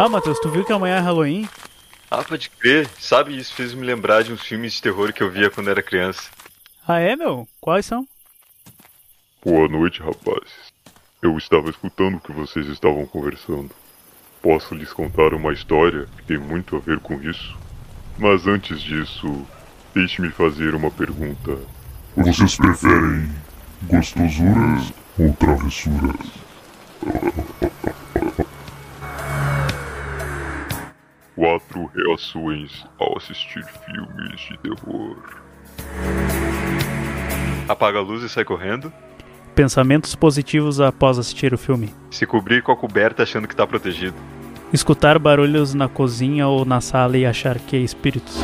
Ah, 0.00 0.08
Matheus, 0.08 0.38
tu 0.38 0.48
viu 0.48 0.64
que 0.64 0.72
amanhã 0.72 0.98
é 0.98 1.00
Halloween? 1.00 1.48
Ah, 2.08 2.22
pode 2.22 2.48
crer. 2.50 2.88
Sabe, 3.00 3.36
isso 3.36 3.52
fez 3.52 3.74
me 3.74 3.84
lembrar 3.84 4.22
de 4.22 4.32
uns 4.32 4.42
filmes 4.42 4.74
de 4.74 4.80
terror 4.80 5.12
que 5.12 5.20
eu 5.24 5.28
via 5.28 5.50
quando 5.50 5.70
era 5.70 5.82
criança. 5.82 6.30
Ah, 6.86 7.00
é, 7.00 7.16
meu? 7.16 7.48
Quais 7.60 7.84
são? 7.84 8.06
Boa 9.44 9.68
noite, 9.68 10.00
rapazes. 10.00 10.72
Eu 11.20 11.36
estava 11.36 11.68
escutando 11.68 12.14
o 12.14 12.20
que 12.20 12.30
vocês 12.30 12.68
estavam 12.68 13.04
conversando. 13.06 13.72
Posso 14.40 14.72
lhes 14.72 14.92
contar 14.92 15.34
uma 15.34 15.52
história 15.52 16.06
que 16.16 16.22
tem 16.22 16.38
muito 16.38 16.76
a 16.76 16.78
ver 16.78 17.00
com 17.00 17.20
isso? 17.20 17.58
Mas 18.16 18.46
antes 18.46 18.80
disso, 18.80 19.44
deixe-me 19.92 20.30
fazer 20.30 20.76
uma 20.76 20.92
pergunta. 20.92 21.58
Vocês 22.16 22.56
preferem 22.56 23.28
gostosuras 23.82 24.92
ou 25.18 25.32
travessuras? 25.34 26.14
Quatro 31.38 31.88
reações 31.94 32.84
ao 32.98 33.16
assistir 33.16 33.64
filmes 33.86 34.40
de 34.40 34.58
terror. 34.58 35.16
Apaga 37.68 37.98
a 37.98 38.02
luz 38.02 38.24
e 38.24 38.28
sai 38.28 38.44
correndo. 38.44 38.92
Pensamentos 39.54 40.16
positivos 40.16 40.80
após 40.80 41.16
assistir 41.16 41.54
o 41.54 41.56
filme. 41.58 41.94
Se 42.10 42.26
cobrir 42.26 42.60
com 42.64 42.72
a 42.72 42.76
coberta 42.76 43.22
achando 43.22 43.46
que 43.46 43.54
tá 43.54 43.64
protegido. 43.64 44.16
Escutar 44.72 45.16
barulhos 45.16 45.74
na 45.74 45.88
cozinha 45.88 46.48
ou 46.48 46.64
na 46.64 46.80
sala 46.80 47.16
e 47.16 47.24
achar 47.24 47.60
que 47.60 47.76
é 47.76 47.78
espíritos. 47.78 48.36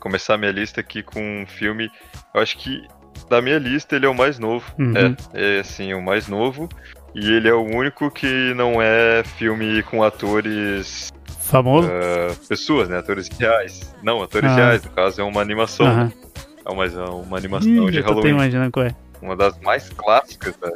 Começar 0.00 0.38
minha 0.38 0.52
lista 0.52 0.80
aqui 0.80 1.02
com 1.02 1.20
um 1.20 1.46
filme. 1.46 1.90
Eu 2.34 2.40
acho 2.40 2.56
que 2.56 2.88
da 3.30 3.40
minha 3.40 3.58
lista 3.58 3.94
ele 3.96 4.04
é 4.04 4.08
o 4.08 4.14
mais 4.14 4.38
novo. 4.38 4.66
Uhum. 4.78 4.92
É, 5.32 5.56
é 5.56 5.60
assim, 5.60 5.94
o 5.94 6.02
mais 6.02 6.26
novo. 6.28 6.68
E 7.14 7.32
ele 7.32 7.48
é 7.48 7.54
o 7.54 7.62
único 7.62 8.10
que 8.10 8.52
não 8.54 8.82
é 8.82 9.22
filme 9.38 9.82
com 9.84 10.02
atores. 10.02 11.08
Famoso? 11.40 11.88
ah, 11.90 12.34
pessoas, 12.48 12.88
né? 12.88 12.98
Atores 12.98 13.28
reais. 13.38 13.94
Não, 14.02 14.22
atores 14.22 14.50
Ah. 14.50 14.54
reais, 14.56 14.84
no 14.84 14.90
caso 14.90 15.20
é 15.20 15.24
uma 15.24 15.40
animação. 15.40 15.86
Né? 16.06 16.12
É 16.64 16.70
uma, 16.70 16.84
é 16.84 16.90
uma 17.10 17.36
animação 17.38 17.88
Ih, 17.88 17.90
de 17.90 18.02
tô 18.02 18.08
Halloween. 18.10 18.30
imaginando 18.30 18.70
qual 18.70 18.86
é. 18.86 18.94
Uma 19.22 19.36
das 19.36 19.58
mais 19.60 19.88
clássicas 19.90 20.54
né? 20.62 20.70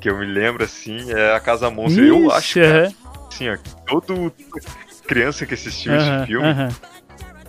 que 0.00 0.08
eu 0.10 0.18
me 0.18 0.26
lembro, 0.26 0.62
assim, 0.64 1.12
é 1.12 1.34
a 1.34 1.40
Casa 1.40 1.70
Monstro. 1.70 2.04
eu 2.04 2.30
acho, 2.30 2.60
cara, 2.60 2.84
aham, 2.86 2.94
assim, 3.32 3.48
ó, 3.50 3.56
todo 3.86 4.32
criança 5.06 5.44
que 5.46 5.54
assistiu 5.54 5.92
aham, 5.94 6.16
esse 6.18 6.26
filme. 6.26 6.46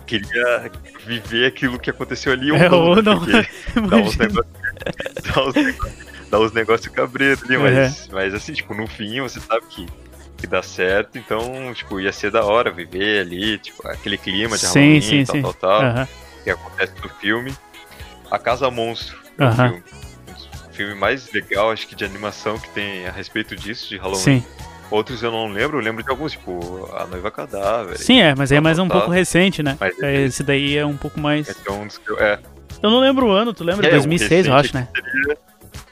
Queria 0.08 0.70
viver 1.06 1.46
aquilo 1.46 1.78
que 1.78 1.90
aconteceu 1.90 2.32
ali 2.32 2.50
É, 2.50 2.68
não, 2.68 2.80
ou 2.80 2.96
né? 2.96 3.02
não. 3.02 3.20
dá 3.88 3.96
uns 3.98 4.16
negócios 4.16 5.76
dá 6.30 6.40
uns 6.40 6.52
negócios 6.52 6.92
cabreiro 6.92 7.40
ali, 7.44 7.54
É. 7.54 7.58
mas, 7.58 8.08
mas 8.10 8.34
assim, 8.34 8.52
tipo, 8.54 8.74
no 8.74 8.86
fim 8.86 9.20
você 9.20 9.38
sabe 9.40 9.66
que, 9.68 9.86
que 10.38 10.46
dá 10.46 10.62
certo, 10.62 11.18
então, 11.18 11.72
tipo, 11.74 12.00
ia 12.00 12.12
ser 12.12 12.30
da 12.30 12.44
hora 12.44 12.70
viver 12.70 13.20
ali, 13.20 13.58
tipo, 13.58 13.86
aquele 13.86 14.16
clima 14.18 14.56
de 14.56 14.66
Sim, 14.66 14.78
Halloween, 14.78 15.00
sim, 15.02 15.24
tal, 15.24 15.36
sim. 15.36 15.42
tal, 15.42 15.54
tal, 15.54 15.82
Aham. 15.82 16.08
que 16.44 16.50
acontece 16.50 16.92
no 17.02 17.08
filme. 17.20 17.54
A 18.30 18.38
Casa 18.38 18.70
Monstro 18.70 19.16
é 19.38 19.44
o 19.44 19.46
Aham. 19.48 19.68
filme. 19.70 19.84
O 20.68 20.72
filme 20.74 20.94
mais 20.94 21.32
legal, 21.32 21.70
acho 21.72 21.86
que, 21.88 21.94
de 21.96 22.04
animação 22.04 22.58
que 22.58 22.68
tem 22.70 23.06
a 23.06 23.10
respeito 23.10 23.56
disso, 23.56 23.88
de 23.88 23.96
Halloween. 23.96 24.22
Sim. 24.22 24.44
Outros 24.90 25.22
eu 25.22 25.30
não 25.30 25.48
lembro, 25.48 25.78
eu 25.78 25.82
lembro 25.82 26.02
de 26.02 26.08
alguns, 26.10 26.32
tipo, 26.32 26.88
A 26.94 27.06
Noiva 27.06 27.30
Cadáver. 27.30 27.98
Sim, 27.98 28.20
é, 28.20 28.34
mas 28.34 28.50
aí 28.50 28.58
é 28.58 28.60
mais 28.60 28.78
um 28.78 28.88
pouco 28.88 29.10
recente, 29.10 29.62
né? 29.62 29.76
Mas 29.78 29.98
É, 30.02 30.22
Esse 30.22 30.42
daí 30.42 30.76
é 30.76 30.86
um 30.86 30.96
pouco 30.96 31.20
mais. 31.20 31.48
Esse 31.48 31.68
é 31.68 31.72
um 31.72 31.86
dos 31.86 31.98
que 31.98 32.10
eu. 32.10 32.18
É, 32.18 32.38
Eu 32.82 32.90
não 32.90 33.00
lembro 33.00 33.26
o 33.26 33.30
ano, 33.30 33.52
tu 33.52 33.64
lembra? 33.64 33.86
É, 33.86 33.90
o 33.90 33.92
2006, 33.92 34.46
eu 34.46 34.54
acho, 34.54 34.74
né? 34.74 34.88
seria- 34.94 35.38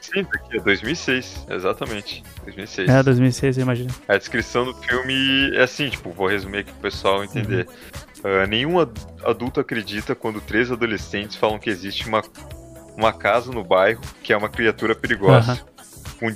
Sim, 0.01 0.23
daqui 0.31 0.57
é 0.57 0.61
2006, 0.61 1.45
exatamente. 1.49 2.23
2006. 2.45 2.87
É, 2.89 3.03
2006, 3.03 3.57
eu 3.57 3.63
imagino. 3.63 3.89
A 4.07 4.17
descrição 4.17 4.63
do 4.63 4.73
filme 4.73 5.51
é 5.53 5.61
assim, 5.63 5.89
tipo, 5.89 6.11
vou 6.11 6.27
resumir 6.27 6.59
aqui 6.59 6.71
pro 6.71 6.81
pessoal 6.89 7.23
entender. 7.25 7.67
Uhum. 8.23 8.41
Ah, 8.43 8.47
nenhum 8.47 8.79
ad- 8.79 8.99
adulto 9.25 9.59
acredita 9.59 10.15
quando 10.15 10.39
três 10.39 10.71
adolescentes 10.71 11.35
falam 11.35 11.59
que 11.59 11.69
existe 11.69 12.07
uma, 12.07 12.23
uma 12.95 13.11
casa 13.11 13.51
no 13.51 13.65
bairro 13.65 13.99
que 14.23 14.31
é 14.31 14.37
uma 14.37 14.47
criatura 14.49 14.95
perigosa. 14.95 15.59
Um, 16.21 16.31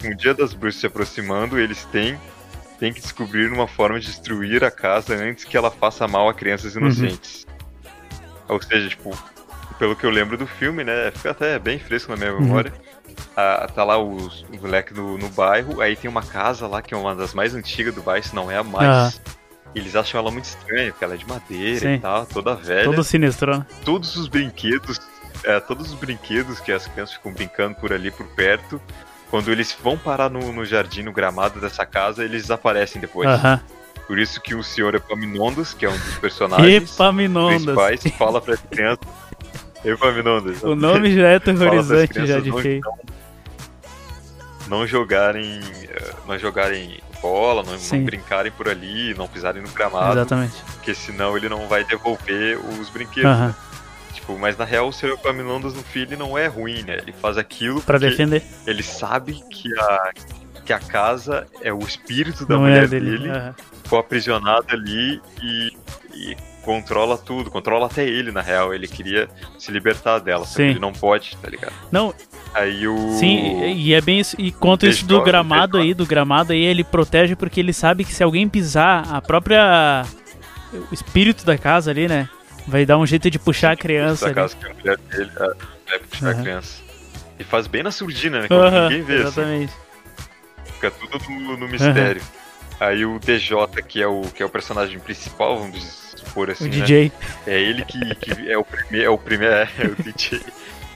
dia, 0.00 0.10
um 0.10 0.16
dia 0.16 0.34
das 0.34 0.52
bruxas 0.54 0.80
se 0.80 0.86
aproximando, 0.86 1.58
eles 1.58 1.84
têm, 1.86 2.18
têm 2.78 2.92
que 2.92 3.00
descobrir 3.00 3.50
uma 3.52 3.66
forma 3.68 3.98
de 4.00 4.06
destruir 4.06 4.64
a 4.64 4.70
casa 4.70 5.14
antes 5.14 5.44
que 5.44 5.56
ela 5.56 5.70
faça 5.70 6.06
mal 6.08 6.28
a 6.28 6.34
crianças 6.34 6.74
Uhum. 6.76 6.82
inocentes. 6.82 7.46
Ou 8.48 8.60
seja, 8.60 8.88
tipo, 8.88 9.16
pelo 9.78 9.94
que 9.94 10.04
eu 10.04 10.10
lembro 10.10 10.36
do 10.36 10.46
filme, 10.46 10.82
né? 10.84 11.10
Fica 11.14 11.30
até 11.30 11.58
bem 11.58 11.78
fresco 11.78 12.10
na 12.10 12.16
minha 12.16 12.32
Uhum. 12.32 12.40
memória. 12.40 12.72
Ah, 13.36 13.68
tá 13.74 13.84
lá 13.84 13.98
os, 13.98 14.42
o 14.42 14.56
moleque 14.60 14.92
no, 14.94 15.16
no 15.18 15.28
bairro, 15.28 15.80
aí 15.80 15.94
tem 15.96 16.08
uma 16.10 16.22
casa 16.22 16.66
lá 16.66 16.80
que 16.82 16.94
é 16.94 16.96
uma 16.96 17.14
das 17.14 17.32
mais 17.34 17.54
antigas 17.54 17.94
do 17.94 18.02
bairro, 18.02 18.24
se 18.26 18.34
não 18.34 18.50
é 18.50 18.56
a 18.56 18.64
mais. 18.64 19.20
Eles 19.74 19.94
acham 19.94 20.20
ela 20.20 20.30
muito 20.32 20.46
estranha, 20.46 20.90
porque 20.90 21.04
ela 21.04 21.14
é 21.14 21.16
de 21.16 21.28
madeira 21.28 21.78
Sim. 21.80 21.94
e 21.94 21.98
tal, 22.00 22.26
toda 22.26 22.56
velha. 22.56 22.84
Todo 22.84 23.04
sinistro, 23.04 23.56
né? 23.58 23.66
Todos 23.84 24.16
os 24.16 24.26
brinquedos, 24.26 24.98
é, 25.44 25.60
todos 25.60 25.92
os 25.92 25.94
brinquedos 25.94 26.58
que 26.58 26.72
as 26.72 26.88
crianças 26.88 27.14
ficam 27.14 27.32
brincando 27.32 27.76
por 27.76 27.92
ali, 27.92 28.10
por 28.10 28.26
perto, 28.28 28.80
quando 29.30 29.50
eles 29.50 29.76
vão 29.82 29.96
parar 29.96 30.28
no, 30.28 30.52
no 30.52 30.64
jardim, 30.64 31.02
no 31.02 31.12
gramado 31.12 31.60
dessa 31.60 31.86
casa, 31.86 32.24
eles 32.24 32.42
desaparecem 32.42 33.00
depois. 33.00 33.28
Aham. 33.28 33.60
Por 34.06 34.18
isso 34.18 34.40
que 34.40 34.54
o 34.56 34.62
senhor 34.62 34.94
Epaminondas, 34.96 35.72
que 35.72 35.86
é 35.86 35.88
um 35.88 35.96
dos 35.96 36.18
personagens 36.18 36.90
principais, 36.90 38.02
fala 38.18 38.40
pra 38.40 38.56
criança. 38.56 39.00
Epaminondas. 39.84 40.62
O 40.64 40.74
nome 40.74 41.14
já 41.14 41.28
é 41.28 41.36
aterrorizante 41.36 42.14
já 42.14 42.22
crianças 42.24 42.42
de 42.44 42.50
não- 42.50 42.58
feio. 42.58 42.82
Não 44.68 44.86
jogarem. 44.86 45.60
eh, 45.88 46.12
Não 46.26 46.38
jogarem 46.38 47.00
bola, 47.22 47.62
não, 47.62 47.72
não 47.76 48.04
brincarem 48.04 48.50
por 48.52 48.68
ali, 48.68 49.14
não 49.14 49.28
pisarem 49.28 49.60
no 49.62 49.68
gramado, 49.70 50.12
Exatamente. 50.18 50.54
porque 50.72 50.94
senão 50.94 51.36
ele 51.36 51.48
não 51.50 51.68
vai 51.68 51.84
devolver 51.84 52.58
os 52.80 52.88
brinquedos. 52.88 53.30
Né? 53.38 53.54
Tipo, 54.12 54.38
mas 54.38 54.56
na 54.56 54.64
real 54.64 54.88
o 54.88 54.92
senhor 54.92 55.14
Epaminondas 55.14 55.74
no 55.74 55.82
filho 55.82 56.16
não 56.18 56.36
é 56.36 56.46
ruim, 56.46 56.82
né? 56.82 56.98
Ele 56.98 57.12
faz 57.12 57.38
aquilo 57.38 57.80
porque 57.80 58.08
defender. 58.10 58.42
ele 58.66 58.82
sabe 58.82 59.40
que 59.50 59.68
a, 59.78 60.10
que 60.64 60.72
a 60.72 60.78
casa 60.78 61.46
é 61.62 61.72
o 61.72 61.78
espírito 61.80 62.44
da 62.46 62.54
Não 62.54 62.62
mulher 62.62 62.84
é 62.84 62.86
dele. 62.88 63.18
dele, 63.18 63.30
Aham. 63.30 63.54
ficou 63.82 63.98
aprisionado 63.98 64.66
ali 64.70 65.20
e, 65.42 65.72
e 66.14 66.36
controla 66.62 67.16
tudo, 67.16 67.50
controla 67.50 67.86
até 67.86 68.04
ele, 68.06 68.30
na 68.32 68.40
real. 68.42 68.74
Ele 68.74 68.86
queria 68.88 69.28
se 69.58 69.70
libertar 69.70 70.18
dela, 70.18 70.44
Sim. 70.44 70.62
ele 70.64 70.78
não 70.78 70.92
pode, 70.92 71.36
tá 71.36 71.48
ligado? 71.48 71.72
Não, 71.90 72.12
Aí 72.52 72.86
o. 72.88 73.12
sim, 73.12 73.72
e 73.74 73.94
é 73.94 74.00
bem 74.00 74.18
isso. 74.18 74.34
E 74.38 74.50
quanto 74.50 74.84
isso 74.84 75.06
do 75.06 75.22
gramado 75.22 75.78
aí, 75.78 75.94
do 75.94 76.04
gramado 76.04 76.52
aí, 76.52 76.60
ele 76.64 76.82
protege 76.82 77.36
porque 77.36 77.60
ele 77.60 77.72
sabe 77.72 78.04
que 78.04 78.12
se 78.12 78.24
alguém 78.24 78.48
pisar, 78.48 79.06
a 79.14 79.22
própria. 79.22 80.04
O 80.90 80.94
espírito 80.94 81.44
da 81.44 81.56
casa 81.58 81.90
ali, 81.90 82.06
né? 82.08 82.28
Vai 82.70 82.86
dar 82.86 82.96
um 82.98 83.06
jeito 83.06 83.30
de 83.30 83.38
puxar 83.38 83.72
a 83.72 83.76
criança. 83.76 84.24
Da 84.24 84.26
ali. 84.26 84.34
casa 84.34 84.56
que 84.56 84.66
a 84.66 84.74
mulher 84.74 84.96
dele 84.98 85.30
é, 85.36 85.38
vai 85.90 85.98
puxar 85.98 86.26
Aham. 86.30 86.38
a 86.38 86.42
criança. 86.42 86.82
E 87.38 87.44
faz 87.44 87.66
bem 87.66 87.82
na 87.82 87.90
surdina, 87.90 88.40
né? 88.42 88.48
Quando 88.48 88.62
Aham, 88.64 88.88
ninguém 88.88 89.02
vê, 89.02 89.14
assim. 89.16 89.22
exatamente. 89.22 89.72
Fica 90.74 90.90
tudo 90.90 91.18
no, 91.28 91.56
no 91.56 91.68
mistério. 91.68 92.22
Aí 92.78 93.04
o 93.04 93.18
DJ, 93.18 93.56
que 93.86 94.00
é 94.02 94.06
o, 94.06 94.22
que 94.22 94.42
é 94.42 94.46
o 94.46 94.48
personagem 94.48 94.98
principal, 94.98 95.58
vamos 95.58 95.82
supor 96.16 96.50
assim, 96.50 96.64
O 96.64 96.68
né? 96.68 96.80
DJ. 96.80 97.12
É 97.46 97.60
ele 97.60 97.84
que, 97.84 98.14
que 98.14 98.50
é 98.50 98.56
o 98.56 98.64
primeiro, 98.64 99.06
é 99.06 99.10
o 99.10 99.18
primeiro, 99.18 99.54
é, 99.54 99.68
é 99.78 99.84
o 99.86 99.94
DJ. 99.96 100.40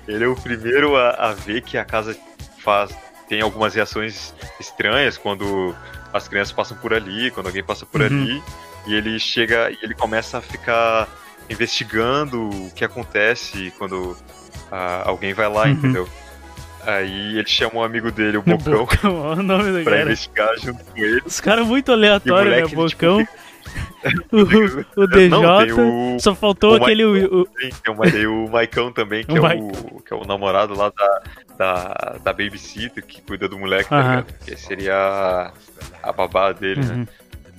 Ele 0.08 0.24
é 0.24 0.28
o 0.28 0.34
primeiro 0.36 0.96
a, 0.96 1.10
a 1.10 1.32
ver 1.32 1.60
que 1.62 1.76
a 1.76 1.84
casa 1.84 2.16
faz 2.58 2.90
tem 3.28 3.40
algumas 3.40 3.74
reações 3.74 4.34
estranhas 4.60 5.16
quando 5.18 5.74
as 6.12 6.28
crianças 6.28 6.52
passam 6.52 6.76
por 6.76 6.92
ali, 6.92 7.30
quando 7.30 7.46
alguém 7.46 7.64
passa 7.64 7.84
por 7.86 8.00
Uhum. 8.02 8.06
ali, 8.06 8.42
e 8.86 8.94
ele 8.94 9.18
chega 9.18 9.70
e 9.70 9.78
ele 9.82 9.94
começa 9.94 10.38
a 10.38 10.40
ficar 10.42 11.08
investigando 11.48 12.48
o 12.48 12.70
que 12.74 12.84
acontece 12.84 13.72
quando 13.78 14.16
ah, 14.70 15.02
alguém 15.06 15.32
vai 15.34 15.48
lá, 15.48 15.64
Uhum. 15.64 15.70
entendeu? 15.70 16.08
Aí 16.86 17.38
ele 17.38 17.48
chama 17.48 17.76
um 17.76 17.82
amigo 17.82 18.10
dele, 18.10 18.36
o 18.36 18.42
Bocão, 18.42 18.86
Olha 19.14 19.40
o 19.40 19.42
nome 19.42 19.72
do 19.72 19.82
pra 19.84 19.92
cara. 19.92 20.02
investigar 20.04 20.58
junto 20.58 20.84
com 20.84 20.98
ele. 20.98 21.22
Os 21.24 21.40
caras 21.40 21.66
muito 21.66 21.90
aleatórios, 21.90 22.54
né? 22.54 22.62
tipo, 22.66 22.82
Bocão. 22.84 23.26
o, 24.30 25.00
o 25.02 25.06
DJ. 25.06 25.28
Não, 25.30 26.16
o- 26.16 26.20
Só 26.20 26.34
faltou 26.34 26.72
o 26.72 26.82
aquele. 26.82 27.06
Michael. 27.06 27.32
o- 27.32 27.40
o- 27.40 27.46
Tem, 27.46 27.70
tem, 27.70 27.94
o, 27.94 28.10
tem 28.10 28.26
o 28.26 28.48
Maicão 28.50 28.92
também, 28.92 29.24
que, 29.24 29.32
O 29.38 29.46
é 29.46 29.54
o, 29.56 30.00
que 30.02 30.12
é 30.12 30.16
o 30.16 30.24
namorado 30.26 30.76
lá 30.76 30.92
da, 30.94 31.22
da, 31.56 32.16
da 32.22 32.32
babysitter 32.34 33.02
que 33.04 33.22
cuida 33.22 33.48
do 33.48 33.58
moleque, 33.58 33.88
tá 33.88 33.96
Aham. 33.98 34.10
ligado? 34.10 34.34
Que 34.44 34.56
seria 34.58 34.94
a, 34.94 35.52
a 36.02 36.12
babá 36.12 36.52
dele, 36.52 36.84
né? 36.84 37.08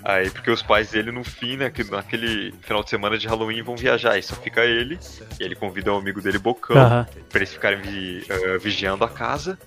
Uhum. 0.06 0.12
Aí, 0.12 0.30
porque 0.30 0.52
os 0.52 0.62
pais 0.62 0.92
dele, 0.92 1.12
no 1.12 1.24
fim, 1.24 1.58
né, 1.58 1.70
que 1.70 1.84
naquele 1.84 2.54
final 2.62 2.84
de 2.84 2.90
semana 2.90 3.18
de 3.18 3.28
Halloween, 3.28 3.62
vão 3.64 3.76
viajar. 3.76 4.18
E 4.18 4.24
só 4.24 4.36
fica 4.36 4.64
ele, 4.64 5.00
e 5.40 5.44
ele 5.44 5.56
convida 5.56 5.92
um 5.94 5.98
amigo 5.98 6.22
dele, 6.22 6.38
Bocão, 6.38 6.78
Aham. 6.78 7.08
pra 7.30 7.40
eles 7.40 7.52
ficarem 7.54 7.82
vi- 7.82 8.26
eh, 8.30 8.58
vigiando 8.60 9.04
a 9.04 9.10
casa. 9.10 9.58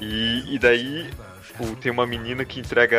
E, 0.00 0.54
e 0.54 0.58
daí 0.58 1.10
o- 1.58 1.74
tem 1.76 1.90
uma 1.90 2.06
menina 2.06 2.44
que 2.44 2.60
entrega. 2.60 2.96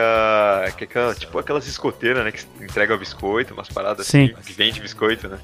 Que 0.78 0.84
é 0.84 0.88
aquela, 0.88 1.16
tipo 1.16 1.40
aquelas 1.40 1.66
escoteiras, 1.68 2.24
né? 2.26 2.32
Que 2.32 2.44
entrega 2.64 2.96
biscoito, 2.98 3.54
umas 3.54 3.70
paradas 3.70 4.06
Sim. 4.06 4.26
assim, 4.34 4.44
que 4.44 4.54
vende 4.54 4.82
biscoito, 4.82 5.28
né? 5.30 5.40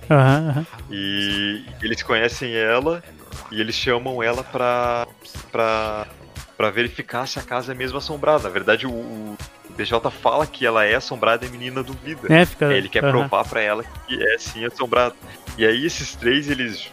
E 0.91 1.63
eles 1.81 2.03
conhecem 2.03 2.53
ela 2.53 3.01
e 3.51 3.59
eles 3.61 3.75
chamam 3.75 4.21
ela 4.21 4.43
pra. 4.43 5.07
pra. 5.51 6.05
pra 6.57 6.69
verificar 6.69 7.25
se 7.27 7.39
a 7.39 7.41
casa 7.41 7.71
é 7.71 7.75
mesmo 7.75 7.97
assombrada. 7.97 8.43
Na 8.43 8.49
verdade, 8.49 8.85
o, 8.85 8.91
o 8.91 9.37
DJ 9.77 9.99
fala 10.21 10.45
que 10.47 10.65
ela 10.65 10.83
é 10.85 10.95
assombrada 10.95 11.45
e 11.45 11.47
a 11.47 11.51
menina 11.51 11.83
duvida. 11.83 12.33
É, 12.33 12.45
fica. 12.45 12.71
Ele 12.73 12.87
quer 12.89 13.03
aham. 13.03 13.11
provar 13.27 13.45
pra 13.47 13.61
ela 13.61 13.83
que 14.07 14.21
é 14.23 14.37
sim 14.37 14.65
assombrado. 14.65 15.15
E 15.57 15.65
aí 15.65 15.85
esses 15.85 16.15
três 16.15 16.49
eles 16.49 16.91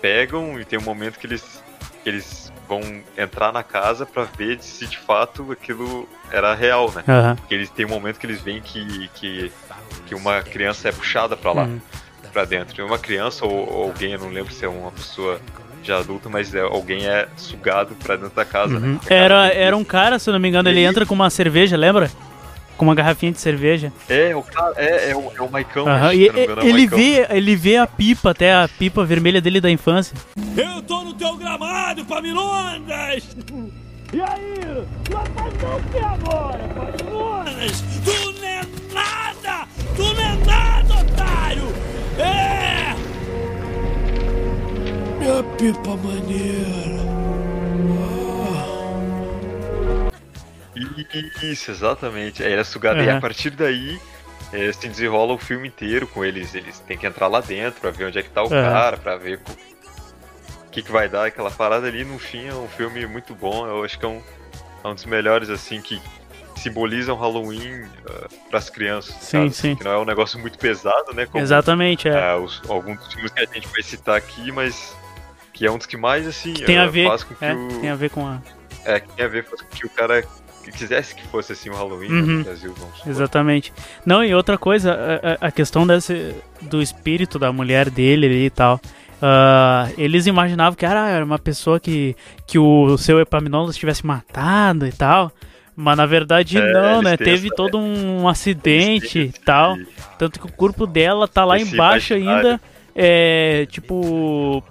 pegam 0.00 0.60
e 0.60 0.64
tem 0.64 0.78
um 0.78 0.82
momento 0.82 1.18
que 1.18 1.26
eles 1.26 1.62
que 2.02 2.08
eles 2.10 2.52
vão 2.68 2.80
entrar 3.16 3.52
na 3.52 3.62
casa 3.62 4.04
pra 4.04 4.24
ver 4.24 4.62
se 4.62 4.86
de 4.86 4.98
fato 4.98 5.50
aquilo 5.52 6.06
era 6.30 6.54
real, 6.54 6.90
né? 6.92 7.02
Aham. 7.08 7.36
Porque 7.36 7.54
eles 7.54 7.70
tem 7.70 7.86
um 7.86 7.90
momento 7.90 8.18
que 8.18 8.26
eles 8.26 8.40
veem 8.40 8.60
que 8.60 9.08
que, 9.14 9.52
que 10.06 10.14
uma 10.14 10.42
criança 10.42 10.88
é 10.88 10.92
puxada 10.92 11.36
pra 11.36 11.52
lá, 11.52 11.64
Uhum. 11.64 11.80
pra 12.32 12.44
dentro. 12.44 12.78
E 12.80 12.84
uma 12.84 12.98
criança 12.98 13.44
ou, 13.46 13.52
ou 13.70 13.84
alguém, 13.84 14.12
eu 14.12 14.18
não 14.18 14.28
lembro 14.28 14.52
se 14.52 14.64
é 14.64 14.68
uma 14.68 14.90
pessoa 14.92 15.40
já 15.84 15.98
adulta, 15.98 16.28
mas 16.28 16.54
é, 16.54 16.60
alguém 16.60 17.06
é 17.06 17.28
sugado 17.36 17.94
pra 18.02 18.16
dentro 18.16 18.34
da 18.34 18.44
casa, 18.44 18.74
Uhum. 18.74 18.80
né? 18.80 18.96
A 18.96 19.08
casa 19.08 19.14
Era, 19.14 19.46
era 19.48 19.76
um 19.76 19.84
cara, 19.84 20.18
se 20.18 20.28
eu 20.28 20.32
não 20.32 20.40
me 20.40 20.48
engano, 20.48 20.68
ele 20.68 20.80
entra 20.82 21.04
com 21.06 21.14
uma 21.14 21.30
cerveja, 21.30 21.76
lembra? 21.76 22.10
Com 22.76 22.86
uma 22.86 22.94
garrafinha 22.94 23.30
de 23.30 23.40
cerveja. 23.40 23.92
É, 24.08 24.34
o 24.34 24.42
cara, 24.42 24.72
é, 24.76 25.10
é, 25.10 25.16
o, 25.16 25.30
é 25.36 25.40
o 25.40 25.48
Maicão, 25.50 25.86
acho, 25.86 26.14
E 26.16 26.26
engano, 26.26 26.60
é 26.62 26.66
ele 26.66 26.78
Maicão. 26.88 26.98
vê, 26.98 27.26
ele 27.30 27.54
vê 27.56 27.76
a 27.76 27.86
pipa, 27.86 28.30
até 28.30 28.52
a 28.52 28.68
pipa 28.68 29.04
vermelha 29.04 29.40
dele 29.40 29.60
da 29.60 29.70
infância. 29.70 30.16
Eu 30.56 30.82
tô 30.82 31.02
no 31.02 31.14
teu 31.14 31.36
gramado, 31.36 32.04
Paminondas! 32.04 33.36
E 34.12 34.20
aí? 34.20 34.54
Vai 35.10 35.24
fazer 35.26 35.66
o 35.66 35.80
que 35.90 35.98
agora, 36.04 36.58
Paminondas? 36.74 37.84
Tu 38.04 38.32
não 38.40 38.48
é 38.48 38.60
nada! 38.92 39.68
Tu 39.96 40.02
não 40.02 40.20
é 40.22 40.36
nada, 40.44 40.94
otário! 40.94 41.72
É! 42.18 42.83
Minha 45.24 45.42
pipa 45.56 45.96
maneira. 45.96 47.02
Isso, 51.42 51.70
exatamente. 51.70 52.42
Aí 52.42 52.52
ele 52.52 52.60
é 52.60 52.64
sugado. 52.64 53.00
E 53.00 53.08
Aham. 53.08 53.16
a 53.16 53.20
partir 53.22 53.48
daí 53.50 53.98
é, 54.52 54.70
se 54.70 54.86
desenrola 54.86 55.32
o 55.32 55.38
filme 55.38 55.68
inteiro 55.68 56.06
com 56.06 56.22
eles. 56.22 56.54
Eles 56.54 56.78
têm 56.80 56.98
que 56.98 57.06
entrar 57.06 57.28
lá 57.28 57.40
dentro 57.40 57.80
pra 57.80 57.90
ver 57.90 58.04
onde 58.04 58.18
é 58.18 58.22
que 58.22 58.28
tá 58.28 58.42
o 58.42 58.52
Aham. 58.52 58.70
cara, 58.70 58.96
pra 58.98 59.16
ver 59.16 59.38
o 59.38 60.70
que, 60.70 60.82
que 60.82 60.92
vai 60.92 61.08
dar 61.08 61.24
aquela 61.24 61.50
parada 61.50 61.86
ali. 61.86 62.04
No 62.04 62.18
fim 62.18 62.46
é 62.46 62.54
um 62.54 62.68
filme 62.68 63.06
muito 63.06 63.34
bom. 63.34 63.66
Eu 63.66 63.82
acho 63.82 63.98
que 63.98 64.04
é 64.04 64.08
um, 64.08 64.20
é 64.84 64.88
um 64.88 64.94
dos 64.94 65.06
melhores, 65.06 65.48
assim, 65.48 65.80
que 65.80 66.02
simbolizam 66.56 67.16
Halloween 67.16 67.80
uh, 67.84 68.28
pras 68.50 68.68
crianças. 68.68 69.14
Sim, 69.14 69.38
sabe? 69.48 69.52
sim. 69.54 69.74
Que 69.76 69.84
não 69.84 69.92
é 69.92 69.98
um 69.98 70.04
negócio 70.04 70.38
muito 70.38 70.58
pesado, 70.58 71.14
né? 71.14 71.24
Como, 71.24 71.42
Exatamente, 71.42 72.08
é. 72.08 72.22
ah, 72.30 72.36
os- 72.36 72.60
alguns 72.68 72.98
dos 72.98 73.14
filmes 73.14 73.32
que 73.32 73.40
a 73.40 73.46
gente 73.46 73.66
vai 73.68 73.82
citar 73.82 74.16
aqui, 74.16 74.52
mas 74.52 74.94
que 75.54 75.64
é 75.64 75.70
um 75.70 75.78
dos 75.78 75.86
que 75.86 75.96
mais, 75.96 76.26
assim, 76.26 76.52
tem 76.52 76.76
a 76.76 76.82
ah, 76.82 76.86
ver, 76.86 77.06
faz 77.08 77.22
com 77.24 77.34
que 77.34 77.44
é, 77.44 77.54
o... 77.54 77.68
tem 77.80 77.88
a 77.88 77.94
ver 77.94 78.10
com 78.10 78.26
a... 78.26 78.38
É, 78.84 79.00
que 79.00 79.08
tem 79.14 79.24
a 79.24 79.28
ver 79.28 79.44
com 79.44 79.56
que 79.56 79.86
o 79.86 79.88
cara 79.88 80.22
quisesse 80.76 81.14
que 81.14 81.26
fosse 81.28 81.52
assim 81.52 81.70
o 81.70 81.74
Halloween 81.74 82.08
né, 82.10 82.20
Uhum. 82.20 82.26
no 82.38 82.44
Brasil, 82.44 82.74
vamos 82.76 82.96
supor. 82.98 83.10
Exatamente. 83.10 83.72
Não, 84.04 84.22
e 84.24 84.34
outra 84.34 84.58
coisa, 84.58 84.92
a, 85.40 85.46
a- 85.46 85.50
questão 85.52 85.86
desse, 85.86 86.34
do 86.60 86.82
espírito 86.82 87.38
da 87.38 87.50
mulher 87.52 87.88
dele 87.88 88.26
ali 88.26 88.44
e 88.46 88.50
tal. 88.50 88.80
ah, 89.22 89.88
eles 89.96 90.26
imaginavam 90.26 90.74
que 90.74 90.84
ah, 90.84 91.08
era 91.08 91.24
uma 91.24 91.38
pessoa 91.38 91.78
que, 91.78 92.16
que 92.46 92.58
o 92.58 92.96
seu 92.98 93.20
Epaminondas 93.20 93.76
tivesse 93.76 94.04
matado 94.04 94.86
e 94.86 94.92
tal. 94.92 95.30
Mas 95.76 95.96
na 95.96 96.06
verdade 96.06 96.56
É, 96.58 96.72
não, 96.72 97.02
né? 97.02 97.16
Teve 97.16 97.46
essa- 97.48 97.56
todo 97.56 97.78
um 97.78 98.26
acidente 98.28 99.18
e 99.18 99.32
tal. 99.32 99.76
Tanto 100.18 100.40
que 100.40 100.46
o 100.46 100.52
corpo 100.52 100.86
dela 100.86 101.26
tá 101.28 101.44
lá 101.44 101.58
embaixo 101.58 102.14
imaginário. 102.14 102.48
ainda. 102.50 102.60
É. 102.94 103.66
Tipo. 103.70 104.62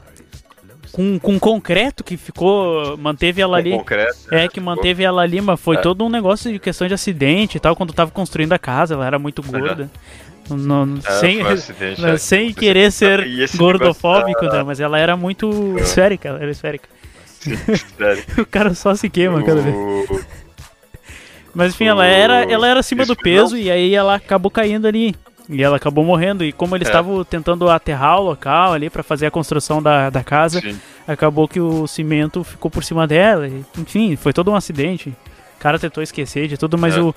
Com, 0.94 1.18
com 1.20 1.40
concreto 1.40 2.04
que 2.04 2.16
ficou. 2.16 2.96
Manteve 2.98 3.42
ela 3.42 3.58
Com 3.58 3.68
ali. 3.68 3.72
concreto, 3.72 4.16
É, 4.32 4.48
que 4.48 4.60
manteve 4.60 5.04
ela 5.04 5.22
ali, 5.24 5.42
mas 5.42 5.60
foi 5.60 5.76
É. 5.76 5.80
todo 5.82 6.06
um 6.06 6.10
negócio 6.10 6.52
de 6.52 6.60
questão 6.60 6.88
de 6.88 6.94
acidente 6.94 7.58
e 7.58 7.60
tal. 7.60 7.76
Quando 7.76 7.92
tava 7.94 8.12
construindo 8.12 8.54
a 8.54 8.60
casa, 8.60 8.94
ela 8.94 9.06
era 9.06 9.18
muito 9.18 9.42
gorda. 9.42 9.90
Não- 10.50 10.86
não- 10.86 11.00
É, 11.04 11.12
sem 11.20 11.44
um 11.44 11.48
acidente, 11.48 12.00
não, 12.02 12.10
é, 12.14 12.18
sem 12.18 12.54
que 12.54 12.60
querer 12.60 12.92
ser 12.92 13.26
gordofóbico, 13.56 14.42
negócio 14.42 14.58
né? 14.60 14.64
Mas 14.64 14.80
ela 14.80 15.00
era 15.00 15.18
muito 15.18 15.76
esférica, 15.80 16.30
ela 16.30 16.40
era 16.42 16.52
esférica. 16.52 16.88
da- 17.46 17.56
sério. 17.98 18.24
O 18.38 18.46
cara 18.46 18.74
só 18.76 18.94
se 18.94 19.10
queima 19.10 19.42
cada 19.44 19.62
vez. 19.62 19.76
Mas 21.56 21.74
enfim, 21.74 21.86
ela 21.86 22.06
era, 22.06 22.44
ela 22.52 22.68
era 22.68 22.80
acima 22.80 23.06
do 23.06 23.14
Isso, 23.14 23.22
peso 23.22 23.56
não. 23.56 23.62
e 23.62 23.70
aí 23.72 23.94
ela 23.94 24.16
acabou 24.16 24.50
caindo 24.52 24.88
ali. 24.88 25.16
E 25.50 25.62
ela 25.62 25.76
acabou 25.78 26.04
morrendo. 26.06 26.44
E 26.44 26.52
como 26.52 26.76
eles 26.76 26.88
É. 26.88 26.92
estavam 26.92 27.24
tentando 27.26 27.70
aterrar 27.70 28.20
o 28.20 28.24
local 28.24 28.74
ali 28.74 28.90
pra 28.90 29.04
fazer 29.04 29.26
a 29.26 29.32
construção 29.32 29.82
da, 29.84 30.10
da 30.10 30.24
casa, 30.24 30.62
Sim. 30.62 30.80
acabou 31.08 31.48
que 31.48 31.60
o 31.60 31.86
cimento 31.88 32.44
ficou 32.44 32.72
por 32.72 32.84
cima 32.84 33.06
dela. 33.06 33.48
e, 33.48 33.64
enfim, 33.78 34.16
foi 34.16 34.32
todo 34.34 34.50
um 34.52 34.56
acidente. 34.56 35.10
O 35.10 35.60
cara 35.60 35.78
tentou 35.80 36.02
esquecer 36.04 36.48
de 36.48 36.58
tudo, 36.58 36.78
mas 36.78 36.96
É. 36.96 37.02
o. 37.02 37.14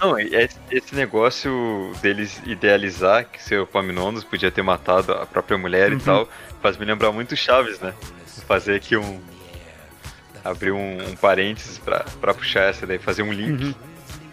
Não, 0.00 0.18
e 0.20 0.30
esse- 0.70 0.94
negócio 0.94 1.90
deles 2.02 2.42
idealizar 2.44 3.24
que 3.24 3.42
seu 3.42 3.62
Epaminondas 3.62 4.22
podia 4.24 4.50
ter 4.50 4.60
matado 4.62 5.12
a 5.12 5.24
própria 5.24 5.56
mulher 5.56 5.90
Uhum. 5.92 5.96
e 5.96 6.00
tal, 6.00 6.28
faz 6.60 6.76
me 6.76 6.84
lembrar 6.84 7.10
muito 7.12 7.34
Chaves, 7.34 7.80
né? 7.80 7.94
Fazer 8.46 8.74
aqui 8.74 8.96
um. 8.96 9.18
abrir 10.44 10.70
um, 10.72 10.98
um 11.10 11.16
parênteses 11.16 11.78
pra, 11.78 12.04
pra 12.20 12.32
puxar 12.34 12.64
essa 12.70 12.86
daí, 12.86 12.98
fazer 12.98 13.22
um 13.22 13.32
link. 13.32 13.64
Uhum. 13.64 13.74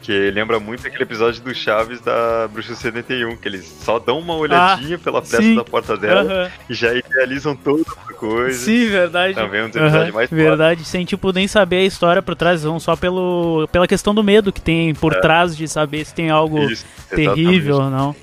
Que 0.04 0.30
lembra 0.32 0.60
muito 0.60 0.86
aquele 0.86 1.04
episódio 1.04 1.42
do 1.42 1.56
Chaves 1.56 2.02
da 2.02 2.46
Bruxa 2.52 2.76
71, 2.76 3.38
que 3.38 3.48
eles 3.48 3.64
só 3.86 4.00
dão 4.00 4.20
uma 4.20 4.36
olhadinha 4.36 4.98
pela 5.00 5.22
peça 5.22 5.38
Ah, 5.38 5.42
sim. 5.42 5.56
da 5.56 5.64
porta 5.64 5.96
dela 5.96 6.52
e 6.70 6.74
já 6.74 6.94
idealizam 6.94 7.56
toda 7.56 7.84
a 8.10 8.14
coisa. 8.14 8.66
Sim, 8.66 8.90
verdade. 8.90 9.34
Também 9.34 9.64
um 9.64 9.68
dos 9.68 9.78
episódios 9.78 10.04
Aham, 10.10 10.14
mais 10.14 10.30
Verdade, 10.30 10.84
sem 10.84 11.06
tipo 11.06 11.32
nem 11.32 11.48
saber 11.48 11.78
a 11.78 11.84
história 11.86 12.22
por 12.22 12.36
trás, 12.36 12.64
vão 12.64 12.82
só 12.82 12.98
pelo, 12.98 13.66
pela 13.72 13.88
questão 13.88 14.14
do 14.14 14.22
medo 14.22 14.52
que 14.52 14.60
tem 14.60 14.94
por 14.94 15.16
trás 15.22 15.56
de 15.56 15.70
saber 15.70 16.04
se 16.06 16.14
tem 16.14 16.30
algo 16.30 16.58
É. 16.60 16.66
Isso, 16.66 16.86
terrível 17.10 17.78
ou 17.78 17.90
não. 17.90 18.14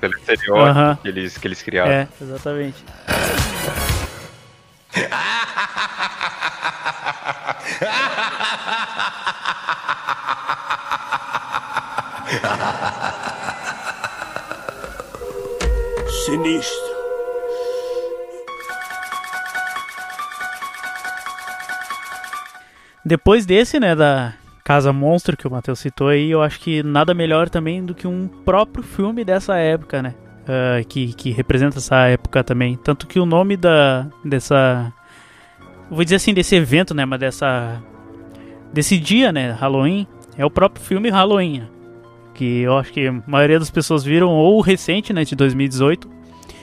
Pelo 0.00 0.14
estereótipo 0.14 1.02
que, 1.02 1.08
eles, 1.08 1.38
que 1.38 1.46
eles 1.46 1.62
criaram. 1.62 1.92
É, 1.92 2.08
exatamente. 2.20 2.84
Sinistro. 16.24 16.88
Depois 23.04 23.46
desse, 23.46 23.80
né, 23.80 23.94
da 23.94 24.34
Casa 24.64 24.92
Monstro 24.92 25.36
que 25.36 25.46
o 25.46 25.50
Matheus 25.50 25.78
citou 25.78 26.08
aí, 26.08 26.30
eu 26.30 26.42
acho 26.42 26.60
que 26.60 26.82
nada 26.82 27.14
melhor 27.14 27.48
também 27.48 27.84
do 27.84 27.94
que 27.94 28.06
um 28.06 28.28
próprio 28.28 28.84
filme 28.84 29.24
dessa 29.24 29.56
época, 29.56 30.02
né? 30.02 30.14
Ah, 30.48 30.82
que, 30.82 31.12
que 31.12 31.30
representa 31.30 31.76
essa 31.76 32.06
época 32.06 32.42
também. 32.42 32.74
Tanto 32.76 33.06
que 33.06 33.20
o 33.20 33.26
nome 33.26 33.56
da 33.56 34.06
dessa. 34.24 34.90
Vou 35.90 36.02
dizer 36.02 36.16
assim, 36.16 36.32
desse 36.32 36.56
evento, 36.56 36.94
né? 36.94 37.04
Mas 37.04 37.20
dessa. 37.20 37.82
Desse 38.72 38.98
dia, 38.98 39.30
né? 39.30 39.52
Halloween. 39.52 40.06
É 40.38 40.46
o 40.46 40.50
próprio 40.50 40.82
filme 40.82 41.10
Halloween. 41.10 41.68
Que 42.38 42.60
eu 42.60 42.76
acho 42.78 42.92
que 42.92 43.06
a 43.08 43.22
maioria 43.26 43.58
das 43.58 43.68
pessoas 43.70 44.04
viram, 44.04 44.28
ou 44.30 44.58
o 44.58 44.60
recente, 44.60 45.12
né? 45.12 45.24
De 45.24 45.34
2018. 45.34 46.08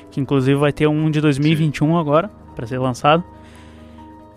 Que 0.10 0.22
inclusive 0.22 0.58
vai 0.58 0.72
ter 0.72 0.88
um 0.88 1.12
de 1.12 1.20
2021 1.20 1.98
agora, 1.98 2.30
para 2.56 2.66
ser 2.66 2.78
lançado. 2.80 3.22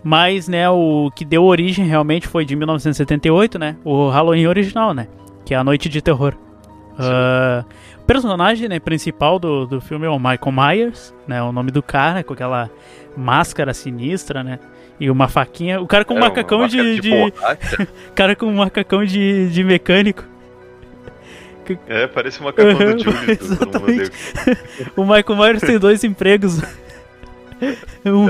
Mas, 0.03 0.47
né, 0.47 0.69
o 0.69 1.09
que 1.15 1.23
deu 1.25 1.43
origem 1.43 1.85
realmente 1.85 2.27
foi 2.27 2.43
de 2.45 2.55
1978, 2.55 3.57
né? 3.57 3.75
O 3.85 4.09
Halloween 4.09 4.47
original, 4.47 4.93
né? 4.93 5.07
Que 5.45 5.53
é 5.53 5.57
a 5.57 5.63
Noite 5.63 5.87
de 5.89 6.01
Terror. 6.01 6.33
Ah, 6.97 7.63
o 7.97 8.03
personagem 8.05 8.67
né, 8.67 8.79
principal 8.79 9.39
do, 9.39 9.65
do 9.65 9.79
filme 9.79 10.05
é 10.05 10.09
o 10.09 10.17
Michael 10.19 10.51
Myers, 10.51 11.13
né? 11.27 11.41
O 11.41 11.51
nome 11.53 11.71
do 11.71 11.81
cara, 11.81 12.23
com 12.23 12.33
aquela 12.33 12.69
máscara 13.15 13.73
sinistra, 13.73 14.43
né? 14.43 14.59
E 14.99 15.09
uma 15.09 15.29
faquinha. 15.29 15.79
O 15.81 15.87
cara 15.87 16.03
com 16.03 16.13
um 16.15 16.17
É, 16.17 16.21
macacão 16.21 16.59
uma 16.59 16.67
de. 16.67 16.77
máscara 16.77 17.01
de- 17.01 17.31
borracha. 17.31 17.87
cara 18.15 18.35
com 18.35 18.45
um 18.47 18.55
macacão 18.55 19.05
de, 19.05 19.49
de 19.49 19.63
mecânico. 19.63 20.23
É, 21.87 22.07
parece 22.07 22.39
uma 22.39 22.53
capa 22.53 22.73
do 22.73 23.03
Julius. 23.03 23.27
Exatamente. 23.41 24.11
O 24.95 25.03
Michael 25.03 25.35
Myers 25.37 25.61
tem 25.61 25.77
dois 25.77 26.03
empregos. 26.03 26.59
Um, 28.05 28.29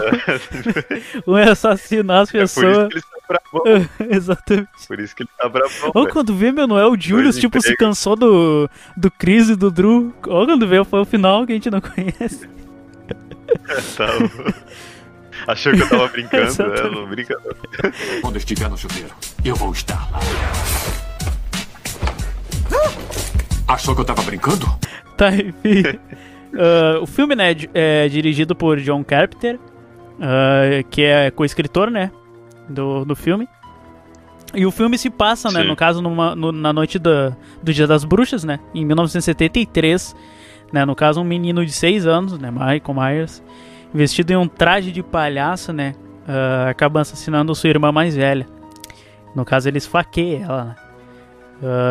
um 1.27 1.37
é 1.37 1.51
assassinar 1.51 2.23
as 2.23 2.29
É 2.29 2.31
por 2.31 2.43
isso 2.43 2.55
pessoas. 2.55 2.87
que 2.87 2.95
ele 2.95 3.03
tá 3.03 3.19
bravão. 3.29 3.89
Exatamente. 4.09 4.87
Por 4.87 4.99
isso 4.99 5.15
que 5.15 5.21
ele 5.21 5.29
tá 5.37 5.47
bravão. 5.47 5.91
Ou 5.93 6.07
quando 6.07 6.33
vê, 6.33 6.51
meu, 6.51 6.65
não 6.65 6.79
é 6.79 6.87
o 6.87 6.99
Julius, 6.99 7.37
tipo, 7.37 7.61
se 7.61 7.75
cansou 7.77 8.15
do, 8.15 8.67
do 8.97 9.11
Chris 9.11 9.49
e 9.49 9.55
do 9.55 9.69
Drew. 9.69 10.11
Ou 10.25 10.45
quando 10.47 10.67
vê, 10.67 10.83
foi 10.83 11.01
o 11.01 11.05
final 11.05 11.45
que 11.45 11.51
a 11.51 11.55
gente 11.55 11.69
não 11.69 11.79
conhece. 11.79 12.49
Tá, 13.95 14.07
Achou 15.47 15.73
que 15.73 15.81
eu 15.81 15.89
tava 15.89 16.07
brincando, 16.07 16.63
é, 16.63 16.89
não 16.89 17.07
brincando. 17.07 17.55
Quando 18.21 18.37
estiver 18.37 18.69
no 18.69 18.77
chuveiro, 18.77 19.13
eu 19.43 19.55
vou 19.55 19.71
estar 19.71 20.09
lá. 20.11 20.19
Achou 23.69 23.93
que 23.93 24.01
eu 24.01 24.05
tava 24.05 24.23
brincando? 24.23 24.65
Tá, 25.15 25.29
enfim. 25.29 25.99
Uh, 26.51 27.01
o 27.03 27.05
filme, 27.05 27.35
né, 27.35 27.55
é 27.71 28.09
dirigido 28.09 28.55
por 28.55 28.79
John 28.79 29.03
Carpenter, 29.03 29.57
uh, 29.57 30.83
que 30.89 31.03
é 31.03 31.29
co-escritor, 31.29 31.91
né, 31.91 32.09
do, 32.67 33.05
do 33.05 33.15
filme. 33.15 33.47
E 34.55 34.65
o 34.65 34.71
filme 34.71 34.97
se 34.97 35.11
passa, 35.11 35.51
né, 35.51 35.61
no 35.61 35.75
caso, 35.75 36.01
numa, 36.01 36.35
no, 36.35 36.51
na 36.51 36.73
noite 36.73 36.97
do, 36.97 37.35
do 37.61 37.71
Dia 37.71 37.85
das 37.85 38.03
Bruxas, 38.03 38.43
né, 38.43 38.59
em 38.73 38.83
1973. 38.83 40.15
Né, 40.73 40.83
no 40.83 40.95
caso, 40.95 41.21
um 41.21 41.23
menino 41.23 41.63
de 41.63 41.71
6 41.71 42.07
anos, 42.07 42.39
né, 42.39 42.49
Michael 42.49 42.81
Myers, 42.95 43.43
vestido 43.93 44.31
em 44.31 44.35
um 44.35 44.47
traje 44.47 44.91
de 44.91 45.03
palhaço, 45.03 45.71
né, 45.71 45.93
uh, 46.27 46.69
acaba 46.69 47.01
assassinando 47.01 47.53
sua 47.53 47.69
irmã 47.69 47.91
mais 47.91 48.15
velha. 48.15 48.47
No 49.35 49.45
caso, 49.45 49.69
ele 49.69 49.77
esfaqueia 49.77 50.43
ela, 50.43 50.65
né, 50.65 50.75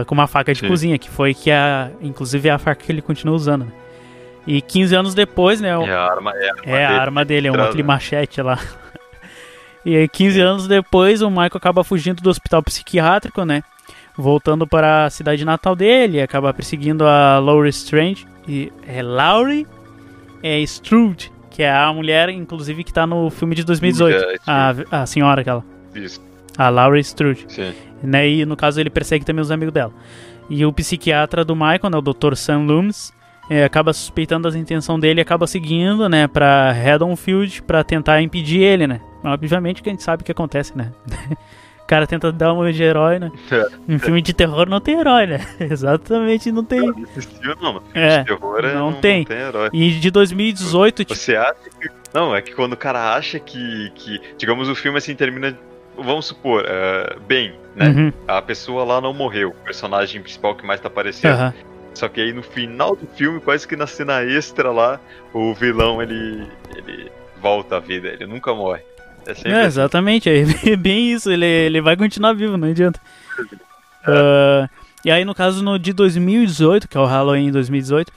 com 0.06 0.14
uma 0.14 0.26
faca 0.26 0.52
de 0.52 0.60
Sim. 0.60 0.68
cozinha, 0.68 0.98
que 0.98 1.10
foi 1.10 1.34
que 1.34 1.50
a, 1.50 1.90
inclusive 2.00 2.48
é 2.48 2.52
a 2.52 2.58
faca 2.58 2.84
que 2.84 2.90
ele 2.90 3.02
continua 3.02 3.34
usando. 3.34 3.64
Né. 3.64 3.72
E 4.46 4.62
15 4.62 4.94
anos 4.94 5.14
depois, 5.14 5.60
né? 5.60 5.68
É 5.68 5.72
a 5.72 6.02
arma, 6.04 6.32
é 6.34 6.48
a 6.48 6.52
arma, 6.52 6.62
é 6.64 6.84
a 6.84 6.88
dele, 6.88 7.00
arma 7.00 7.24
dele, 7.24 7.48
é 7.48 7.52
um 7.52 7.62
aquele 7.62 7.82
machete 7.82 8.40
lá. 8.40 8.58
E 9.84 9.96
aí, 9.96 10.08
15 10.08 10.40
anos 10.40 10.68
depois, 10.68 11.22
o 11.22 11.30
Michael 11.30 11.50
acaba 11.54 11.82
fugindo 11.82 12.20
do 12.20 12.28
hospital 12.28 12.62
psiquiátrico, 12.62 13.42
né? 13.44 13.62
Voltando 14.14 14.66
para 14.66 15.06
a 15.06 15.10
cidade 15.10 15.44
natal 15.46 15.74
dele, 15.74 16.20
acaba 16.20 16.52
perseguindo 16.52 17.06
a 17.06 17.38
Laurie 17.38 17.70
Strange. 17.70 18.26
E 18.46 18.70
é 18.86 19.02
Laurie 19.02 19.66
é 20.42 20.58
Strode, 20.60 21.32
que 21.50 21.62
é 21.62 21.72
a 21.72 21.90
mulher, 21.92 22.28
inclusive, 22.28 22.84
que 22.84 22.92
tá 22.92 23.06
no 23.06 23.30
filme 23.30 23.54
de 23.54 23.64
2018. 23.64 24.14
É, 24.14 24.36
a, 24.46 24.74
a 24.90 25.06
senhora 25.06 25.40
aquela. 25.40 25.64
Isso. 25.94 26.20
A 26.58 26.68
Laurie 26.68 27.00
Strode. 27.00 27.46
Sim. 27.48 27.72
Né? 28.02 28.28
E 28.28 28.44
no 28.44 28.56
caso 28.56 28.80
ele 28.80 28.90
persegue 28.90 29.24
também 29.24 29.40
os 29.40 29.50
amigos 29.50 29.72
dela. 29.72 29.92
E 30.50 30.66
o 30.66 30.72
psiquiatra 30.72 31.44
do 31.44 31.54
Michael, 31.54 31.90
né, 31.90 31.98
o 31.98 32.02
Dr. 32.02 32.34
Sam 32.34 32.60
Loomis, 32.60 33.12
é, 33.50 33.64
acaba 33.64 33.92
suspeitando 33.92 34.44
das 34.44 34.54
intenções 34.54 35.00
dele 35.00 35.20
e 35.20 35.22
acaba 35.22 35.46
seguindo, 35.46 36.08
né, 36.08 36.26
pra 36.26 36.72
Redonfield 36.72 37.62
pra 37.62 37.84
tentar 37.84 38.20
impedir 38.22 38.60
ele, 38.60 38.86
né. 38.86 39.00
Obviamente 39.22 39.82
que 39.82 39.88
a 39.88 39.92
gente 39.92 40.02
sabe 40.02 40.22
o 40.22 40.24
que 40.24 40.32
acontece, 40.32 40.76
né. 40.76 40.92
o 41.82 41.86
cara 41.86 42.06
tenta 42.06 42.32
dar 42.32 42.52
uma 42.52 42.72
de 42.72 42.82
herói, 42.82 43.18
né. 43.18 43.30
Em 43.86 43.96
é. 43.96 43.98
filme 43.98 44.22
de 44.22 44.32
terror 44.32 44.68
não 44.68 44.80
tem 44.80 44.98
herói, 44.98 45.26
né. 45.26 45.46
Exatamente, 45.60 46.50
não 46.50 46.64
tem. 46.64 46.80
Não, 46.80 46.94
não, 47.60 47.82
é, 47.94 48.18
de 48.18 48.24
terror 48.24 48.64
é, 48.64 48.74
não, 48.74 48.90
não, 48.90 49.00
tem. 49.00 49.18
não 49.18 49.24
tem 49.26 49.38
herói. 49.38 49.68
E 49.72 49.90
de 49.90 50.10
2018... 50.10 51.04
Você 51.08 51.36
acha 51.36 51.54
que... 51.78 51.88
Não, 52.12 52.34
é 52.34 52.40
que 52.40 52.54
quando 52.54 52.72
o 52.72 52.76
cara 52.76 53.14
acha 53.14 53.38
que, 53.38 53.92
que 53.94 54.20
digamos, 54.38 54.68
o 54.68 54.74
filme 54.74 54.96
assim 54.96 55.14
termina 55.14 55.54
vamos 56.02 56.26
supor, 56.26 56.64
uh, 56.64 57.20
bem, 57.20 57.54
né? 57.74 57.88
Uhum. 57.88 58.12
A 58.26 58.42
pessoa 58.42 58.84
lá 58.84 59.00
não 59.00 59.12
morreu, 59.12 59.50
o 59.50 59.64
personagem 59.64 60.20
principal 60.20 60.54
que 60.54 60.66
mais 60.66 60.80
tá 60.80 60.88
aparecendo. 60.88 61.40
Uhum. 61.40 61.52
Só 61.94 62.08
que 62.08 62.20
aí 62.20 62.32
no 62.32 62.42
final 62.42 62.94
do 62.94 63.06
filme, 63.06 63.40
quase 63.40 63.66
que 63.66 63.76
na 63.76 63.86
cena 63.86 64.22
extra 64.22 64.70
lá, 64.70 65.00
o 65.32 65.54
vilão 65.54 66.00
ele, 66.02 66.46
ele 66.76 67.10
volta 67.40 67.76
à 67.76 67.80
vida, 67.80 68.08
ele 68.08 68.26
nunca 68.26 68.54
morre. 68.54 68.82
É, 69.26 69.30
é 69.30 69.32
assim. 69.32 69.48
exatamente, 69.48 70.28
é 70.28 70.76
bem 70.76 71.12
isso, 71.12 71.30
ele, 71.30 71.46
ele 71.46 71.80
vai 71.80 71.96
continuar 71.96 72.34
vivo, 72.34 72.56
não 72.56 72.68
adianta. 72.68 73.00
É. 74.06 74.10
Uh, 74.10 74.68
e 75.04 75.10
aí 75.10 75.24
no 75.24 75.34
caso 75.34 75.62
no 75.62 75.78
de 75.78 75.92
2018, 75.92 76.88
que 76.88 76.96
é 76.96 77.00
o 77.00 77.04
Halloween 77.04 77.50
2018, 77.50 78.08
uh, 78.08 78.12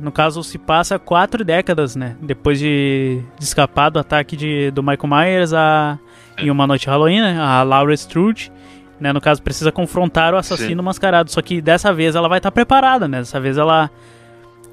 no 0.00 0.12
caso 0.12 0.42
se 0.42 0.58
passa 0.58 0.98
quatro 0.98 1.44
décadas, 1.44 1.96
né? 1.96 2.16
Depois 2.20 2.58
de, 2.58 3.22
de 3.38 3.44
escapar 3.44 3.90
do 3.90 3.98
ataque 3.98 4.36
de, 4.36 4.70
do 4.70 4.82
Michael 4.82 5.08
Myers 5.08 5.52
a, 5.52 5.98
em 6.38 6.50
uma 6.50 6.66
noite 6.66 6.86
Halloween, 6.86 7.20
né? 7.20 7.38
A 7.38 7.62
Laura 7.62 7.94
Strode 7.94 8.52
né? 9.00 9.12
No 9.12 9.20
caso, 9.20 9.42
precisa 9.42 9.70
confrontar 9.70 10.34
o 10.34 10.36
assassino 10.36 10.82
Sim. 10.82 10.84
mascarado. 10.84 11.30
Só 11.30 11.42
que 11.42 11.60
dessa 11.60 11.92
vez 11.92 12.14
ela 12.14 12.28
vai 12.28 12.38
estar 12.38 12.50
tá 12.50 12.54
preparada, 12.54 13.06
né? 13.06 13.18
Dessa 13.18 13.40
vez 13.40 13.58
ela 13.58 13.90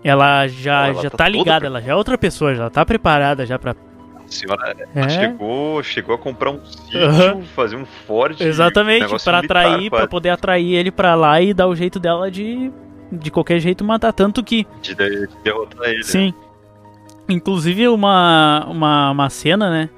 ela 0.03 0.47
já, 0.47 0.87
ela 0.87 1.01
já 1.01 1.09
tá, 1.09 1.17
tá 1.17 1.27
ligada, 1.29 1.65
ela 1.65 1.81
já 1.81 1.93
é 1.93 1.95
outra 1.95 2.17
pessoa, 2.17 2.53
já 2.53 2.69
tá 2.69 2.85
preparada 2.85 3.45
já 3.45 3.57
pra. 3.57 3.71
A 3.71 4.31
senhora 4.31 4.75
é. 4.95 5.09
chegou, 5.09 5.83
chegou 5.83 6.15
a 6.15 6.17
comprar 6.17 6.51
um 6.51 6.65
sítio, 6.65 6.99
uhum. 6.99 7.43
fazer 7.55 7.75
um 7.75 7.85
forte. 7.85 8.43
Exatamente, 8.43 9.13
para 9.23 9.39
atrair, 9.39 9.89
para 9.89 10.07
poder 10.07 10.29
atrair 10.29 10.75
ele 10.75 10.91
para 10.91 11.13
lá 11.13 11.41
e 11.41 11.53
dar 11.53 11.67
o 11.67 11.75
jeito 11.75 11.99
dela 11.99 12.31
de 12.31 12.71
de 13.11 13.29
qualquer 13.29 13.59
jeito 13.59 13.83
matar. 13.83 14.11
Tanto 14.11 14.43
que. 14.43 14.65
De, 14.81 14.95
de 14.95 15.29
derrotar 15.43 15.89
ele. 15.89 16.03
Sim. 16.03 16.27
Né? 16.27 16.33
Inclusive 17.29 17.87
uma, 17.87 18.65
uma, 18.67 19.11
uma 19.11 19.29
cena, 19.29 19.69
né? 19.69 19.89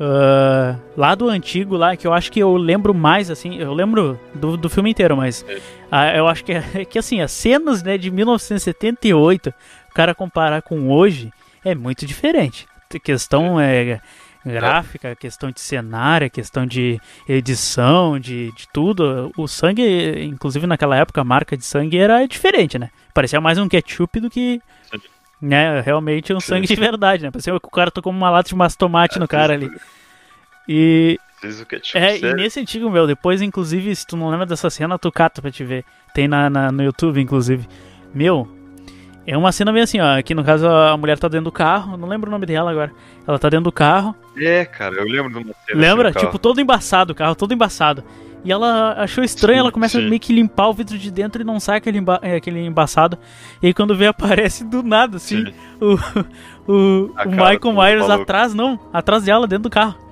Uh, 0.00 0.80
lá 0.96 1.14
do 1.14 1.28
antigo, 1.28 1.76
lá, 1.76 1.94
que 1.94 2.06
eu 2.06 2.14
acho 2.14 2.32
que 2.32 2.40
eu 2.40 2.56
lembro 2.56 2.94
mais, 2.94 3.30
assim, 3.30 3.58
eu 3.58 3.74
lembro 3.74 4.18
do, 4.34 4.56
do 4.56 4.70
filme 4.70 4.88
inteiro, 4.88 5.14
mas 5.14 5.42
uh, 5.42 6.16
eu 6.16 6.26
acho 6.26 6.42
que, 6.42 6.52
é, 6.56 6.86
que, 6.86 6.98
assim, 6.98 7.20
as 7.20 7.30
cenas, 7.30 7.82
né, 7.82 7.98
de 7.98 8.10
1978, 8.10 9.50
o 9.90 9.94
cara 9.94 10.14
comparar 10.14 10.62
com 10.62 10.88
hoje, 10.88 11.30
é 11.62 11.74
muito 11.74 12.06
diferente. 12.06 12.66
A 12.94 12.98
questão 12.98 13.60
é 13.60 14.00
gráfica, 14.44 15.14
questão 15.14 15.50
de 15.50 15.60
cenário, 15.60 16.30
questão 16.30 16.64
de 16.64 16.98
edição, 17.28 18.18
de, 18.18 18.50
de 18.52 18.66
tudo. 18.72 19.30
O 19.36 19.46
sangue, 19.46 20.24
inclusive 20.24 20.66
naquela 20.66 20.96
época, 20.96 21.20
a 21.20 21.24
marca 21.24 21.58
de 21.58 21.64
sangue 21.64 21.98
era 21.98 22.26
diferente, 22.26 22.78
né? 22.78 22.88
Parecia 23.12 23.38
mais 23.38 23.58
um 23.58 23.68
ketchup 23.68 24.18
do 24.18 24.30
que 24.30 24.62
né, 25.40 25.80
realmente 25.80 26.32
um 26.32 26.40
sangue 26.40 26.66
de 26.66 26.74
verdade, 26.76 27.22
né? 27.24 27.30
Parecia 27.30 27.58
que 27.58 27.66
o 27.66 27.70
cara 27.70 27.90
tocou 27.90 28.12
uma 28.12 28.30
lata 28.30 28.48
de 28.48 28.54
mastomate 28.54 29.18
no 29.18 29.26
cara 29.26 29.54
ali. 29.54 29.70
E. 30.68 31.18
É, 31.94 32.18
e 32.18 32.34
nesse 32.34 32.60
antigo, 32.60 32.90
meu, 32.90 33.06
depois, 33.06 33.40
inclusive, 33.40 33.96
se 33.96 34.06
tu 34.06 34.14
não 34.14 34.28
lembra 34.28 34.44
dessa 34.44 34.68
cena, 34.68 34.98
tu 34.98 35.10
cata 35.10 35.40
pra 35.40 35.50
te 35.50 35.64
ver. 35.64 35.84
Tem 36.12 36.28
na, 36.28 36.50
na, 36.50 36.70
no 36.70 36.82
YouTube, 36.82 37.18
inclusive. 37.18 37.66
Meu, 38.14 38.46
é 39.26 39.36
uma 39.38 39.50
cena 39.50 39.72
bem 39.72 39.82
assim, 39.82 40.00
ó. 40.00 40.18
Aqui 40.18 40.34
no 40.34 40.44
caso 40.44 40.68
a 40.68 40.96
mulher 40.96 41.18
tá 41.18 41.28
dentro 41.28 41.44
do 41.44 41.52
carro, 41.52 41.96
não 41.96 42.08
lembro 42.08 42.28
o 42.28 42.30
nome 42.30 42.44
dela 42.44 42.70
agora. 42.70 42.92
Ela 43.26 43.38
tá 43.38 43.48
dentro 43.48 43.64
do 43.64 43.72
carro. 43.72 44.14
É, 44.36 44.64
cara, 44.64 44.96
eu 44.96 45.04
lembro 45.04 45.30
de 45.30 45.38
uma 45.38 45.54
cena. 45.66 45.80
Lembra? 45.80 46.08
Assim 46.10 46.18
tipo, 46.18 46.38
todo 46.38 46.60
embaçado 46.60 47.12
o 47.12 47.14
carro, 47.14 47.34
todo 47.34 47.54
embaçado. 47.54 48.04
E 48.44 48.50
ela 48.50 48.94
achou 48.98 49.22
estranho, 49.22 49.56
sim, 49.56 49.60
ela 49.60 49.72
começa 49.72 49.98
sim. 49.98 50.06
a 50.06 50.08
meio 50.08 50.20
que 50.20 50.32
limpar 50.32 50.68
o 50.68 50.74
vidro 50.74 50.96
de 50.98 51.10
dentro 51.10 51.42
e 51.42 51.44
não 51.44 51.60
sai 51.60 51.78
aquele, 51.78 51.98
emba 51.98 52.18
é, 52.22 52.36
aquele 52.36 52.60
embaçado. 52.60 53.18
E 53.62 53.68
aí 53.68 53.74
quando 53.74 53.96
vê, 53.96 54.06
aparece 54.08 54.64
do 54.64 54.82
nada, 54.82 55.16
assim, 55.16 55.44
o, 55.80 55.94
o, 56.70 57.14
o 57.24 57.30
Michael 57.30 57.72
Myers 57.72 58.10
atrás, 58.10 58.54
não, 58.54 58.78
atrás 58.92 59.24
dela, 59.24 59.46
dentro 59.46 59.64
do 59.64 59.70
carro 59.70 60.09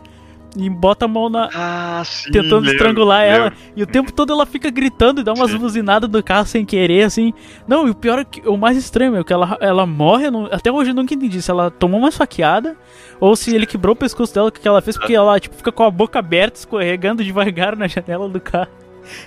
e 0.57 0.69
bota 0.71 1.05
a 1.05 1.09
mão 1.09 1.28
na. 1.28 1.49
Ah, 1.55 2.02
sim, 2.05 2.31
tentando 2.31 2.61
lembro, 2.61 2.73
estrangular 2.73 3.21
lembro. 3.23 3.37
ela. 3.37 3.52
E 3.76 3.83
o 3.83 3.87
tempo 3.87 4.12
todo 4.12 4.33
ela 4.33 4.47
fica 4.47 4.71
gritando 4.71 5.21
e 5.21 5.25
dá 5.25 5.33
umas 5.33 5.50
sim. 5.50 5.59
buzinadas 5.59 6.09
do 6.09 6.23
carro 6.23 6.47
sem 6.47 6.64
querer, 6.64 7.05
assim. 7.05 7.35
Não, 7.67 7.87
e 7.87 7.90
o 7.90 7.95
pior 7.95 8.19
é 8.19 8.25
que 8.25 8.47
o 8.49 8.57
mais 8.57 8.76
estranho 8.76 9.17
é 9.17 9.25
que 9.25 9.33
ela, 9.33 9.59
ela 9.61 9.87
morre. 9.87 10.31
Não, 10.31 10.47
até 10.47 10.73
hoje 10.73 10.90
eu 10.90 10.95
nunca 10.95 11.14
entendi 11.14 11.43
se 11.43 11.50
ela 11.50 11.71
tomou 11.71 12.00
uma 12.00 12.11
faqueada 12.11 12.76
ou 13.21 13.37
se 13.37 13.55
ele 13.55 13.67
quebrou 13.67 13.93
o 13.93 13.97
pescoço 13.97 14.35
dela, 14.35 14.50
que 14.50 14.67
ela 14.67 14.81
fez, 14.81 14.97
porque 14.97 15.14
ela 15.14 15.38
tipo, 15.38 15.55
fica 15.55 15.73
com 15.73 15.83
a 15.83 15.90
boca 15.90 16.19
aberta, 16.19 16.59
escorregando 16.59 17.23
devagar 17.23 17.76
na 17.76 17.87
janela 17.87 18.28
do 18.28 18.40
carro. 18.40 18.71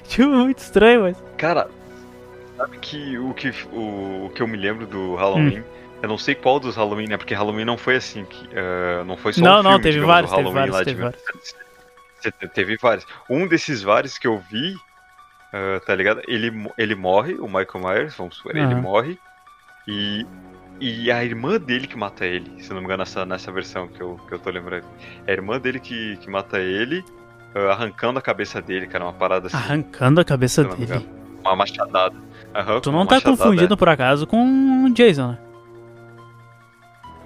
Tipo, 0.08 0.30
muito 0.30 0.60
estranho, 0.60 1.02
mas. 1.02 1.18
Cara, 1.38 1.68
sabe 2.56 2.78
que 2.78 3.18
o 3.18 3.34
que, 3.34 3.52
o, 3.74 4.26
o 4.26 4.32
que 4.34 4.44
eu 4.44 4.48
me 4.48 4.56
lembro 4.56 4.86
do 4.86 5.16
Halloween. 5.16 5.60
Hum 5.60 5.81
eu 6.02 6.10
não 6.10 6.18
sei 6.18 6.34
qual 6.34 6.60
dos 6.60 6.76
Halloween, 6.76 7.08
né? 7.08 7.18
Porque 7.18 7.34
Halloween 7.34 7.66
não 7.66 7.78
foi 7.78 7.96
assim. 7.98 8.26
Que, 8.26 8.48
uh, 8.48 9.06
não 9.06 9.16
foi 9.16 9.34
só 9.34 9.42
não, 9.42 9.60
um 9.60 9.64
Não, 9.64 9.80
teve 9.80 10.00
digamos, 10.00 10.08
vários, 10.08 10.32
teve 10.32 10.50
vários, 10.50 10.78
teve 10.78 10.94
de... 10.94 11.02
vários. 11.02 11.24
Teve 12.54 12.78
vários. 12.78 13.08
Um 13.30 13.48
desses 13.48 13.82
vários 13.84 14.18
que 14.18 14.28
eu 14.28 14.40
vi, 14.40 14.74
uh, 14.74 15.80
tá 15.86 15.94
ligado? 15.94 16.22
Ele, 16.28 16.52
ele 16.78 16.96
morre, 16.96 17.36
o 17.36 17.46
Michael 17.46 17.80
Myers, 17.84 18.16
vamos 18.16 18.38
supor, 18.38 18.56
uhum. 18.56 18.64
ele 18.64 18.76
morre. 18.76 19.20
E, 19.88 20.26
e 20.80 21.12
a 21.12 21.24
irmã 21.24 21.60
dele 21.60 21.88
que 21.88 21.98
mata 21.98 22.26
ele, 22.26 22.64
se 22.64 22.70
não 22.70 22.78
me 22.78 22.86
engano, 22.86 23.00
nessa, 23.00 23.26
nessa 23.26 23.52
versão 23.52 23.88
que 23.88 24.02
eu, 24.02 24.20
que 24.28 24.34
eu 24.34 24.40
tô 24.40 24.50
lembrando. 24.50 24.86
É 25.28 25.32
a 25.32 25.34
irmã 25.34 25.60
dele 25.60 25.80
que, 25.80 26.18
que 26.18 26.30
mata 26.30 26.60
ele, 26.60 27.04
uh, 27.56 27.70
arrancando 27.70 28.18
a 28.18 28.22
cabeça 28.22 28.60
dele, 28.60 28.88
cara, 28.88 29.06
uma 29.06 29.14
parada 29.14 29.48
assim. 29.48 29.58
Arrancando 29.58 30.20
a 30.20 30.26
cabeça 30.26 30.64
dele? 30.64 31.08
Uma 31.42 31.56
machadada. 31.56 32.16
Uhum, 32.16 32.82
tu 32.82 32.92
não 32.92 33.06
tá 33.06 33.22
confundindo 33.22 33.74
é. 33.76 33.78
por 33.78 33.90
acaso 33.90 34.26
com 34.26 34.86
o 34.86 34.94
Jason, 34.94 35.30
né? 35.30 35.51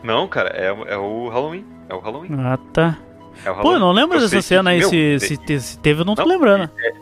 Não, 0.05 0.27
cara, 0.27 0.49
é, 0.49 0.67
é 0.67 0.97
o 0.97 1.27
Halloween. 1.29 1.65
É 1.89 1.93
o 1.95 1.99
Halloween. 1.99 2.29
Ah, 2.39 2.59
tá. 2.71 2.97
É 3.43 3.51
Pô, 3.51 3.73
eu 3.73 3.79
não 3.79 3.91
lembro 3.91 4.17
eu 4.17 4.21
dessa 4.21 4.41
cena 4.41 4.69
aí. 4.69 4.83
Se, 4.83 5.19
se, 5.19 5.59
se, 5.59 5.79
teve, 5.79 6.01
eu 6.01 6.05
não, 6.05 6.13
não 6.13 6.23
tô 6.23 6.29
lembrando. 6.29 6.69
É, 6.79 6.93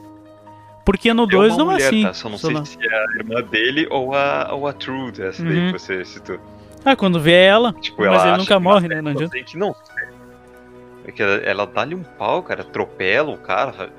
Porque 0.86 1.14
no 1.14 1.28
2 1.28 1.58
não 1.58 1.72
é 1.72 1.76
assim. 1.76 2.04
Tá? 2.04 2.14
Só 2.14 2.30
não 2.30 2.38
sei 2.38 2.54
não. 2.54 2.64
se 2.66 2.78
é 2.82 2.96
a 2.96 3.06
irmã 3.18 3.42
dele 3.42 3.88
ou 3.92 4.16
a, 4.16 4.54
ou 4.54 4.68
a 4.68 4.74
Trude, 4.74 5.22
essa 5.22 5.44
uhum. 5.44 5.50
daí 5.50 5.74
que 5.74 5.80
você 5.80 6.06
citou. 6.06 6.40
Ah, 6.86 6.96
quando 6.96 7.20
vê 7.20 7.44
ela. 7.44 7.74
Tipo, 7.74 8.02
mas 8.02 8.22
ela 8.22 8.30
ele 8.30 8.38
nunca 8.38 8.60
morre, 8.60 8.88
né? 8.88 9.02
Não 9.02 9.12
adianta. 9.12 9.38
Que 9.44 9.58
não. 9.58 9.76
É 11.06 11.12
que 11.12 11.22
ela, 11.22 11.36
ela 11.36 11.68
dá-lhe 11.68 11.96
um 11.96 12.04
pau, 12.04 12.42
cara, 12.42 12.62
atropela 12.62 13.32
o 13.32 13.38
cara, 13.38 13.72
lança 13.72 13.92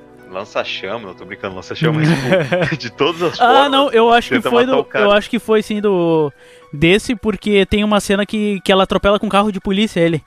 chama, 0.64 1.08
não 1.08 1.14
tô 1.14 1.24
brincando, 1.24 1.54
lança 1.56 1.74
chama, 1.74 2.02
tipo, 2.02 2.76
de 2.76 2.90
todas 2.90 3.22
as 3.22 3.34
ah, 3.40 3.44
formas. 3.44 3.56
Ah, 3.66 3.68
não, 3.68 3.90
eu 3.90 4.10
acho 4.12 4.28
que 4.30 4.40
foi 4.42 4.66
do, 4.66 4.86
eu 4.94 5.12
acho 5.12 5.30
que 5.30 5.38
foi 5.38 5.62
sim 5.62 5.80
do 5.80 6.32
desse 6.72 7.14
porque 7.14 7.64
tem 7.66 7.84
uma 7.84 8.00
cena 8.00 8.24
que, 8.26 8.60
que 8.60 8.72
ela 8.72 8.82
atropela 8.84 9.18
com 9.18 9.26
um 9.26 9.30
carro 9.30 9.52
de 9.52 9.60
polícia 9.60 10.00
ele. 10.00 10.22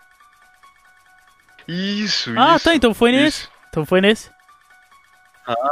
Isso, 1.68 2.34
Ah, 2.38 2.56
isso. 2.56 2.66
tá, 2.66 2.76
então 2.76 2.94
foi 2.94 3.12
nesse. 3.12 3.42
isso. 3.42 3.52
Então 3.70 3.86
foi 3.86 4.00
nesse. 4.02 4.30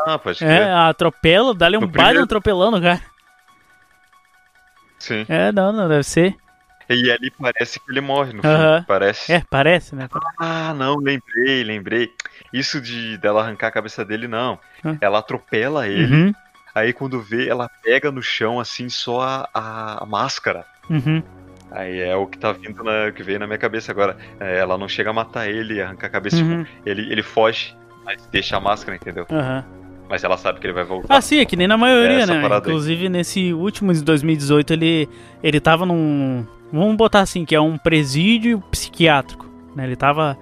Ah, 0.07 0.17
pode 0.17 0.43
É, 0.43 0.47
crer. 0.47 0.69
atropela, 0.69 1.53
dá-lhe 1.53 1.77
um 1.77 1.81
No 1.81 1.87
baile 1.87 1.97
primeiro- 2.03 2.23
atropelando 2.23 2.81
cara. 2.81 3.01
Sim. 4.99 5.25
É, 5.29 5.51
não, 5.51 5.71
não, 5.71 5.87
deve 5.87 6.03
ser. 6.03 6.35
E 6.89 7.11
ali 7.11 7.31
parece 7.31 7.79
que 7.79 7.91
ele 7.91 8.01
morre 8.01 8.33
no 8.33 8.41
filme. 8.41 8.83
Parece. 8.87 9.33
É, 9.33 9.43
parece, 9.49 9.95
né? 9.95 10.07
Ah, 10.39 10.73
não, 10.73 10.97
lembrei, 10.97 11.63
lembrei. 11.63 12.11
Isso 12.53 12.79
de 12.79 13.17
dela 13.17 13.41
arrancar 13.41 13.67
a 13.67 13.71
cabeça 13.71 14.05
dele, 14.05 14.27
não. 14.27 14.59
Ah. 14.83 14.95
Ela 15.01 15.19
atropela 15.19 15.87
ele. 15.87 16.13
Uhum, 16.27 16.33
Aí 16.75 16.91
quando 16.93 17.21
vê, 17.21 17.47
ela 17.47 17.69
pega 17.83 18.11
no 18.11 18.21
chão 18.21 18.59
assim 18.59 18.89
só 18.89 19.21
a, 19.21 19.49
a- 19.53 20.03
a 20.03 20.05
máscara. 20.05 20.65
uhum. 20.89 21.23
Aí 21.71 21.99
é 21.99 22.15
o 22.15 22.27
que 22.27 22.37
tá 22.37 22.51
vindo 22.53 22.83
na, 22.83 23.11
que 23.11 23.23
veio 23.23 23.39
na 23.39 23.47
minha 23.47 23.57
cabeça 23.57 23.91
agora. 23.91 24.15
É, 24.39 24.59
ela 24.59 24.77
não 24.77 24.87
chega 24.87 25.09
a 25.09 25.13
matar 25.13 25.49
ele, 25.49 25.81
arrancar 25.81 26.07
a 26.07 26.09
cabeça. 26.11 26.37
Uhum. 26.37 26.63
Tipo, 26.63 26.77
ele, 26.89 27.11
ele 27.11 27.23
foge, 27.23 27.75
mas 28.05 28.25
deixa 28.27 28.55
a 28.55 28.59
máscara, 28.59 28.95
entendeu? 28.95 29.25
Aham. 29.31 29.65
Mas 30.09 30.23
ela 30.23 30.37
sabe 30.37 30.59
que 30.59 30.67
ele 30.67 30.73
vai 30.73 30.83
voltar. 30.83 31.15
Ah, 31.15 31.21
sim, 31.21 31.39
é 31.39 31.45
que 31.45 31.55
nem 31.55 31.67
na 31.67 31.77
maioria, 31.77 32.19
Essa 32.19 32.33
né? 32.35 32.47
aí. 32.47 32.57
Inclusive 32.57 33.09
nesse 33.09 33.53
último 33.53 33.93
de 33.93 34.03
2018 34.03 34.73
ele, 34.73 35.09
ele 35.41 35.59
tava 35.59 35.85
num. 35.85 36.45
Vamos 36.71 36.95
botar 36.95 37.21
assim, 37.21 37.45
que 37.45 37.55
é 37.55 37.61
um 37.61 37.77
presídio 37.77 38.61
psiquiátrico. 38.69 39.45
Né? 39.75 39.85
Ele 39.85 39.95
tava 39.95 40.37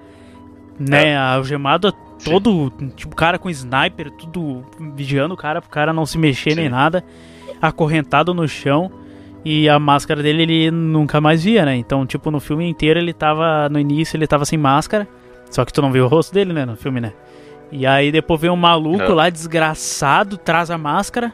né, 0.78 1.16
algemado 1.16 1.88
a 1.88 1.92
Sim. 2.18 2.30
todo. 2.30 2.72
Tipo, 2.94 3.16
cara 3.16 3.38
com 3.38 3.48
sniper, 3.48 4.10
tudo 4.10 4.64
vigiando 4.94 5.34
o 5.34 5.36
cara 5.36 5.60
pro 5.60 5.70
cara 5.70 5.92
não 5.92 6.04
se 6.04 6.18
mexer 6.18 6.54
nem 6.54 6.66
Sim. 6.66 6.70
nada. 6.70 7.04
Acorrentado 7.60 8.34
no 8.34 8.46
chão. 8.46 8.90
E 9.44 9.68
a 9.68 9.78
máscara 9.78 10.22
dele 10.22 10.42
ele 10.42 10.70
nunca 10.70 11.20
mais 11.20 11.44
via, 11.44 11.66
né? 11.66 11.76
Então, 11.76 12.06
tipo, 12.06 12.30
no 12.30 12.40
filme 12.40 12.66
inteiro 12.66 12.98
ele 12.98 13.12
tava. 13.12 13.68
No 13.68 13.78
início 13.78 14.16
ele 14.16 14.26
tava 14.26 14.44
sem 14.44 14.58
máscara. 14.58 15.06
Só 15.50 15.64
que 15.64 15.72
tu 15.72 15.82
não 15.82 15.92
viu 15.92 16.04
o 16.04 16.08
rosto 16.08 16.32
dele, 16.34 16.52
né? 16.52 16.64
No 16.64 16.76
filme, 16.76 17.00
né? 17.00 17.12
E 17.72 17.86
aí 17.86 18.12
depois 18.12 18.40
vem 18.40 18.50
um 18.50 18.56
maluco 18.56 18.98
Não. 18.98 19.14
lá, 19.14 19.28
desgraçado, 19.30 20.36
traz 20.36 20.70
a 20.70 20.78
máscara. 20.78 21.32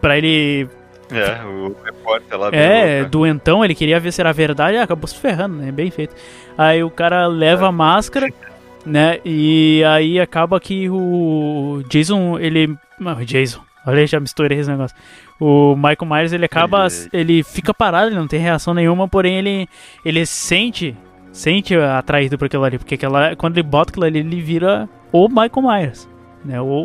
Pra 0.00 0.16
ele. 0.16 0.68
É, 1.12 1.44
o 1.44 1.74
repórter 1.84 2.38
lá 2.38 2.48
É, 2.52 2.98
louco, 3.00 3.10
doentão, 3.10 3.64
ele 3.64 3.74
queria 3.74 3.98
ver 3.98 4.12
se 4.12 4.20
era 4.20 4.32
verdade, 4.32 4.76
ah, 4.76 4.84
acabou 4.84 5.08
se 5.08 5.16
ferrando, 5.16 5.56
né? 5.56 5.72
Bem 5.72 5.90
feito. 5.90 6.14
Aí 6.56 6.82
o 6.84 6.90
cara 6.90 7.26
leva 7.26 7.66
a 7.68 7.72
máscara, 7.72 8.28
né? 8.86 9.18
E 9.24 9.82
aí 9.84 10.20
acaba 10.20 10.60
que 10.60 10.88
o 10.88 11.82
Jason, 11.90 12.38
ele. 12.38 12.74
Não, 12.98 13.16
o 13.16 13.24
Jason. 13.24 13.60
Olha, 13.86 14.06
já 14.06 14.20
misturei 14.20 14.58
esse 14.58 14.70
negócio. 14.70 14.96
O 15.40 15.74
Michael 15.74 16.06
Myers, 16.06 16.32
ele 16.32 16.44
acaba. 16.44 16.86
Ele- 17.12 17.32
Ele 17.32 17.42
fica 17.42 17.74
parado, 17.74 18.08
ele 18.08 18.16
não 18.16 18.28
tem 18.28 18.38
reação 18.38 18.72
nenhuma, 18.72 19.08
porém 19.08 19.36
ele. 19.36 19.68
Ele 20.04 20.24
sente. 20.24 20.96
Sente 21.32 21.74
atraído 21.76 22.36
por 22.38 22.46
aquilo 22.46 22.64
ali. 22.64 22.78
Porque 22.78 22.94
aquela, 22.94 23.34
quando 23.36 23.56
ele 23.58 23.66
bota 23.66 23.90
aquilo 23.90 24.04
ali, 24.04 24.18
ele 24.20 24.40
vira 24.40 24.88
o 25.12 25.28
Michael 25.28 25.62
Myers. 25.62 26.08
Né? 26.44 26.60
O, 26.60 26.84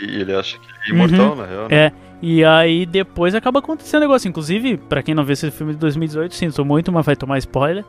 E 0.00 0.20
ele 0.20 0.34
acha 0.34 0.58
que 0.58 0.66
ele 0.90 1.02
é 1.02 1.04
imortal, 1.04 1.36
na 1.36 1.46
real, 1.46 1.68
né? 1.68 1.76
é, 1.76 1.92
e 2.22 2.44
aí 2.44 2.84
depois 2.86 3.34
acaba 3.34 3.58
acontecendo 3.60 4.00
um 4.00 4.04
negócio. 4.04 4.28
Inclusive, 4.28 4.76
pra 4.76 5.02
quem 5.02 5.14
não 5.14 5.24
viu 5.24 5.32
esse 5.32 5.50
filme 5.50 5.72
de 5.72 5.78
2018, 5.78 6.34
sinto 6.34 6.64
muito, 6.64 6.92
mas 6.92 7.04
vai 7.04 7.16
tomar 7.16 7.38
spoiler. 7.38 7.84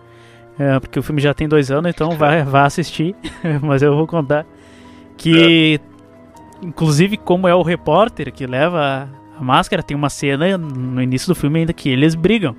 É, 0.59 0.79
porque 0.79 0.99
o 0.99 1.03
filme 1.03 1.21
já 1.21 1.33
tem 1.33 1.47
dois 1.47 1.71
anos, 1.71 1.89
então 1.89 2.11
vai, 2.11 2.43
vai 2.45 2.63
assistir. 2.65 3.15
mas 3.61 3.81
eu 3.81 3.95
vou 3.95 4.07
contar. 4.07 4.45
Que, 5.17 5.79
inclusive, 6.61 7.17
como 7.17 7.47
é 7.47 7.53
o 7.53 7.61
repórter 7.61 8.31
que 8.31 8.45
leva 8.47 9.07
a, 9.37 9.43
máscara, 9.43 9.83
tem 9.83 9.95
uma 9.95 10.09
cena 10.09 10.57
no 10.57 11.01
início 11.01 11.27
do 11.27 11.35
filme 11.35 11.59
ainda 11.59 11.73
que 11.73 11.89
eles 11.89 12.15
brigam. 12.15 12.55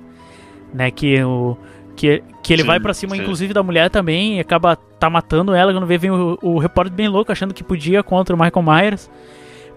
Né, 0.73 0.89
que 0.91 1.21
o. 1.23 1.57
Que, 1.95 2.23
que 2.41 2.51
ele 2.51 2.63
Sim, 2.63 2.67
vai 2.67 2.79
pra 2.79 2.91
cima, 2.91 3.15
sim. 3.15 3.21
inclusive, 3.21 3.53
da 3.53 3.61
mulher 3.61 3.87
também, 3.87 4.37
e 4.37 4.39
acaba 4.39 4.75
tá 5.03 5.09
matando 5.09 5.53
ela. 5.53 5.73
Quando 5.73 5.85
vê, 5.85 5.97
vem 5.97 6.11
o, 6.11 6.37
o 6.41 6.57
repórter 6.59 6.93
bem 6.93 7.07
louco, 7.09 7.31
achando 7.31 7.53
que 7.53 7.63
podia 7.63 8.01
contra 8.01 8.33
o 8.35 8.39
Michael 8.39 8.63
Myers. 8.63 9.09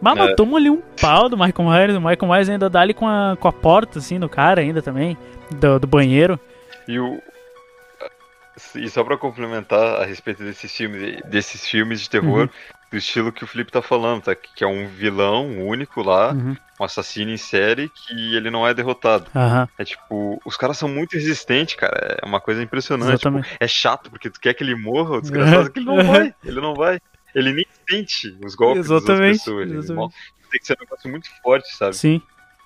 Mas 0.01 0.17
É. 0.17 0.21
matou 0.29 0.57
ali 0.57 0.71
um 0.71 0.81
pau 1.01 1.29
do 1.29 1.37
Michael 1.37 1.69
Myers. 1.69 1.97
O 1.97 2.01
Michael 2.01 2.31
Myers 2.33 2.49
ainda 2.49 2.69
dá 2.71 2.81
ali 2.81 2.95
com 2.95 3.09
a, 3.09 3.37
com 3.41 3.49
a 3.49 3.53
porta, 3.53 3.99
assim, 3.99 4.19
no 4.19 4.29
cara 4.29 4.61
ainda 4.61 4.81
também. 4.83 5.17
Do, 5.51 5.81
do 5.81 5.87
banheiro. 5.87 6.39
E 6.87 6.99
o. 6.99 7.21
E 8.75 8.89
só 8.89 9.05
pra 9.05 9.19
complementar 9.19 10.01
a 10.01 10.05
respeito 10.05 10.43
desses 10.43 10.75
filmes, 10.75 11.21
desses 11.27 11.67
filmes 11.67 12.01
de 12.01 12.09
terror, 12.09 12.43
Uhum. 12.43 12.49
Do 12.91 12.97
estilo 12.97 13.33
que 13.33 13.43
o 13.45 13.47
Felipe 13.47 13.73
tá 13.73 13.83
falando, 13.83 14.23
tá? 14.23 14.35
Que 14.35 14.63
é 14.63 14.67
um 14.67 14.87
vilão 14.89 15.59
único 15.67 16.03
lá, 16.03 16.33
Uhum. 16.33 16.57
um 16.81 16.85
assassino 16.85 17.31
em 17.33 17.37
série, 17.37 17.89
que 17.89 18.37
ele 18.37 18.51
não 18.51 18.67
é 18.67 18.73
derrotado. 18.73 19.27
Aham, 19.35 19.69
É 19.79 19.85
tipo, 19.85 20.41
os 20.45 20.57
caras 20.57 20.79
são 20.79 20.89
muito 20.89 21.15
resistentes, 21.15 21.75
cara. 21.75 22.19
É 22.23 22.25
uma 22.27 22.41
coisa 22.41 22.63
impressionante. 22.63 23.21
Tipo, 23.21 23.41
é 23.59 23.67
chato, 23.69 24.09
porque 24.11 24.31
tu 24.31 24.39
quer 24.41 24.55
que 24.55 24.63
ele 24.63 24.75
morra, 24.77 25.17
o 25.17 25.21
desgraçado 25.21 25.71
que 25.71 25.81
ele 25.81 25.87
não 25.87 25.97
vai. 26.07 26.35
Ele 26.45 26.61
não 26.61 26.75
vai. 26.75 27.01
Ele 27.35 27.53
nem 27.53 27.67
sente 27.91 28.37
os 28.45 28.55
golpes 28.55 28.89
das 28.89 29.03
Exatamente, 29.03 29.51
outras 29.51 29.67
pessoas. 29.69 29.85
Exatamente. 29.85 30.15
Tem 30.51 30.61
que 30.61 30.67
ser 30.67 30.73
um 30.75 30.81
negócio 30.85 31.11
muito 31.11 31.29
forte, 31.43 31.77
sabe? 31.77 31.97
Sim. 31.97 32.23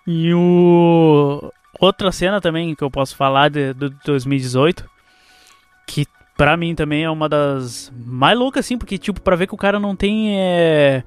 E 0.07 0.33
o. 0.35 1.53
Outra 1.79 2.13
cena 2.13 2.41
também 2.41 2.75
que 2.75 2.85
eu 2.85 2.91
posso 2.91 3.17
falar 3.17 3.49
de, 3.49 3.73
do 3.73 3.89
2018, 4.05 4.89
que 5.87 6.07
pra 6.41 6.57
mim 6.57 6.75
também 6.75 7.05
é 7.05 7.11
uma 7.11 7.29
das 7.29 7.93
mais 7.95 8.39
loucas, 8.39 8.65
assim, 8.65 8.79
porque, 8.79 8.97
tipo, 8.97 9.21
pra 9.21 9.37
ver 9.37 9.47
que 9.47 9.53
o 9.53 9.59
cara 9.59 9.79
não 9.79 9.95
tem. 9.95 10.41
É... 10.41 11.03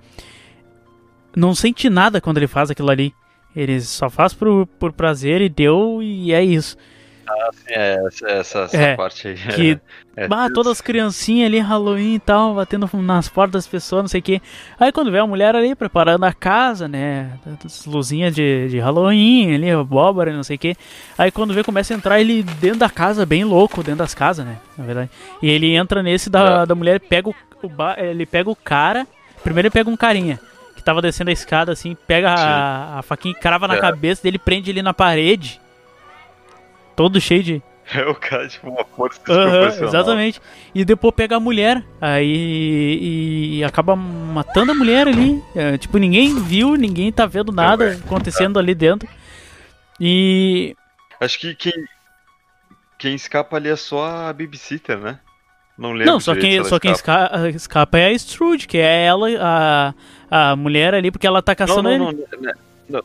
Não 1.35 1.55
sente 1.55 1.89
nada 1.89 2.21
quando 2.21 2.37
ele 2.37 2.45
faz 2.45 2.69
aquilo 2.69 2.91
ali. 2.91 3.11
Ele 3.55 3.81
só 3.81 4.11
faz 4.11 4.31
por, 4.31 4.67
por 4.77 4.93
prazer 4.93 5.41
e 5.41 5.49
deu, 5.49 6.03
e 6.03 6.31
é 6.31 6.43
isso. 6.43 6.77
É, 7.67 8.01
essa, 8.07 8.27
essa, 8.27 8.59
essa 8.59 8.77
É, 8.77 8.95
parte 8.95 9.27
aí. 9.27 9.35
Que 9.35 9.79
é, 10.15 10.27
Bah, 10.27 10.49
todas 10.53 10.71
as 10.73 10.81
criancinhas 10.81 11.47
ali, 11.47 11.59
Halloween 11.59 12.15
e 12.15 12.19
tal, 12.19 12.55
batendo 12.55 12.89
nas 12.93 13.27
portas 13.29 13.51
das 13.63 13.67
pessoas, 13.67 14.03
não 14.03 14.07
sei 14.07 14.19
o 14.19 14.23
que. 14.23 14.41
Aí 14.79 14.91
quando 14.91 15.11
vê 15.11 15.19
a 15.19 15.27
mulher 15.27 15.55
ali 15.55 15.73
preparando 15.75 16.23
a 16.23 16.33
casa, 16.33 16.87
né? 16.87 17.31
As 17.65 17.85
luzinhas 17.85 18.33
de, 18.33 18.67
de 18.69 18.79
Halloween 18.79 19.55
ali, 19.55 19.71
abóbora 19.71 20.31
não 20.33 20.43
sei 20.43 20.55
o 20.55 20.59
que. 20.59 20.75
Aí 21.17 21.31
quando 21.31 21.53
vê, 21.53 21.63
começa 21.63 21.93
a 21.93 21.97
entrar 21.97 22.19
ele 22.21 22.43
dentro 22.43 22.79
da 22.79 22.89
casa, 22.89 23.25
bem 23.25 23.43
louco, 23.43 23.83
dentro 23.83 23.99
das 23.99 24.13
casas, 24.13 24.45
né? 24.45 24.57
Na 24.77 24.83
verdade. 24.85 25.09
E 25.41 25.49
ele 25.49 25.75
entra 25.75 26.03
nesse 26.03 26.29
da, 26.29 26.61
É. 26.61 26.65
da 26.65 26.75
mulher, 26.75 26.99
pega 26.99 27.29
o, 27.29 27.35
o 27.63 27.71
ele 27.97 28.25
pega 28.25 28.49
o 28.49 28.55
cara. 28.55 29.07
Primeiro 29.43 29.67
ele 29.67 29.73
pega 29.73 29.89
um 29.89 29.97
carinha. 29.97 30.39
Que 30.75 30.81
tava 30.83 31.01
descendo 31.01 31.29
a 31.29 31.33
escada 31.33 31.71
assim, 31.71 31.95
pega 32.07 32.31
a, 32.31 32.99
a 32.99 33.01
faquinha 33.03 33.33
e 33.37 33.39
crava 33.39 33.67
na 33.67 33.75
É. 33.75 33.79
cabeça 33.79 34.23
dele, 34.23 34.39
prende 34.39 34.69
ele 34.71 34.81
na 34.81 34.93
parede. 34.93 35.59
Todo 36.95 37.19
cheio 37.21 37.43
de. 37.43 37.61
É 37.93 38.05
o 38.07 38.15
cara, 38.15 38.47
tipo, 38.47 38.69
uma 38.69 38.85
força 38.85 39.19
desproporcional. 39.19 39.89
exatamente. 39.89 40.41
E 40.73 40.85
depois 40.85 41.13
pega 41.13 41.35
a 41.35 41.39
mulher. 41.39 41.83
Aí 41.99 43.57
e, 43.57 43.63
acaba 43.65 43.93
matando 43.93 44.71
a 44.71 44.75
mulher 44.75 45.05
ali. 45.05 45.43
É, 45.53 45.77
tipo, 45.77 45.97
ninguém 45.97 46.41
viu, 46.41 46.75
ninguém 46.75 47.11
tá 47.11 47.25
vendo 47.25 47.51
nada 47.51 47.87
Também. 47.91 48.01
acontecendo 48.05 48.57
ali 48.57 48.73
dentro. 48.73 49.07
E. 49.99 50.75
Acho 51.19 51.37
que 51.39 51.53
quem, 51.55 51.73
quem 52.97 53.15
escapa 53.15 53.57
ali 53.57 53.67
é 53.69 53.75
só 53.75 54.05
a 54.05 54.33
babysitter, 54.33 54.97
né? 54.97 55.19
Não 55.77 55.91
lembro. 55.91 56.13
Não, 56.13 56.19
só 56.21 56.33
quem, 56.35 56.61
só 56.63 56.69
ela 56.69 56.79
quem 56.79 56.91
escapa. 56.91 57.35
esca- 57.35 57.49
escapa 57.49 57.97
é 57.97 58.05
a 58.07 58.11
Strude, 58.13 58.65
que 58.67 58.77
é 58.77 59.05
ela, 59.05 59.27
a, 60.29 60.51
a 60.51 60.55
mulher 60.55 60.93
ali, 60.93 61.11
porque 61.11 61.27
ela 61.27 61.41
tá 61.41 61.51
Não, 61.51 61.55
caçando 61.57 61.83
não, 61.83 61.91
ele. 61.91 61.99
não, 61.99 62.11
não, 62.41 62.53
não. 62.89 63.03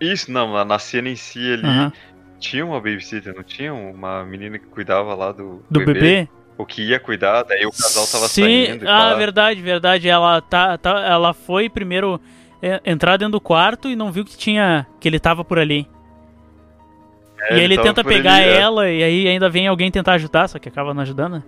Isso, 0.00 0.30
não, 0.30 0.52
na- 0.52 0.64
na 0.66 0.78
cena 0.78 1.08
em 1.08 1.16
si 1.16 1.38
ali 1.52 1.64
Aham. 1.66 1.92
Tinha 2.38 2.64
uma 2.64 2.80
babysitter, 2.80 3.34
não 3.34 3.42
tinha 3.42 3.72
uma 3.72 4.24
menina 4.24 4.58
que 4.58 4.66
cuidava 4.66 5.14
lá 5.14 5.32
do, 5.32 5.62
Do 5.70 5.84
bebê? 5.84 6.28
Ou 6.56 6.64
que 6.64 6.82
ia 6.82 7.00
cuidar, 7.00 7.42
daí 7.42 7.66
o 7.66 7.70
casal 7.70 8.06
tava 8.06 8.28
Sim, 8.28 8.66
saindo 8.66 8.88
ah, 8.88 9.10
pá. 9.10 9.14
verdade, 9.14 9.60
verdade. 9.60 10.08
Ela 10.08 10.40
tá, 10.40 10.78
tá, 10.78 11.00
ela 11.00 11.34
foi 11.34 11.68
primeiro 11.68 12.20
é, 12.62 12.80
entrar 12.84 13.16
dentro 13.16 13.32
do 13.32 13.40
quarto 13.40 13.88
e 13.88 13.96
não 13.96 14.12
viu 14.12 14.24
que 14.24 14.36
tinha 14.36 14.86
que 15.00 15.08
ele 15.08 15.18
tava 15.18 15.44
por 15.44 15.58
ali. 15.58 15.88
É, 17.40 17.56
e 17.56 17.58
aí 17.58 17.64
ele 17.64 17.76
tava 17.76 17.88
tenta 17.88 18.04
pegar 18.04 18.34
ali, 18.34 18.44
é. 18.44 18.56
ela 18.56 18.88
e 18.88 19.02
aí 19.02 19.28
ainda 19.28 19.50
vem 19.50 19.66
alguém 19.66 19.90
tentar 19.90 20.14
ajudar, 20.14 20.48
só 20.48 20.58
que 20.58 20.68
acaba 20.68 20.94
não 20.94 21.02
ajudando. 21.02 21.42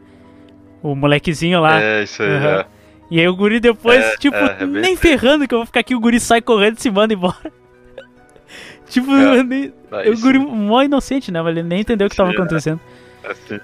O 0.82 0.94
molequezinho 0.94 1.60
lá. 1.60 1.80
É, 1.80 2.02
isso 2.02 2.22
aí, 2.22 2.28
é. 2.28 2.66
E 3.08 3.20
aí 3.20 3.28
o 3.28 3.36
guri 3.36 3.60
depois, 3.60 4.04
É, 4.04 4.16
tipo, 4.16 4.36
é, 4.36 4.56
é 4.60 4.66
nem 4.66 4.96
ferrando 4.96 5.46
que 5.46 5.54
eu 5.54 5.58
vou 5.58 5.66
ficar 5.66 5.80
aqui, 5.80 5.94
o 5.94 6.00
guri 6.00 6.18
sai 6.18 6.40
correndo 6.40 6.78
e 6.78 6.82
se 6.82 6.90
manda 6.90 7.14
embora. 7.14 7.52
Tipo, 8.88 9.10
É. 9.12 9.42
nem- 9.42 9.72
Daí 9.90 10.10
o 10.10 10.20
guri 10.20 10.38
mó 10.38 10.82
inocente, 10.82 11.30
né? 11.30 11.40
Mas 11.42 11.56
ele 11.56 11.62
nem 11.66 11.80
entendeu 11.80 12.06
o 12.06 12.10
que 12.10 12.16
tava 12.16 12.30
Sim, 12.30 12.36
é. 12.36 12.38
acontecendo. 12.40 12.80
Assim, 13.24 13.60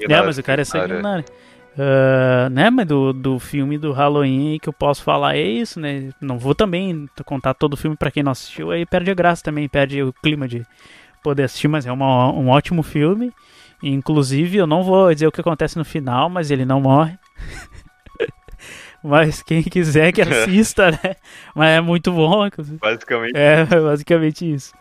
É, 0.00 0.22
mas 0.22 0.38
o 0.38 0.42
cara 0.42 0.62
é 0.62 0.64
sanguinário. 0.64 1.24
Ah, 1.76 2.48
né, 2.50 2.70
mas 2.70 2.86
do, 2.86 3.12
do 3.12 3.38
filme 3.40 3.76
do 3.78 3.90
Halloween 3.92 4.58
que 4.62 4.68
eu 4.68 4.72
posso 4.72 5.02
falar 5.02 5.36
é 5.36 5.42
isso, 5.42 5.80
né? 5.80 6.10
Não 6.20 6.38
vou 6.38 6.54
também 6.54 7.08
contar 7.24 7.52
todo 7.54 7.74
o 7.74 7.76
filme 7.76 7.96
pra 7.96 8.10
quem 8.12 8.22
não 8.22 8.30
assistiu, 8.32 8.70
aí 8.70 8.86
perde 8.86 9.10
a 9.10 9.14
graça 9.14 9.42
também, 9.42 9.68
perde 9.68 10.00
o 10.02 10.12
clima 10.12 10.46
de 10.46 10.64
poder 11.22 11.42
assistir, 11.44 11.66
mas 11.66 11.84
é 11.86 11.90
uma, 11.90 12.30
um 12.32 12.48
ótimo 12.48 12.82
filme. 12.82 13.32
Inclusive, 13.82 14.56
eu 14.56 14.66
não 14.68 14.82
vou 14.84 15.12
dizer 15.12 15.26
o 15.26 15.32
que 15.32 15.40
acontece 15.40 15.76
no 15.76 15.84
final, 15.84 16.30
mas 16.30 16.50
ele 16.50 16.64
não 16.64 16.80
morre. 16.80 17.18
mas 19.04 19.42
quem 19.42 19.62
quiser 19.62 20.12
que 20.12 20.22
assista, 20.22 20.90
né? 20.90 21.16
Mas 21.54 21.76
é 21.76 21.80
muito 21.82 22.10
bom. 22.10 22.48
Basicamente, 22.80 23.36
É 23.36 23.64
basicamente 23.68 24.50
isso. 24.50 24.72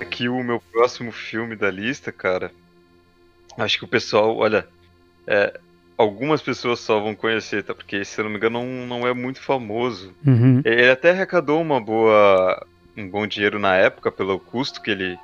Aqui 0.00 0.28
o 0.28 0.42
meu 0.42 0.60
próximo 0.72 1.12
filme 1.12 1.54
da 1.54 1.70
lista, 1.70 2.10
cara. 2.10 2.50
Acho 3.58 3.78
que 3.78 3.84
o 3.84 3.88
pessoal, 3.88 4.34
olha, 4.36 4.66
é, 5.26 5.60
algumas 5.96 6.40
pessoas 6.40 6.80
só 6.80 6.98
vão 6.98 7.14
conhecer, 7.14 7.62
tá? 7.62 7.74
Porque, 7.74 8.02
se 8.04 8.18
eu 8.18 8.24
não 8.24 8.30
me 8.30 8.38
engano, 8.38 8.62
não, 8.62 8.86
não 8.86 9.06
é 9.06 9.12
muito 9.12 9.40
famoso. 9.40 10.14
Uhum. 10.26 10.62
Ele 10.64 10.90
até 10.90 11.10
arrecadou 11.10 11.60
uma 11.60 11.80
boa, 11.80 12.66
um 12.96 13.08
bom 13.08 13.26
dinheiro 13.26 13.58
na 13.58 13.76
época 13.76 14.10
pelo 14.10 14.40
custo 14.40 14.80
que 14.80 14.90
ele, 14.90 15.18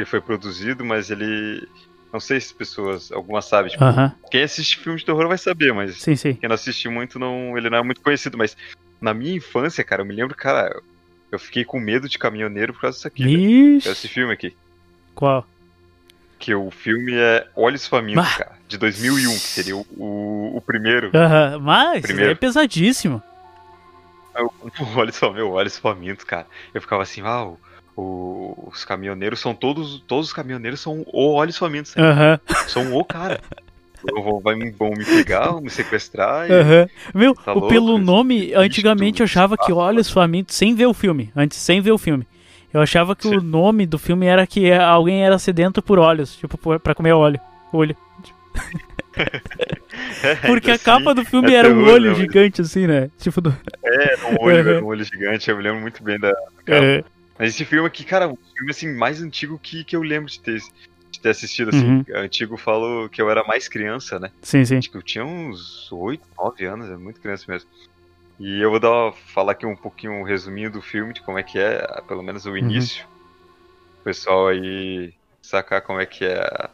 que 0.00 0.04
ele 0.04 0.10
foi 0.10 0.20
produzido, 0.20 0.84
mas 0.84 1.10
ele. 1.10 1.66
Não 2.12 2.18
sei 2.18 2.40
se 2.40 2.46
as 2.48 2.52
pessoas, 2.52 3.12
algumas 3.12 3.44
sabem. 3.44 3.70
Tipo, 3.70 3.84
Aham. 3.84 4.12
Quem 4.30 4.42
assiste 4.42 4.78
filme 4.78 4.98
de 4.98 5.04
terror 5.04 5.28
vai 5.28 5.38
saber, 5.38 5.72
mas 5.72 5.96
Sim, 6.00 6.16
sim. 6.16 6.34
quem 6.34 6.48
não 6.48 6.54
assiste 6.54 6.88
muito, 6.88 7.18
não, 7.20 7.56
ele 7.56 7.70
não 7.70 7.78
é 7.78 7.82
muito 7.84 8.00
conhecido. 8.00 8.36
Mas 8.36 8.56
na 9.00 9.14
minha 9.14 9.36
infância, 9.36 9.84
cara, 9.84 10.02
eu 10.02 10.06
me 10.06 10.14
lembro, 10.14 10.34
cara, 10.36 10.74
eu 11.30 11.38
fiquei 11.38 11.64
com 11.64 11.78
medo 11.78 12.08
de 12.08 12.18
caminhoneiro 12.18 12.72
por 12.72 12.80
causa 12.80 12.96
disso 12.96 13.06
aqui. 13.08 13.22
velho. 13.24 13.76
Esse 13.78 13.88
Vixe. 13.90 14.08
filme 14.08 14.32
aqui. 14.32 14.56
Qual? 15.14 15.46
Que 16.38 16.52
o 16.54 16.70
filme 16.72 17.14
é 17.14 17.46
Olhos 17.54 17.86
Famintos, 17.86 18.24
Bah. 18.24 18.38
cara. 18.38 18.58
De 18.66 18.76
2001, 18.78 19.30
que 19.34 19.38
seria 19.38 19.76
o, 19.76 19.86
o, 19.96 20.56
o 20.56 20.60
primeiro. 20.60 21.10
Aham. 21.14 21.58
Mas 21.60 22.02
Primeiro. 22.02 22.32
é 22.32 22.34
pesadíssimo. 22.34 23.22
O 24.80 24.98
Olhos 24.98 25.18
Famintos, 25.18 25.34
meu, 25.36 25.50
Olhos 25.52 25.78
Famintos, 25.78 26.24
cara. 26.24 26.46
Eu 26.72 26.80
ficava 26.80 27.02
assim, 27.02 27.20
ah, 27.22 27.44
o- 27.44 27.58
o- 28.00 28.68
os 28.72 28.84
caminhoneiros 28.84 29.40
são 29.40 29.54
todos. 29.54 30.02
Todos 30.06 30.28
os 30.28 30.32
caminhoneiros 30.32 30.80
são 30.80 31.04
o 31.12 31.32
Olhos 31.34 31.56
Famintos. 31.58 31.94
né? 31.94 32.02
Aham. 32.04 32.40
São 32.66 32.94
o 32.96 33.04
cara. 33.04 33.40
Me- 34.56 34.70
vão 34.70 34.90
me 34.90 35.04
pegar, 35.04 35.48
vão 35.50 35.60
me 35.60 35.68
sequestrar 35.70 36.48
e. 36.48 36.52
Aham. 36.54 36.88
Meu, 37.14 37.34
Tá 37.34 37.52
o- 37.52 37.54
louco? 37.56 37.68
pelo 37.68 37.98
nome, 37.98 38.54
antigamente 38.54 39.20
eu 39.20 39.24
achava 39.24 39.56
que. 39.58 39.72
Olhos 39.72 40.10
Famintos, 40.10 40.56
sem 40.56 40.74
ver 40.74 40.86
o 40.86 40.94
filme, 40.94 41.30
antes, 41.36 41.58
sem 41.58 41.80
ver 41.80 41.92
o 41.92 41.98
filme. 41.98 42.26
Eu 42.72 42.80
achava 42.80 43.14
que 43.16 43.26
o 43.26 43.40
Sim. 43.40 43.46
nome 43.46 43.84
do 43.84 43.98
filme 43.98 44.26
era 44.26 44.46
que 44.46 44.72
alguém 44.72 45.24
era 45.24 45.38
sedento 45.38 45.82
por 45.82 45.98
olhos, 45.98 46.36
tipo, 46.36 46.56
pra 46.78 46.94
comer 46.94 47.12
óleo. 47.12 47.40
Olho. 47.72 47.96
Porque 50.46 50.70
a 50.70 50.74
assim, 50.74 50.84
capa 50.84 51.14
do 51.14 51.24
filme 51.24 51.52
é 51.52 51.56
era 51.56 51.68
um 51.74 51.84
olho 51.84 52.10
né? 52.12 52.14
gigante, 52.16 52.60
assim, 52.60 52.86
né? 52.86 53.10
Tipo, 53.18 53.40
do... 53.40 53.54
É, 53.84 54.12
era 54.14 54.26
um 54.28 54.36
olho, 54.40 54.62
Uhum. 54.62 54.70
era 54.76 54.84
um 54.84 54.86
olho 54.86 55.04
gigante, 55.04 55.50
eu 55.50 55.56
me 55.56 55.62
lembro 55.62 55.80
muito 55.80 56.02
bem 56.02 56.18
da. 56.18 56.30
da 56.30 56.36
capa. 56.64 56.84
É, 56.84 57.04
Mas 57.40 57.54
esse 57.54 57.64
filme 57.64 57.86
aqui, 57.86 58.04
cara, 58.04 58.28
um 58.28 58.36
filme 58.54 58.70
assim, 58.70 58.92
mais 58.94 59.22
antigo 59.22 59.58
que, 59.58 59.82
que 59.82 59.96
eu 59.96 60.02
lembro 60.02 60.30
de 60.30 60.38
ter, 60.40 60.60
de 61.10 61.18
ter 61.20 61.30
assistido, 61.30 61.70
assim. 61.70 61.86
Uhum. 61.86 62.04
Antigo 62.16 62.58
falo 62.58 63.08
que 63.08 63.22
eu 63.22 63.30
era 63.30 63.42
mais 63.44 63.66
criança, 63.66 64.18
né? 64.20 64.30
sim, 64.42 64.62
sim. 64.62 64.76
Acho 64.76 64.90
que 64.90 64.96
eu 64.98 65.02
tinha 65.02 65.24
uns 65.24 65.90
8, 65.90 66.22
9 66.38 66.64
anos, 66.66 66.90
é 66.90 66.96
muito 66.98 67.18
criança 67.18 67.46
mesmo. 67.48 67.70
E 68.38 68.60
eu 68.60 68.70
vou 68.70 68.78
dar 68.78 69.12
falar 69.12 69.52
aqui 69.52 69.64
um 69.64 69.74
pouquinho, 69.74 70.12
um 70.12 70.22
resuminho 70.22 70.70
do 70.70 70.82
filme, 70.82 71.14
de 71.14 71.22
como 71.22 71.38
é 71.38 71.42
que 71.42 71.58
é, 71.58 71.80
pelo 72.06 72.22
menos 72.22 72.44
Uhum. 72.44 72.52
o 72.52 72.58
início. 72.58 73.06
O 74.00 74.04
pessoal 74.04 74.48
aí 74.48 75.14
sacar 75.40 75.80
como 75.80 75.98
é 75.98 76.04
que 76.04 76.26
é 76.26 76.68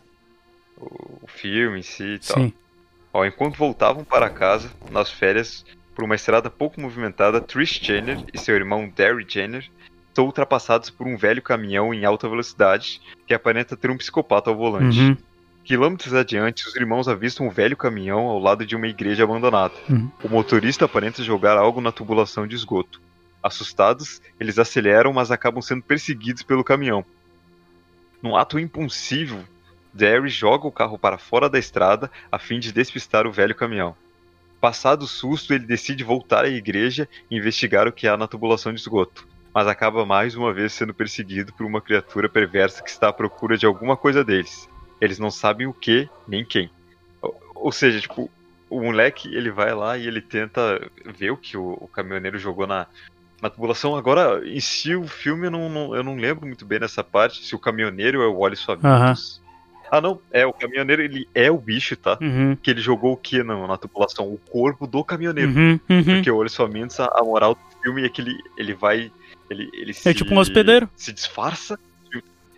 o, 0.76 1.18
o 1.22 1.26
filme 1.28 1.78
em 1.78 1.82
si 1.82 2.14
e 2.14 2.18
tal. 2.18 2.38
Sim. 2.38 2.52
Ó, 3.12 3.24
enquanto 3.24 3.56
voltavam 3.56 4.04
para 4.04 4.28
casa, 4.28 4.68
nas 4.90 5.10
férias, 5.12 5.64
por 5.94 6.04
uma 6.04 6.16
estrada 6.16 6.50
pouco 6.50 6.80
movimentada, 6.80 7.40
Trish 7.40 7.80
Jenner 7.82 8.18
e 8.34 8.38
seu 8.38 8.54
irmão 8.56 8.88
Derry 8.88 9.24
Jenner 9.28 9.70
são 10.16 10.24
ultrapassados 10.24 10.88
por 10.88 11.06
um 11.06 11.14
velho 11.14 11.42
caminhão 11.42 11.92
em 11.92 12.06
alta 12.06 12.26
velocidade 12.26 13.02
que 13.26 13.34
aparenta 13.34 13.76
ter 13.76 13.90
um 13.90 13.98
psicopata 13.98 14.48
ao 14.48 14.56
volante. 14.56 14.98
Uhum. 14.98 15.16
Quilômetros 15.62 16.14
adiante, 16.14 16.66
os 16.66 16.74
irmãos 16.74 17.06
avistam 17.06 17.46
um 17.46 17.50
velho 17.50 17.76
caminhão 17.76 18.20
ao 18.20 18.38
lado 18.38 18.64
de 18.64 18.74
uma 18.74 18.86
igreja 18.86 19.24
abandonada. 19.24 19.74
Uhum. 19.90 20.10
O 20.24 20.28
motorista 20.30 20.86
aparenta 20.86 21.22
jogar 21.22 21.58
algo 21.58 21.82
na 21.82 21.92
tubulação 21.92 22.46
de 22.46 22.56
esgoto. 22.56 22.98
Assustados, 23.42 24.22
eles 24.40 24.58
aceleram, 24.58 25.12
mas 25.12 25.30
acabam 25.30 25.60
sendo 25.60 25.82
perseguidos 25.82 26.42
pelo 26.42 26.64
caminhão. 26.64 27.04
Num 28.22 28.34
ato 28.34 28.58
impulsivo, 28.58 29.44
Derry 29.92 30.30
joga 30.30 30.66
o 30.66 30.72
carro 30.72 30.98
para 30.98 31.18
fora 31.18 31.50
da 31.50 31.58
estrada 31.58 32.10
a 32.32 32.38
fim 32.38 32.58
de 32.58 32.72
despistar 32.72 33.26
o 33.26 33.32
velho 33.32 33.54
caminhão. 33.54 33.94
Passado 34.62 35.02
o 35.02 35.06
susto, 35.06 35.52
ele 35.52 35.66
decide 35.66 36.02
voltar 36.02 36.46
à 36.46 36.48
igreja 36.48 37.06
e 37.30 37.36
investigar 37.36 37.86
o 37.86 37.92
que 37.92 38.08
há 38.08 38.16
na 38.16 38.26
tubulação 38.26 38.72
de 38.72 38.80
esgoto, 38.80 39.28
mas 39.56 39.66
acaba 39.66 40.04
mais 40.04 40.34
uma 40.34 40.52
vez 40.52 40.74
sendo 40.74 40.92
perseguido 40.92 41.50
por 41.54 41.64
uma 41.64 41.80
criatura 41.80 42.28
perversa 42.28 42.82
que 42.82 42.90
está 42.90 43.08
à 43.08 43.12
procura 43.12 43.56
de 43.56 43.64
alguma 43.64 43.96
coisa 43.96 44.22
deles. 44.22 44.68
Eles 45.00 45.18
não 45.18 45.30
sabem 45.30 45.66
o 45.66 45.72
que 45.72 46.06
nem 46.28 46.44
quem. 46.44 46.68
Ou, 47.54 47.72
seja, 47.72 47.98
tipo, 47.98 48.30
o 48.68 48.82
moleque 48.82 49.34
ele 49.34 49.50
vai 49.50 49.74
lá 49.74 49.96
e 49.96 50.06
ele 50.06 50.20
tenta 50.20 50.78
ver 51.06 51.30
o 51.30 51.38
que 51.38 51.56
o, 51.56 51.70
o 51.80 51.88
caminhoneiro 51.88 52.38
jogou 52.38 52.66
na, 52.66 52.86
na 53.40 53.48
tubulação. 53.48 53.96
Agora, 53.96 54.46
em 54.46 54.60
si, 54.60 54.94
o 54.94 55.08
filme 55.08 55.46
eu 55.46 55.50
não, 55.50 55.70
não- 55.70 55.96
eu 55.96 56.04
não 56.04 56.16
lembro 56.16 56.46
muito 56.46 56.66
bem 56.66 56.78
dessa 56.78 57.02
parte, 57.02 57.42
se 57.42 57.54
o 57.54 57.58
caminhoneiro 57.58 58.20
é 58.20 58.26
o 58.26 58.36
Olhos 58.38 58.62
Famintos. 58.62 59.40
Ah, 59.90 60.02
não, 60.02 60.20
é, 60.30 60.44
o 60.44 60.52
caminhoneiro 60.52 61.00
ele 61.00 61.26
é 61.34 61.50
o 61.50 61.56
bicho, 61.56 61.96
tá? 61.96 62.18
Uhum. 62.20 62.56
Que 62.62 62.70
ele 62.72 62.82
jogou 62.82 63.14
o 63.14 63.16
que 63.16 63.42
na, 63.42 63.66
na 63.66 63.78
tubulação? 63.78 64.28
O 64.30 64.36
corpo 64.36 64.86
do 64.86 65.02
caminhoneiro. 65.02 65.50
Uhum. 65.50 65.80
Uhum. 65.88 66.04
Porque 66.04 66.30
o 66.30 66.36
Olhos 66.36 66.54
Famintos, 66.54 67.00
a, 67.00 67.06
a 67.06 67.24
moral 67.24 67.54
do 67.54 67.82
filme 67.82 68.04
é 68.04 68.08
que 68.10 68.20
ele, 68.20 68.36
ele 68.58 68.74
vai. 68.74 69.10
Ele, 69.50 69.70
ele 69.74 69.92
se, 69.92 70.12
tipo 70.14 70.34
um 70.34 70.38
hospedeiro. 70.38 70.88
Se 70.96 71.12
disfarça. 71.12 71.78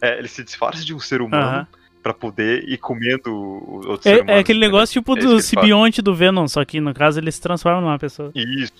É, 0.00 0.18
ele 0.18 0.28
se 0.28 0.44
disfarça 0.44 0.84
de 0.84 0.94
um 0.94 1.00
ser 1.00 1.20
humano 1.20 1.44
Aham. 1.44 1.66
pra 2.02 2.14
poder 2.14 2.68
ir 2.68 2.78
comendo 2.78 3.34
o 3.34 3.86
outro 3.88 4.02
ser 4.04 4.14
humano. 4.22 4.30
É, 4.30 4.36
é 4.36 4.38
aquele 4.38 4.60
negócio 4.60 4.92
tipo 5.00 5.16
É 5.16 5.20
do 5.20 5.32
ele 5.32 5.42
simbionte 5.42 6.00
do 6.00 6.14
Venom, 6.14 6.46
só 6.46 6.64
que 6.64 6.80
no 6.80 6.94
caso 6.94 7.18
ele 7.18 7.32
se 7.32 7.40
transforma 7.40 7.80
numa 7.80 7.98
pessoa. 7.98 8.30
Isso. 8.34 8.72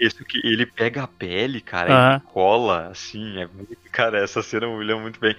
Isso 0.00 0.24
que 0.24 0.44
ele 0.44 0.66
pega 0.66 1.04
a 1.04 1.06
pele, 1.06 1.60
cara, 1.60 2.16
e 2.16 2.32
cola, 2.32 2.88
assim, 2.88 3.38
é 3.38 3.46
muito. 3.46 3.76
Cara, 3.92 4.18
essa 4.18 4.42
cena 4.42 4.66
me 4.66 4.84
lembro 4.84 5.02
muito 5.02 5.20
bem. 5.20 5.36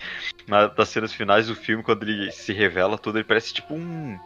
Na, 0.48 0.68
das 0.68 0.88
cenas 0.88 1.12
finais 1.12 1.48
do 1.48 1.56
filme, 1.56 1.84
quando 1.84 2.04
ele 2.04 2.32
se 2.32 2.54
revela 2.54 2.98
todo, 2.98 3.18
ele 3.18 3.26
parece 3.26 3.54
tipo 3.54 3.74
um. 3.74 4.18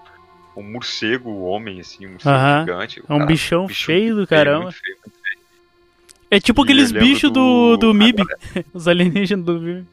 Um 0.55 0.63
morcego 0.63 1.43
homem, 1.43 1.79
assim, 1.79 2.05
um 2.05 2.11
morcego 2.11 2.59
gigante. 2.59 2.99
É 2.99 3.03
um 3.13 3.17
Cara, 3.19 3.25
bichão 3.25 3.65
bicho 3.65 3.85
feio 3.85 4.09
do 4.09 4.17
muito 4.17 4.29
caramba. 4.29 4.63
muito 4.65 4.77
feio, 4.79 4.97
muito 4.97 5.17
feio. 5.17 5.20
É 6.31 6.39
tipo 6.39 6.63
aqueles 6.63 6.91
bichos 6.91 7.29
do, 7.29 7.75
do 7.77 7.87
do- 7.87 7.93
MIB. 7.93 8.23
Os 8.73 8.87
alienígenas 8.87 9.45
do 9.45 9.59
MIB. 9.59 9.85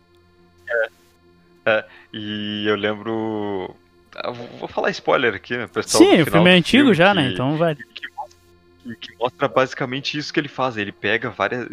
E 2.12 2.64
eu 2.66 2.77
lembro. 2.77 3.74
ah, 4.16 4.31
vou- 4.31 4.68
falar 4.68 4.90
spoiler 4.90 5.35
aqui, 5.35 5.57
né? 5.57 5.66
Pessoal, 5.66 6.03
Sim, 6.03 6.22
o 6.22 6.27
filme 6.27 6.51
é 6.51 6.55
antigo 6.55 6.94
já, 6.94 7.12
né? 7.12 7.27
que- 7.29 7.35
Então 7.35 7.57
vai. 7.57 7.74
que 7.74 8.09
mostra, 8.16 8.96
que 9.01 9.16
mostra 9.18 9.48
basicamente 9.48 10.16
isso 10.16 10.33
que 10.33 10.40
ele 10.40 10.48
faz. 10.48 10.77
Ele 10.77 10.92
pega 10.92 11.29
várias, 11.31 11.68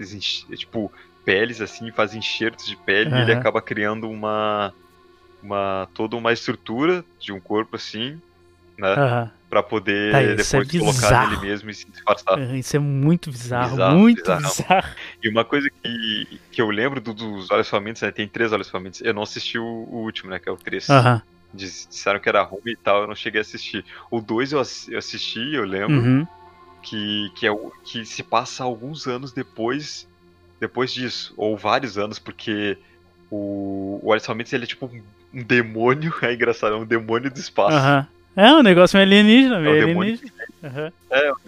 tipo, 0.57 0.91
peles 1.23 1.61
assim, 1.61 1.91
faz 1.91 2.13
enxertos 2.13 2.65
de 2.65 2.75
pele 2.75 3.09
e 3.15 3.21
ele 3.21 3.31
acaba 3.33 3.61
criando 3.61 4.09
uma, 4.09 4.73
uma 5.41 5.87
toda 5.93 6.15
uma 6.17 6.33
estrutura 6.33 7.05
de 7.19 7.31
um 7.31 7.39
corpo 7.39 7.75
assim, 7.77 8.19
né, 8.77 8.89
Aham. 8.93 9.31
Pra 9.49 9.61
poder 9.63 10.11
Tá, 10.11 10.21
é 10.21 10.35
depois 10.35 10.69
colocar 10.71 10.91
bizarro. 10.91 11.29
nele 11.29 11.41
mesmo 11.41 11.69
e 11.69 11.73
se 11.73 11.89
disfarçar. 11.89 12.39
É, 12.39 12.57
Isso 12.57 12.75
é 12.75 12.79
muito 12.79 13.29
bizarro, 13.31 13.71
Bizarro, 13.71 13.97
muito 13.97 14.21
bizarro. 14.21 14.41
bizarro. 14.41 14.95
E 15.23 15.29
uma 15.29 15.45
coisa 15.45 15.69
que, 15.83 16.39
que 16.51 16.61
eu 16.61 16.69
lembro 16.69 16.99
do- 16.99 17.13
dos 17.13 17.49
Olhos 17.51 17.69
Famintos, 17.69 18.01
né, 18.01 18.11
tem 18.11 18.27
três 18.27 18.51
Olhos 18.51 18.69
Famintos. 18.69 19.01
Eu 19.01 19.13
não 19.13 19.21
assisti 19.21 19.57
o, 19.59 19.63
o 19.63 20.03
último, 20.03 20.31
né, 20.31 20.39
que 20.39 20.49
é 20.49 20.51
o 20.51 20.57
3. 20.57 20.89
Aham. 20.89 21.21
Diz- 21.53 21.87
Disseram 21.89 22.19
que 22.19 22.27
era 22.27 22.41
ruim 22.43 22.59
e 22.65 22.77
tal, 22.77 23.01
eu 23.03 23.07
não 23.07 23.15
cheguei 23.15 23.39
a 23.39 23.43
assistir. 23.43 23.85
O 24.11 24.19
2 24.19 24.51
eu 24.51 24.61
eu 24.89 24.97
assisti, 24.97 25.53
eu 25.53 25.63
lembro. 25.63 25.95
Uhum. 25.97 26.27
que, 26.81 27.31
que, 27.35 27.47
é 27.47 27.51
o, 27.51 27.71
que 27.83 28.05
se 28.05 28.21
passa 28.23 28.63
alguns 28.63 29.07
anos 29.07 29.31
depois 29.31 30.07
depois 30.59 30.91
disso, 30.93 31.33
ou 31.37 31.57
vários 31.57 31.97
anos, 31.97 32.17
porque 32.19 32.77
o, 33.29 33.99
o 34.03 34.11
Alice 34.11 34.25
Famintos, 34.25 34.53
ele 34.53 34.63
é 34.63 34.67
tipo 34.67 34.85
um, 35.33 35.43
demônio, 35.43 36.13
é 36.21 36.33
engraçado, 36.33 36.75
é 36.75 36.77
um 36.77 36.85
demônio 36.85 37.29
do 37.31 37.39
espaço. 37.39 37.75
Aham. 37.77 38.07
É 38.35 38.53
um 38.53 38.61
negócio 38.61 38.97
meio 38.97 39.07
alienígena, 39.07 39.59
meio 39.59 39.75
É 39.75 39.85
demônio. 39.85 40.13
alienígena. 40.13 40.45
Aham. 40.63 40.91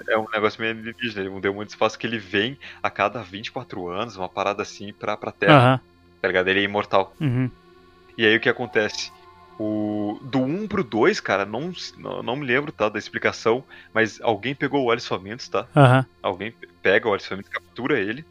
É 0.07 0.17
um 0.17 0.25
negócio 0.33 0.61
meio 0.61 0.73
alienígena, 0.73 1.21
ele 1.21 1.27
é 1.29 1.31
um 1.31 1.39
demônio 1.41 1.67
espaço 1.67 1.97
que 1.99 2.07
ele 2.07 2.17
vem 2.17 2.57
a 2.81 2.89
cada 2.89 3.21
24 3.21 3.87
anos, 3.89 4.15
uma 4.15 4.29
parada 4.29 4.61
assim, 4.61 4.93
pra, 4.93 5.17
pra 5.17 5.31
Terra, 5.31 5.57
Aham. 5.57 5.79
tá 6.21 6.27
ligado? 6.27 6.47
Ele 6.47 6.59
é 6.61 6.63
imortal. 6.63 7.13
Uhum. 7.19 7.49
E 8.17 8.25
aí 8.25 8.35
o 8.37 8.39
que 8.39 8.49
acontece? 8.49 9.11
O, 9.59 10.19
do 10.21 10.39
1 10.39 10.67
pro 10.67 10.83
2, 10.83 11.19
cara, 11.19 11.43
não, 11.43 11.73
não, 11.97 12.21
não 12.21 12.35
me 12.35 12.45
lembro, 12.45 12.71
tá, 12.71 12.89
da 12.89 12.99
explicação, 12.99 13.63
mas 13.93 14.21
alguém 14.21 14.53
pegou 14.53 14.83
o 14.85 14.91
Alice 14.91 15.07
Famintos, 15.07 15.47
tá? 15.49 15.65
Aham. 15.75 16.05
alguém 16.21 16.53
pega 16.81 17.07
o 17.09 17.13
Alice 17.13 17.27
Famintos, 17.27 17.51
captura 17.51 17.99
ele 17.99 18.23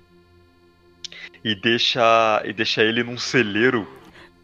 e 1.45 1.55
deixa 1.55 2.43
e 2.45 2.53
deixa 2.53 2.83
ele 2.83 3.03
num 3.03 3.19
celeiro 3.19 3.87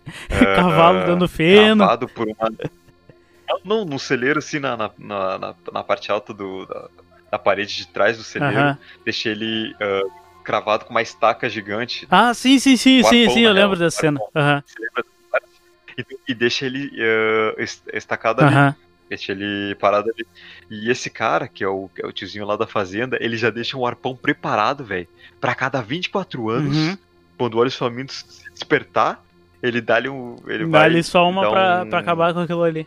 Cavalo 0.29 0.99
ah, 0.99 1.05
dando 1.05 1.29
feno. 1.29 1.79
cavado 1.85 2.09
por 2.09 2.27
uma 2.27 2.51
não, 3.65 3.85
num 3.85 3.99
celeiro 3.99 4.39
assim 4.39 4.59
na, 4.59 4.77
na, 4.77 4.91
na, 4.99 5.55
na- 5.73 5.83
parte 5.85 6.11
alta 6.11 6.33
do, 6.35 6.67
da, 6.67 6.89
da 7.33 7.39
parede 7.39 7.77
de 7.77 7.87
trás 7.89 8.17
do 8.17 8.23
celeiro 8.23 8.57
Aham. 8.59 8.79
deixa 9.05 9.29
ele 9.29 9.75
ah, 9.81 10.03
cravado 10.45 10.85
com 10.85 10.91
uma 10.91 11.03
estaca 11.03 11.49
gigante 11.49 12.07
Ah, 12.11 12.35
sim, 12.35 12.59
sim, 12.59 12.77
sim, 12.77 13.03
sim, 13.03 13.29
sim, 13.31 13.41
eu 13.41 13.53
lembro 13.53 13.79
dessa 13.79 14.01
cena. 14.01 14.21
parte? 14.33 14.67
e, 15.99 16.05
e 16.29 16.35
deixa 16.35 16.67
ele 16.67 16.91
est- 17.59 17.83
estacado 17.93 18.41
ali 18.41 18.55
Aham. 18.55 18.75
Deixa 19.09 19.33
ele 19.33 19.75
parado 19.75 20.09
ali. 20.11 20.27
E 20.71 20.91
esse 20.91 21.11
cara, 21.11 21.47
que 21.47 21.63
é 21.63 21.69
o, 21.69 21.91
que 21.95 22.01
é 22.03 22.07
o 22.07 22.13
tiozinho 22.13 22.47
lá 22.47 22.57
da 22.57 22.67
fazenda, 22.67 23.19
ele 23.21 23.37
já 23.37 23.51
deixa 23.51 23.77
um 23.77 23.85
arpão 23.85 24.17
preparado, 24.17 24.83
velho. 24.87 25.07
Pra 25.39 25.55
cada 25.55 25.83
24 25.83 26.49
anos, 26.49 26.75
Uhum. 26.75 26.97
quando 27.37 27.55
o 27.55 27.59
Olhos 27.59 27.77
Famintos 27.77 28.25
se 28.27 28.51
despertar, 28.55 29.23
ele 29.63 29.83
dá-lhe 29.83 30.09
um. 30.09 30.37
Ele 30.47 30.65
vai 30.65 30.89
Dá-lhe 30.89 31.03
só 31.03 31.29
uma 31.29 31.43
pra, 31.51 31.83
um- 31.85 31.91
pra 31.91 31.99
acabar 31.99 32.33
com 32.33 32.41
aquilo 32.41 32.63
ali. 32.63 32.87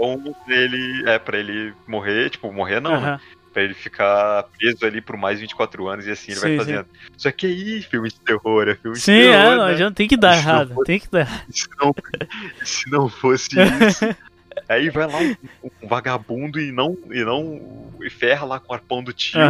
Um 0.00 0.22
pra 0.44 0.56
ele. 0.56 1.08
É, 1.08 1.18
pra 1.18 1.38
ele 1.38 1.74
morrer, 1.86 2.30
tipo, 2.30 2.52
morrer 2.52 2.80
não, 2.80 3.00
né? 3.00 3.08
Aham. 3.08 3.20
Pra 3.52 3.62
ele 3.62 3.74
ficar 3.74 4.44
preso 4.56 4.84
ali 4.84 5.00
por 5.00 5.16
mais 5.16 5.40
24 5.40 5.88
anos 5.88 6.06
e 6.06 6.10
assim 6.10 6.32
ele 6.32 6.40
vai 6.40 6.50
Sim, 6.50 6.56
fazendo. 6.58 6.86
Só 7.16 7.32
que 7.32 7.46
aí, 7.46 7.82
filme 7.82 8.08
de 8.08 8.20
terror, 8.22 8.68
é 8.68 8.74
filme 8.76 8.96
de 8.96 9.02
Sim, 9.02 9.12
terror. 9.12 9.34
é, 9.34 9.56
não 9.56 9.66
né? 9.66 9.72
adianta, 9.72 9.94
tem 9.94 10.06
que 10.06 10.16
dar 10.16 10.34
Se 10.34 10.46
não 10.46 10.52
errado. 10.52 10.74
for- 10.74 10.84
Tem 10.84 11.00
que 11.00 11.10
dar. 11.10 11.26
se, 11.50 11.66
não, 11.80 11.94
se 12.62 12.90
não 12.90 13.08
fosse 13.08 13.48
isso. 13.58 14.04
aí 14.68 14.90
vai 14.90 15.06
lá 15.06 15.18
um, 15.18 15.34
um 15.82 15.88
vagabundo 15.88 16.60
e 16.60 16.70
não. 16.70 16.94
E 17.10 17.24
não. 17.24 17.90
E 18.02 18.10
ferra 18.10 18.44
lá 18.44 18.60
com 18.60 18.72
o 18.72 18.76
arpão 18.76 19.02
do 19.02 19.12
tio. 19.12 19.40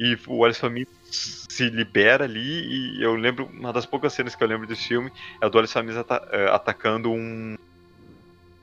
E 0.00 0.16
o 0.26 0.54
Família 0.54 0.86
se 1.10 1.68
libera 1.70 2.24
ali 2.24 2.96
e 2.98 3.02
eu 3.02 3.14
lembro, 3.14 3.46
uma 3.46 3.72
das 3.72 3.84
poucas 3.84 4.12
cenas 4.12 4.34
que 4.34 4.42
eu 4.42 4.48
lembro 4.48 4.66
desse 4.66 4.86
filme 4.88 5.10
é 5.42 5.46
a 5.46 5.48
do 5.48 5.56
Wallace 5.56 5.72
Família 5.72 6.00
ata- 6.00 6.26
eh, 6.30 6.48
atacando 6.50 7.10
um, 7.10 7.54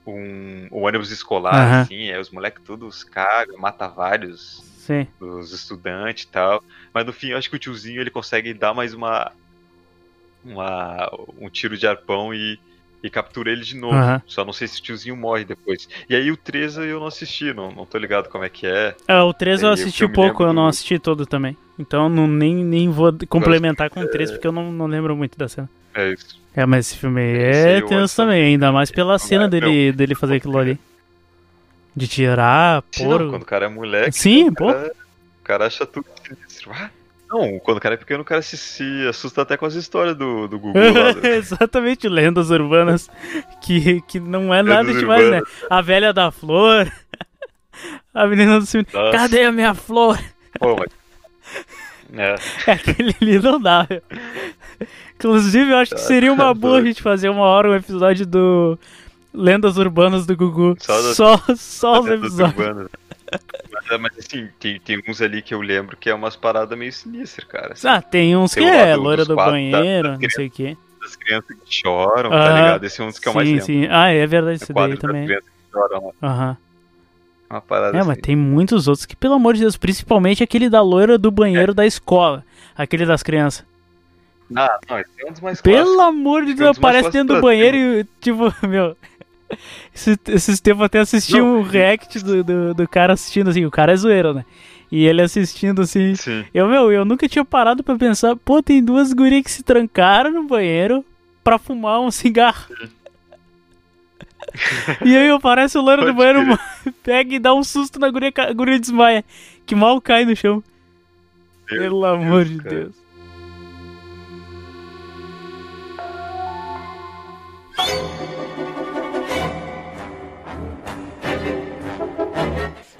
um, 0.05 0.67
um 0.71 0.83
ônibus 0.85 1.11
escolar, 1.11 1.65
Aham. 1.65 1.81
assim, 1.81 2.09
aí 2.11 2.19
os 2.19 2.29
moleques 2.31 2.61
todos 2.63 3.03
cagam, 3.03 3.57
mata 3.57 3.87
vários 3.87 4.61
Sim. 4.77 5.07
dos 5.19 5.51
estudantes 5.51 6.23
e 6.25 6.31
tal. 6.31 6.61
Mas 6.93 7.05
no 7.05 7.13
fim, 7.13 7.29
eu 7.29 7.37
acho 7.37 7.49
que 7.49 7.55
o 7.55 7.59
tiozinho 7.59 8.01
ele 8.01 8.11
consegue 8.11 8.53
dar 8.53 8.73
mais 8.73 8.93
uma, 8.93 9.31
uma 10.43 11.09
um 11.37 11.49
tiro 11.49 11.77
de 11.77 11.87
arpão 11.87 12.33
e, 12.33 12.57
e 13.03 13.09
captura 13.09 13.51
ele 13.51 13.61
de 13.61 13.75
novo. 13.75 13.95
Aham. 13.95 14.21
Só 14.27 14.45
não 14.45 14.53
sei 14.53 14.67
se 14.67 14.79
o 14.79 14.83
tiozinho 14.83 15.15
morre 15.15 15.43
depois. 15.45 15.87
E 16.09 16.15
aí 16.15 16.31
o 16.31 16.37
13 16.37 16.87
eu 16.87 16.99
não 16.99 17.07
assisti, 17.07 17.53
não, 17.53 17.71
não 17.71 17.85
tô 17.85 17.97
ligado 17.97 18.29
como 18.29 18.43
é 18.43 18.49
que 18.49 18.67
é. 18.67 18.95
É, 19.07 19.19
o 19.21 19.33
3 19.33 19.63
eu 19.63 19.69
assisti 19.69 20.03
eu 20.03 20.09
pouco, 20.09 20.43
eu 20.43 20.53
não 20.53 20.67
assisti 20.67 20.99
todo 20.99 21.25
também. 21.25 21.57
Então 21.77 22.07
não, 22.07 22.27
nem, 22.27 22.63
nem 22.63 22.89
vou 22.89 23.11
complementar 23.27 23.89
com 23.89 24.01
o 24.01 24.07
3, 24.07 24.31
porque 24.31 24.47
eu 24.47 24.51
não, 24.51 24.71
não 24.71 24.87
lembro 24.87 25.15
muito 25.15 25.37
da 25.37 25.47
cena. 25.47 25.69
É 25.95 26.11
isso. 26.11 26.39
É, 26.55 26.65
mas 26.65 26.87
esse 26.87 26.97
filme 26.97 27.21
aí 27.21 27.37
é 27.77 27.81
tenso 27.81 28.15
também, 28.15 28.43
ainda 28.43 28.71
mais 28.71 28.89
pela 28.91 29.17
cena 29.19 29.45
é, 29.45 29.47
dele, 29.47 29.91
dele 29.91 30.15
fazer 30.15 30.35
aquilo 30.35 30.57
ali. 30.57 30.79
De 31.95 32.07
tirar, 32.07 32.83
não, 32.99 33.07
pôr. 33.07 33.29
quando 33.29 33.41
o 33.41 33.45
cara 33.45 33.65
é 33.65 33.69
moleque. 33.69 34.11
Sim, 34.11 34.53
pô. 34.53 34.69
o 34.69 34.91
cara 35.43 35.65
acha 35.67 35.85
tudo 35.85 36.05
sinistro. 36.27 36.71
Ah, 36.73 36.89
Não, 37.29 37.57
quando 37.59 37.77
o 37.77 37.81
cara 37.81 37.95
é 37.95 37.97
pequeno, 37.97 38.21
o 38.21 38.25
cara 38.25 38.41
se, 38.41 38.57
se 38.57 39.07
assusta 39.07 39.41
até 39.43 39.55
com 39.55 39.65
as 39.65 39.75
histórias 39.75 40.15
do, 40.15 40.47
do 40.47 40.59
Google 40.59 40.81
do- 41.13 41.23
Exatamente, 41.27 42.09
lendas 42.09 42.49
urbanas 42.49 43.09
que, 43.61 44.01
que 44.01 44.19
não 44.19 44.53
é 44.53 44.61
nada 44.61 44.81
Lendas 44.81 44.97
demais, 44.99 45.21
né? 45.29 45.37
urbanas. 45.39 45.53
A 45.69 45.81
velha 45.81 46.11
da 46.13 46.31
flor, 46.31 46.91
a 48.13 48.27
menina 48.27 48.59
do. 48.59 48.65
Nossa. 48.65 49.11
Cadê 49.17 49.43
a 49.45 49.51
minha 49.53 49.73
flor? 49.73 50.19
Pô, 50.59 50.75
mas... 50.77 50.89
É, 52.17 52.35
É, 52.67 52.71
aquele 52.73 53.15
ali 53.21 53.39
não 53.39 53.59
dá. 53.59 53.87
Inclusive, 55.25 55.71
eu 55.71 55.77
acho 55.77 55.95
que 55.95 56.01
seria 56.01 56.31
uma 56.31 56.53
boa 56.53 56.77
a 56.79 56.81
gente 56.83 57.01
fazer 57.01 57.29
uma 57.29 57.45
hora 57.45 57.69
um 57.71 57.75
episódio 57.75 58.25
do 58.27 58.77
Lendas 59.33 59.77
Urbanas 59.77 60.25
do 60.25 60.35
Gugu. 60.35 60.75
Só 60.79 61.01
das- 61.01 61.15
Só, 61.15 61.41
só 61.55 61.99
os 62.01 62.07
episódios. 62.11 62.89
Mas, 63.89 63.99
mas, 64.01 64.17
assim, 64.19 64.47
tem, 64.59 64.79
tem 64.79 65.01
uns 65.07 65.21
ali 65.21 65.41
que 65.41 65.53
eu 65.53 65.61
lembro 65.61 65.97
que 65.97 66.09
é 66.09 66.13
umas 66.13 66.35
paradas 66.35 66.77
meio 66.77 66.93
sinistras, 66.93 67.47
cara. 67.47 67.73
assim, 67.73 67.87
Ah, 67.87 68.01
tem 68.01 68.35
uns 68.37 68.51
Tem 68.53 68.63
que 68.63 68.69
é 68.69 68.95
loira 68.95 69.25
do 69.25 69.35
banheiro, 69.35 70.17
não 70.19 70.29
sei 70.29 70.47
o 70.47 70.51
quê. 70.51 70.77
Das 71.01 71.15
crianças 71.15 71.55
que 71.65 71.73
choram, 71.81 72.29
tá 72.29 72.53
ligado? 72.53 72.83
Esse 72.83 73.01
é 73.01 73.03
um 73.03 73.07
dos 73.07 73.19
que 73.19 73.27
eu 73.27 73.33
mais 73.33 73.47
Sim, 73.47 73.53
lembro. 73.55 73.65
sim. 73.65 73.87
Ah, 73.89 74.07
é 74.09 74.25
verdade, 74.27 74.59
É 74.59 74.63
isso 74.63 74.73
daí 74.73 74.97
também. 74.97 75.27
choram. 75.73 76.13
Uma 77.49 77.61
parada 77.61 77.95
É, 77.95 77.99
assim. 77.99 78.07
mas 78.09 78.17
tem 78.19 78.35
muitos 78.35 78.87
outros 78.87 79.05
que, 79.05 79.15
pelo 79.15 79.33
amor 79.35 79.53
de 79.53 79.61
Deus, 79.61 79.75
principalmente 79.77 80.41
aquele 80.43 80.69
da 80.69 80.81
loira 80.81 81.17
do 81.17 81.29
banheiro 81.31 81.71
É. 81.71 81.75
da 81.75 81.85
escola. 81.85 82.43
Aquele 82.77 83.05
das 83.05 83.21
crianças. 83.23 83.63
Ah, 84.55 84.79
não, 84.89 84.99
esse 84.99 85.09
é 85.19 85.25
um 85.27 85.31
dos 85.31 85.41
mais 85.41 85.61
Pelo 85.61 85.75
clássicos. 85.95 86.05
amor 86.05 86.41
de 86.41 86.47
Tem 86.47 86.55
Deus, 86.55 86.77
mais 86.77 86.95
aparece 86.95 87.17
dentro 87.17 87.35
do 87.35 87.41
banheiro 87.41 87.77
e, 87.77 88.05
tipo, 88.21 88.53
meu. 88.67 88.95
Esse, 89.93 90.19
esses 90.27 90.59
tempos 90.59 90.81
eu 90.81 90.85
até 90.85 90.99
assisti 90.99 91.37
Não. 91.37 91.59
um 91.59 91.61
react 91.61 92.23
do, 92.23 92.43
do, 92.43 92.73
do 92.73 92.87
cara 92.87 93.13
assistindo, 93.13 93.49
assim, 93.49 93.65
o 93.65 93.71
cara 93.71 93.93
é 93.93 93.95
zoeiro, 93.95 94.33
né? 94.33 94.45
E 94.91 95.05
ele 95.05 95.21
assistindo 95.21 95.81
assim. 95.81 96.15
Sim. 96.15 96.45
Eu, 96.53 96.67
meu, 96.67 96.91
eu 96.91 97.05
nunca 97.05 97.27
tinha 97.27 97.45
parado 97.45 97.83
pra 97.83 97.95
pensar, 97.95 98.35
pô, 98.35 98.61
tem 98.61 98.83
duas 98.83 99.13
gurias 99.13 99.43
que 99.43 99.51
se 99.51 99.63
trancaram 99.63 100.31
no 100.31 100.43
banheiro 100.43 101.03
pra 101.43 101.57
fumar 101.57 101.99
um 102.01 102.11
cigarro. 102.11 102.65
e 105.03 105.15
aí 105.15 105.29
aparece 105.29 105.77
o 105.77 105.81
loiro 105.81 106.05
do 106.05 106.13
banheiro, 106.13 106.39
pega 107.03 107.35
e 107.35 107.39
dá 107.39 107.53
um 107.53 107.63
susto 107.63 107.99
na 107.99 108.09
guria, 108.09 108.31
a 108.35 108.53
guria 108.53 108.79
desmaia. 108.79 109.23
Que 109.65 109.75
mal 109.75 109.99
cai 109.99 110.25
no 110.25 110.35
chão. 110.35 110.63
Meu 111.71 111.81
Pelo 111.81 112.05
amor 112.05 112.45
de 112.45 112.57
cara. 112.57 112.75
Deus. 112.75 113.04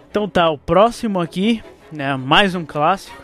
Então 0.09 0.27
tá, 0.29 0.49
o 0.49 0.57
próximo 0.57 1.19
aqui, 1.19 1.61
né, 1.91 2.15
mais 2.15 2.55
um 2.55 2.65
clássico. 2.65 3.21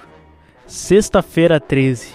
Sexta-feira 0.67 1.59
13. 1.59 2.09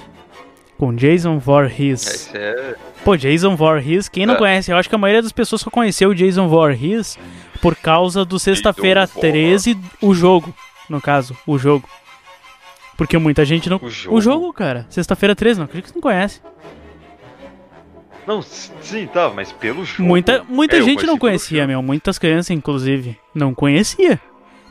Com 0.79 0.95
Jason 0.95 1.39
Voorhees. 1.39 2.07
Esse 2.07 2.37
é. 2.37 2.75
Pô, 3.03 3.17
Jason 3.17 3.57
Voorhees, 3.57 4.09
quem 4.09 4.27
não 4.27 4.35
É. 4.35 4.39
conhece? 4.39 4.71
Eu 4.71 4.77
acho 4.77 4.89
que 4.89 4.95
a 4.95 4.99
maioria 4.99 5.23
das 5.23 5.33
pessoas 5.33 5.63
só 5.63 5.71
conheceu 5.71 6.11
o 6.11 6.15
Jason 6.15 6.49
Voorhees 6.49 7.19
por 7.63 7.75
causa 7.77 8.25
do 8.25 8.39
Sexta-feira 8.39 9.03
Jason 9.07 9.21
13, 9.21 9.79
o 10.03 10.13
jogo, 10.15 10.55
no 10.91 11.01
caso, 11.01 11.35
o 11.47 11.57
jogo. 11.59 11.89
Porque 12.97 13.17
muita 13.17 13.45
gente 13.45 13.69
não... 13.71 13.79
O 13.83 13.89
jogo? 13.91 14.17
O 14.17 14.21
jogo, 14.21 14.53
cara. 14.53 14.87
Sexta-feira 14.91 15.35
13, 15.35 15.61
não 15.61 15.65
acredito 15.67 15.87
que 15.87 15.91
você 15.93 15.97
não 15.97 16.03
conhece. 16.03 16.41
Não, 18.27 18.43
sim, 18.43 19.07
tá, 19.07 19.31
mas 19.35 19.53
pelo 19.53 19.85
jogo. 19.85 20.03
Muita, 20.03 20.45
muita 20.49 20.77
É, 20.77 20.83
gente 20.83 21.07
não 21.07 21.17
conhecia, 21.19 21.67
meu. 21.67 21.81
Muitas 21.83 22.19
crianças, 22.19 22.51
inclusive, 22.51 23.17
não 23.35 23.55
conhecia. 23.55 24.21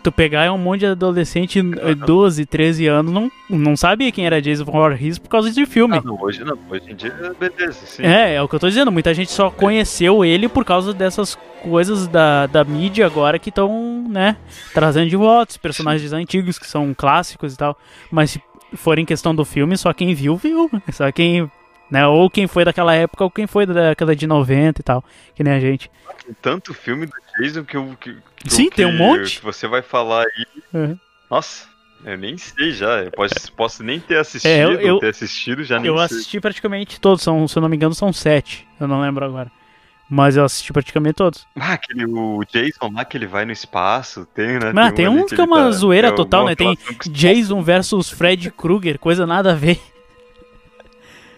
Tu 0.03 0.11
pegar 0.11 0.51
um 0.51 0.57
monte 0.57 0.81
de 0.81 0.85
adolescente, 0.85 1.59
eh, 1.59 1.95
12, 1.95 2.45
13 2.45 2.85
anos, 2.85 3.11
não, 3.11 3.31
não 3.49 3.75
sabia 3.75 4.11
quem 4.11 4.23
era 4.27 4.39
Jason 4.39 4.63
Voorhees 4.63 5.17
por 5.17 5.29
causa 5.29 5.49
de 5.49 5.65
filme. 5.65 5.97
Ah, 5.97 6.01
não, 6.05 6.21
hoje 6.21 6.43
não. 6.43 6.55
Hoje 6.69 6.91
em 6.91 6.95
dia, 6.95 7.11
beleza, 7.39 7.79
sim. 7.87 8.03
É, 8.03 8.35
é 8.35 8.41
o 8.41 8.47
que 8.47 8.53
eu 8.53 8.59
tô 8.59 8.67
dizendo. 8.69 8.91
Muita 8.91 9.15
gente 9.15 9.31
só 9.31 9.49
conheceu 9.49 10.23
ele 10.23 10.47
por 10.47 10.63
causa 10.63 10.93
dessas 10.93 11.35
coisas 11.63 12.07
da, 12.07 12.45
da 12.45 12.63
mídia 12.63 13.03
agora 13.07 13.39
que 13.39 13.49
estão, 13.49 14.05
né, 14.07 14.37
trazendo 14.75 15.09
de 15.09 15.15
volta 15.15 15.53
os 15.53 15.57
personagens 15.57 16.13
antigos 16.13 16.59
que 16.59 16.67
são 16.67 16.93
clássicos 16.93 17.55
e 17.55 17.57
tal. 17.57 17.75
Mas 18.11 18.29
se 18.29 18.41
for 18.75 18.99
em 18.99 19.05
questão 19.05 19.33
do 19.33 19.43
filme, 19.43 19.75
só 19.75 19.91
quem 19.91 20.13
viu, 20.13 20.35
viu. 20.35 20.69
Só 20.91 21.11
quem, 21.11 21.49
né, 21.89 22.05
ou 22.07 22.29
quem 22.29 22.47
foi 22.47 22.65
daquela 22.65 22.93
época 22.95 23.23
ou 23.23 23.31
quem 23.31 23.47
foi 23.47 23.65
da 23.65 23.73
década 23.73 24.15
de 24.15 24.25
90 24.27 24.81
e 24.81 24.83
tal, 24.83 25.03
que 25.35 25.43
nem 25.43 25.53
a 25.53 25.59
gente. 25.59 25.89
Tem 26.25 26.35
tanto 26.41 26.73
filme 26.73 27.05
do 27.05 27.13
Jason 27.39 27.63
que 27.63 27.77
eu. 27.77 27.95
Que, 27.99 28.15
que 28.37 28.49
Sim, 28.49 28.69
tem 28.69 28.85
um 28.85 28.97
monte. 28.97 29.37
Que 29.39 29.43
você 29.45 29.67
vai 29.67 29.81
falar 29.81 30.23
aí. 30.25 30.45
Uhum. 30.73 30.99
Nossa, 31.29 31.67
eu 32.03 32.17
nem 32.17 32.37
sei 32.37 32.71
já. 32.71 33.03
Eu 33.03 33.11
posso, 33.11 33.51
posso 33.53 33.83
nem 33.83 33.99
ter 33.99 34.17
assistido, 34.17 34.49
É, 34.51 34.63
eu- 34.63 34.79
eu- 34.81 34.99
ter 34.99 35.09
assistido, 35.09 35.63
já 35.63 35.77
nem 35.79 35.87
Eu 35.87 35.95
sei. 35.97 36.05
assisti 36.05 36.39
praticamente 36.39 36.99
todos, 36.99 37.21
são, 37.23 37.47
se 37.47 37.57
eu 37.57 37.61
não 37.61 37.69
me 37.69 37.75
engano, 37.75 37.93
são 37.93 38.11
sete. 38.13 38.67
Eu 38.79 38.87
não 38.87 39.01
lembro 39.01 39.25
agora. 39.25 39.51
Mas 40.07 40.37
eu 40.37 40.45
assisti 40.45 40.71
praticamente 40.71 41.15
todos. 41.15 41.47
Ah, 41.55 41.73
aquele, 41.73 42.05
o 42.05 42.43
Jason 42.45 42.91
lá 42.93 43.03
que 43.03 43.17
ele 43.17 43.25
vai 43.25 43.43
no 43.43 43.51
espaço, 43.51 44.23
tem, 44.35 44.59
né? 44.59 44.71
Ah, 44.75 44.91
tem 44.91 45.07
um 45.07 45.13
ali 45.13 45.23
uns 45.23 45.31
que 45.31 45.41
é 45.41 45.43
uma 45.43 45.63
tá- 45.63 45.71
zoeira 45.71 46.07
tem 46.09 46.15
total, 46.15 46.45
né? 46.45 46.55
Tem 46.55 46.77
Jason 47.09 47.61
versus 47.63 48.11
Fred 48.11 48.51
Krueger, 48.51 48.99
coisa 48.99 49.25
nada 49.25 49.53
a 49.53 49.55
ver. 49.55 49.81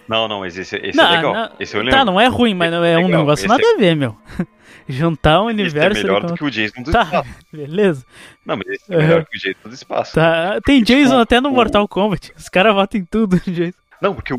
Não, 0.07 0.27
não, 0.27 0.39
mas 0.41 0.57
esse, 0.57 0.75
esse 0.77 0.97
Não, 0.97 1.05
é 1.05 1.15
legal. 1.17 1.33
não- 1.33 1.51
esse 1.59 1.75
eu 1.75 1.81
lembro. 1.81 1.97
Tá, 1.99 2.05
não 2.05 2.19
é 2.19 2.27
ruim, 2.27 2.53
mas 2.53 2.71
não 2.71 2.83
é 2.83 2.97
um 2.97 3.07
negócio 3.07 3.43
esse 3.43 3.47
nada 3.47 3.61
é- 3.63 3.73
a 3.73 3.77
ver, 3.77 3.95
meu. 3.95 4.17
Juntar 4.89 5.41
um 5.41 5.49
Esse 5.49 5.59
é 5.59 5.63
universo. 5.63 6.01
melhor 6.01 6.25
do 6.25 6.33
que 6.33 6.43
o 6.45 6.49
Jason 6.49 6.81
do 6.81 6.91
Tá, 6.91 7.03
espaço. 7.03 7.29
beleza. 7.51 8.05
Não, 8.45 8.55
mas 8.55 8.67
esse 8.69 8.93
é 8.93 8.95
Uhum. 8.95 9.01
melhor 9.03 9.25
que 9.25 9.37
o 9.37 9.39
Jason 9.41 9.67
do 9.69 9.73
espaço. 9.75 10.13
Tá. 10.15 10.61
Tem 10.61 10.81
Jason 10.81 11.09
Tipo, 11.09 11.15
até 11.21 11.41
no 11.41 11.49
o- 11.49 11.53
Mortal 11.53 11.85
Kombat. 11.89 12.31
Os 12.37 12.47
caras 12.47 12.73
votam 12.73 13.01
em 13.01 13.03
tudo, 13.05 13.37
Jason. 13.45 13.73
Não, 14.01 14.15
porque 14.15 14.33
o, 14.33 14.37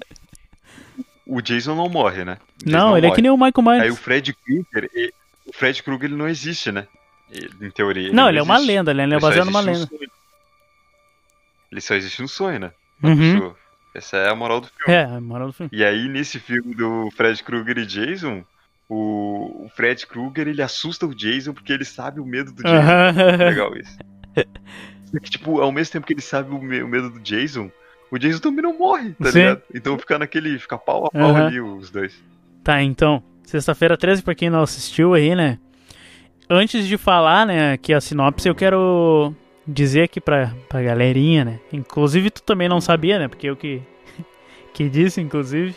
o 1.27 1.43
Jason 1.43 1.75
não 1.75 1.89
morre, 1.91 2.25
né? 2.25 2.39
O 2.63 2.65
Jason 2.71 2.79
Não, 2.79 2.97
ele 2.97 3.05
é 3.07 3.09
morre. 3.11 3.17
que 3.17 3.23
nem 3.23 3.31
o 3.31 3.37
Michael 3.37 3.63
Myers. 3.63 3.83
Aí 3.83 3.91
o 3.91 3.97
Fred 3.97 4.33
Krueger, 4.33 4.91
ele- 4.95 5.13
o 5.47 5.53
Fred 5.53 5.83
Krueger 5.83 6.07
ele 6.07 6.17
não 6.17 6.29
existe, 6.29 6.73
né? 6.73 6.87
Ele- 7.31 7.51
em 7.61 7.71
teoria. 7.71 8.11
Não, 8.11 8.27
ele 8.31 8.39
é 8.39 8.43
uma 8.43 8.57
lenda, 8.57 8.91
ele 8.91 9.03
é 9.03 9.05
Ele 9.05 9.19
baseado 9.21 9.45
numa 9.47 9.61
lenda. 9.61 9.87
Ele 11.71 11.81
só 11.83 11.95
existe 11.95 12.23
no 12.23 12.29
sonho, 12.29 12.59
né? 12.59 12.71
Uhum. 13.03 13.17
pessoa. 13.35 13.57
Essa 13.95 14.17
é 14.19 14.29
a 14.31 14.35
moral 14.35 14.61
do 14.61 14.69
filme. 14.69 14.93
É, 14.93 15.05
a 15.05 15.21
moral 15.21 15.49
do 15.49 15.53
filme. 15.53 15.71
E 15.73 15.85
aí, 15.85 16.09
nesse 16.09 16.39
filme 16.39 16.75
do 16.75 17.11
Fred 17.17 17.43
Krueger 17.43 17.79
e 17.79 17.87
Jason, 17.87 18.45
o, 18.89 19.65
o 19.67 19.69
Fred 19.75 20.07
Krueger 20.07 20.49
ele 20.49 20.63
assusta 20.63 21.07
o 21.07 21.15
Jason 21.15 21.53
porque 21.53 21.73
ele 21.73 21.85
sabe 21.85 22.21
o 22.21 22.27
medo 22.27 22.53
do 22.53 22.63
Jason. 22.63 22.77
Aham. 22.77 23.37
Legal 23.39 23.77
isso. 23.77 23.97
Só 25.11 25.19
que, 25.19 25.31
tipo, 25.31 25.61
ao 25.61 25.73
mesmo 25.73 25.93
tempo 25.93 26.07
que 26.07 26.13
ele 26.13 26.21
sabe 26.21 26.55
o, 26.55 26.61
me- 26.61 26.83
o 26.83 26.89
medo 26.89 27.09
do 27.11 27.19
Jason, 27.21 27.71
o 28.11 28.19
Jason 28.19 28.41
também 28.41 28.63
não 28.63 28.77
morre, 28.79 29.15
tá 29.15 29.33
Sim. 29.33 29.39
ligado? 29.39 29.63
Então 29.75 29.99
fica 29.99 30.19
naquele. 30.19 30.59
Fica 30.59 30.77
pau 30.79 31.07
a 31.07 31.11
pau 31.11 31.23
Aham. 31.35 31.47
ali 31.47 31.61
os 31.61 31.91
dois. 31.91 32.15
Tá, 32.63 32.83
então, 32.83 33.23
sexta-feira 33.45 33.97
13, 33.97 34.23
pra 34.23 34.35
quem 34.35 34.51
não 34.51 34.61
assistiu 34.63 35.15
aí, 35.15 35.35
né? 35.35 35.59
Antes 36.51 36.87
de 36.87 36.97
falar, 36.97 37.47
né, 37.47 37.73
aqui 37.73 37.93
a 37.93 38.01
sinopse, 38.01 38.49
eu 38.49 38.55
quero 38.55 39.35
dizer 39.69 40.03
aqui 40.05 40.21
pra, 40.21 40.53
pra 40.69 40.83
galerinha, 40.83 41.45
né? 41.45 41.61
Inclusive 41.73 42.31
tu 42.31 42.43
também 42.43 42.69
não 42.69 42.81
sabia, 42.81 43.19
né? 43.19 43.29
Porque 43.29 43.49
eu 43.49 43.55
que, 43.57 43.83
que 44.73 44.89
disse, 44.89 45.21
inclusive. 45.21 45.75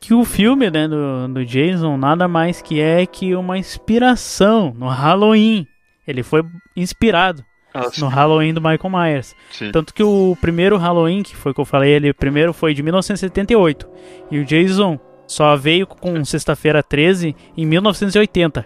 que 0.00 0.14
o 0.14 0.24
filme 0.24 0.70
né, 0.70 0.86
do, 0.86 1.26
do 1.28 1.44
Jason 1.44 1.96
nada 1.96 2.28
mais 2.28 2.62
que 2.62 2.80
é 2.80 3.04
que 3.04 3.34
uma 3.34 3.58
inspiração 3.58 4.72
no 4.78 4.88
Halloween. 4.88 5.66
Ele 6.06 6.22
foi 6.22 6.44
inspirado 6.76 7.44
Ah, 7.74 7.90
no 7.98 8.06
Halloween 8.06 8.54
do 8.54 8.60
Michael 8.60 8.90
Myers. 8.90 9.34
sim. 9.50 9.72
Tanto 9.72 9.92
que 9.92 10.02
o 10.04 10.36
primeiro 10.40 10.76
Halloween, 10.76 11.22
que 11.24 11.34
foi 11.34 11.50
o 11.50 11.54
que 11.54 11.60
eu 11.60 11.64
falei, 11.64 11.90
ele 11.92 12.12
primeiro 12.14 12.52
foi 12.52 12.72
de 12.72 12.82
1978. 12.82 13.88
E 14.30 14.38
o 14.38 14.44
Jason 14.44 15.00
só 15.26 15.56
veio 15.56 15.84
com 15.86 16.24
Sexta-feira 16.24 16.80
13 16.84 17.34
em 17.56 17.66
1980. 17.66 18.64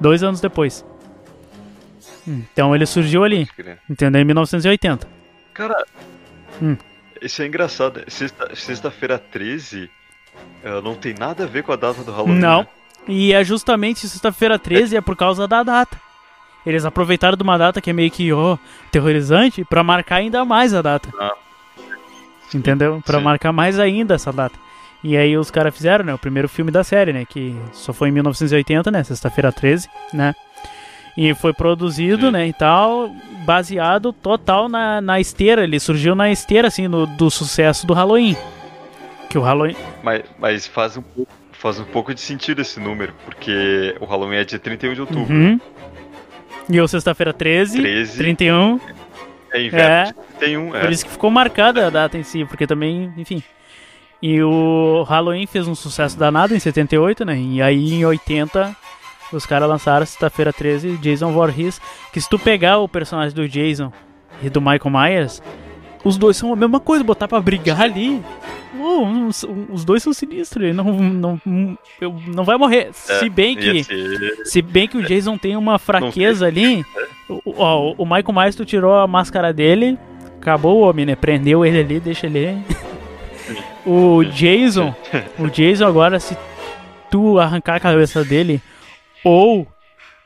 Dois 0.00 0.22
anos 0.22 0.40
depois. 0.40 0.82
Então 2.26 2.74
ele 2.74 2.86
surgiu 2.86 3.24
ali, 3.24 3.48
entendeu? 3.90 4.20
Em 4.20 4.24
1980. 4.24 5.06
Cara, 5.54 5.84
Hum. 6.62 6.76
isso 7.20 7.42
é 7.42 7.46
engraçado. 7.46 8.02
Sexta- 8.08 8.54
Sexta-feira 8.54 9.18
13 9.18 9.90
eh, 10.64 10.80
não 10.82 10.94
tem 10.94 11.14
nada 11.14 11.44
a 11.44 11.46
ver 11.46 11.62
com 11.62 11.72
a 11.72 11.76
data 11.76 12.02
do 12.04 12.12
Halloween. 12.12 12.38
Não. 12.38 12.60
né? 12.60 12.68
E 13.08 13.32
é 13.32 13.42
justamente 13.42 14.06
Sexta-feira 14.08 14.58
13 14.58 14.96
é 14.96 15.00
por 15.00 15.16
causa 15.16 15.48
da 15.48 15.62
data. 15.62 16.00
Eles 16.64 16.84
aproveitaram 16.84 17.36
de 17.36 17.42
uma 17.42 17.58
data 17.58 17.80
que 17.80 17.90
é 17.90 17.92
meio 17.92 18.10
que 18.10 18.32
ó, 18.32 18.56
terrorizante 18.92 19.64
pra 19.64 19.82
marcar 19.82 20.16
ainda 20.16 20.44
mais 20.44 20.72
a 20.72 20.80
data. 20.80 21.08
Ah. 21.18 21.32
Entendeu? 22.54 23.02
Pra 23.04 23.18
Sim. 23.18 23.24
marcar 23.24 23.52
mais 23.52 23.78
ainda 23.78 24.14
essa 24.14 24.32
data. 24.32 24.56
E 25.02 25.16
aí 25.16 25.36
os 25.36 25.50
caras 25.50 25.74
fizeram, 25.74 26.04
né, 26.04 26.14
o 26.14 26.18
primeiro 26.18 26.48
filme 26.48 26.70
da 26.70 26.84
série, 26.84 27.12
né, 27.12 27.24
que 27.24 27.56
só 27.72 27.92
foi 27.92 28.08
em 28.08 28.12
1980, 28.12 28.90
né, 28.90 29.02
Sexta-feira 29.02 29.50
13, 29.50 29.88
né? 30.12 30.32
E 31.16 31.34
foi 31.34 31.52
produzido, 31.52 32.26
Sim. 32.26 32.32
né, 32.32 32.46
e 32.48 32.52
tal, 32.52 33.10
baseado 33.44 34.12
total 34.12 34.68
na, 34.68 35.00
na 35.00 35.20
esteira, 35.20 35.62
ele 35.64 35.78
surgiu 35.78 36.14
na 36.14 36.30
esteira 36.30 36.68
assim 36.68 36.88
no, 36.88 37.06
do 37.06 37.30
sucesso 37.30 37.86
do 37.86 37.92
Halloween. 37.92 38.36
Que 39.28 39.36
o 39.38 39.42
Halloween 39.42 39.76
Mas, 40.02 40.22
mas 40.38 40.66
faz, 40.66 40.96
um 40.96 41.02
pouco, 41.02 41.32
faz 41.52 41.78
um 41.80 41.84
pouco 41.84 42.14
de 42.14 42.20
sentido 42.20 42.60
esse 42.60 42.78
número, 42.80 43.12
porque 43.24 43.94
o 44.00 44.04
Halloween 44.04 44.38
é 44.38 44.44
dia 44.44 44.58
31 44.58 44.94
de 44.94 45.00
outubro. 45.02 45.34
Uhum. 45.34 45.60
E 46.68 46.80
o 46.80 46.88
Sexta-feira 46.88 47.32
13, 47.32 47.80
13 47.80 48.18
31, 48.18 48.80
é 49.52 49.62
inverno 49.66 49.90
É. 49.90 50.04
de 50.04 50.12
31. 50.38 50.74
É. 50.76 50.80
por 50.80 50.92
isso 50.92 51.04
que 51.04 51.10
ficou 51.10 51.30
marcada 51.30 51.86
a 51.86 51.90
data 51.90 52.16
em 52.16 52.22
si, 52.22 52.44
porque 52.44 52.66
também, 52.66 53.12
enfim. 53.16 53.42
E 54.22 54.40
o 54.42 55.02
Halloween 55.02 55.46
fez 55.46 55.66
um 55.66 55.74
sucesso 55.74 56.16
danado 56.16 56.54
em 56.54 56.58
78, 56.58 57.24
né? 57.24 57.36
E 57.36 57.60
aí 57.60 57.92
em 57.94 58.04
80 58.04 58.74
os 59.32 59.46
caras 59.46 59.68
lançaram 59.68 60.04
Sexta-feira 60.06 60.52
13, 60.52 60.96
Jason 60.98 61.32
Voorhees, 61.32 61.80
que 62.12 62.20
se 62.20 62.28
tu 62.28 62.38
pegar 62.38 62.78
o 62.78 62.88
personagem 62.88 63.34
do 63.34 63.48
Jason 63.48 63.92
e 64.42 64.50
do 64.50 64.60
Michael 64.60 64.90
Myers, 64.90 65.42
os 66.04 66.16
dois 66.16 66.36
são 66.36 66.52
a 66.52 66.56
mesma 66.56 66.80
coisa, 66.80 67.04
botar 67.04 67.28
pra 67.28 67.40
brigar 67.40 67.80
ali. 67.80 68.20
Uou, 68.76 69.04
uns- 69.06 69.44
os 69.70 69.84
dois 69.84 70.02
são 70.02 70.12
sinistros, 70.12 70.64
ele 70.64 70.72
não, 70.72 70.84
não, 70.92 71.40
não 72.26 72.44
vai 72.44 72.56
morrer. 72.56 72.88
É, 72.88 72.92
se 72.92 73.28
bem 73.28 73.54
que. 73.56 73.84
Se 74.44 74.62
bem 74.62 74.88
que 74.88 74.96
o 74.96 75.02
Jason 75.02 75.36
tem 75.38 75.56
uma 75.56 75.78
fraqueza 75.78 76.46
ali, 76.46 76.84
ó, 77.56 77.94
o 77.96 78.04
Michael 78.04 78.32
Myers, 78.34 78.56
tu 78.56 78.64
tirou 78.64 78.94
a 78.94 79.06
máscara 79.06 79.52
dele, 79.52 79.96
acabou 80.40 80.78
o 80.78 80.88
homem, 80.88 81.04
né? 81.06 81.14
Prendeu 81.14 81.64
ele 81.64 81.78
ali, 81.80 82.00
deixa 82.00 82.26
ele. 82.26 82.58
O 83.84 84.22
Jason, 84.24 84.94
o 85.38 85.48
Jason 85.48 85.84
agora, 85.86 86.20
se 86.20 86.36
tu 87.10 87.38
arrancar 87.40 87.74
a 87.74 87.80
cabeça 87.80 88.24
dele, 88.24 88.62
ou, 89.24 89.66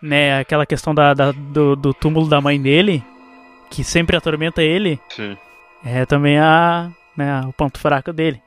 né, 0.01 0.39
aquela 0.41 0.67
questão 0.67 0.95
da, 0.95 1.15
da- 1.15 1.33
do, 1.33 1.75
do 1.77 1.95
túmulo 1.95 2.29
da 2.29 2.41
mãe 2.41 2.61
dele, 2.61 3.03
que 3.71 3.83
sempre 3.85 4.17
atormenta 4.17 4.63
ele, 4.63 5.01
Sim. 5.09 5.37
é 5.85 6.05
também 6.07 6.39
a, 6.39 6.91
né, 7.17 7.41
o 7.47 7.53
ponto 7.53 7.79
fraco 7.79 8.13
dele. 8.13 8.41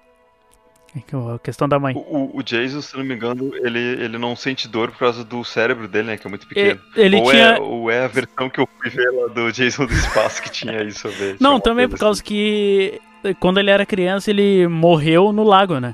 É 0.95 0.99
que 1.01 1.15
A 1.15 1.37
questão 1.37 1.69
da 1.69 1.77
mãe. 1.77 1.93
O, 1.95 2.39
o- 2.39 2.41
Jason, 2.43 2.81
se 2.81 2.97
não 2.97 3.03
me 3.03 3.13
engano, 3.13 3.51
ele, 3.57 3.77
ele 3.79 4.17
não 4.17 4.35
sente 4.35 4.67
dor 4.67 4.89
por 4.89 4.97
causa 4.97 5.23
do 5.23 5.43
cérebro 5.43 5.87
dele, 5.87 6.07
né? 6.07 6.17
Que 6.17 6.25
é 6.25 6.29
muito 6.31 6.47
pequeno. 6.47 6.81
Ele 6.95 7.17
ou, 7.17 7.29
tinha. 7.29 7.43
é, 7.43 7.59
ou 7.59 7.91
é 7.91 8.05
a 8.05 8.07
versão 8.07 8.49
que 8.49 8.59
eu 8.59 8.67
fui 8.81 8.89
ver 8.89 9.07
lá 9.11 9.27
do 9.27 9.51
Jason 9.51 9.85
do 9.85 9.93
espaço 9.93 10.41
que 10.41 10.49
tinha 10.49 10.81
isso 10.83 11.07
a 11.07 11.11
ver. 11.11 11.37
Não, 11.39 11.59
também 11.59 11.87
por 11.87 11.99
causa 11.99 12.23
que 12.23 12.99
eh, 13.23 13.35
quando 13.35 13.59
ele 13.59 13.69
era 13.69 13.85
criança 13.85 14.31
ele 14.31 14.67
morreu 14.67 15.31
no 15.31 15.43
lago, 15.43 15.79
né? 15.79 15.93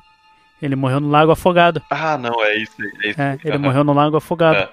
Ele 0.65 0.75
morreu 0.75 0.99
no 0.99 1.09
lago 1.09 1.31
afogado. 1.31 1.81
Ah, 1.89 2.17
não, 2.17 2.43
é 2.43 2.57
isso. 2.57 2.73
É 3.03 3.09
isso 3.09 3.21
É, 3.21 3.37
ele 3.45 3.57
morreu 3.57 3.83
no 3.83 3.93
lago 3.93 4.17
afogado. 4.17 4.57
É. 4.57 4.69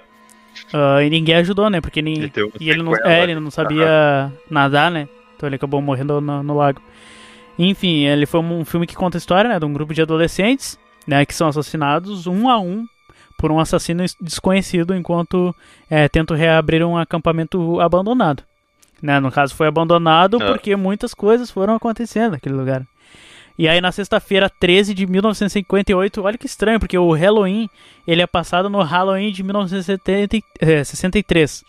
Ah, 0.73 1.03
e 1.03 1.11
ninguém 1.11 1.35
ajudou, 1.37 1.69
né? 1.71 1.81
Porque 1.81 2.01
nem, 2.03 2.15
Ele 2.19 2.33
e 2.61 2.71
ele 2.71 2.83
não, 2.83 2.95
é, 2.97 3.23
ele 3.23 3.35
não 3.39 3.51
sabia 3.51 4.33
nadar, 4.51 4.91
né? 4.91 5.09
Então 5.37 5.49
ele 5.49 5.57
acabou 5.57 5.81
morrendo 5.83 6.21
no, 6.21 6.43
no 6.43 6.57
lago. 6.57 6.81
Enfim, 7.59 8.05
ele 8.07 8.27
foi 8.27 8.41
um 8.41 8.65
filme 8.65 8.87
que 8.87 8.95
conta 8.97 9.17
a 9.17 9.21
história, 9.21 9.49
né? 9.49 9.59
De 9.59 9.65
um 9.65 9.73
grupo 9.73 9.93
de 9.95 10.03
adolescentes, 10.03 10.79
né? 11.07 11.25
Que 11.27 11.35
são 11.35 11.49
assassinados 11.49 12.27
um 12.27 12.49
a 12.49 12.59
um 12.59 12.87
por 13.39 13.51
um 13.51 13.59
assassino 13.59 14.05
es- 14.05 14.17
desconhecido 14.21 14.95
enquanto 14.95 15.55
é, 15.91 16.09
tentam 16.09 16.37
reabrir 16.37 16.85
um 16.85 16.97
acampamento 16.97 17.81
abandonado. 17.81 18.43
Né? 19.03 19.19
No 19.19 19.33
caso, 19.33 19.55
foi 19.55 19.67
abandonado 19.67 20.39
Ah. 20.41 20.47
porque 20.47 20.77
muitas 20.77 21.13
coisas 21.13 21.51
foram 21.51 21.75
acontecendo 21.75 22.33
naquele 22.33 22.55
lugar. 22.55 22.83
E 23.59 23.69
aí, 23.69 23.81
na 23.81 23.93
sexta-feira 23.93 24.49
13 24.51 24.95
de 24.95 25.07
1958, 25.07 26.23
olha 26.23 26.39
que 26.39 26.47
estranho, 26.47 26.81
porque 26.81 26.97
o 26.97 27.13
Halloween 27.13 27.69
ele 28.07 28.23
é 28.23 28.27
passado 28.27 28.71
no 28.71 28.81
Halloween 28.83 29.31
de 29.31 29.43
1963. 29.43 31.63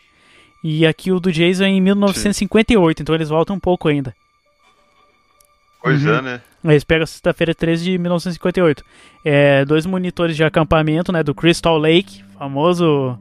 E 0.64 0.88
aqui 0.88 1.12
o 1.12 1.20
do 1.20 1.30
Jason 1.32 1.66
é 1.66 1.68
em 1.68 1.82
1958, 1.82 3.02
então 3.02 3.14
eles 3.14 3.28
voltam 3.30 3.58
um 3.58 3.60
pouco 3.60 3.90
ainda. 3.90 4.16
Pois 5.82 6.06
Uhum. 6.06 6.14
é, 6.16 6.22
né? 6.22 6.42
Eles 6.64 6.86
pegam 6.86 7.04
a 7.04 7.08
sexta-feira 7.08 7.54
13 7.54 7.84
de 7.84 7.98
1958. 7.98 8.86
É, 9.26 9.66
dois 9.66 9.86
monitores 9.86 10.38
de 10.38 10.44
acampamento, 10.46 11.12
né, 11.12 11.22
do 11.22 11.36
Crystal 11.36 11.78
Lake, 11.78 12.24
famoso 12.38 13.20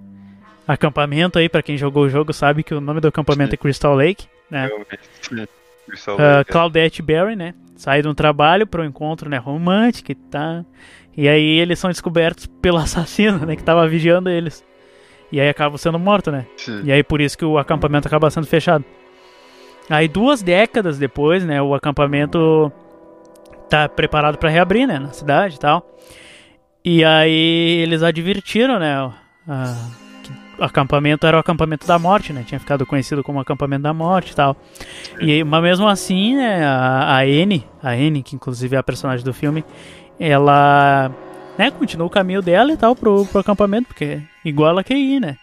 acampamento 0.68 1.40
aí, 1.40 1.48
pra 1.48 1.60
quem 1.62 1.76
jogou 1.76 2.04
o 2.04 2.08
jogo 2.08 2.32
sabe 2.32 2.62
que 2.62 2.72
o 2.72 2.80
nome 2.80 3.00
do 3.00 3.08
acampamento 3.08 3.50
Sim. 3.50 3.54
é 3.54 3.56
Crystal 3.56 3.94
Lake, 3.96 4.28
né? 4.48 4.66
Realmente. 4.68 5.48
Crystal 5.88 6.16
Lake, 6.16 6.40
é. 6.40 6.44
Claudette 6.52 7.02
Berry, 7.02 7.34
né? 7.34 7.52
Sai 7.82 8.00
de 8.00 8.06
um 8.06 8.14
trabalho 8.14 8.64
pro 8.64 8.84
encontro, 8.84 9.28
né, 9.28 9.38
romântico 9.38 10.12
e 10.12 10.14
tá. 10.14 10.64
E 11.16 11.28
aí 11.28 11.58
eles 11.58 11.80
são 11.80 11.90
descobertos 11.90 12.46
pelo 12.46 12.76
assassino, 12.78 13.44
né, 13.44 13.56
que 13.56 13.64
tava 13.64 13.88
vigiando 13.88 14.30
eles. 14.30 14.64
E 15.32 15.40
aí 15.40 15.48
acabam 15.48 15.76
sendo 15.76 15.98
mortos, 15.98 16.32
né? 16.32 16.46
Sim. 16.56 16.82
E 16.84 16.92
aí 16.92 17.02
por 17.02 17.20
isso 17.20 17.36
que 17.36 17.44
o 17.44 17.58
acampamento 17.58 18.06
acaba 18.06 18.30
sendo 18.30 18.46
fechado. 18.46 18.84
Aí 19.90 20.06
duas 20.06 20.42
décadas 20.44 20.96
depois, 20.96 21.44
né, 21.44 21.60
o 21.60 21.74
acampamento 21.74 22.70
tá 23.68 23.88
preparado 23.88 24.38
para 24.38 24.48
reabrir, 24.48 24.86
né, 24.86 25.00
na 25.00 25.12
cidade 25.12 25.56
e 25.56 25.58
tal. 25.58 25.84
E 26.84 27.04
aí 27.04 27.80
eles 27.82 28.04
advertiram, 28.04 28.78
né, 28.78 28.94
a- 29.48 29.74
acampamento 30.58 31.26
era 31.26 31.36
o 31.36 31.40
acampamento 31.40 31.86
da 31.86 31.98
morte, 31.98 32.32
né, 32.32 32.44
tinha 32.46 32.60
ficado 32.60 32.84
conhecido 32.86 33.22
como 33.22 33.40
acampamento 33.40 33.82
da 33.82 33.92
morte 33.92 34.32
e 34.32 34.34
tal. 34.34 34.56
E 35.20 35.44
mas 35.44 35.62
mesmo 35.62 35.88
assim, 35.88 36.36
né, 36.36 36.64
a, 36.64 37.16
a 37.16 37.20
Anne, 37.20 37.66
a 37.82 37.90
Anne, 37.90 38.22
que 38.22 38.36
inclusive 38.36 38.76
é 38.76 38.78
a 38.78 38.82
personagem 38.82 39.24
do 39.24 39.32
filme, 39.32 39.64
ela, 40.18 41.10
né, 41.58 41.70
continua 41.70 42.06
o 42.06 42.10
caminho 42.10 42.42
dela 42.42 42.72
e 42.72 42.76
tal 42.76 42.94
pro, 42.94 43.24
pro 43.26 43.40
acampamento, 43.40 43.88
porque 43.88 44.04
é 44.04 44.22
igual 44.44 44.70
ela 44.70 44.84
quer 44.84 44.96
ir, 44.96 45.20
né. 45.20 45.36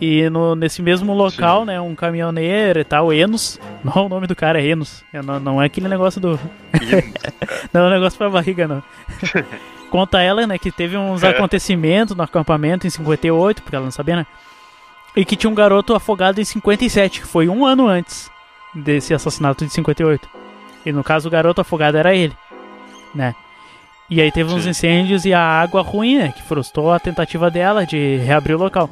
E 0.00 0.30
no, 0.30 0.54
nesse 0.54 0.80
mesmo 0.80 1.12
local, 1.12 1.60
Sim. 1.60 1.66
né, 1.66 1.80
um 1.80 1.94
caminhoneiro 1.94 2.80
e 2.80 2.84
tal, 2.84 3.12
Enos, 3.12 3.60
não 3.84 4.06
o 4.06 4.08
nome 4.08 4.26
do 4.26 4.36
cara 4.36 4.60
é 4.60 4.66
Enos, 4.66 5.04
não, 5.12 5.38
não 5.40 5.62
é 5.62 5.66
aquele 5.66 5.88
negócio 5.88 6.20
do, 6.20 6.38
não 7.72 7.82
é 7.82 7.86
um 7.88 7.90
negócio 7.90 8.18
pra 8.18 8.30
barriga, 8.30 8.66
não. 8.68 8.82
Conta 9.92 10.22
ela, 10.22 10.46
né, 10.46 10.56
que 10.56 10.72
teve 10.72 10.96
uns 10.96 11.22
É. 11.22 11.28
acontecimentos 11.28 12.16
no 12.16 12.22
acampamento 12.22 12.86
em 12.86 12.90
58, 12.90 13.62
porque 13.62 13.76
ela 13.76 13.84
não 13.84 13.92
sabia, 13.92 14.16
né? 14.16 14.26
E 15.14 15.22
que 15.22 15.36
tinha 15.36 15.50
um 15.50 15.54
garoto 15.54 15.94
afogado 15.94 16.40
em 16.40 16.44
57, 16.44 17.20
que 17.20 17.26
foi 17.26 17.46
um 17.46 17.66
ano 17.66 17.86
antes 17.86 18.30
desse 18.74 19.12
assassinato 19.12 19.66
de 19.66 19.70
58. 19.70 20.26
E 20.86 20.92
no 20.92 21.04
caso, 21.04 21.28
o 21.28 21.30
garoto 21.30 21.60
afogado 21.60 21.98
era 21.98 22.14
ele, 22.14 22.34
né? 23.14 23.34
E 24.08 24.22
aí 24.22 24.32
teve 24.32 24.50
uns 24.50 24.62
Sim. 24.64 24.70
incêndios 24.70 25.26
e 25.26 25.34
a 25.34 25.40
água 25.42 25.82
ruim, 25.82 26.16
né, 26.16 26.32
que 26.34 26.42
frustrou 26.42 26.90
a 26.90 26.98
tentativa 26.98 27.50
dela 27.50 27.84
de 27.84 28.16
reabrir 28.16 28.54
o 28.54 28.58
local. 28.58 28.88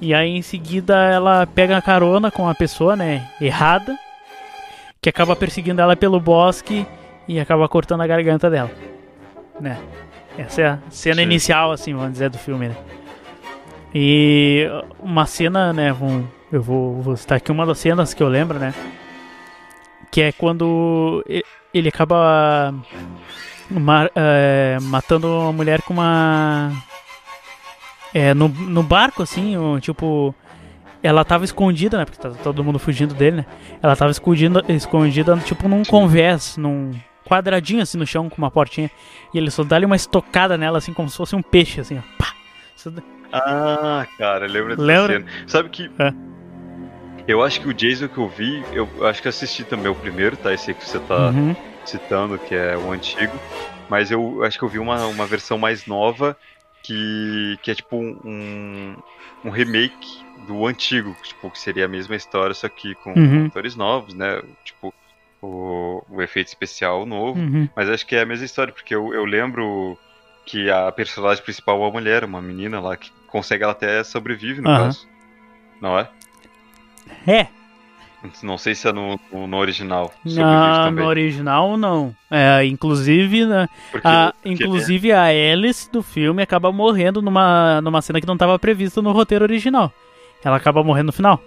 E 0.00 0.14
aí 0.14 0.30
em 0.36 0.42
seguida 0.42 0.94
ela 1.10 1.44
pega 1.44 1.76
a 1.76 1.82
carona 1.82 2.30
com 2.30 2.48
a 2.48 2.54
pessoa, 2.54 2.94
né, 2.94 3.28
errada, 3.40 3.98
que 5.02 5.08
acaba 5.08 5.34
perseguindo 5.34 5.80
ela 5.82 5.96
pelo 5.96 6.20
bosque 6.20 6.86
e 7.26 7.40
acaba 7.40 7.68
cortando 7.68 8.02
a 8.02 8.06
garganta 8.06 8.48
dela, 8.48 8.70
né? 9.60 9.76
Essa 10.42 10.60
é 10.62 10.66
a 10.68 10.78
cena 10.90 11.16
Sim. 11.16 11.22
inicial, 11.22 11.72
assim, 11.72 11.94
vamos 11.94 12.12
dizer, 12.12 12.30
do 12.30 12.38
filme, 12.38 12.68
né? 12.68 12.76
E 13.94 14.66
uma 15.00 15.26
cena, 15.26 15.72
né, 15.72 15.92
vamos- 15.92 16.26
eu 16.52 16.62
vou, 16.62 17.00
vou 17.02 17.16
citar 17.16 17.36
aqui 17.38 17.50
uma 17.52 17.66
das 17.66 17.78
cenas 17.78 18.14
que 18.14 18.22
eu 18.22 18.28
lembro, 18.28 18.58
né? 18.58 18.72
Que 20.10 20.22
é 20.22 20.32
quando 20.32 21.24
ele 21.72 21.88
acaba 21.88 22.74
ma- 23.70 24.10
é, 24.14 24.78
matando 24.82 25.26
uma 25.28 25.52
mulher 25.52 25.82
com 25.82 25.92
uma... 25.94 26.72
É, 28.12 28.34
no, 28.34 28.48
no 28.48 28.82
barco, 28.82 29.22
assim, 29.22 29.54
tipo... 29.80 30.34
Ela 31.02 31.24
tava 31.24 31.44
escondida, 31.44 31.96
né? 31.96 32.04
Porque 32.04 32.20
tá 32.20 32.28
todo 32.30 32.62
mundo 32.62 32.78
fugindo 32.78 33.14
dele, 33.14 33.38
né? 33.38 33.46
Ela 33.82 33.96
tava 33.96 34.10
escondida, 34.10 34.62
escondida 34.68 35.36
tipo 35.38 35.66
num 35.66 35.82
convés, 35.82 36.56
num 36.58 36.90
quadradinho 37.30 37.82
assim 37.82 37.96
no 37.96 38.06
chão 38.06 38.28
com 38.28 38.36
uma 38.38 38.50
portinha. 38.50 38.90
E 39.32 39.38
ele 39.38 39.50
só 39.50 39.62
dá-lhe 39.62 39.86
uma 39.86 39.94
estocada 39.96 40.58
nela, 40.58 40.78
assim, 40.78 40.92
como 40.92 41.08
se 41.08 41.16
fosse 41.16 41.36
um 41.36 41.42
peixe, 41.42 41.80
assim, 41.80 41.98
ó. 41.98 42.02
Pá! 42.18 42.34
Ah, 43.32 44.06
cara, 44.18 44.46
lembra 44.46 44.70
dessa 44.74 44.82
Lembra? 44.82 45.12
cena. 45.20 45.26
Sabe 45.46 45.68
que. 45.68 45.90
É. 45.98 46.12
Eu 47.28 47.42
acho 47.44 47.60
que 47.60 47.68
o 47.68 47.74
Jason 47.74 48.08
que 48.08 48.18
eu 48.18 48.28
vi, 48.28 48.64
eu 48.72 48.88
acho 49.06 49.22
que 49.22 49.28
eu 49.28 49.30
assisti 49.30 49.62
também 49.62 49.90
o 49.90 49.94
primeiro, 49.94 50.36
tá? 50.36 50.52
Esse 50.52 50.70
aí 50.70 50.74
que 50.74 50.84
você 50.84 50.98
tá 50.98 51.30
Uhum. 51.30 51.54
citando, 51.84 52.38
que 52.38 52.54
é 52.54 52.76
o 52.76 52.90
antigo. 52.90 53.32
Mas 53.88 54.10
eu 54.10 54.42
acho 54.42 54.58
que 54.58 54.64
eu 54.64 54.68
vi 54.68 54.78
uma, 54.78 55.06
uma 55.06 55.26
versão 55.26 55.56
mais 55.58 55.86
nova 55.86 56.36
que, 56.82 57.58
que 57.62 57.70
é 57.70 57.74
tipo 57.74 57.96
um, 57.96 58.96
um 59.44 59.50
remake 59.50 60.24
do 60.46 60.66
antigo, 60.66 61.14
tipo, 61.22 61.50
que 61.50 61.58
seria 61.60 61.84
a 61.84 61.88
mesma 61.88 62.16
história, 62.16 62.54
só 62.54 62.68
que 62.68 62.94
com 62.96 63.12
Uhum. 63.12 63.46
atores 63.46 63.76
novos, 63.76 64.14
né? 64.14 64.42
Tipo, 64.64 64.92
o, 65.42 66.02
o 66.08 66.20
efeito 66.22 66.48
especial 66.48 67.04
novo. 67.06 67.38
Uhum. 67.40 67.68
Mas 67.74 67.88
acho 67.88 68.06
que 68.06 68.16
é 68.16 68.22
a 68.22 68.26
mesma 68.26 68.44
história, 68.44 68.72
porque 68.72 68.94
eu, 68.94 69.12
eu 69.14 69.24
lembro 69.24 69.98
que 70.46 70.70
a 70.70 70.90
personagem 70.92 71.42
principal 71.44 71.76
é 71.76 71.80
uma 71.80 71.90
mulher, 71.90 72.24
uma 72.24 72.40
menina 72.42 72.80
lá, 72.80 72.96
que 72.96 73.10
consegue, 73.28 73.62
ela 73.62 73.72
até 73.72 74.02
sobrevive, 74.04 74.60
no 74.60 74.68
Aham. 74.70 74.84
caso. 74.86 75.08
Não 75.80 75.98
é? 75.98 76.08
É, 77.26 77.46
Não 78.42 78.58
sei 78.58 78.74
se 78.74 78.86
é 78.86 78.92
no, 78.92 79.18
no, 79.32 79.56
original. 79.56 80.12
Na, 80.24 80.90
no 80.90 81.06
original 81.06 81.76
não. 81.76 82.14
É, 82.30 82.64
inclusive, 82.64 83.44
na, 83.46 83.68
Porque- 83.90 84.06
a, 84.06 84.32
porque- 84.34 84.48
inclusive 84.50 85.10
a 85.12 85.24
Alice 85.24 85.90
do 85.90 86.02
filme 86.02 86.42
acaba 86.42 86.70
morrendo 86.70 87.22
numa, 87.22 87.80
numa 87.80 88.02
cena 88.02 88.20
que 88.20 88.26
não 88.26 88.34
estava 88.34 88.58
prevista 88.58 89.00
no 89.00 89.12
roteiro 89.12 89.44
original. 89.44 89.92
Ela 90.44 90.56
acaba 90.56 90.82
morrendo 90.84 91.06
no 91.06 91.12
final. 91.12 91.40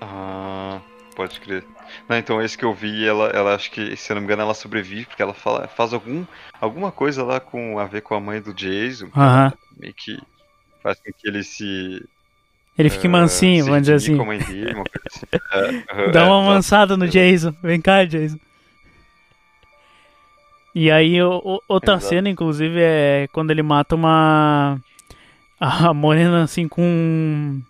Ah, 0.00 0.80
pode 1.14 1.40
crer. 1.40 1.64
Não, 2.08 2.16
então 2.18 2.42
esse 2.42 2.56
que 2.56 2.64
eu 2.64 2.74
vi, 2.74 3.06
ela, 3.06 3.28
ela 3.28 3.54
acho 3.54 3.70
que, 3.70 3.96
se 3.96 4.12
eu 4.12 4.14
não 4.14 4.20
me 4.20 4.26
engano, 4.26 4.42
ela 4.42 4.54
sobrevive, 4.54 5.06
porque 5.06 5.22
ela 5.22 5.32
fala, 5.32 5.66
faz 5.68 5.92
algum, 5.94 6.24
alguma 6.60 6.92
coisa 6.92 7.24
lá 7.24 7.40
com 7.40 7.78
a 7.78 7.86
ver 7.86 8.02
com 8.02 8.14
a 8.14 8.20
mãe 8.20 8.40
do 8.40 8.52
Jason. 8.52 9.08
Aham. 9.16 9.52
Meio 9.78 9.94
que 9.94 10.18
faz 10.82 10.98
com 10.98 11.10
que 11.12 11.28
ele 11.28 11.42
se. 11.42 12.04
Ele 12.76 12.90
fica 12.90 13.06
ah, 13.06 13.10
mansinho, 13.10 13.64
vamos 13.66 13.82
dizer 13.82 13.94
assim. 13.94 14.16
dele, 14.16 14.74
uma 14.74 14.82
assim. 15.06 15.24
É, 15.52 15.58
aham, 15.92 16.10
Dá 16.10 16.20
é, 16.20 16.24
uma 16.24 16.34
exato. 16.36 16.50
amansada 16.50 16.96
no 16.96 17.08
Jason. 17.08 17.54
Vem 17.62 17.80
cá, 17.80 18.04
Jason. 18.04 18.38
E 20.74 20.90
aí, 20.90 21.22
o- 21.22 21.40
o- 21.44 21.60
outra 21.68 21.94
Exato. 21.94 22.08
cena, 22.08 22.28
inclusive, 22.28 22.80
é 22.80 23.28
quando 23.32 23.50
ele 23.52 23.62
mata 23.62 23.94
uma. 23.94 24.78
A 25.60 25.94
morena, 25.94 26.42
assim, 26.42 26.66
com. 26.66 27.60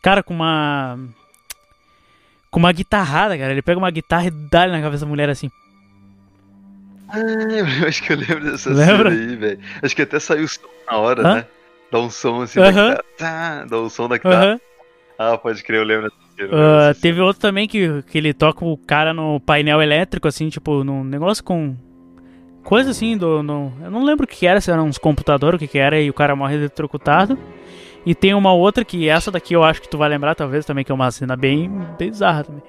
Cara, 0.00 0.22
com 0.22 0.34
uma. 0.34 0.98
Com 2.50 2.58
uma 2.60 2.72
guitarrada, 2.72 3.36
cara. 3.36 3.52
Ele 3.52 3.62
pega 3.62 3.78
uma 3.78 3.90
guitarra 3.90 4.26
e 4.26 4.30
dá 4.30 4.66
na 4.66 4.80
cabeça 4.80 5.04
da 5.04 5.08
mulher 5.10 5.28
assim. 5.28 5.50
Ah, 7.08 7.18
eu 7.82 7.88
acho 7.88 8.02
que 8.02 8.12
eu 8.12 8.16
lembro 8.18 8.50
dessa 8.50 8.70
Lembra? 8.70 9.10
cena 9.10 9.22
aí, 9.30 9.36
velho. 9.36 9.60
Acho 9.82 9.96
que 9.96 10.02
até 10.02 10.18
saiu 10.18 10.44
o 10.44 10.48
som 10.48 10.60
na 10.90 10.96
hora, 10.98 11.22
Hã? 11.26 11.34
né? 11.36 11.46
Dá 11.90 11.98
um 12.00 12.10
som 12.10 12.42
assim 12.42 12.60
Aham. 12.60 12.72
da 12.72 12.80
guitarra. 12.96 13.04
Tá, 13.16 13.64
dá 13.64 13.78
um 13.80 13.88
som 13.88 14.08
da 14.08 14.16
guitarra. 14.16 14.44
Aham. 14.46 14.60
Ah, 15.18 15.36
pode 15.36 15.62
crer, 15.64 15.80
eu 15.80 15.84
lembro 15.84 16.04
dessa 16.10 16.16
cena. 16.36 16.48
lembro 16.52 16.78
dessa 16.88 17.00
teve 17.00 17.20
outro 17.20 17.40
também 17.40 17.66
que, 17.66 18.02
que 18.02 18.18
ele 18.18 18.32
toca 18.32 18.64
o 18.64 18.76
cara 18.76 19.12
no 19.12 19.40
painel 19.40 19.82
elétrico, 19.82 20.28
assim, 20.28 20.48
tipo, 20.48 20.84
num 20.84 21.02
negócio 21.02 21.42
com. 21.42 21.74
Coisa 22.62 22.90
assim 22.90 23.16
do. 23.16 23.42
No, 23.42 23.72
eu 23.82 23.90
não 23.90 24.04
lembro 24.04 24.24
o 24.24 24.28
que 24.28 24.36
que 24.36 24.46
era, 24.46 24.60
se 24.60 24.70
era 24.70 24.82
uns 24.82 24.98
computadores, 24.98 25.56
o 25.56 25.58
que 25.58 25.66
que 25.66 25.78
era, 25.78 25.98
e 26.00 26.10
o 26.10 26.14
cara 26.14 26.36
morre 26.36 26.54
eletrocutado. 26.56 27.38
E 28.06 28.14
tem 28.14 28.32
uma 28.34 28.52
outra 28.52 28.84
que 28.84 29.08
essa 29.08 29.30
daqui 29.30 29.54
eu 29.54 29.62
acho 29.64 29.82
que 29.82 29.88
tu 29.88 29.98
vai 29.98 30.08
lembrar, 30.08 30.34
talvez, 30.34 30.64
também, 30.64 30.84
que 30.84 30.92
é 30.92 30.94
uma 30.94 31.10
cena 31.10 31.36
bem 31.36 31.70
bizarra 31.98 32.44
também. 32.44 32.62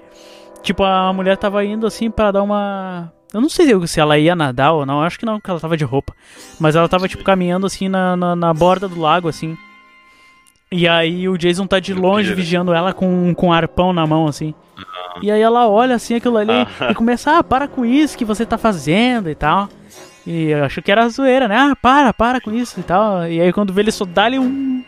Tipo, 0.62 0.84
a 0.84 1.12
mulher 1.12 1.36
tava 1.36 1.64
indo 1.64 1.86
assim 1.86 2.10
pra 2.10 2.30
dar 2.30 2.42
uma. 2.42 3.12
Eu 3.32 3.40
não 3.40 3.48
sei 3.48 3.66
se 3.86 4.00
ela 4.00 4.18
ia 4.18 4.34
nadar 4.34 4.72
ou 4.72 4.84
não, 4.84 5.02
acho 5.02 5.18
que 5.18 5.24
não, 5.24 5.38
porque 5.38 5.50
ela 5.50 5.60
tava 5.60 5.76
de 5.76 5.84
roupa. 5.84 6.14
Mas 6.58 6.74
ela 6.76 6.88
tava, 6.88 7.08
tipo, 7.08 7.22
caminhando 7.22 7.66
assim 7.66 7.88
na, 7.88 8.16
na, 8.16 8.36
na 8.36 8.52
borda 8.52 8.88
do 8.88 9.00
lago, 9.00 9.28
assim. 9.28 9.56
E 10.72 10.86
aí 10.86 11.28
o 11.28 11.36
Jason 11.38 11.66
tá 11.66 11.80
de 11.80 11.92
longe 11.94 12.32
vigiando 12.34 12.72
ela 12.72 12.92
com, 12.92 13.34
com 13.34 13.48
um 13.48 13.52
arpão 13.52 13.92
na 13.92 14.06
mão, 14.06 14.26
assim. 14.26 14.54
E 15.20 15.30
aí 15.30 15.40
ela 15.40 15.68
olha 15.68 15.96
assim 15.96 16.14
aquilo 16.14 16.36
ali 16.36 16.52
Ah. 16.80 16.90
e 16.90 16.94
começa, 16.94 17.38
ah, 17.38 17.42
para 17.44 17.66
com 17.66 17.84
isso 17.84 18.16
que 18.16 18.24
você 18.24 18.46
tá 18.46 18.56
fazendo 18.56 19.28
e 19.28 19.34
tal. 19.34 19.68
E 20.26 20.50
eu 20.50 20.64
acho 20.64 20.80
que 20.80 20.92
era 20.92 21.08
zoeira, 21.08 21.48
né? 21.48 21.56
Ah, 21.56 21.76
para, 21.80 22.12
para 22.12 22.40
com 22.40 22.52
isso 22.52 22.78
e 22.78 22.82
tal. 22.82 23.26
E 23.26 23.40
aí 23.40 23.52
quando 23.52 23.72
vê 23.72 23.80
ele 23.82 23.90
só 23.90 24.04
dá-lhe 24.04 24.38
um. 24.38 24.84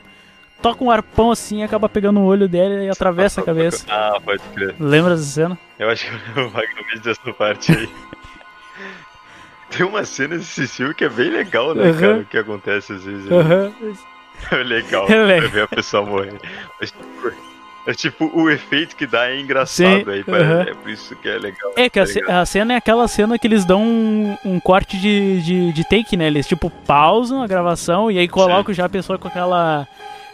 Toca 0.63 0.85
um 0.85 0.91
arpão 0.91 1.31
assim, 1.33 1.63
acaba 1.65 1.89
pegando 1.89 2.21
o 2.21 2.25
olho 2.25 2.49
dele 2.49 2.87
e 2.87 2.89
atravessa 2.89 3.41
a 3.41 3.45
cabeça. 3.45 3.85
Ah, 3.91 4.19
pode 4.25 4.41
crer. 4.55 4.75
Lembra 4.79 5.17
dessa 5.17 5.25
cena? 5.27 5.59
Eu 5.79 5.91
acho 5.91 6.07
que 6.07 6.13
eu 6.15 6.45
lembro 6.45 6.51
vagamente 6.51 7.01
dessa 7.01 7.33
parte 7.33 7.73
aí. 7.73 7.89
Tem 9.71 9.87
uma 9.87 10.05
cena 10.05 10.37
desse 10.37 10.67
filme 10.69 10.95
que 10.95 11.05
é 11.05 11.09
bem 11.09 11.31
legal, 11.31 11.75
né, 11.75 11.89
Aham. 11.89 12.01
cara? 12.01 12.19
O 12.19 12.25
que 12.27 12.39
acontece 12.39 12.93
às 12.93 13.05
vezes. 13.05 13.31
Aham. 13.31 13.73
É 14.51 14.57
legal 14.57 15.09
É 15.09 15.23
legal. 15.25 15.51
ver 15.51 15.63
a 15.63 15.69
pessoa 15.69 16.05
morrer. 16.05 16.35
Mas, 16.81 16.91
tipo, 16.91 17.33
é 17.87 17.95
tipo, 17.95 18.31
o 18.39 18.51
efeito 18.51 18.95
que 18.95 19.07
dá 19.07 19.29
é 19.31 19.41
engraçado 19.41 20.05
Sim, 20.05 20.11
aí. 20.11 20.25
aham. 20.29 20.63
É 20.63 20.75
por 20.75 20.91
isso 20.91 21.17
que 21.17 21.29
é 21.29 21.39
legal. 21.39 21.73
É 21.77 21.89
que 21.89 21.99
a, 21.99 22.05
tá 22.07 22.41
a 22.41 22.47
cena 22.47 22.75
é 22.75 22.77
aquela 22.77 23.09
cena 23.09 23.39
que 23.39 23.47
eles 23.47 23.65
dão 23.65 23.83
um, 23.83 24.37
um 24.45 24.61
corte 24.61 24.99
de, 24.99 25.41
de, 25.43 25.73
de 25.73 25.85
take, 25.89 26.17
né? 26.17 26.27
Eles 26.27 26.47
tipo 26.47 26.69
pausam 26.87 27.43
a 27.43 27.47
gravação 27.47 28.11
e 28.11 28.19
aí 28.19 28.29
colocam 28.29 28.75
já 28.75 28.85
a 28.85 28.89
pessoa 28.89 29.19
com 29.19 29.29
aquela. 29.29 29.87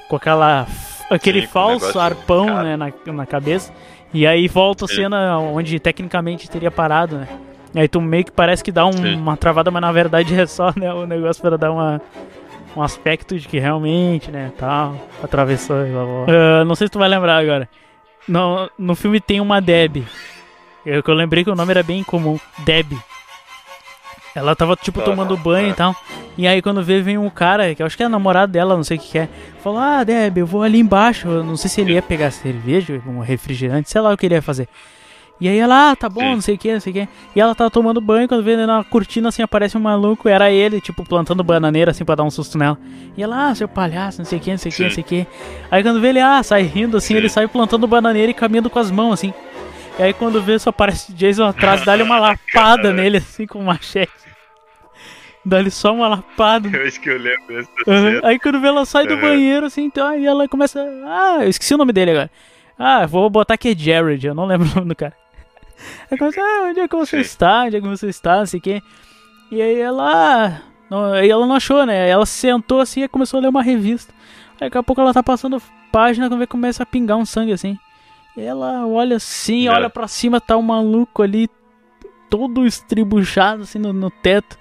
Com 0.08 0.16
aquela. 0.16 0.66
aquele 1.10 1.42
Sim, 1.42 1.46
falso 1.48 1.98
arpão, 1.98 2.46
cara. 2.46 2.62
né, 2.62 2.76
na, 2.76 3.12
na 3.12 3.26
cabeça. 3.26 3.72
E 4.12 4.26
aí 4.26 4.48
volta 4.48 4.86
a 4.86 4.88
cena 4.88 5.38
onde 5.38 5.78
tecnicamente 5.78 6.48
teria 6.48 6.70
parado, 6.70 7.18
né? 7.18 7.28
E 7.74 7.80
aí 7.80 7.88
tu 7.88 8.00
meio 8.00 8.24
que 8.24 8.32
parece 8.32 8.64
que 8.64 8.72
dá 8.72 8.86
um- 8.86 9.14
uma 9.16 9.36
travada, 9.36 9.70
mas 9.70 9.82
na 9.82 9.92
verdade 9.92 10.38
é 10.40 10.46
só 10.46 10.72
né, 10.74 10.92
o 10.92 11.06
negócio 11.06 11.42
para 11.42 11.58
dar 11.58 11.70
uma, 11.70 12.00
um 12.74 12.82
aspecto 12.82 13.38
de 13.38 13.46
que 13.46 13.58
realmente, 13.58 14.30
né, 14.30 14.50
tal, 14.56 14.96
atravessou 15.22 15.86
e 15.86 15.90
blá, 15.90 16.04
blá. 16.04 16.24
Ah, 16.60 16.64
não 16.64 16.74
sei 16.74 16.86
se 16.86 16.90
tu 16.92 16.98
vai 16.98 17.08
lembrar 17.08 17.36
agora. 17.36 17.68
No, 18.26 18.70
no 18.78 18.94
filme 18.94 19.20
tem 19.20 19.40
uma 19.40 19.60
Deb. 19.60 20.04
Eu, 20.86 21.02
que 21.02 21.10
eu 21.10 21.14
lembrei 21.14 21.44
que 21.44 21.50
o 21.50 21.54
nome 21.54 21.70
era 21.70 21.82
bem 21.82 22.02
comum. 22.02 22.38
Deb. 22.60 22.92
Ela 24.38 24.56
tava, 24.56 24.76
tipo, 24.76 25.00
tomando 25.02 25.36
banho 25.36 25.68
é. 25.68 25.70
e 25.70 25.74
tal. 25.74 25.94
E 26.36 26.46
aí, 26.46 26.62
quando 26.62 26.82
vê, 26.82 27.00
vem 27.00 27.18
um 27.18 27.28
cara, 27.28 27.74
que 27.74 27.82
eu 27.82 27.86
acho 27.86 27.96
que 27.96 28.02
é 28.02 28.08
namorado 28.08 28.52
dela, 28.52 28.76
não 28.76 28.84
sei 28.84 28.96
o 28.96 29.00
que, 29.00 29.08
que 29.08 29.18
é. 29.18 29.28
Falou: 29.62 29.78
Ah, 29.78 30.04
Deb, 30.04 30.38
eu 30.38 30.46
vou 30.46 30.62
ali 30.62 30.78
embaixo. 30.78 31.28
Eu 31.28 31.44
não 31.44 31.56
sei 31.56 31.68
se 31.68 31.80
ele 31.80 31.94
ia 31.94 32.02
pegar 32.02 32.30
cerveja, 32.30 33.00
um 33.06 33.20
refrigerante, 33.20 33.90
sei 33.90 34.00
lá 34.00 34.12
o 34.12 34.16
que 34.16 34.26
ele 34.26 34.34
ia 34.34 34.42
fazer. 34.42 34.68
E 35.40 35.48
aí 35.48 35.56
ela, 35.56 35.92
ah, 35.92 35.96
tá 35.96 36.08
bom, 36.08 36.34
não 36.34 36.40
sei 36.40 36.56
o 36.56 36.58
que, 36.58 36.72
não 36.72 36.80
sei 36.80 36.90
o 36.90 36.94
que. 36.94 37.08
E 37.34 37.40
ela 37.40 37.54
tava 37.54 37.70
tomando 37.70 38.00
banho, 38.00 38.26
quando 38.26 38.42
vê 38.42 38.56
na 38.56 38.82
cortina 38.82 39.28
assim, 39.28 39.40
aparece 39.40 39.76
um 39.76 39.80
maluco, 39.80 40.28
era 40.28 40.50
ele, 40.50 40.80
tipo, 40.80 41.04
plantando 41.04 41.44
bananeira 41.44 41.92
assim 41.92 42.04
pra 42.04 42.16
dar 42.16 42.24
um 42.24 42.30
susto 42.30 42.58
nela. 42.58 42.76
E 43.16 43.22
ela, 43.22 43.48
ah, 43.48 43.54
seu 43.54 43.68
palhaço, 43.68 44.18
não 44.18 44.24
sei 44.24 44.38
o 44.38 44.40
que, 44.40 44.50
não 44.50 44.58
sei 44.58 44.72
o 44.72 44.74
que, 44.74 44.82
não 44.82 44.90
sei 44.90 45.02
o 45.02 45.06
que. 45.06 45.26
Aí 45.70 45.82
quando 45.82 46.00
vê 46.00 46.08
ele, 46.08 46.20
ah, 46.20 46.42
sai 46.42 46.62
rindo 46.62 46.96
assim, 46.96 47.14
Sim. 47.14 47.16
ele 47.16 47.28
sai 47.28 47.46
plantando 47.46 47.86
bananeira 47.86 48.32
e 48.32 48.34
caminhando 48.34 48.68
com 48.68 48.80
as 48.80 48.90
mãos 48.90 49.12
assim. 49.12 49.32
E 49.96 50.02
aí 50.02 50.12
quando 50.12 50.42
vê, 50.42 50.58
só 50.58 50.70
aparece 50.70 51.12
Jason 51.12 51.44
atrás, 51.44 51.84
dá-lhe 51.84 52.02
uma 52.02 52.18
lapada 52.20 52.92
nele 52.92 53.18
assim 53.18 53.46
com 53.46 53.60
um 53.60 53.64
machete. 53.64 54.27
Dá-lhe 55.44 55.70
só 55.70 55.94
uma 55.94 56.08
lapada. 56.08 56.68
Eu 56.68 56.86
acho 56.86 57.00
que 57.00 57.08
eu 57.08 57.18
lembro 57.18 57.46
dessa 57.48 57.70
cena. 57.84 58.20
Aí 58.24 58.38
quando 58.38 58.60
vê 58.60 58.68
ela 58.68 58.84
sai 58.84 59.06
do 59.06 59.14
Aham. 59.14 59.20
banheiro, 59.22 59.66
assim, 59.66 59.84
então 59.84 60.06
aí 60.06 60.26
ela 60.26 60.46
começa. 60.48 60.80
Ah, 61.06 61.38
eu 61.42 61.48
esqueci 61.48 61.74
o 61.74 61.78
nome 61.78 61.92
dele 61.92 62.10
agora. 62.10 62.30
Ah, 62.78 63.06
vou 63.06 63.28
botar 63.30 63.56
que 63.56 63.68
é 63.70 63.74
Jared, 63.76 64.26
eu 64.26 64.34
não 64.34 64.46
lembro 64.46 64.68
o 64.72 64.74
nome 64.74 64.88
do 64.88 64.94
cara. 64.96 65.14
Aí 66.10 66.18
começa, 66.18 66.40
ah, 66.40 66.66
onde 66.68 66.80
é 66.80 66.88
que 66.88 66.96
você 66.96 67.16
Sim. 67.16 67.22
está? 67.22 67.62
Onde 67.64 67.76
é 67.76 67.80
que 67.80 67.86
você 67.88 68.08
está? 68.08 68.38
Não 68.38 68.46
sei 68.46 68.58
o 68.58 68.62
quê. 68.62 68.82
E 69.50 69.62
aí 69.62 69.78
ela. 69.80 70.10
ah, 70.12 70.60
Não, 70.90 71.12
aí 71.12 71.30
ela 71.30 71.46
não 71.46 71.54
achou, 71.54 71.86
né? 71.86 72.08
Ela 72.08 72.26
sentou 72.26 72.80
assim 72.80 73.02
e 73.04 73.08
começou 73.08 73.38
a 73.38 73.42
ler 73.42 73.48
uma 73.48 73.62
revista. 73.62 74.12
Aí 74.60 74.66
daqui 74.68 74.76
a 74.78 74.82
pouco 74.82 75.00
ela 75.00 75.14
tá 75.14 75.22
passando 75.22 75.62
página 75.92 76.28
quando 76.28 76.40
vê 76.40 76.46
começa 76.46 76.82
a 76.82 76.86
pingar 76.86 77.16
um 77.16 77.24
sangue 77.24 77.52
assim. 77.52 77.78
E 78.36 78.42
ela 78.42 78.86
olha 78.86 79.16
assim, 79.16 79.66
É. 79.68 79.70
olha 79.70 79.88
pra 79.88 80.06
cima, 80.08 80.40
tá 80.40 80.56
um 80.56 80.62
maluco 80.62 81.22
ali, 81.22 81.48
todo 82.28 82.66
estribuchado 82.66 83.62
assim 83.62 83.78
no, 83.78 83.92
no 83.92 84.10
teto. 84.10 84.58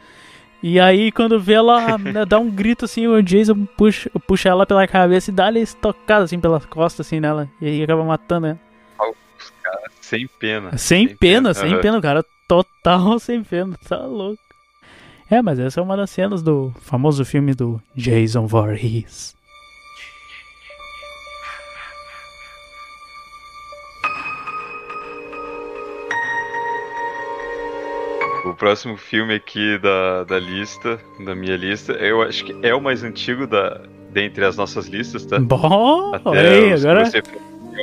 E 0.62 0.80
aí, 0.80 1.12
quando 1.12 1.40
vê 1.40 1.54
ela 1.54 1.98
né, 1.98 2.26
dá 2.26 2.40
um 2.40 2.50
grito 2.50 2.86
assim, 2.86 3.06
o 3.08 3.22
Jason 3.22 3.66
puxa, 3.78 4.10
puxa 4.26 4.50
ela 4.50 4.66
pela 4.66 4.88
cabeça 4.88 5.30
e 5.30 5.34
dá-lhe 5.34 5.60
estocada 5.60 6.26
assim 6.26 6.40
pelas 6.40 6.66
costas 6.66 7.06
assim 7.06 7.20
nela. 7.20 7.48
E 7.62 7.68
aí 7.68 7.84
acaba 7.84 8.04
matando 8.04 8.48
ela. 8.48 8.60
Os 9.38 9.54
caras, 9.62 9.92
sem 10.02 10.28
pena. 10.28 10.78
Sem, 10.78 11.16
pena, 11.16 11.54
sem 11.54 11.74
Aham. 11.74 11.82
pena, 11.82 12.02
cara. 12.02 12.26
Total 12.48 13.20
sem 13.20 13.44
pena, 13.44 13.78
tá 13.88 13.98
louco. 13.98 14.42
É, 15.30 15.42
mas 15.42 15.60
essa 15.60 15.80
é 15.80 15.84
uma 15.84 15.96
das 15.98 16.10
cenas 16.10 16.42
do 16.42 16.74
famoso 16.82 17.24
filme 17.24 17.54
do 17.54 17.82
Jason 17.96 18.48
Voorhees. 18.48 19.37
O 28.50 28.54
próximo 28.56 28.98
filme 28.98 29.34
aqui 29.34 29.78
da, 29.80 30.24
da 30.24 30.40
lista, 30.40 31.00
da 31.24 31.36
minha 31.36 31.56
lista, 31.58 31.94
eu 31.94 32.22
acho 32.22 32.44
que 32.46 32.56
é 32.64 32.74
o 32.74 32.82
mais 32.82 33.04
antigo 33.04 33.46
da, 33.48 33.82
dentre 34.12 34.44
as 34.46 34.56
nossas 34.58 34.88
listas, 34.88 35.26
tá? 35.26 35.40
Bom, 35.40 36.14
Até 36.16 36.40
aí, 36.50 36.74
agora, 36.74 37.06
você- 37.06 37.24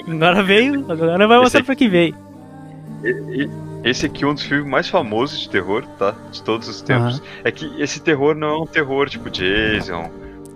agora 0.08 0.42
veio, 0.42 0.84
agora 0.90 1.26
vai 1.26 1.38
mostrar 1.38 1.58
aqui- 1.60 1.66
pra 1.66 1.76
que 1.76 1.88
veio. 1.88 2.14
esse 3.84 4.06
aqui 4.06 4.24
é 4.24 4.26
um 4.26 4.34
dos 4.34 4.44
filmes 4.44 4.66
mais 4.68 4.88
famosos 4.88 5.40
de 5.40 5.48
terror, 5.50 5.84
tá? 5.98 6.14
De 6.32 6.42
todos 6.42 6.68
os 6.68 6.80
tempos. 6.82 7.22
É 7.44 7.50
que 7.50 7.70
esse 7.80 8.00
terror 8.00 8.34
não 8.34 8.48
é 8.48 8.56
um 8.62 8.66
terror 8.66 9.08
tipo 9.08 9.28
Jason, 9.30 10.10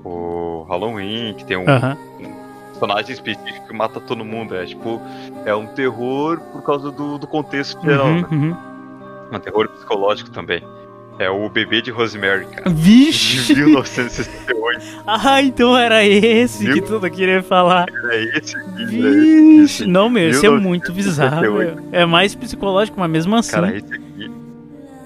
o 0.04 0.64
Halloween, 0.68 1.34
que 1.36 1.44
tem 1.44 1.56
um, 1.56 1.62
um 1.62 2.70
personagem 2.70 3.12
específico 3.12 3.66
que 3.68 3.74
mata 3.74 4.00
todo 4.00 4.24
mundo. 4.24 4.54
É 4.56 4.64
tipo, 4.64 5.00
é 5.44 5.54
um 5.54 5.66
terror 5.66 6.40
por 6.52 6.62
causa 6.62 6.90
do, 6.90 7.18
do 7.18 7.26
contexto 7.26 7.80
geral, 7.82 8.06
Uhum, 8.06 8.48
né? 8.50 8.56
É 9.30 9.36
um 9.36 9.40
terror 9.40 9.68
psicológico 9.68 10.30
também. 10.30 10.62
É 11.18 11.28
o 11.28 11.48
bebê 11.50 11.82
de 11.82 11.90
Rosemary, 11.90 12.46
cara. 12.46 12.70
De 12.70 12.74
Vixe! 12.74 13.54
1968. 13.54 14.58
Ah, 15.06 15.42
então 15.42 15.76
era 15.76 16.04
esse 16.04 16.70
que 16.72 16.80
tu 16.82 17.00
queria 17.10 17.42
falar. 17.42 17.86
É 18.10 18.38
esse 18.38 18.56
aqui. 18.56 18.84
Vixe! 18.86 19.62
Esse- 19.64 19.86
Não, 19.86 20.08
meu, 20.08 20.28
esse 20.28 20.46
é 20.46 20.50
1968. 20.50 20.62
muito 20.62 20.92
bizarro. 20.92 21.40
meu. 21.40 21.78
É 21.90 22.04
mais 22.06 22.34
psicológico, 22.34 23.00
mas 23.00 23.10
mesmo 23.10 23.34
assim, 23.34 23.50
Cara, 23.52 23.74
esse 23.76 23.92
aqui. 23.92 24.30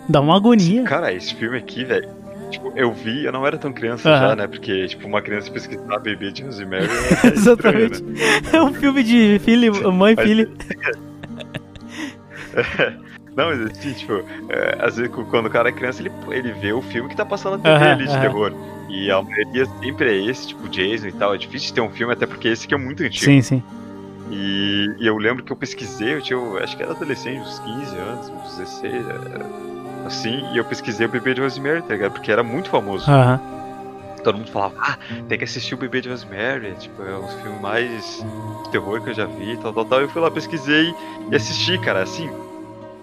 dá 0.08 0.20
uma 0.20 0.36
agonia. 0.36 0.82
Cara, 0.84 1.12
esse 1.12 1.34
filme 1.34 1.56
aqui, 1.56 1.84
velho. 1.84 2.08
Tipo, 2.50 2.72
eu 2.76 2.92
vi, 2.92 3.24
eu 3.24 3.32
não 3.32 3.46
era 3.46 3.56
tão 3.56 3.72
criança 3.72 4.10
já, 4.10 4.36
né? 4.36 4.46
Porque, 4.46 4.86
tipo, 4.88 5.06
uma 5.06 5.22
criança 5.22 5.50
pesquisar 5.50 5.98
bebê 6.00 6.30
de 6.32 6.42
Rosemary. 6.42 6.86
é 7.24 7.28
Exatamente. 7.32 7.92
estranho, 7.94 8.12
né? 8.12 8.50
É 8.52 8.62
um 8.62 8.74
filme 8.74 9.02
de 9.02 9.40
filho, 9.42 9.92
mãe 9.92 10.14
e 10.18 10.22
filho. 10.22 10.50
Não, 13.36 13.46
mas 13.46 13.60
assim, 13.62 13.94
tipo, 13.94 14.12
é, 14.48 14.76
às 14.80 14.96
vezes 14.96 15.12
quando 15.30 15.46
o 15.46 15.50
cara 15.50 15.70
é 15.70 15.72
criança, 15.72 16.02
ele, 16.02 16.12
ele 16.30 16.52
vê 16.52 16.72
o 16.72 16.82
filme 16.82 17.08
que 17.08 17.16
tá 17.16 17.24
passando 17.24 17.56
na 17.56 17.62
TV 17.62 17.74
Aham, 17.76 17.92
ali 17.92 18.04
de 18.04 18.10
aham. 18.10 18.20
terror. 18.20 18.52
E 18.90 19.10
a 19.10 19.22
maioria 19.22 19.66
sempre 19.82 20.10
é 20.10 20.30
esse, 20.30 20.48
tipo, 20.48 20.68
Jason 20.68 21.08
e 21.08 21.12
tal. 21.12 21.34
É 21.34 21.38
difícil 21.38 21.68
de 21.68 21.74
ter 21.74 21.80
um 21.80 21.90
filme, 21.90 22.12
até 22.12 22.26
porque 22.26 22.48
esse 22.48 22.66
aqui 22.66 22.74
é 22.74 22.78
muito 22.78 23.02
antigo. 23.02 23.24
Sim, 23.24 23.40
sim. 23.40 23.62
E, 24.30 24.94
e 24.98 25.06
eu 25.06 25.16
lembro 25.16 25.42
que 25.42 25.52
eu 25.52 25.56
pesquisei, 25.56 26.14
eu 26.14 26.22
tinha, 26.22 26.38
eu 26.38 26.58
acho 26.58 26.76
que 26.76 26.82
era 26.82 26.92
adolescente, 26.92 27.40
uns 27.40 27.58
15 27.60 27.96
anos, 27.98 28.28
uns 28.30 28.56
16, 28.56 29.06
era 29.08 29.46
assim, 30.06 30.42
e 30.52 30.58
eu 30.58 30.64
pesquisei 30.64 31.06
o 31.06 31.10
Bebê 31.10 31.34
de 31.34 31.40
Rosemary, 31.40 31.82
tá 31.82 31.94
ligado? 31.94 32.12
Porque 32.12 32.30
era 32.30 32.42
muito 32.42 32.68
famoso. 32.70 33.10
Aham. 33.10 33.40
Todo 34.22 34.38
mundo 34.38 34.50
falava, 34.50 34.74
ah, 34.80 34.96
tem 35.28 35.36
que 35.36 35.44
assistir 35.44 35.74
o 35.74 35.78
Bebê 35.78 36.00
de 36.00 36.08
Rosemary, 36.08 36.74
tipo, 36.78 37.02
é 37.02 37.18
um 37.18 37.22
dos 37.22 37.34
filmes 37.34 37.60
mais 37.60 38.24
de 38.64 38.70
terror 38.70 39.02
que 39.02 39.10
eu 39.10 39.14
já 39.14 39.26
vi, 39.26 39.56
tal, 39.58 39.72
tal, 39.72 39.84
tal. 39.84 40.00
Eu 40.00 40.08
fui 40.08 40.22
lá, 40.22 40.30
pesquisei 40.30 40.94
e 41.30 41.34
assisti, 41.34 41.76
cara, 41.78 42.02
assim, 42.02 42.30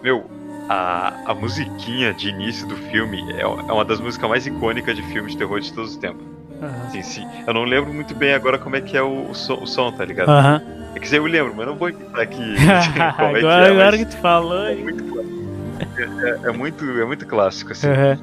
meu, 0.04 0.30
a, 0.70 1.14
a 1.32 1.34
musiquinha 1.36 2.14
de 2.14 2.30
início 2.30 2.68
do 2.68 2.76
filme 2.76 3.24
é, 3.34 3.42
é 3.42 3.46
uma 3.74 3.84
das 3.86 4.00
músicas 4.00 4.30
mais 4.30 4.46
icônicas 4.48 4.96
de 4.96 5.04
filme 5.04 5.30
de 5.30 5.38
terror 5.38 5.60
de 5.60 5.72
todos 5.74 5.92
os 5.92 5.98
tempos. 5.98 6.24
Aham. 6.62 6.88
Assim, 6.88 7.02
sim. 7.04 7.28
Eu 7.48 7.54
não 7.54 7.64
lembro 7.64 7.94
muito 7.94 8.14
bem 8.16 8.34
agora 8.34 8.58
como 8.58 8.76
é 8.76 8.82
que 8.82 8.96
é 8.98 9.02
o, 9.02 9.30
o, 9.30 9.34
som, 9.36 9.56
o 9.62 9.68
som, 9.68 9.92
tá 9.92 10.04
ligado? 10.06 10.30
Aham. 10.30 10.62
É 10.96 11.00
que 11.00 11.16
eu 11.16 11.24
lembro, 11.26 11.54
mas 11.56 11.68
não 11.68 11.76
vou 11.76 11.90
entrar 11.90 12.22
aqui 12.22 12.38
como 13.18 13.38
é 13.38 13.40
que 13.40 13.46
agora, 13.46 13.68
é, 13.68 13.72
agora 13.72 13.98
que 13.98 14.06
tu 14.06 14.18
falou. 14.18 14.66
é 14.68 14.76
muito, 14.76 15.04
é, 15.98 16.50
é 16.50 16.52
muito, 16.52 16.86
é 17.02 17.06
muito 17.06 17.26
clássico, 17.26 17.72
assim. 17.72 17.88
Aham. 17.88 18.18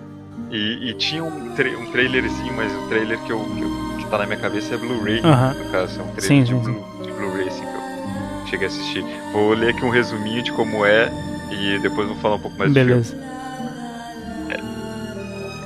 E, 0.51 0.91
e 0.91 0.95
tinha 0.95 1.25
um, 1.25 1.55
tra 1.55 1.69
um 1.79 1.87
trailerzinho, 1.91 2.53
mas 2.55 2.73
o 2.73 2.89
trailer 2.89 3.19
que, 3.21 3.33
eu, 3.33 3.39
que, 3.41 3.63
eu- 3.63 3.97
que 3.99 4.07
tá 4.11 4.19
na 4.19 4.27
minha 4.27 4.39
cabeça 4.39 4.75
é 4.75 4.79
Blu-ray, 4.79 5.21
Aham. 5.25 5.55
no 5.55 5.71
caso. 5.71 6.01
É 6.01 6.03
um 6.03 6.09
trailer 6.15 6.21
Sim, 6.21 6.43
de 6.45 6.53
sim, 6.55 6.61
Blu- 6.61 7.15
Blu-ray, 7.17 7.49
assim, 7.49 7.65
que 7.65 7.75
eu 7.75 8.47
cheguei 8.49 8.67
a 8.67 8.69
assistir. 8.71 9.05
Vou 9.33 9.55
ler 9.55 9.71
aqui 9.71 9.85
um 9.85 9.91
resuminho 9.91 10.43
de 10.43 10.53
como 10.53 10.85
é 10.85 11.11
e 11.51 11.79
depois 11.81 12.09
vou 12.09 12.17
falar 12.19 12.37
um 12.37 12.41
pouco 12.41 12.59
mais 12.59 12.71
do 12.71 12.75
filme. 12.75 12.91
Beleza. 12.91 13.17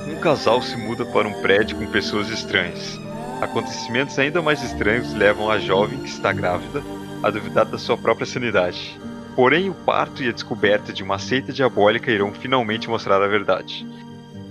Um 0.07 0.15
casal 0.21 0.61
se 0.61 0.77
muda 0.77 1.05
para 1.05 1.27
um 1.27 1.33
prédio 1.41 1.77
com 1.77 1.87
pessoas 1.87 2.29
estranhas. 2.29 2.99
Acontecimentos 3.41 4.17
ainda 4.19 4.41
mais 4.41 4.61
estranhos 4.61 5.13
levam 5.13 5.49
a 5.49 5.57
jovem 5.57 5.97
que 5.99 6.09
está 6.09 6.31
grávida 6.31 6.83
a 7.23 7.29
duvidar 7.29 7.65
da 7.65 7.77
sua 7.77 7.97
própria 7.97 8.25
sanidade. 8.25 8.99
Porém, 9.35 9.69
o 9.69 9.73
parto 9.73 10.21
e 10.21 10.29
a 10.29 10.31
descoberta 10.31 10.91
de 10.93 11.01
uma 11.01 11.17
seita 11.17 11.51
diabólica 11.53 12.11
irão 12.11 12.31
finalmente 12.33 12.89
mostrar 12.89 13.21
a 13.21 13.27
verdade. 13.27 13.87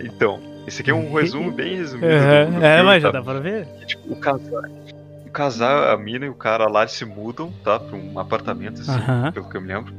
Então, 0.01 0.41
esse 0.67 0.81
aqui 0.83 0.91
é 0.91 0.95
um 0.95 1.13
resumo 1.15 1.53
bem 1.53 1.77
resumido. 1.77 2.09
do- 2.09 2.15
Aham. 2.17 2.51
do 2.51 2.65
É, 2.65 2.75
filme, 2.77 2.83
mas 2.91 3.03
já 3.03 3.13
tá? 3.13 3.19
dá 3.19 3.25
pra 3.25 3.39
ver? 3.41 3.67
Tipo, 3.87 4.13
o 4.13 4.17
casal, 4.17 4.63
o 5.27 5.31
casal, 5.31 5.93
a 5.93 5.97
mina 5.97 6.27
e 6.27 6.29
o 6.29 6.35
cara 6.35 6.67
lá 6.69 6.87
se 6.89 7.05
mudam, 7.05 7.53
tá? 7.63 7.79
Pra 7.79 7.97
um 7.97 8.19
apartamento, 8.19 8.81
assim, 8.81 8.91
Aham. 8.93 9.31
pelo 9.33 9.49
que 9.49 9.57
eu 9.57 9.61
me 9.61 9.69
lembro. 9.69 9.93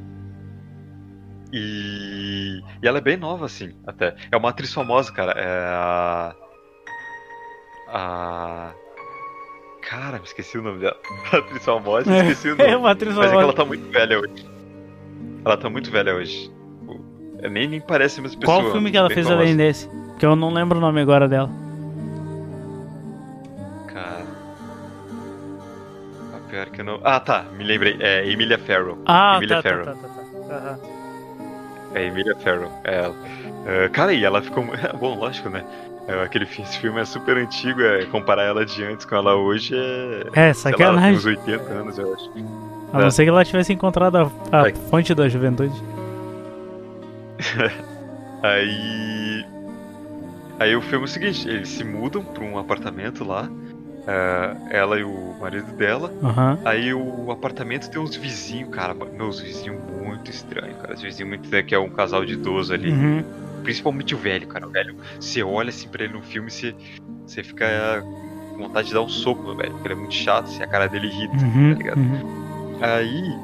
E... 1.52 2.62
e 2.82 2.88
ela 2.88 3.00
é 3.00 3.02
bem 3.02 3.18
nova, 3.18 3.46
assim, 3.46 3.74
até. 3.86 4.16
É 4.32 4.38
uma 4.38 4.50
atriz 4.50 4.74
famosa, 4.74 5.12
cara. 5.12 5.34
É 5.34 5.66
a. 5.74 6.36
A. 7.88 8.72
Cara, 9.82 10.20
me 10.20 10.24
esqueci 10.26 10.58
o 10.58 10.62
nome 10.62 10.80
dela. 10.80 10.98
A 11.34 11.38
atriz 11.40 11.66
famosa, 11.66 12.18
esqueci 12.18 12.50
o 12.50 12.56
nome. 12.56 12.70
É 12.70 12.78
uma 12.78 12.92
atriz 12.92 13.14
Mas 13.16 13.26
é 13.26 13.30
que 13.30 13.36
famosa. 13.36 13.44
ela 13.46 13.54
tá 13.54 13.66
muito 13.66 13.92
velha 13.92 14.20
hoje. 14.20 14.46
Ela 15.44 15.58
tá 15.58 15.70
muito 15.70 15.92
velha 15.92 16.16
hoje. 16.16 16.52
É, 17.40 17.50
Nem, 17.50 17.68
nem 17.68 17.82
parece 17.82 18.20
a 18.20 18.24
mesma 18.24 18.40
pessoa. 18.40 18.62
Qual 18.62 18.72
filme 18.72 18.92
que 18.92 18.98
ela 18.98 19.10
fez 19.10 19.26
famosa. 19.28 19.44
além 19.44 19.58
desse? 19.58 19.90
Que 20.20 20.26
eu 20.26 20.36
não 20.36 20.54
lembro 20.54 20.78
o 20.78 20.82
nome 20.82 21.02
agora 21.02 21.28
dela. 21.28 21.50
Cara. 23.88 24.26
Ah, 26.34 26.40
pior 26.50 26.70
que 26.70 26.82
eu 26.82 26.86
não. 26.86 27.02
Ah, 27.04 27.20
tá, 27.20 27.44
me 27.58 27.64
lembrei. 27.64 27.98
É 28.00 28.26
Emilia 28.30 28.60
Farrow. 28.60 29.00
Ah, 29.06 29.38
Emilia 29.38 29.62
tá, 29.62 29.64
tá, 29.64 29.70
Farrow. 29.70 29.86
tá, 29.86 29.94
tá, 29.94 30.08
tá. 30.08 30.56
Aham. 30.56 30.91
É 31.94 32.06
Emilia 32.06 32.36
Farrow, 32.36 32.72
é 32.84 32.96
ela. 33.04 33.16
É, 33.66 33.90
cara, 33.90 34.14
e 34.14 34.24
ela 34.24 34.42
ficou. 34.42 34.66
Bom, 35.00 35.18
lógico, 35.20 35.50
né? 35.50 35.64
É, 36.08 36.24
aquele 36.24 36.46
filme 36.46 37.00
é 37.00 37.06
super 37.06 37.38
antigo, 37.38 37.82
é, 37.82 38.06
comparar 38.06 38.44
ela 38.44 38.66
de 38.66 38.84
antes 38.84 39.06
com 39.06 39.16
ela 39.16 39.36
hoje 39.36 39.76
é. 39.76 40.50
É, 40.50 40.54
sei 40.54 40.72
lá, 40.72 40.78
sacanagem. 40.78 41.18
uns 41.18 41.26
80 41.26 41.64
anos, 41.72 41.98
eu 41.98 42.14
acho. 42.14 42.32
A 42.94 43.00
não 43.00 43.08
É. 43.08 43.12
ser 43.12 43.24
que 43.24 43.30
ela 43.30 43.46
tivesse 43.46 43.72
encontrado 43.72 44.18
a, 44.18 44.32
a 44.64 44.70
É. 44.70 44.74
fonte 44.74 45.14
da 45.14 45.30
juventude. 45.30 45.76
Aí. 48.44 49.46
Aí 50.60 50.76
o 50.76 50.82
filme 50.82 51.06
é 51.06 51.06
o 51.06 51.08
seguinte: 51.08 51.48
eles 51.48 51.70
se 51.70 51.84
mudam 51.84 52.24
pra 52.24 52.44
um 52.44 52.58
apartamento 52.58 53.24
lá. 53.24 53.50
É, 54.08 54.56
ela 54.78 55.00
e 55.00 55.04
o 55.04 55.36
marido 55.40 55.72
dela. 55.74 56.12
Aham. 56.24 56.58
Aí 56.66 56.94
o 56.94 57.32
apartamento 57.32 57.90
tem 57.90 58.02
uns 58.02 58.16
vizinhos, 58.16 58.70
cara. 58.70 58.94
Meus 58.94 59.40
vizinhos 59.40 59.80
muito 60.02 60.30
estranhos, 60.32 60.78
cara. 60.82 60.94
Os 60.94 61.02
vizinhos 61.02 61.30
muito 61.30 61.44
estranhos, 61.46 61.68
que 61.68 61.76
é 61.76 61.80
um 61.80 61.90
casal 61.90 62.26
de 62.26 62.34
idoso 62.34 62.74
ali. 62.74 62.92
Uhum. 62.92 63.24
Principalmente 63.64 64.16
o 64.16 64.18
velho, 64.18 64.48
cara. 64.48 64.68
O 64.68 64.72
velho, 64.72 64.96
você 65.20 65.44
olha 65.44 65.70
assim 65.70 65.88
pra 65.88 66.04
ele 66.04 66.14
no 66.14 66.22
filme, 66.22 66.50
você, 66.50 66.76
você 67.28 67.44
fica 67.44 68.04
com 68.56 68.58
vontade 68.68 68.88
de 68.90 68.94
dar 68.94 69.02
um 69.02 69.10
soco 69.10 69.44
no 69.44 69.56
velho, 69.56 69.72
porque 69.72 69.88
ele 69.88 69.94
é 69.94 69.98
muito 69.98 70.14
chato, 70.16 70.46
assim, 70.46 70.62
a 70.64 70.68
cara 70.68 70.88
dele 70.88 71.08
irrita, 71.08 71.34
Uhum. 71.46 71.72
tá 71.74 71.78
ligado? 71.78 71.98
uhum. 72.00 72.78
Aí 72.82 73.40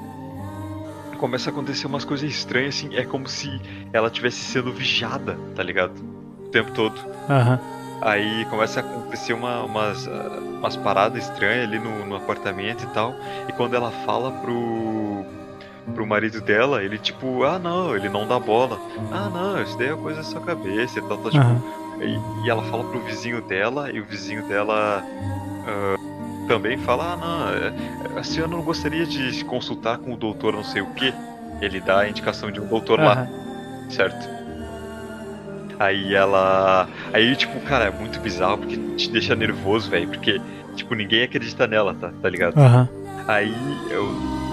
começa 1.17 1.49
a 1.49 1.51
acontecer 1.53 1.87
umas 1.87 2.05
coisas 2.05 2.29
estranhas, 2.29 2.75
assim, 2.75 2.95
é 2.95 3.03
como 3.03 3.27
se 3.27 3.59
ela 3.91 4.07
estivesse 4.07 4.37
sendo 4.39 4.71
vigiada, 4.71 5.37
tá 5.55 5.63
ligado? 5.63 5.93
O 6.45 6.49
tempo 6.49 6.71
todo. 6.71 6.95
Aham. 7.29 7.59
Aí 8.01 8.45
começa 8.45 8.79
a 8.79 8.83
acontecer 8.83 9.33
uma- 9.33 9.63
umas, 9.63 10.07
ah, 10.07 10.39
umas 10.59 10.75
paradas 10.77 11.23
estranhas 11.23 11.67
ali 11.67 11.79
no, 11.79 12.05
no 12.05 12.15
apartamento 12.15 12.83
e 12.83 12.87
tal. 12.87 13.15
E 13.47 13.51
quando 13.53 13.75
ela 13.75 13.91
fala 14.05 14.31
pro, 14.31 15.25
pro 15.95 16.05
marido 16.05 16.39
dela, 16.41 16.83
ele 16.83 16.97
tipo, 16.97 17.43
ah 17.43 17.57
não, 17.57 17.95
ele 17.95 18.07
não 18.09 18.27
dá 18.27 18.39
bola. 18.39 18.77
Ah 19.11 19.29
não, 19.29 19.61
isso 19.61 19.77
daí 19.77 19.89
é 19.89 19.95
coisa 19.95 20.21
da 20.21 20.23
sua 20.27 20.41
cabeça 20.41 20.99
e 20.99 21.01
tal, 21.03 21.17
tal 21.17 21.31
tipo, 21.31 21.43
Aham. 21.43 21.61
e, 22.01 22.45
e 22.45 22.49
ela 22.49 22.63
fala 22.65 22.83
pro 22.83 22.99
vizinho 22.99 23.41
dela, 23.41 23.91
e 23.91 23.99
o 23.99 24.05
vizinho 24.05 24.47
dela 24.47 25.03
ah, 25.65 25.95
também 26.47 26.77
fala, 26.77 27.13
ah 27.13 27.17
não, 27.17 27.49
é- 27.49 28.19
a 28.19 28.23
senhora 28.23 28.51
não 28.51 28.61
gostaria 28.61 29.05
de 29.05 29.33
se 29.33 29.43
consultar 29.45 29.97
com 29.97 30.13
o 30.13 30.17
doutor 30.17 30.53
não 30.53 30.63
sei 30.63 30.81
o 30.81 30.87
que? 30.93 31.13
Ele 31.61 31.79
dá 31.81 31.99
a 32.01 32.09
indicação 32.09 32.51
de 32.51 32.59
um 32.59 32.67
doutor 32.67 32.99
lá 32.99 33.13
Aham. 33.13 33.89
certo? 33.89 34.36
Aí 35.79 36.15
ela. 36.15 36.87
Aí, 37.13 37.35
tipo, 37.35 37.59
cara, 37.61 37.85
é 37.85 37.91
muito 37.91 38.19
bizarro 38.19 38.57
porque 38.57 38.77
te 38.95 39.11
deixa 39.11 39.35
nervoso, 39.35 39.89
velho. 39.89 40.07
Porque, 40.07 40.41
tipo, 40.75 40.95
ninguém 40.95 41.23
acredita 41.23 41.67
nela, 41.67 41.93
tá, 41.93 42.11
tá 42.21 42.29
ligado? 42.29 42.57
Aham. 42.57 42.89
Aí 43.27 43.53
eu, 43.91 44.05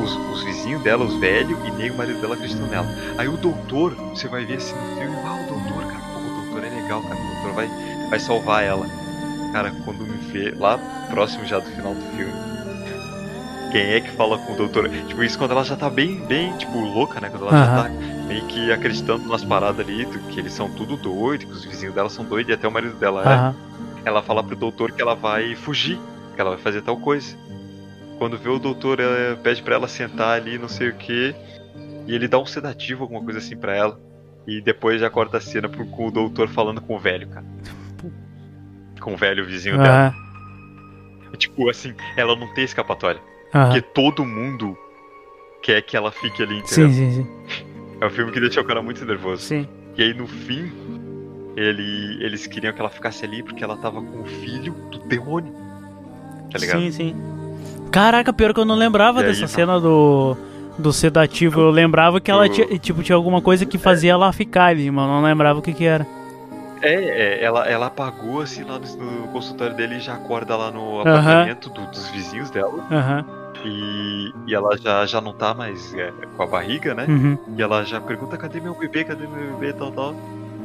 os, 0.03 0.17
os 0.17 0.45
vizinhos 0.45 0.83
dela, 0.83 1.05
os 1.05 1.15
velhos, 1.17 1.57
e 1.67 1.71
nem 1.73 1.91
o 1.91 1.97
marido 1.97 2.21
dela 2.21 2.35
acreditam 2.35 2.67
nela. 2.67 2.87
Aí 3.17 3.29
o 3.29 3.37
doutor, 3.37 3.95
você 4.11 4.27
vai 4.27 4.45
ver 4.45 4.57
assim 4.57 4.75
no 4.75 4.99
filme, 4.99 5.17
ah, 5.25 5.35
o 5.35 5.47
doutor, 5.47 5.87
cara, 5.87 6.03
pô, 6.13 6.19
o 6.19 6.43
doutor 6.43 6.65
é 6.65 6.71
legal, 6.83 7.03
cara, 7.03 7.15
o 7.15 7.35
doutor 7.35 7.53
vai, 7.55 7.69
vai 8.11 8.19
salvar 8.19 8.65
ela. 8.65 8.87
Cara, 9.53 9.73
quando 9.85 10.05
me 10.05 10.17
vê, 10.33 10.51
lá 10.59 10.79
próximo 11.11 11.47
já 11.47 11.61
do 11.61 11.67
final 11.67 11.95
do 11.95 12.01
filme, 12.17 12.33
quem 13.71 13.93
é 13.93 14.01
que 14.01 14.11
fala 14.11 14.39
com 14.39 14.53
o 14.53 14.57
doutor? 14.57 14.89
Tipo, 14.89 15.23
isso 15.23 15.39
quando 15.39 15.53
ela 15.53 15.65
já 15.65 15.77
tá 15.77 15.89
bem, 15.89 16.17
bem, 16.27 16.57
tipo, 16.57 16.79
louca, 16.79 17.21
né? 17.21 17.29
Quando 17.29 17.49
ela 17.49 17.57
já 17.57 17.65
Aham. 17.65 17.83
tá 17.85 18.14
meio 18.27 18.45
que 18.47 18.73
acreditando 18.73 19.29
nas 19.29 19.45
paradas 19.45 19.87
ali, 19.87 20.07
que 20.31 20.39
eles 20.39 20.53
são 20.53 20.71
tudo 20.71 20.97
doidos, 20.97 21.47
que 21.47 21.53
os 21.53 21.65
vizinhos 21.65 21.95
dela 21.95 22.09
são 22.09 22.25
doidos, 22.25 22.51
e 22.51 22.55
até 22.55 22.67
o 22.67 22.73
marido 22.73 22.95
dela 22.97 23.23
é 23.23 23.35
Aham. 23.35 23.57
ela 24.05 24.23
fala 24.23 24.43
pro 24.43 24.57
doutor 24.57 24.93
que 24.93 25.03
ela 25.03 25.15
vai 25.15 25.55
fugir, 25.55 25.99
que 26.35 26.41
ela 26.41 26.51
vai 26.51 26.59
fazer 26.59 26.83
tal 26.83 26.97
coisa. 26.97 27.37
Quando 28.19 28.39
vê 28.39 28.49
o 28.49 28.59
doutor, 28.59 29.01
ela 29.01 29.37
pede 29.37 29.63
pra 29.63 29.75
ela 29.75 29.89
sentar 29.89 30.41
ali, 30.41 30.59
não 30.59 30.69
sei 30.69 30.89
o 30.89 30.95
que, 30.95 31.35
e 32.07 32.15
ele 32.15 32.29
dá 32.29 32.39
um 32.39 32.47
sedativo, 32.47 33.03
alguma 33.03 33.23
coisa 33.23 33.39
assim 33.39 33.57
pra 33.57 33.75
ela. 33.75 34.01
E 34.47 34.61
depois 34.61 35.01
já 35.01 35.09
corta 35.09 35.39
a 35.39 35.41
cena 35.41 35.69
pro, 35.69 35.87
com 35.87 36.09
o 36.09 36.11
doutor 36.11 36.49
falando 36.49 36.81
com 36.81 36.97
o 36.97 36.99
velho, 36.99 37.27
cara. 37.29 37.47
Com 39.01 39.15
o 39.15 39.17
velho 39.17 39.45
vizinho 39.47 39.79
dela. 39.79 40.09
Aham. 40.09 40.25
Tipo 41.37 41.69
assim, 41.69 41.95
ela 42.17 42.37
não 42.37 42.53
tem 42.55 42.65
escapatória. 42.65 43.21
Aham. 43.53 43.67
Porque 43.67 43.83
todo 43.83 44.25
mundo 44.25 44.79
quer 45.63 45.83
que 45.83 45.97
ela 45.97 46.13
fique 46.13 46.43
ali, 46.43 46.59
entendeu? 46.59 46.91
Sim, 46.91 46.93
sim, 46.93 47.11
sim. 47.11 47.74
É 48.05 48.07
um 48.07 48.11
filme 48.11 48.31
que 48.33 48.39
deixa 48.41 48.61
o 48.61 48.65
cara 48.65 48.83
muito 48.83 49.03
nervoso. 49.05 49.41
Sim. 49.43 49.67
E 49.97 50.03
aí 50.03 50.13
no 50.13 50.27
fim, 50.27 50.71
ele, 51.57 52.23
eles 52.23 52.47
queriam 52.47 52.71
que 52.73 52.79
ela 52.81 52.91
ficasse 52.91 53.25
ali 53.25 53.43
porque 53.43 53.65
ela 53.65 53.77
tava 53.79 54.03
com 54.03 54.21
o 54.21 54.25
filho 54.27 54.75
do 54.91 54.99
demônio. 54.99 55.55
Tá 56.53 56.59
ligado? 56.59 56.81
Sim, 56.81 56.91
sim. 56.93 57.17
Caraca, 57.91 58.31
pior 58.31 58.53
que 58.53 58.61
eu 58.61 58.65
não 58.67 58.75
lembrava 58.75 59.21
E 59.21 59.25
aí, 59.25 59.29
dessa 59.29 59.43
tá. 59.43 59.49
cena 59.49 59.81
do, 59.81 60.37
do 60.79 60.93
sedativo. 60.93 61.61
Eu 61.63 61.71
lembrava 61.71 62.21
que 62.21 62.31
ela 62.31 62.47
tinha, 62.47 62.67
tipo, 62.79 63.03
tinha 63.03 63.17
alguma 63.17 63.41
coisa 63.41 63.65
que 63.65 63.79
fazia 63.79 64.13
ela 64.13 64.31
ficar 64.35 64.67
ali, 64.67 64.91
mas 64.91 65.05
eu 65.07 65.11
não 65.11 65.23
lembrava 65.23 65.61
o 65.61 65.63
que 65.63 65.73
que 65.73 65.85
era. 65.85 66.07
É, 66.83 66.93
é, 66.93 67.43
ela, 67.43 67.67
ela 67.67 67.87
apagou 67.87 68.43
assim 68.43 68.65
lá 68.65 68.79
no, 68.79 69.21
no 69.23 69.29
consultório 69.29 69.75
dele 69.75 69.95
e 69.97 70.01
já 70.01 70.13
acorda 70.15 70.55
lá 70.55 70.71
no 70.71 71.01
apartamento 71.01 71.71
do- 71.71 71.87
dos 71.87 72.07
vizinhos 72.11 72.51
dela. 72.51 72.87
Aham. 72.91 73.25
E, 73.65 74.33
e 74.47 74.55
ela 74.55 74.77
já, 74.77 75.07
já 75.07 75.21
não 75.21 75.33
tá 75.33 75.55
mais 75.55 75.95
é, 75.95 76.13
com 76.37 76.43
a 76.43 76.47
barriga, 76.47 76.95
né? 76.95 77.07
Uhum. 77.09 77.39
E 77.57 77.63
ela 77.63 77.85
já 77.85 78.01
pergunta, 78.01 78.37
cadê 78.37 78.61
meu 78.61 78.75
bebê, 78.75 79.05
cadê 79.05 79.27
meu 79.27 79.55
bebê, 79.55 79.73
tal, 79.73 79.91
tal. 79.91 80.15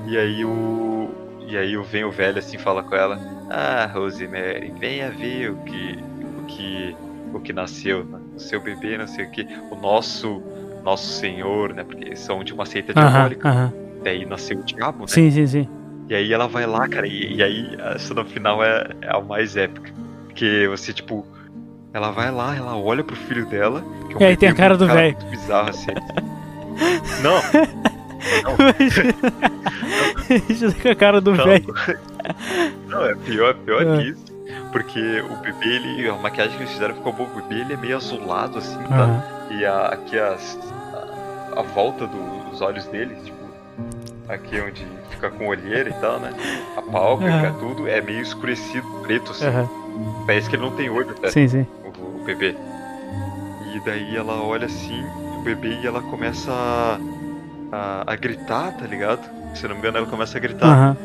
E 0.07 0.17
aí 0.17 0.43
o. 0.43 1.09
E 1.47 1.57
aí 1.57 1.75
vem 1.77 2.03
o 2.03 2.11
velho 2.11 2.37
assim 2.37 2.59
fala 2.59 2.83
com 2.83 2.95
ela, 2.95 3.19
ah, 3.49 3.89
Rosemary, 3.91 4.71
venha 4.79 5.09
ver 5.09 5.51
o 5.51 5.57
que. 5.57 5.99
o 6.39 6.45
que. 6.45 6.95
o 7.33 7.39
que 7.39 7.53
nasceu, 7.53 8.03
né? 8.03 8.19
o 8.35 8.39
seu 8.39 8.61
bebê, 8.61 8.97
não 8.97 9.07
sei 9.07 9.25
o 9.25 9.31
que, 9.31 9.47
o 9.71 9.75
nosso. 9.75 10.41
Nosso 10.83 11.19
senhor, 11.19 11.73
né? 11.73 11.83
Porque 11.83 12.15
são 12.15 12.41
de 12.41 12.53
uma 12.53 12.65
seita 12.65 12.93
diabólica. 12.93 13.49
aham. 13.49 13.73
Daí 14.01 14.25
nasceu 14.25 14.59
o 14.59 14.63
diabo, 14.63 15.01
né? 15.01 15.07
Sim, 15.07 15.29
sim, 15.29 15.45
sim. 15.45 15.67
E 16.07 16.15
aí 16.15 16.31
ela 16.31 16.47
vai 16.47 16.65
lá, 16.65 16.87
cara, 16.87 17.05
e, 17.05 17.35
e 17.35 17.43
aí 17.43 17.77
a 17.81 17.99
cena 17.99 18.23
final 18.23 18.63
é, 18.63 18.89
é 19.01 19.15
a 19.15 19.19
mais 19.19 19.57
épica. 19.57 19.93
Porque 20.25 20.67
você, 20.69 20.93
tipo, 20.93 21.27
ela 21.93 22.11
vai 22.11 22.31
lá, 22.31 22.55
ela 22.55 22.75
olha 22.77 23.03
pro 23.03 23.15
filho 23.15 23.45
dela. 23.45 23.83
Que 24.07 24.13
é 24.13 24.17
um 24.17 24.21
E 24.21 24.23
aí 24.25 24.37
tem 24.37 24.49
a 24.49 24.53
cara 24.55 24.77
do 24.77 24.87
velho. 24.87 25.15
muito 25.17 25.29
bizarro, 25.31 25.69
assim. 25.69 25.91
Não, 27.21 27.41
Imagina 30.29 30.73
com 30.73 30.89
a 30.89 30.95
cara 30.95 31.21
do 31.21 31.33
Não. 31.35 31.43
velho. 31.45 31.73
não, 32.87 33.05
é 33.05 33.15
pior, 33.15 33.53
pior 33.55 33.81
É. 33.81 33.97
que 33.97 34.09
isso. 34.09 34.29
Porque 34.71 34.99
o 35.21 35.35
bebê, 35.37 35.67
ele, 35.67 36.09
a 36.09 36.13
maquiagem 36.13 36.55
que 36.55 36.63
eles 36.63 36.71
fizeram 36.73 36.95
ficou 36.95 37.11
boa. 37.13 37.29
O 37.29 37.41
bebê, 37.41 37.61
ele 37.61 37.73
é 37.73 37.77
meio 37.77 37.97
azulado, 37.97 38.57
assim, 38.59 38.77
tá? 38.83 38.95
Aham. 38.95 39.23
E 39.51 39.65
a, 39.65 39.87
aqui 39.87 40.17
as, 40.19 40.57
a, 41.55 41.59
a 41.59 41.63
volta 41.63 42.05
do- 42.05 42.49
dos 42.49 42.61
olhos 42.61 42.85
dele, 42.85 43.15
tipo, 43.23 43.37
aqui 44.27 44.59
onde 44.61 44.85
fica 45.09 45.29
com 45.31 45.47
olheira 45.47 45.89
e 45.89 45.93
tal, 45.93 46.19
né? 46.19 46.31
A 46.77 46.81
pálpebra, 46.83 47.49
Aham. 47.49 47.53
tudo, 47.59 47.87
é 47.87 47.99
meio 47.99 48.21
escurecido, 48.21 48.87
preto, 49.01 49.31
assim. 49.31 49.47
Aham. 49.47 49.67
Parece 50.25 50.49
que 50.49 50.55
ele 50.55 50.63
não 50.63 50.75
tem 50.75 50.89
olho, 50.89 51.11
até. 51.11 51.29
Sim, 51.31 51.47
sim. 51.47 51.67
o, 51.83 52.21
o 52.21 52.23
bebê. 52.23 52.55
E 53.73 53.79
daí 53.81 54.15
ela 54.15 54.41
olha 54.41 54.65
assim, 54.65 55.03
o 55.37 55.41
bebê, 55.41 55.79
e 55.81 55.87
ela 55.87 56.01
começa 56.01 56.51
a, 56.51 56.99
a, 57.71 58.13
a 58.13 58.15
gritar, 58.15 58.71
tá 58.73 58.85
ligado? 58.85 59.21
Se 59.55 59.65
eu 59.65 59.69
não 59.69 59.75
me 59.75 59.81
engano, 59.81 59.97
ela 59.99 60.07
começa 60.07 60.37
a 60.37 60.41
gritar. 60.41 60.67
Aham. 60.67 60.97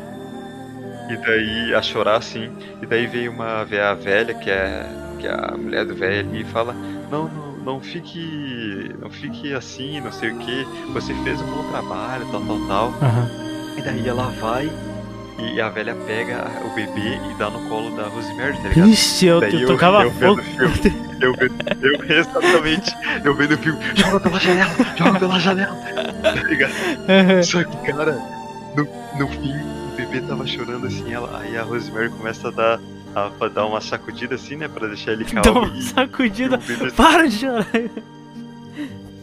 E 1.09 1.17
daí 1.17 1.75
a 1.75 1.81
chorar 1.81 2.17
assim. 2.17 2.51
E 2.81 2.85
daí 2.85 3.05
veio 3.05 3.31
uma 3.31 3.61
a 3.61 3.93
velha, 3.93 4.33
que 4.33 4.49
é, 4.49 4.85
que 5.19 5.27
é 5.27 5.31
a 5.31 5.55
mulher 5.55 5.85
do 5.85 5.95
velho 5.95 6.27
ali, 6.27 6.41
e 6.41 6.45
fala: 6.45 6.73
Não, 7.11 7.27
não, 7.27 7.57
não 7.57 7.79
fique. 7.79 8.91
Não 8.99 9.09
fique 9.09 9.53
assim, 9.53 10.01
não 10.01 10.11
sei 10.11 10.31
o 10.31 10.37
que. 10.39 10.63
Você 10.93 11.13
fez 11.23 11.41
um 11.41 11.45
bom 11.45 11.69
trabalho, 11.69 12.25
tal, 12.31 12.41
tal, 12.41 12.67
tal. 12.67 12.87
Aham. 13.01 13.29
E 13.77 13.81
daí 13.81 14.07
ela 14.07 14.29
vai. 14.39 14.69
E 15.37 15.59
a 15.59 15.69
velha 15.69 15.93
pega 16.07 16.45
o 16.65 16.69
bebê 16.73 17.19
e 17.29 17.33
dá 17.37 17.49
no 17.49 17.59
colo 17.67 17.95
da 17.95 18.03
Rosemary, 18.03 18.57
tá 18.57 18.69
ligado? 18.69 18.89
Ixi, 18.89 19.25
eu, 19.25 19.43
eu 19.43 19.67
tocava 19.67 20.03
eu 20.03 20.11
fogo. 20.11 20.39
o 20.39 20.43
filme, 20.43 20.73
eu 21.21 21.33
vendo, 21.33 21.55
eu 21.81 22.03
exatamente, 22.17 22.95
eu 23.23 23.35
vendo 23.35 23.53
o 23.53 23.57
filme, 23.57 23.79
joga 23.95 24.19
pela 24.21 24.39
janela, 24.39 24.71
joga 24.95 25.19
pela 25.19 25.39
janela, 25.39 25.75
tá 26.21 26.31
ligado? 26.43 26.71
Só 27.43 27.63
que, 27.65 27.77
cara, 27.91 28.17
no, 28.77 28.87
no 29.19 29.27
fim, 29.27 29.53
o 29.53 29.95
bebê 29.97 30.21
tava 30.21 30.47
chorando 30.47 30.87
assim, 30.87 31.13
ela, 31.13 31.39
aí 31.41 31.57
a 31.57 31.63
Rosemary 31.63 32.09
começa 32.11 32.47
a 32.47 32.51
dar, 32.51 32.79
a, 33.13 33.29
a 33.45 33.47
dar 33.49 33.65
uma 33.65 33.81
sacudida 33.81 34.35
assim, 34.35 34.55
né, 34.55 34.69
pra 34.69 34.87
deixar 34.87 35.11
ele 35.11 35.25
Dá 35.33 35.41
calmo 35.41 35.65
uma 35.65 35.77
e, 35.77 35.81
sacudida. 35.83 36.57
bebê, 36.57 36.91
Para 36.91 37.27
de 37.27 37.35
chorar. 37.39 37.67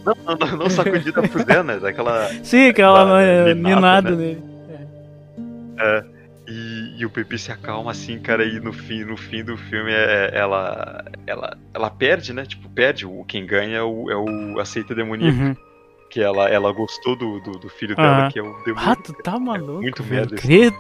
não, 0.04 0.14
não, 0.26 0.36
não, 0.36 0.56
não 0.58 0.70
sacudida 0.70 1.22
pro 1.22 1.42
Zé, 1.42 1.62
né, 1.62 1.78
daquela, 1.78 2.28
Sim, 2.42 2.68
aquela 2.68 3.06
Tá, 3.06 3.54
é, 5.78 6.04
e, 6.48 7.00
e 7.00 7.06
o 7.06 7.10
bebê 7.10 7.38
se 7.38 7.52
acalma 7.52 7.90
assim, 7.92 8.18
cara, 8.18 8.44
e 8.44 8.58
no 8.60 8.72
fim, 8.72 9.04
no 9.04 9.16
fim 9.16 9.44
do 9.44 9.56
filme 9.56 9.90
é, 9.92 10.30
ela, 10.34 11.04
ela, 11.26 11.56
ela 11.72 11.90
perde, 11.90 12.32
né, 12.32 12.44
tipo, 12.44 12.68
perde, 12.68 13.06
o, 13.06 13.24
quem 13.24 13.46
ganha 13.46 13.76
é 13.78 13.82
o, 13.82 14.10
é 14.10 14.16
o 14.16 14.58
a 14.60 14.64
seita 14.64 14.94
demoníaca. 14.94 15.36
Uhum. 15.38 15.56
que 16.10 16.20
ela, 16.20 16.46
ela 16.48 16.70
gostou 16.72 17.16
do, 17.16 17.40
do, 17.40 17.52
do 17.52 17.68
filho 17.70 17.96
dela, 17.96 18.22
Aham. 18.24 18.30
que 18.30 18.38
é 18.38 18.42
o 18.42 18.52
demônio. 18.64 18.90
Ah, 18.90 18.96
tu 18.96 19.12
tá 19.22 19.38
maluco. 19.38 19.80
muito 19.80 20.02
velho. 20.02 20.20
merda 20.30 20.34
isso. 20.34 20.44
Credo. 20.46 20.76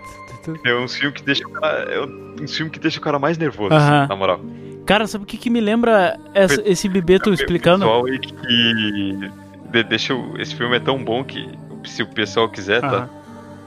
É 0.66 0.74
um 0.74 0.86
filme 0.88 1.12
que 1.14 1.22
deixa 1.22 1.46
o 1.46 1.50
cara, 1.52 1.78
é 1.90 2.00
um 2.42 2.46
filme 2.48 2.70
que 2.70 2.78
deixa 2.80 2.98
o 2.98 3.02
cara 3.02 3.18
mais 3.18 3.38
nervoso, 3.38 3.72
Aham. 3.74 4.00
assim, 4.00 4.08
na 4.08 4.16
moral. 4.16 4.40
Cara, 4.84 5.06
sabe 5.06 5.22
o 5.24 5.26
que, 5.26 5.38
que 5.38 5.48
me 5.48 5.60
lembra 5.60 6.18
essa- 6.34 6.60
esse 6.68 6.88
bebê 6.88 7.18
tu 7.18 7.32
explicando? 7.32 7.86
O 7.86 8.02
pessoal 8.02 8.06
aí 8.06 8.18
que 8.18 9.30
de- 9.70 9.84
deixa 9.84 10.14
o- 10.14 10.36
esse 10.40 10.54
filme 10.54 10.76
é 10.76 10.80
tão 10.80 11.02
bom 11.02 11.22
que 11.24 11.48
se 11.84 12.02
o 12.02 12.06
pessoal 12.08 12.48
quiser, 12.48 12.80
tá? 12.80 13.08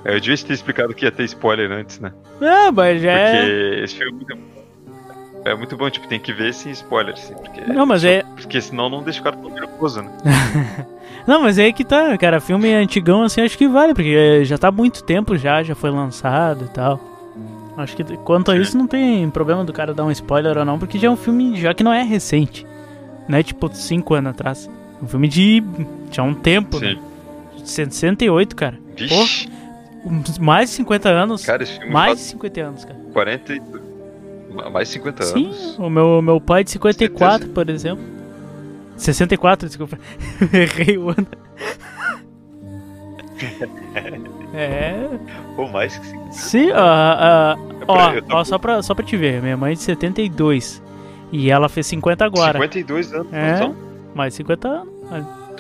Aham. 0.06 0.14
Eu 0.16 0.20
devia 0.20 0.38
ter 0.38 0.53
explicado 0.53 0.93
que 0.93 1.06
ia 1.06 1.12
ter 1.12 1.24
spoiler 1.26 1.72
antes, 1.72 1.99
né? 1.99 2.12
Ah, 2.41 2.72
mas 2.72 3.01
já 3.01 3.12
Porque 3.12 3.38
é. 3.38 3.84
esse 3.84 3.95
filme 3.95 4.26
é 4.30 4.36
muito, 4.36 4.47
é 5.45 5.56
muito 5.56 5.78
bom, 5.78 5.89
tipo, 5.89 6.08
tem 6.08 6.20
que 6.20 6.32
ver 6.34 6.53
sem 6.53 6.72
spoiler, 6.72 7.14
assim, 7.14 7.34
porque 7.34 7.62
Não, 7.62 7.86
mas 7.86 8.01
só- 8.01 8.08
é. 8.08 8.24
porque 8.36 8.62
senão 8.62 8.89
não 8.89 9.03
deixa 9.03 9.20
o 9.22 9.24
cara 9.24 9.36
tão 9.36 9.49
nervoso, 9.49 10.01
né? 10.01 10.12
Não, 11.28 11.41
mas 11.41 11.58
é 11.58 11.64
aí 11.64 11.74
que 11.74 11.84
tá, 11.84 12.16
cara. 12.20 12.39
Filme 12.39 12.72
antigão 12.72 13.24
assim, 13.24 13.41
acho 13.41 13.58
que 13.58 13.68
vale, 13.68 13.95
porque 13.95 14.45
já 14.45 14.60
tá 14.60 14.68
há 14.68 14.72
muito 14.72 15.03
tempo 15.03 15.36
já, 15.36 15.64
já 15.64 15.74
foi 15.74 15.89
lançado 15.89 16.66
e 16.66 16.68
tal. 16.68 16.99
Acho 17.76 17.95
que 17.95 18.03
quanto 18.18 18.51
a 18.51 18.56
Sim. 18.56 18.62
isso 18.62 18.78
não 18.78 18.86
tem 18.86 19.28
problema 19.32 19.66
do 19.66 19.74
cara 19.74 19.91
dar 19.91 20.06
um 20.06 20.12
spoiler 20.12 20.56
ou 20.56 20.64
não, 20.64 20.78
porque 20.78 20.99
já 20.99 21.08
é 21.08 21.10
um 21.12 21.16
filme 21.16 21.60
já 21.60 21.74
que 21.74 21.84
não 21.84 21.91
é 21.91 22.03
recente. 22.03 22.66
Não 23.28 23.39
é 23.39 23.41
tipo 23.43 23.68
5 23.74 24.14
anos 24.14 24.30
atrás. 24.32 24.70
É 25.01 25.03
um 25.03 25.08
filme 25.08 25.28
de. 25.28 25.64
já 26.12 26.22
há 26.22 26.26
um 26.26 26.36
tempo, 26.36 26.80
né? 26.80 26.95
Sim. 27.58 27.66
68, 27.66 28.56
cara. 28.56 28.78
Vixe, 28.95 29.14
Uns 29.16 29.49
Mais 30.39 30.70
de 30.70 30.76
50 30.78 31.10
anos. 31.10 31.43
cara, 31.45 31.64
esse 31.64 31.74
filme 31.78 31.91
mais 31.91 32.12
de 32.12 32.18
faz 32.18 32.30
50 32.32 32.62
anos, 32.62 32.86
cara. 32.86 32.99
40 33.14 33.53
e... 33.53 33.62
mais 34.72 34.88
de 34.88 34.93
50 34.95 35.24
Sim, 35.24 35.45
anos. 35.47 35.80
o 35.80 35.89
meu, 35.89 36.22
meu 36.22 36.39
pai 36.39 36.64
de 36.64 36.72
54, 36.72 37.32
Certeza. 37.32 37.53
por 37.53 37.70
exemplo. 37.70 38.03
64, 38.97 39.68
desculpa. 39.68 39.97
Errei 40.53 40.97
o 40.97 41.10
ano. 41.10 41.28
é. 44.53 45.08
Ou 45.58 45.68
mais 45.70 45.97
que 45.97 46.06
50. 46.06 46.32
Sim, 46.32 46.68
ó, 46.72 47.56
tô 48.26 48.36
ó, 48.36 48.43
só, 48.43 48.58
pra, 48.58 48.82
só 48.82 48.93
pra 48.95 49.03
te 49.06 49.18
ver, 49.18 49.41
minha 49.41 49.58
mãe 49.58 49.72
é 49.74 49.76
de 49.76 49.82
72. 49.82 50.82
E 51.32 51.49
ela 51.49 51.68
fez 51.68 51.88
50 51.88 52.24
agora. 52.24 52.53
52 52.60 53.14
anos, 53.14 53.34
É. 53.34 53.56
então. 53.56 53.76
Mais 54.14 54.34
50 54.34 54.68
anos. 54.68 54.88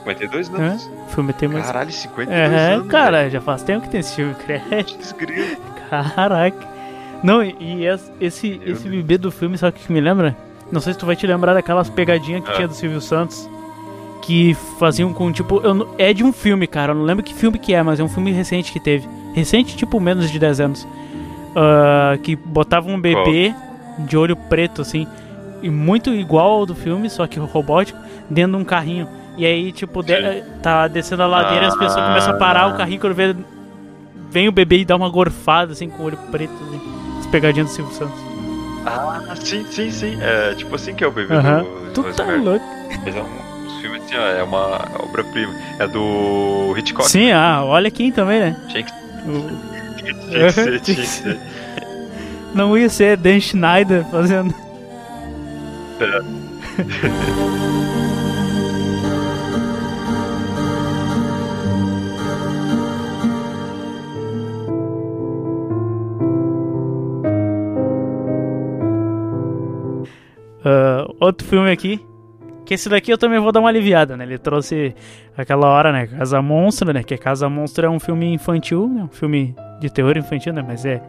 52 0.05 0.53
anos. 0.53 0.89
O 1.07 1.11
filme 1.11 1.33
tem 1.33 1.49
mais. 1.49 1.65
Caralho, 1.65 1.91
52 1.91 2.37
É, 2.53 2.73
anos. 2.73 2.87
cara, 2.87 3.29
já 3.29 3.41
faz 3.41 3.63
tempo 3.63 3.81
que 3.83 3.89
tem 3.89 3.99
esse 3.99 4.15
filme, 4.15 4.35
credo. 4.45 4.97
Desgrilo. 4.97 5.57
Caraca. 5.89 6.75
Não, 7.23 7.43
e, 7.43 7.85
es- 7.87 8.11
esse, 8.21 8.59
Meu 8.63 8.73
esse 8.73 8.87
bebê 8.87 9.17
do 9.17 9.31
filme, 9.31 9.57
sabe 9.57 9.77
o 9.77 9.79
que 9.81 9.91
me 9.91 9.99
lembra? 9.99 10.35
Não 10.71 10.79
sei 10.81 10.93
se 10.93 10.99
tu 10.99 11.05
vai 11.05 11.15
te 11.15 11.25
lembrar 11.25 11.53
daquelas 11.53 11.89
pegadinhas 11.89 12.43
que 12.43 12.51
Ah. 12.51 12.53
tinha 12.53 12.67
do 12.67 12.73
Silvio 12.73 13.01
Santos. 13.01 13.49
Que 14.21 14.55
faziam 14.79 15.13
com, 15.13 15.31
tipo, 15.31 15.61
eu 15.61 15.93
é 15.99 16.11
de 16.11 16.23
um 16.23 16.33
filme, 16.33 16.65
cara. 16.65 16.91
Eu 16.91 16.95
não 16.95 17.03
lembro 17.03 17.23
que 17.23 17.33
filme 17.33 17.59
que 17.59 17.73
é, 17.75 17.83
mas 17.83 17.99
é 17.99 18.03
um 18.03 18.09
filme 18.09 18.31
recente 18.31 18.71
que 18.71 18.79
teve. 18.79 19.07
Recente, 19.33 19.75
tipo, 19.77 19.99
menos 19.99 20.31
de 20.31 20.39
10 20.39 20.59
anos. 20.59 20.87
Ah, 21.55 22.17
que 22.21 22.35
botava 22.35 22.89
um 22.89 22.99
bebê 22.99 23.53
de 23.99 24.17
olho 24.17 24.35
preto, 24.35 24.81
assim. 24.81 25.07
E 25.61 25.69
muito 25.69 26.11
igual 26.13 26.49
ao 26.51 26.65
do 26.65 26.73
filme, 26.75 27.09
só 27.09 27.25
que 27.27 27.39
robótico, 27.39 27.97
dentro 28.29 28.57
de 28.57 28.63
um 28.63 28.65
carrinho. 28.65 29.07
E 29.37 29.45
aí, 29.45 29.71
tipo, 29.71 30.01
de- 30.01 30.43
tá 30.61 30.87
descendo 30.87 31.23
a 31.23 31.27
ladeira 31.27 31.65
e 31.65 31.67
as 31.67 31.75
pessoas 31.75 32.03
Ah. 32.03 32.07
começam 32.07 32.33
a 32.35 32.37
parar 32.37 32.67
o 32.67 32.77
carrinho 32.77 32.99
quando 33.01 33.13
vê, 33.13 33.35
vem 34.31 34.47
o 34.47 34.51
bebê 34.51 34.77
e 34.79 34.85
dá 34.85 34.95
uma 34.95 35.09
gorfada, 35.09 35.73
assim, 35.73 35.89
com 35.89 36.03
o 36.03 36.05
olho 36.05 36.17
preto, 36.31 36.53
assim. 36.53 36.81
As 37.19 37.25
pegadinhas 37.27 37.67
do 37.69 37.73
Silvio 37.73 37.93
Santos. 37.95 38.19
Ah, 38.85 39.21
sim, 39.35 39.65
sim, 39.71 39.89
sim. 39.91 40.17
É 40.21 40.53
tipo 40.55 40.73
assim 40.75 40.93
que 40.93 41.03
é 41.03 41.07
o 41.07 41.11
bebê 41.11 41.33
Aham. 41.35 41.63
do 41.93 42.03
Tu 42.03 42.13
tá 42.13 42.23
louco. 42.23 42.63
Mas 43.03 43.15
é 43.15 43.21
um 43.21 43.63
dos 43.65 43.73
filmes 43.81 44.03
assim, 44.03 44.15
ó, 44.15 44.21
é 44.21 44.43
uma 44.43 44.79
obra-prima. 45.03 45.53
É 45.79 45.87
do 45.87 46.73
Hitchcock. 46.77 47.09
Sim, 47.09 47.31
ah, 47.31 47.63
olha 47.65 47.89
quem 47.89 48.11
também, 48.11 48.39
né? 48.39 48.55
Tinha 48.69 48.83
que, 48.83 48.91
O- 49.27 49.49
tinha 49.97 50.13
que 50.13 50.51
ser, 50.53 50.79
Tinha 50.81 50.97
que 50.97 51.05
ser. 51.07 51.39
Não 52.53 52.77
ia 52.77 52.87
ser 52.89 53.17
Dan 53.17 53.39
Schneider 53.39 54.05
fazendo. 54.05 54.53
Ah, 55.99 56.21
filme 71.55 71.71
aqui 71.71 72.05
Que 72.65 72.73
esse 72.73 72.89
daqui 72.89 73.11
eu 73.11 73.17
também 73.17 73.39
vou 73.39 73.51
dar 73.51 73.59
uma 73.59 73.69
aliviada, 73.69 74.17
né? 74.17 74.25
Ele 74.25 74.37
trouxe 74.37 74.93
aquela 75.37 75.67
hora, 75.67 75.91
né? 75.91 76.07
Casa 76.07 76.41
Monstro, 76.41 76.91
né? 76.91 77.03
Que 77.03 77.17
Casa 77.17 77.47
Monstro 77.47 77.85
é 77.85 77.89
um 77.89 77.99
filme 77.99 78.33
infantil, 78.33 78.89
né? 78.89 79.03
Um 79.03 79.07
filme 79.07 79.55
de 79.79 79.89
terror 79.89 80.17
infantil, 80.17 80.51
né? 80.51 80.63
Mas 80.67 80.83
é. 80.83 81.01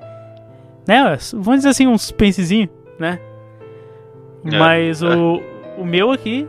Né? 0.86 1.16
Vamos 1.32 1.60
dizer 1.60 1.70
assim, 1.70 1.86
um 1.86 1.96
suspensezinho, 1.96 2.68
né? 2.98 3.18
É, 4.44 4.58
Mas 4.58 5.02
é. 5.02 5.08
o, 5.08 5.42
o 5.78 5.84
meu 5.84 6.12
aqui, 6.12 6.46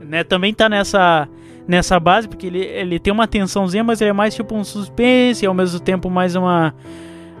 né? 0.00 0.24
Também 0.24 0.54
tá 0.54 0.68
nessa, 0.68 1.28
nessa 1.66 1.98
base, 1.98 2.28
porque 2.28 2.46
ele, 2.46 2.60
ele 2.60 2.98
tem 2.98 3.12
uma 3.12 3.26
tensãozinha, 3.26 3.84
mas 3.84 4.00
ele 4.00 4.10
é 4.10 4.14
mais 4.14 4.34
tipo 4.34 4.54
um 4.54 4.64
suspense 4.64 5.44
e 5.44 5.48
ao 5.48 5.52
mesmo 5.52 5.80
tempo 5.80 6.08
mais 6.08 6.36
uma 6.36 6.74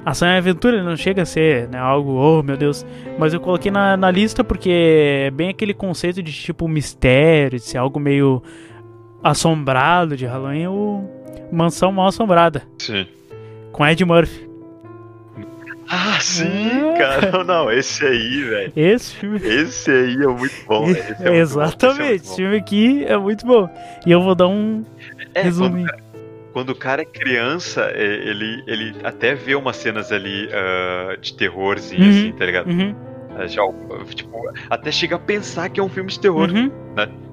ação 0.04 0.28
e 0.28 0.36
aventura. 0.36 0.82
Não 0.82 0.96
chega 0.96 1.22
a 1.22 1.26
ser 1.26 1.68
né, 1.68 1.78
algo, 1.78 2.12
oh 2.12 2.42
meu 2.42 2.56
Deus. 2.56 2.84
Mas 3.18 3.32
eu 3.32 3.40
coloquei 3.40 3.70
na, 3.70 3.96
na 3.96 4.10
lista 4.10 4.42
porque 4.44 4.70
é 5.26 5.30
bem 5.30 5.50
aquele 5.50 5.74
conceito 5.74 6.22
de 6.22 6.32
tipo 6.32 6.66
mistério, 6.68 7.58
de 7.58 7.64
ser 7.64 7.78
algo 7.78 7.98
meio 8.00 8.42
assombrado 9.22 10.16
de 10.16 10.26
Halloween, 10.26 10.66
o 10.66 11.04
Mansão 11.50 11.90
Mal 11.92 12.08
Assombrada, 12.08 12.62
Sim. 12.78 13.06
com 13.72 13.86
Ed 13.86 14.04
Murphy. 14.04 14.44
Ah, 15.88 16.18
sim, 16.18 16.46
Ah. 16.94 16.98
cara. 16.98 17.44
Não, 17.44 17.70
esse 17.70 18.04
aí, 18.04 18.42
velho. 18.42 18.72
Esse 18.74 19.14
filme. 19.16 19.38
Esse 19.38 19.90
aí 19.90 20.14
é 20.14 20.26
muito 20.26 20.54
bom. 20.66 20.88
Esse 20.88 21.00
é 21.00 21.04
muito 21.04 21.22
bom, 21.24 21.30
Exatamente, 21.34 22.14
esse 22.14 22.24
esse 22.26 22.36
filme 22.36 22.56
aqui 22.56 23.04
é 23.04 23.16
muito 23.18 23.46
bom. 23.46 23.68
E 24.06 24.10
eu 24.10 24.22
vou 24.22 24.34
dar 24.34 24.48
um 24.48 24.82
é 25.18 25.24
bom. 25.24 25.30
É, 25.34 25.42
resuminho. 25.42 25.86
quando, 25.88 26.03
quando 26.54 26.70
o 26.70 26.74
cara 26.74 27.02
é 27.02 27.04
criança, 27.04 27.92
ele, 27.94 28.62
ele 28.66 28.94
até 29.04 29.34
vê 29.34 29.54
umas 29.54 29.76
cenas 29.76 30.10
ali 30.10 30.48
ah, 30.52 31.16
de 31.20 31.34
terrorzinho, 31.36 32.02
Uhum. 32.04 32.08
assim, 32.10 32.32
tá 32.32 32.46
ligado? 32.46 32.70
Uhum, 32.70 32.94
Ah, 33.36 33.46
Já, 33.46 33.60
tipo, 34.14 34.30
até 34.70 34.90
chega 34.92 35.16
a 35.16 35.18
pensar 35.18 35.68
que 35.68 35.78
é 35.80 35.82
um 35.82 35.88
filme 35.88 36.08
de 36.08 36.18
terror. 36.20 36.48
uhum. 36.50 36.70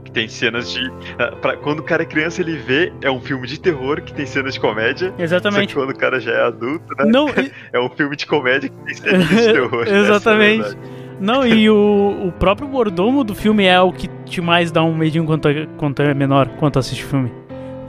Que 0.03 0.11
tem 0.11 0.28
cenas 0.28 0.72
de. 0.72 0.91
ah, 1.19 1.36
pra- 1.39 1.55
quando 1.55 1.80
o 1.82 1.84
cara 1.84 2.01
é 2.01 2.05
criança, 2.07 2.41
ele 2.41 2.57
vê, 2.57 2.91
é 3.03 3.11
um 3.11 3.22
filme 3.22 3.45
de 3.47 3.59
terror 3.59 4.01
que 4.01 4.11
tem 4.11 4.26
cenas 4.26 4.55
de 4.55 4.59
comédia. 4.59 5.13
Exatamente. 5.19 5.76
quando 5.76 5.91
o 5.91 5.95
cara 5.95 6.19
já 6.19 6.32
é 6.32 6.41
adulto, 6.47 6.86
né? 6.97 7.05
Não, 7.05 7.30
e- 7.30 7.51
É 7.72 7.80
um 7.80 7.89
filme 7.91 8.15
de 8.15 8.26
comédia 8.26 8.67
que 8.69 8.76
tem 8.84 8.95
cenas 8.95 9.30
de 9.30 9.36
terror. 9.53 9.84
essa 9.84 9.93
é 9.93 9.99
Exatamente. 9.99 10.61
verdade. 10.63 10.78
Não, 11.19 11.45
e 11.45 11.69
o, 11.69 12.30
o 12.30 12.32
próprio 12.32 12.67
mordomo 12.67 13.24
do 13.24 13.36
filme 13.36 13.63
é 13.65 13.80
o 13.80 13.93
que 13.93 14.07
te 14.26 14.41
mais 14.41 14.72
dá 14.72 14.84
um 14.84 14.95
medinho 14.97 15.24
quanto, 15.24 15.47
quanto 15.78 16.01
é 16.01 16.15
menor, 16.15 16.47
quanto 16.57 16.80
assiste 16.80 17.05
o 17.05 17.07
filme. 17.07 17.32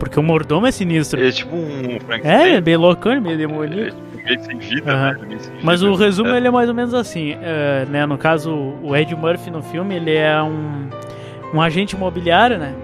Porque 0.03 0.19
o 0.19 0.23
mordomo 0.23 0.67
é 0.67 0.73
sinistro. 0.73 1.21
Ele 1.21 1.29
é 1.29 1.33
tipo 1.33 1.55
um 1.55 1.69
É, 1.95 2.01
Frankenstein. 2.01 2.55
é 2.55 2.61
bem 2.61 2.77
loucão, 2.77 3.21
meio 3.21 3.35
Ele 3.35 3.47
demoníaco. 3.47 3.81
é 3.81 3.91
tipo 3.91 4.25
meio 4.27 4.45
sem 4.45 4.59
vida, 4.59 4.93
Aham. 4.93 5.13
né? 5.13 5.19
É 5.23 5.27
meio 5.27 5.41
sem 5.41 5.53
Mas 5.63 5.81
vida. 5.81 5.93
o 5.93 5.97
resumo 5.97 6.31
É. 6.31 6.37
ele 6.39 6.49
é 6.49 6.51
mais 6.51 6.69
ou 6.69 6.75
menos 6.75 6.93
assim, 6.93 7.37
é, 7.41 7.87
né? 7.89 8.05
No 8.05 8.19
caso, 8.19 8.53
o 8.83 8.97
Ed 8.97 9.15
Murphy 9.15 9.49
no 9.53 9.63
filme, 9.63 9.95
ele 9.95 10.13
é 10.13 10.43
um, 10.43 10.89
um 11.55 11.63
agente 11.63 11.95
imobiliário, 11.95 12.59
né? 12.59 12.75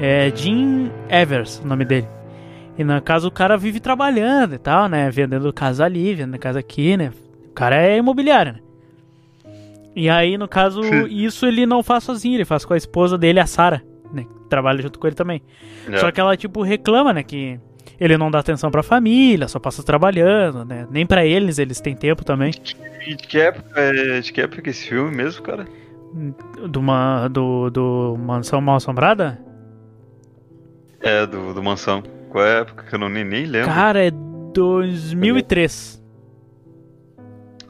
É 0.00 0.32
Jim 0.34 0.90
Evers, 1.10 1.60
o 1.62 1.66
nome 1.68 1.84
dele. 1.84 2.08
E 2.78 2.82
no 2.82 3.02
caso, 3.02 3.28
o 3.28 3.30
cara 3.30 3.58
vive 3.58 3.78
trabalhando 3.78 4.54
e 4.54 4.58
tal, 4.58 4.88
né? 4.88 5.10
Vendendo 5.10 5.52
casa 5.52 5.84
ali, 5.84 6.14
vendendo 6.14 6.38
casa 6.38 6.58
aqui, 6.60 6.96
né? 6.96 7.12
O 7.50 7.52
cara 7.52 7.76
é 7.76 7.98
imobiliário, 7.98 8.54
né? 8.54 8.58
E 9.94 10.08
aí, 10.08 10.38
no 10.38 10.48
caso, 10.48 10.80
isso 11.06 11.44
ele 11.44 11.66
não 11.66 11.82
faz 11.82 12.04
sozinho, 12.04 12.36
ele 12.36 12.46
faz 12.46 12.64
com 12.64 12.72
a 12.72 12.78
esposa 12.78 13.18
dele, 13.18 13.38
a 13.40 13.44
Sarah, 13.46 13.82
né? 14.12 14.26
Trabalha 14.48 14.82
junto 14.82 14.98
com 14.98 15.06
ele 15.06 15.16
também. 15.16 15.42
É. 15.90 15.98
Só 15.98 16.10
que 16.10 16.20
ela, 16.20 16.36
tipo, 16.36 16.62
reclama, 16.62 17.12
né? 17.12 17.22
Que 17.22 17.58
ele 17.98 18.16
não 18.16 18.30
dá 18.30 18.40
atenção 18.40 18.70
pra 18.70 18.82
família, 18.82 19.48
só 19.48 19.58
passa 19.58 19.82
trabalhando, 19.82 20.64
né? 20.64 20.86
Nem 20.90 21.06
pra 21.06 21.24
eles, 21.24 21.58
eles 21.58 21.80
têm 21.80 21.94
tempo 21.94 22.24
também. 22.24 22.50
De 22.50 23.16
que 23.16 23.38
época 23.38 23.80
é 23.80 24.20
de 24.20 24.32
que 24.32 24.40
época 24.40 24.68
é 24.68 24.70
esse 24.70 24.88
filme 24.88 25.14
mesmo, 25.14 25.42
cara? 25.42 25.66
Do, 26.68 26.80
uma, 26.80 27.28
do, 27.28 27.70
do 27.70 28.16
Mansão 28.18 28.60
Mal 28.60 28.76
Assombrada? 28.76 29.38
É, 31.00 31.26
do, 31.26 31.54
do 31.54 31.62
Mansão. 31.62 32.02
Qual 32.28 32.44
é 32.44 32.56
a 32.56 32.60
época 32.60 32.84
que 32.84 32.94
eu 32.94 32.98
não, 32.98 33.08
nem, 33.08 33.24
nem 33.24 33.46
lembro? 33.46 33.68
Cara, 33.68 34.04
é 34.04 34.10
2003. 34.10 36.01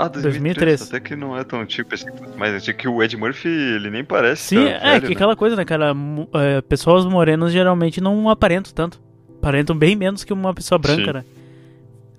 Ah, 0.07 0.09
2003. 0.09 0.81
2003. 0.81 0.83
Até 0.89 1.01
que 1.01 1.17
não 1.17 1.37
é 1.37 1.45
tão 1.45 1.65
tipo 1.67 1.95
esse. 1.95 2.07
Mas 2.37 2.69
é 2.69 2.73
que 2.73 2.89
o 2.89 3.03
Ed 3.03 3.17
Murphy, 3.17 3.49
ele 3.49 3.91
nem 3.91 4.05
parece. 4.05 4.43
Sim, 4.43 4.57
tão 4.57 4.67
é 4.67 4.81
velho, 4.81 5.03
que 5.03 5.09
né? 5.09 5.15
aquela 5.15 5.37
coisa, 5.37 5.57
né, 5.57 5.65
cara? 5.65 5.95
é, 6.35 6.61
pessoas 6.61 7.05
morenas 7.05 7.53
geralmente 7.53 8.01
não 8.01 8.29
aparentam 8.29 8.73
tanto. 8.73 9.01
Aparentam 9.39 9.77
bem 9.77 9.97
menos 9.97 10.25
que 10.25 10.33
uma 10.33 10.55
pessoa 10.55 10.79
branca, 10.79 11.05
Sim. 11.05 11.13
né? 11.13 11.25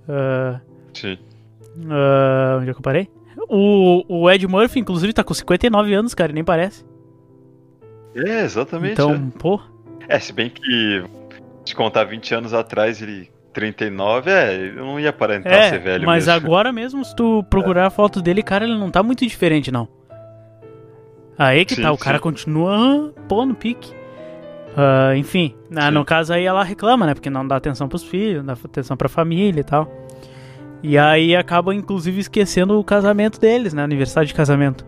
Ah, 0.07 0.59
Sim. 0.93 1.17
ah, 1.89 2.57
onde 2.59 2.69
é 2.69 2.73
que 2.73 2.79
eu 2.79 2.83
parei? 2.83 3.09
O, 3.49 4.03
o 4.07 4.31
Ed 4.31 4.47
Murphy, 4.47 4.79
inclusive, 4.79 5.13
tá 5.13 5.23
com 5.23 5.33
59 5.33 5.93
anos, 5.93 6.13
cara, 6.13 6.31
e 6.31 6.35
nem 6.35 6.43
parece. 6.43 6.85
É, 8.15 8.43
exatamente. 8.43 8.93
Então, 8.93 9.29
pô. 9.31 9.59
é. 10.07 10.15
É, 10.15 10.19
se 10.19 10.31
bem 10.33 10.49
que. 10.49 11.03
Se 11.65 11.73
contar 11.73 12.03
20 12.03 12.35
anos 12.35 12.53
atrás, 12.53 13.01
ele. 13.01 13.31
39, 13.53 14.29
é, 14.31 14.55
eu 14.75 14.85
não 14.85 14.99
ia 14.99 15.09
aparentar 15.09 15.53
É, 15.53 15.69
ser 15.69 15.79
velho 15.79 16.05
mas 16.05 16.25
mesmo. 16.27 16.45
agora 16.45 16.71
mesmo, 16.71 17.03
se 17.05 17.15
tu 17.15 17.43
procurar 17.49 17.87
a 17.87 17.89
foto 17.89 18.21
dele, 18.21 18.41
cara, 18.43 18.65
ele 18.65 18.77
não 18.77 18.89
tá 18.89 19.01
muito 19.03 19.25
diferente, 19.25 19.71
não. 19.71 19.87
Aí 21.37 21.65
que 21.65 21.75
Sim, 21.75 21.81
tá, 21.83 21.91
o 21.91 21.97
cara 21.97 22.17
sim. 22.17 22.23
continua, 22.23 23.13
pô, 23.27 23.45
no 23.45 23.55
pique. 23.55 23.91
Ah, 24.75 25.15
enfim, 25.15 25.53
ah, 25.75 25.87
Sim. 25.87 25.91
no 25.91 26.03
caso 26.05 26.33
aí 26.33 26.45
ela 26.45 26.63
reclama, 26.63 27.05
né? 27.05 27.13
Porque 27.13 27.29
não 27.29 27.47
dá 27.47 27.55
atenção 27.55 27.87
pros 27.87 28.03
filhos, 28.03 28.37
não 28.43 28.45
dá 28.45 28.53
atenção 28.53 28.97
pra 28.97 29.07
família 29.07 29.61
e 29.61 29.63
tal. 29.63 29.91
E 30.81 30.97
aí 30.97 31.35
acaba, 31.35 31.73
inclusive, 31.73 32.19
esquecendo 32.19 32.77
o 32.79 32.83
casamento 32.83 33.39
deles, 33.39 33.73
né? 33.73 33.83
Aniversário 33.83 34.27
de 34.27 34.33
casamento. 34.33 34.85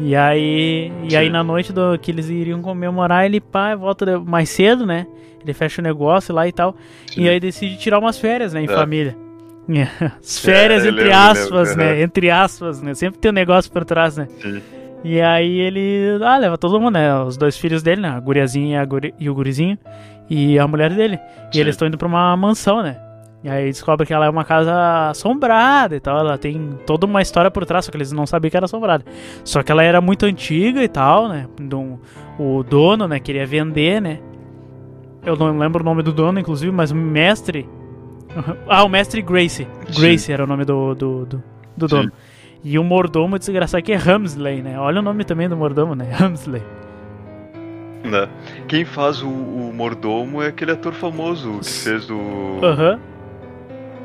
E 0.00 0.16
aí, 0.16 0.90
e 1.08 1.14
aí 1.16 1.28
na 1.28 1.44
noite 1.44 1.72
do, 1.72 1.98
que 1.98 2.10
eles 2.10 2.28
iriam 2.30 2.62
comemorar, 2.62 3.26
ele 3.26 3.40
pá, 3.40 3.74
volta 3.74 4.18
mais 4.18 4.48
cedo, 4.48 4.86
né? 4.86 5.06
Ele 5.42 5.52
fecha 5.52 5.80
o 5.80 5.84
negócio 5.84 6.34
lá 6.34 6.48
e 6.48 6.52
tal. 6.52 6.74
Sim. 7.06 7.22
E 7.22 7.28
aí 7.28 7.38
decide 7.38 7.76
tirar 7.78 7.98
umas 7.98 8.18
férias, 8.18 8.52
né, 8.54 8.62
em 8.62 8.64
É. 8.64 8.68
família. 8.68 9.16
As 10.20 10.38
férias, 10.38 10.84
É, 10.84 10.88
entre 10.88 11.12
aspas, 11.12 11.76
né? 11.76 11.92
aham. 11.92 12.00
Entre 12.02 12.30
aspas, 12.30 12.82
né? 12.82 12.94
Sempre 12.94 13.20
tem 13.20 13.30
um 13.30 13.34
negócio 13.34 13.70
por 13.70 13.84
trás, 13.84 14.16
né? 14.16 14.26
Sim. 14.40 14.60
E 15.04 15.20
aí 15.20 15.58
ele. 15.60 16.18
Ah, 16.24 16.36
leva 16.38 16.58
todo 16.58 16.80
mundo, 16.80 16.94
né? 16.94 17.14
Os 17.22 17.36
dois 17.36 17.56
filhos 17.56 17.82
dele, 17.82 18.00
né? 18.02 18.08
A 18.08 18.20
guriazinha 18.20 18.78
e, 18.78 18.80
a 18.80 18.84
guri- 18.84 19.14
e 19.18 19.30
o 19.30 19.34
gurizinho. 19.34 19.78
E 20.28 20.58
a 20.58 20.66
mulher 20.66 20.92
dele. 20.92 21.18
E 21.50 21.54
Sim. 21.54 21.60
eles 21.60 21.74
estão 21.74 21.86
indo 21.88 21.96
pra 21.96 22.08
uma 22.08 22.36
mansão, 22.36 22.82
né? 22.82 22.96
E 23.42 23.48
aí 23.48 23.66
descobre 23.66 24.06
que 24.06 24.12
ela 24.12 24.26
é 24.26 24.30
uma 24.30 24.44
casa 24.44 25.08
assombrada 25.10 25.96
e 25.96 26.00
tal. 26.00 26.18
Ela 26.18 26.36
tem 26.36 26.78
toda 26.86 27.06
uma 27.06 27.22
história 27.22 27.50
por 27.50 27.64
trás, 27.64 27.86
só 27.86 27.90
que 27.90 27.96
eles 27.96 28.12
não 28.12 28.26
sabiam 28.26 28.50
que 28.50 28.56
era 28.56 28.66
assombrada. 28.66 29.04
Só 29.44 29.62
que 29.62 29.72
ela 29.72 29.82
era 29.82 30.00
muito 30.00 30.26
antiga 30.26 30.82
e 30.82 30.88
tal, 30.88 31.28
né? 31.28 31.46
O 32.38 32.62
dono, 32.62 33.08
né, 33.08 33.18
queria 33.18 33.46
vender, 33.46 34.00
né? 34.00 34.20
Eu 35.24 35.36
não 35.36 35.58
lembro 35.58 35.82
o 35.82 35.84
nome 35.84 36.02
do 36.02 36.12
dono, 36.12 36.38
inclusive, 36.38 36.72
mas 36.72 36.90
o 36.90 36.96
mestre. 36.96 37.68
Ah, 38.68 38.84
o 38.84 38.88
mestre 38.88 39.20
Gracie. 39.22 39.66
Gracie 39.98 40.32
era 40.32 40.44
o 40.44 40.46
nome 40.46 40.64
do, 40.64 40.94
do, 40.94 41.26
do, 41.26 41.42
do 41.76 41.88
Sim. 41.88 41.96
dono. 41.96 42.12
E 42.62 42.78
o 42.78 42.84
mordomo 42.84 43.38
desgraçado 43.38 43.82
que 43.82 43.92
é 43.92 43.96
Hamsley, 43.96 44.62
né? 44.62 44.78
Olha 44.78 45.00
o 45.00 45.02
nome 45.02 45.24
também 45.24 45.48
do 45.48 45.56
mordomo, 45.56 45.96
né? 45.96 46.08
Hamsley. 46.14 46.62
Né? 48.04 48.28
Quem 48.68 48.84
faz 48.84 49.22
o, 49.22 49.28
o 49.28 49.72
mordomo 49.74 50.40
é 50.40 50.48
aquele 50.48 50.72
ator 50.72 50.92
famoso 50.92 51.58
que 51.58 51.70
fez 51.70 52.08
o. 52.08 52.60
Aham. 52.62 53.00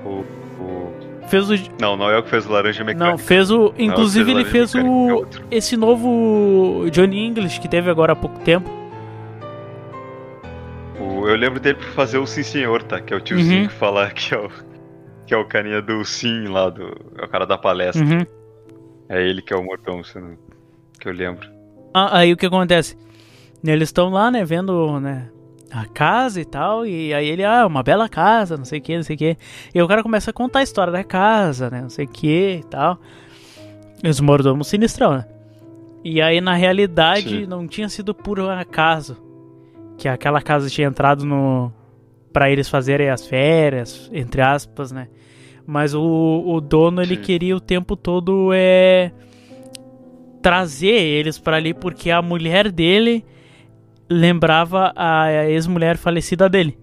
O, 0.05 0.23
o- 0.61 0.93
Fez 1.27 1.49
o. 1.49 1.55
Não, 1.81 1.97
não 1.97 2.09
é 2.11 2.17
o 2.19 2.23
que 2.23 2.29
fez 2.29 2.45
o 2.45 2.51
Laranja 2.51 2.83
Mecânica. 2.83 3.09
Não, 3.11 3.17
fez 3.17 3.49
o. 3.49 3.57
Não, 3.69 3.73
Inclusive, 3.79 4.29
ele 4.31 4.43
Laranja 4.43 4.51
fez 4.51 4.73
Mecânica, 4.75 4.95
é 5.09 5.13
o. 5.13 5.15
outro. 5.17 5.43
Esse 5.49 5.75
novo 5.75 6.85
Johnny 6.91 7.25
English 7.25 7.59
que 7.59 7.67
teve 7.67 7.89
agora 7.89 8.13
há 8.13 8.15
pouco 8.15 8.39
tempo. 8.41 8.69
O- 10.99 11.27
eu 11.27 11.35
lembro 11.35 11.59
dele 11.59 11.75
por 11.77 11.87
fazer 11.89 12.17
o 12.17 12.25
Sim 12.27 12.43
Senhor, 12.43 12.83
tá? 12.83 13.01
Que 13.01 13.13
é 13.13 13.17
o 13.17 13.21
tiozinho 13.21 13.63
Uhum. 13.63 13.67
que 13.67 13.73
fala 13.73 14.09
que 14.11 14.33
é 14.33 14.37
o. 14.37 14.49
Que 15.25 15.33
é 15.33 15.37
o 15.37 15.45
carinha 15.45 15.81
do 15.81 16.05
Sim 16.05 16.47
lá, 16.47 16.69
do. 16.69 16.83
É 17.17 17.25
o 17.25 17.27
cara 17.27 17.45
da 17.45 17.57
palestra. 17.57 18.03
Uhum. 18.05 18.25
É 19.09 19.21
ele 19.27 19.41
que 19.41 19.53
é 19.53 19.57
o 19.57 19.63
mordomo, 19.63 20.03
se 20.05 20.19
não- 20.19 20.37
que 20.99 21.07
eu 21.07 21.13
lembro. 21.13 21.47
Ah, 21.93 22.19
aí 22.19 22.33
o 22.33 22.37
que 22.37 22.45
acontece? 22.45 22.97
Eles 23.63 23.89
estão 23.89 24.09
lá, 24.09 24.29
né, 24.29 24.43
vendo, 24.45 24.99
né, 24.99 25.27
a 25.71 25.85
casa 25.85 26.39
e 26.39 26.45
tal, 26.45 26.85
e 26.85 27.13
aí 27.13 27.27
ele, 27.27 27.43
ah, 27.43 27.65
uma 27.65 27.83
bela 27.83 28.07
casa, 28.07 28.57
não 28.57 28.65
sei 28.65 28.79
o 28.79 28.81
que, 28.81 28.95
não 28.95 29.03
sei 29.03 29.15
o 29.15 29.19
que. 29.19 29.37
E 29.73 29.81
o 29.81 29.87
cara 29.87 30.03
começa 30.03 30.29
a 30.29 30.33
contar 30.33 30.59
a 30.59 30.63
história 30.63 30.91
da 30.91 31.03
casa, 31.03 31.69
né, 31.69 31.81
não 31.81 31.89
sei 31.89 32.05
o 32.05 32.09
que 32.09 32.61
e 32.61 32.63
tal. 32.63 32.99
E 34.03 34.07
os 34.07 34.19
mordomos 34.19 34.67
sinistrão, 34.67 35.15
né? 35.15 35.25
E 36.03 36.21
aí, 36.21 36.39
na 36.39 36.53
realidade, 36.53 37.41
Sim. 37.41 37.45
não 37.47 37.67
tinha 37.67 37.89
sido 37.89 38.13
por 38.13 38.39
acaso 38.39 39.17
que 39.97 40.07
aquela 40.07 40.41
casa 40.41 40.69
tinha 40.69 40.87
entrado 40.87 41.25
no... 41.25 41.71
Pra 42.31 42.51
eles 42.51 42.69
fazerem 42.69 43.09
as 43.09 43.25
férias, 43.25 44.09
entre 44.13 44.41
aspas, 44.41 44.91
né? 44.91 45.07
Mas 45.65 45.95
o, 45.95 46.43
o 46.45 46.61
dono, 46.61 47.01
ele 47.01 47.15
Sim. 47.15 47.21
queria 47.21 47.55
o 47.55 47.59
tempo 47.59 47.95
todo 47.95 48.51
é 48.53 49.11
trazer 50.41 50.89
eles 50.89 51.39
pra 51.39 51.55
ali 51.55 51.73
porque 51.73 52.11
a 52.11 52.21
mulher 52.21 52.71
dele 52.71 53.25
lembrava 54.09 54.93
a 54.95 55.45
ex-mulher 55.49 55.97
falecida 55.97 56.47
dele. 56.49 56.77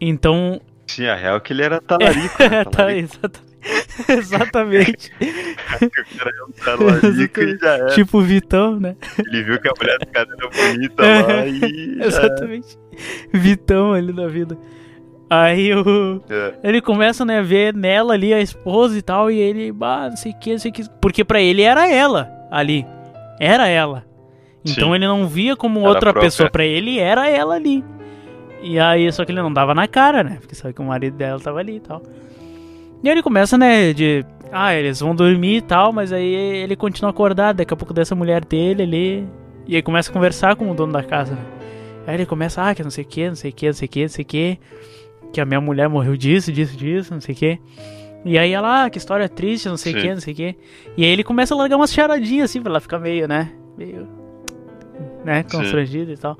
Então, 0.00 0.60
Sim, 0.86 1.06
a 1.06 1.14
real 1.14 1.36
é 1.36 1.40
que 1.40 1.52
ele 1.52 1.62
era 1.62 1.80
talarico. 1.82 2.42
né? 2.42 2.64
tá, 2.64 2.70
Talarico. 2.70 3.08
exatamente. 3.16 3.52
Exatamente. 4.08 5.12
o 5.20 6.18
cara 6.18 6.30
é 6.36 6.44
um 6.44 6.52
talarico 6.64 7.40
e 7.40 7.58
já 7.58 7.74
era. 7.74 7.86
Tipo 7.88 8.18
o 8.18 8.22
Vitão, 8.22 8.80
né? 8.80 8.96
Ele 9.18 9.42
viu 9.44 9.60
que 9.60 9.68
a 9.68 9.72
mulher 9.78 9.98
do 9.98 10.06
cara 10.06 10.28
era 10.36 10.72
bonita 10.72 11.02
lá 11.26 11.46
e. 11.46 11.98
Exatamente. 12.02 12.78
Vitão 13.32 13.92
ali 13.92 14.12
da 14.12 14.26
vida. 14.26 14.58
Aí 15.30 15.72
o. 15.74 16.20
É. 16.28 16.54
Ele 16.64 16.80
começa, 16.80 17.24
né, 17.24 17.38
a 17.38 17.42
ver 17.42 17.72
nela 17.74 18.14
ali 18.14 18.34
a 18.34 18.40
esposa 18.40 18.98
e 18.98 19.02
tal, 19.02 19.30
e 19.30 19.38
ele, 19.38 19.70
bah, 19.70 20.08
não 20.10 20.16
sei 20.16 20.32
o 20.32 20.38
que, 20.38 20.50
não 20.50 20.58
sei 20.58 20.70
o 20.70 20.74
que. 20.74 20.84
Porque 21.00 21.24
pra 21.24 21.40
ele 21.40 21.62
era 21.62 21.88
ela 21.90 22.28
ali. 22.50 22.84
Era 23.38 23.68
ela. 23.68 24.04
Então 24.64 24.88
Sim. 24.88 24.94
ele 24.94 25.06
não 25.06 25.26
via 25.26 25.56
como 25.56 25.80
Era 25.80 25.88
outra 25.88 26.12
própria. 26.12 26.22
pessoa. 26.22 26.50
Pra 26.50 26.64
ele 26.64 26.98
era 26.98 27.28
ela 27.28 27.54
ali. 27.54 27.84
E 28.62 28.78
aí, 28.78 29.10
só 29.12 29.24
que 29.24 29.32
ele 29.32 29.42
não 29.42 29.52
dava 29.52 29.74
na 29.74 29.88
cara, 29.88 30.22
né? 30.22 30.36
Porque 30.40 30.54
sabe 30.54 30.72
que 30.72 30.80
o 30.80 30.84
marido 30.84 31.16
dela 31.16 31.40
tava 31.40 31.58
ali 31.58 31.76
e 31.76 31.80
tal. 31.80 32.00
E 33.02 33.08
aí 33.08 33.14
ele 33.14 33.22
começa, 33.22 33.58
né, 33.58 33.92
de. 33.92 34.24
Ah, 34.52 34.74
eles 34.74 35.00
vão 35.00 35.14
dormir 35.16 35.56
e 35.56 35.60
tal, 35.62 35.92
mas 35.92 36.12
aí 36.12 36.32
ele 36.34 36.76
continua 36.76 37.10
acordado. 37.10 37.56
Daqui 37.56 37.74
a 37.74 37.76
pouco 37.76 37.92
dessa 37.92 38.14
mulher 38.14 38.44
dele 38.44 38.82
ali. 38.82 39.28
E 39.66 39.74
aí 39.74 39.82
começa 39.82 40.10
a 40.10 40.12
conversar 40.12 40.54
com 40.56 40.70
o 40.70 40.74
dono 40.74 40.92
da 40.92 41.02
casa, 41.02 41.34
né? 41.34 41.40
Aí 42.06 42.14
ele 42.14 42.26
começa, 42.26 42.62
ah, 42.68 42.74
que 42.74 42.82
não 42.82 42.90
sei 42.90 43.04
o 43.04 43.06
que, 43.06 43.28
não 43.28 43.34
sei 43.34 43.50
o 43.50 43.54
que, 43.54 43.66
não 43.66 43.72
sei 43.72 43.86
o 43.86 43.88
que, 43.90 44.00
não 44.02 44.08
sei 44.08 44.22
o 44.22 44.26
que. 44.26 44.58
Que 45.32 45.40
a 45.40 45.44
minha 45.44 45.60
mulher 45.60 45.88
morreu 45.88 46.16
disso, 46.16 46.52
disso, 46.52 46.76
disso, 46.76 47.14
não 47.14 47.20
sei 47.20 47.34
o 47.34 47.38
que. 47.38 47.58
E 48.24 48.38
aí 48.38 48.52
ela, 48.52 48.84
ah, 48.84 48.90
que 48.90 48.98
história 48.98 49.28
triste, 49.28 49.68
não 49.68 49.76
sei 49.76 49.94
o 49.94 50.00
que, 50.00 50.08
não 50.14 50.20
sei 50.20 50.32
o 50.32 50.36
que. 50.36 50.56
E 50.96 51.04
aí 51.04 51.10
ele 51.10 51.24
começa 51.24 51.54
a 51.54 51.56
largar 51.56 51.76
umas 51.76 51.92
charadinhas 51.92 52.50
assim, 52.50 52.60
pra 52.60 52.70
ela 52.70 52.80
ficar 52.80 52.98
meio, 52.98 53.26
né? 53.26 53.50
Meio. 53.76 54.06
Né, 55.24 55.44
Sim. 55.46 55.58
constrangida 55.58 56.12
e 56.12 56.16
tal. 56.16 56.36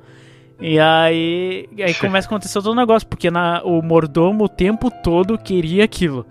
E 0.61 0.79
aí, 0.79 1.69
aí 1.81 1.95
começa 1.95 2.27
a 2.27 2.29
acontecer 2.29 2.55
todo 2.63 2.73
o 2.73 2.75
negócio, 2.75 3.07
porque 3.09 3.31
na, 3.31 3.63
o 3.65 3.83
mordomo 3.83 4.45
o 4.45 4.49
tempo 4.49 4.91
todo 5.03 5.37
queria 5.37 5.85
aquilo. 5.85 6.25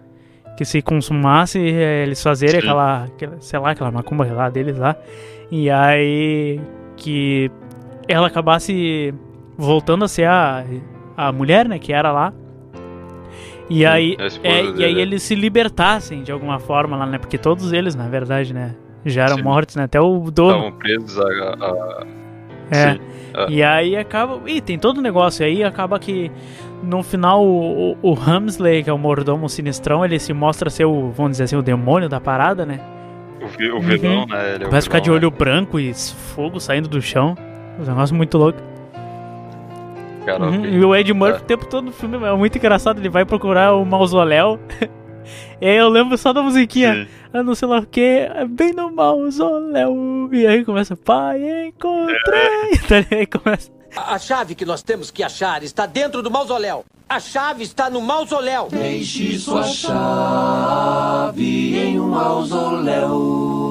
Que 0.58 0.64
se 0.64 0.82
consumasse, 0.82 1.60
eh, 1.60 2.04
eles 2.04 2.22
fazerem 2.22 2.62
Sim. 2.62 2.68
aquela, 2.68 3.04
aquela, 3.06 3.42
sei 3.42 3.60
lá, 3.60 3.72
aquela 3.72 3.92
macumba 3.92 4.26
lá 4.32 4.50
deles 4.50 4.78
lá. 4.78 4.96
E 5.50 5.70
aí, 5.70 6.62
que 6.96 7.52
ela 8.08 8.28
acabasse 8.28 9.14
voltando 9.58 10.06
a 10.06 10.08
ser 10.08 10.28
a, 10.28 10.64
a 11.18 11.32
mulher, 11.32 11.68
né, 11.68 11.78
que 11.80 11.92
era 11.92 12.12
lá. 12.12 12.34
E 13.70 13.86
aí, 13.86 14.16
a 14.20 14.28
esposa 14.28 14.54
é, 14.54 14.64
e 14.76 14.84
aí 14.84 15.00
eles 15.00 15.24
se 15.24 15.34
libertassem 15.36 16.24
de 16.24 16.32
alguma 16.32 16.60
forma 16.60 16.96
lá, 16.98 17.06
né? 17.06 17.18
Porque 17.18 17.38
todos 17.38 17.72
eles, 17.72 17.96
na 17.96 18.08
verdade, 18.08 18.54
né, 18.54 18.76
já 19.06 19.24
eram 19.24 19.38
Sim. 19.38 19.44
mortos, 19.44 19.76
né? 19.78 19.84
Até 19.84 20.00
o 20.00 20.30
dono. 20.30 20.58
Estavam 20.58 20.72
presos 20.78 21.18
a. 21.20 21.24
a- 21.24 22.21
É. 22.72 22.94
Sim. 22.94 23.00
Ah. 23.34 23.46
E 23.50 23.62
aí 23.64 23.96
acaba. 23.96 24.40
Ih, 24.50 24.60
tem 24.62 24.80
todo 24.80 24.98
o 24.98 25.02
negócio. 25.02 25.46
Aí 25.46 25.64
acaba 25.64 26.00
que 26.00 26.32
no 26.84 27.04
final 27.04 27.46
o, 27.46 27.92
o, 27.94 27.98
o 28.02 28.14
Hamsley, 28.20 28.84
que 28.84 28.90
é 28.90 28.94
o 28.94 28.98
mordomo 28.98 29.48
sinistrão, 29.48 30.04
ele 30.04 30.18
se 30.20 30.34
mostra 30.34 30.70
ser 30.70 30.86
o, 30.86 31.12
vamos 31.12 31.32
dizer 31.34 31.44
assim, 31.46 31.56
o 31.56 31.62
demônio 31.62 32.10
da 32.10 32.20
parada, 32.20 32.66
né? 32.66 32.80
O, 33.42 33.48
vi- 33.48 33.72
o 33.72 33.80
vilão, 33.80 34.26
né? 34.28 34.56
Ele 34.56 34.64
é 34.64 34.68
Começa 34.68 34.78
a 34.80 34.82
ficar 34.90 35.00
de 35.00 35.10
olho 35.12 35.30
branco 35.32 35.80
e 35.80 35.94
fogo 35.94 36.60
saindo 36.60 36.88
do 36.90 37.02
chão. 37.02 37.36
Um 37.80 37.86
negócio 37.86 38.16
muito 38.16 38.38
louco. 38.38 38.60
né? 38.60 38.66
Cara, 40.26 40.44
Uhum. 40.44 40.66
E 40.66 40.84
o 40.86 40.96
Ed 40.96 41.12
Murphy 41.14 41.40
É. 41.40 41.42
o 41.42 41.46
tempo 41.46 41.66
todo 41.66 41.86
no 41.86 41.92
filme 41.92 42.18
é 42.18 42.34
muito 42.36 42.58
engraçado. 42.58 43.00
Ele 43.00 43.10
vai 43.10 43.26
procurar 43.26 43.74
o 43.76 43.86
mausoléu. 43.86 44.60
e 45.60 45.66
aí 45.68 45.78
eu 45.78 45.90
lembro 45.90 46.18
só 46.18 46.34
da 46.34 46.42
musiquinha. 46.42 47.08
Ah, 47.34 47.44
não 47.44 47.56
sei 47.56 47.68
lá 47.68 47.80
o 47.80 47.86
que, 47.86 48.28
é 48.34 48.46
bem 48.46 48.74
no 48.74 48.92
mausoléu. 48.92 50.30
E 50.32 50.46
aí 50.46 50.66
começa, 50.66 50.96
pai, 50.96 51.68
encontrei. 51.68 52.72
É. 52.90 53.16
Aí 53.20 53.26
começa. 53.26 53.72
A 53.96 54.16
a 54.16 54.20
chave 54.20 54.56
que 54.56 54.66
nós 54.66 54.82
temos 54.84 55.12
que 55.12 55.22
achar 55.24 55.64
está 55.64 55.86
dentro 55.86 56.22
do 56.22 56.32
mausoléu. 56.32 56.86
A 57.10 57.20
chave 57.20 57.64
está 57.64 57.90
no 57.90 58.00
mausoléu. 58.02 58.70
Deixe 58.70 59.38
sua 59.38 59.64
chave 59.64 59.92
em 61.78 62.00
um 62.00 62.08
mausoléu 62.08 63.62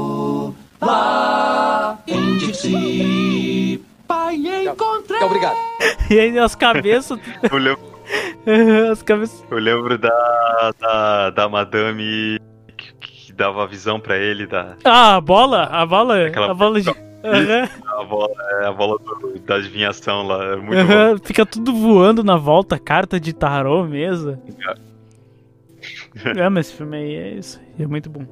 lá 0.81 1.99
em 2.07 2.37
Dixie. 2.37 3.83
Pai, 4.07 4.37
encontrei. 4.37 5.23
Obrigado. 5.23 5.57
E 6.11 6.19
aí 6.19 6.37
as 6.41 6.57
cabeças. 6.57 7.21
Eu 7.41 7.57
lembro, 7.57 7.90
as 8.91 9.03
cabeças. 9.03 9.45
eu 9.51 9.59
lembro 9.59 9.97
da, 9.99 10.73
da, 10.81 11.31
da 11.31 11.49
madame 11.49 12.39
que, 12.77 12.93
que 12.95 13.33
dava 13.33 13.63
a 13.65 13.67
visão 13.67 14.01
pra 14.01 14.17
ele 14.17 14.47
da 14.47 14.77
Ah, 14.85 15.17
a 15.17 15.21
bola? 15.21 15.65
A 15.65 15.85
bola? 15.87 16.27
Aquela- 16.27 16.51
A 16.51 16.55
bola 16.55 16.81
de. 16.81 16.91
Aham, 17.23 17.69
a 18.01 18.05
bola, 18.05 18.35
é, 18.63 18.67
a 18.67 18.73
bola 18.73 18.99
do- 18.99 19.39
da 19.41 19.57
adivinhação 19.57 20.27
lá. 20.27 20.43
É 20.43 20.57
muito 20.57 20.79
aham, 20.79 21.19
Fica 21.23 21.45
tudo 21.45 21.75
voando 21.75 22.25
na 22.25 22.37
volta, 22.37 22.79
carta 22.79 23.21
de 23.21 23.35
tarô, 23.35 23.85
mesa. 23.85 24.41
É, 26.35 26.49
mas 26.49 26.69
esse 26.69 26.77
filme 26.79 26.97
aí 26.97 27.15
é 27.15 27.29
isso. 27.35 27.61
É 27.79 27.87
muito 27.87 28.09
bom. 28.09 28.25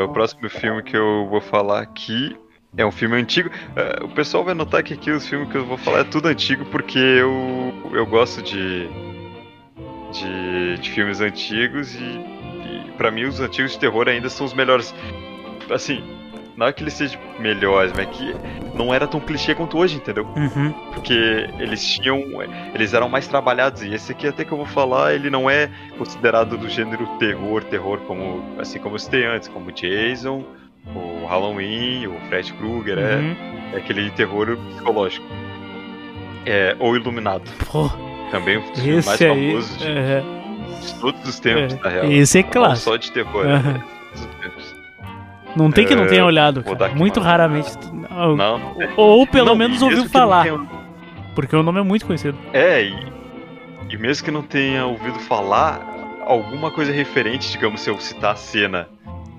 O 0.00 0.08
próximo 0.12 0.48
filme 0.50 0.82
que 0.82 0.96
eu 0.96 1.26
vou 1.28 1.40
falar 1.40 1.80
aqui 1.80 2.36
é 2.76 2.84
um 2.84 2.90
filme 2.90 3.16
antigo. 3.16 3.50
É, 3.76 4.04
o 4.04 4.08
pessoal 4.08 4.44
vai 4.44 4.54
notar 4.54 4.82
que 4.82 4.94
aqui 4.94 5.10
os 5.10 5.26
filmes 5.26 5.48
que 5.50 5.56
eu 5.56 5.64
vou 5.64 5.78
falar 5.78 6.00
é 6.00 6.04
tudo 6.04 6.28
antigo 6.28 6.64
porque 6.66 6.98
eu, 6.98 7.72
eu 7.92 8.06
gosto 8.06 8.42
de, 8.42 8.88
de, 10.12 10.78
de 10.78 10.90
filmes 10.90 11.20
antigos 11.20 11.94
e, 11.94 12.04
e 12.04 12.92
para 12.96 13.10
mim 13.10 13.24
os 13.24 13.40
antigos 13.40 13.72
de 13.72 13.78
terror 13.78 14.08
ainda 14.08 14.28
são 14.28 14.46
os 14.46 14.54
melhores. 14.54 14.94
Assim, 15.70 16.02
não 16.56 16.66
é 16.66 16.72
que 16.72 16.82
eles 16.82 16.94
sejam 16.94 17.20
melhores, 17.38 17.92
mas 17.92 18.06
é 18.06 18.10
que 18.10 18.34
não 18.76 18.92
era 18.94 19.06
tão 19.06 19.20
clichê 19.20 19.54
quanto 19.54 19.78
hoje, 19.78 19.96
entendeu? 19.96 20.24
Uhum. 20.36 20.72
porque 20.92 21.48
eles 21.58 21.84
tinham 21.84 22.22
eles 22.74 22.94
eram 22.94 23.08
mais 23.08 23.26
trabalhados 23.26 23.82
e 23.82 23.92
esse 23.92 24.12
aqui 24.12 24.26
até 24.26 24.44
que 24.44 24.52
eu 24.52 24.56
vou 24.56 24.66
falar 24.66 25.14
ele 25.14 25.30
não 25.30 25.48
é 25.48 25.70
considerado 25.98 26.56
do 26.56 26.68
gênero 26.68 27.06
terror 27.18 27.62
terror 27.64 27.98
como 28.00 28.42
assim 28.58 28.78
como 28.78 28.94
eu 28.94 28.98
citei 28.98 29.24
antes 29.26 29.48
como 29.48 29.72
Jason 29.72 30.44
o 30.86 31.26
Halloween 31.26 32.06
o 32.06 32.18
Fred 32.28 32.52
Krueger 32.54 32.98
é- 32.98 33.16
Uhum. 33.16 33.36
é, 33.72 33.76
aquele 33.78 34.10
terror 34.10 34.56
psicológico 34.56 35.26
é 36.46 36.76
ou 36.78 36.94
Iluminado 36.96 37.50
Pô, 37.70 37.88
também 38.30 38.58
um 38.58 38.70
dos 38.70 38.80
filmes 38.80 39.06
mais 39.06 39.22
aí. 39.22 39.28
famosos 39.50 39.78
de, 39.78 39.88
aham. 39.88 40.24
de 40.80 40.94
todos 41.00 41.28
os 41.28 41.40
tempos 41.40 41.74
É, 41.74 41.80
na 41.82 41.88
real 41.88 42.04
esse 42.12 42.38
é 42.38 42.42
não 42.42 42.50
clássico. 42.50 42.90
só 42.90 42.96
de 42.96 43.12
terror 43.12 43.46
é, 43.46 43.58
tempos. 44.42 44.74
Não 45.56 45.70
tem 45.70 45.86
que 45.86 45.94
não 45.94 46.02
É, 46.04 46.08
tenha 46.08 46.24
olhado, 46.24 46.64
Muito 46.96 47.20
uma- 47.20 47.26
raramente. 47.26 47.70
não, 48.10 48.36
não 48.36 48.76
Ou 48.96 49.24
pelo 49.26 49.46
Não, 49.50 49.54
menos 49.56 49.80
ouviu 49.82 49.98
não 49.98 50.08
falar. 50.08 50.42
tenha- 50.42 50.60
Porque 51.34 51.54
o 51.54 51.62
nome 51.62 51.78
é 51.80 51.82
muito 51.82 52.04
conhecido. 52.06 52.36
É, 52.52 52.82
e, 52.82 52.94
e 53.88 53.96
mesmo 53.96 54.24
que 54.24 54.30
não 54.32 54.42
tenha 54.42 54.84
ouvido 54.84 55.18
falar, 55.20 55.80
alguma 56.26 56.70
coisa 56.72 56.92
referente, 56.92 57.50
digamos, 57.52 57.80
se 57.82 57.88
eu 57.90 57.98
citar 58.00 58.32
a 58.32 58.36
cena 58.36 58.88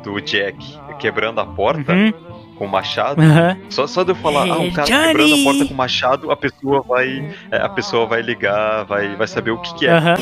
do 0.06 0.22
Jack 0.22 0.58
quebrando 1.00 1.40
a 1.42 1.46
porta 1.46 1.92
Uhum. 1.94 2.14
com 2.58 2.66
o 2.66 2.70
machado, 2.70 3.22
Aham. 3.22 3.58
só, 3.70 3.86
só 3.88 4.04
de 4.04 4.12
eu 4.12 4.16
falar, 4.16 4.44
ah, 4.50 4.60
um 4.60 4.72
cara 4.72 4.88
Johnny! 4.88 5.08
quebrando 5.08 5.34
a 5.34 5.44
porta 5.44 5.66
com 5.66 5.74
o 5.74 5.78
machado, 5.78 6.32
a 6.32 6.38
pessoa 6.38 6.82
vai. 6.88 7.36
é, 7.52 7.58
a 7.58 7.68
pessoa 7.70 8.06
vai 8.06 8.22
ligar, 8.22 8.86
vai, 8.86 9.16
vai 9.16 9.28
saber 9.28 9.52
o 9.52 9.58
que, 9.58 9.74
que 9.76 9.88
é. 9.88 9.92
Aham. 9.92 10.16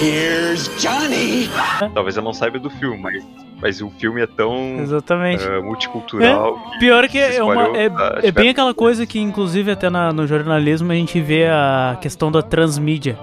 Here's 0.00 0.68
Johnny. 0.80 1.48
Talvez 1.94 2.16
eu 2.16 2.22
não 2.24 2.32
saiba 2.32 2.58
do 2.58 2.68
filme, 2.68 2.98
mas, 3.00 3.24
mas 3.60 3.80
o 3.80 3.88
filme 3.90 4.20
é 4.20 4.26
tão 4.26 4.80
Exatamente. 4.80 5.44
é, 5.44 5.60
multicultural. 5.60 6.58
que 6.72 6.78
Pior 6.80 7.06
que 7.08 7.18
é, 7.18 7.40
uma, 7.42 7.68
é, 7.76 7.88
tá, 7.88 8.18
é 8.20 8.32
bem 8.32 8.48
aquela 8.48 8.74
coisa 8.74 9.06
que, 9.06 9.20
inclusive, 9.20 9.70
até 9.70 9.88
na- 9.88 10.12
no 10.12 10.26
jornalismo 10.26 10.90
a 10.90 10.94
gente 10.96 11.20
vê 11.20 11.46
a 11.46 11.96
questão 12.00 12.32
da 12.32 12.42
transmídia. 12.42 13.16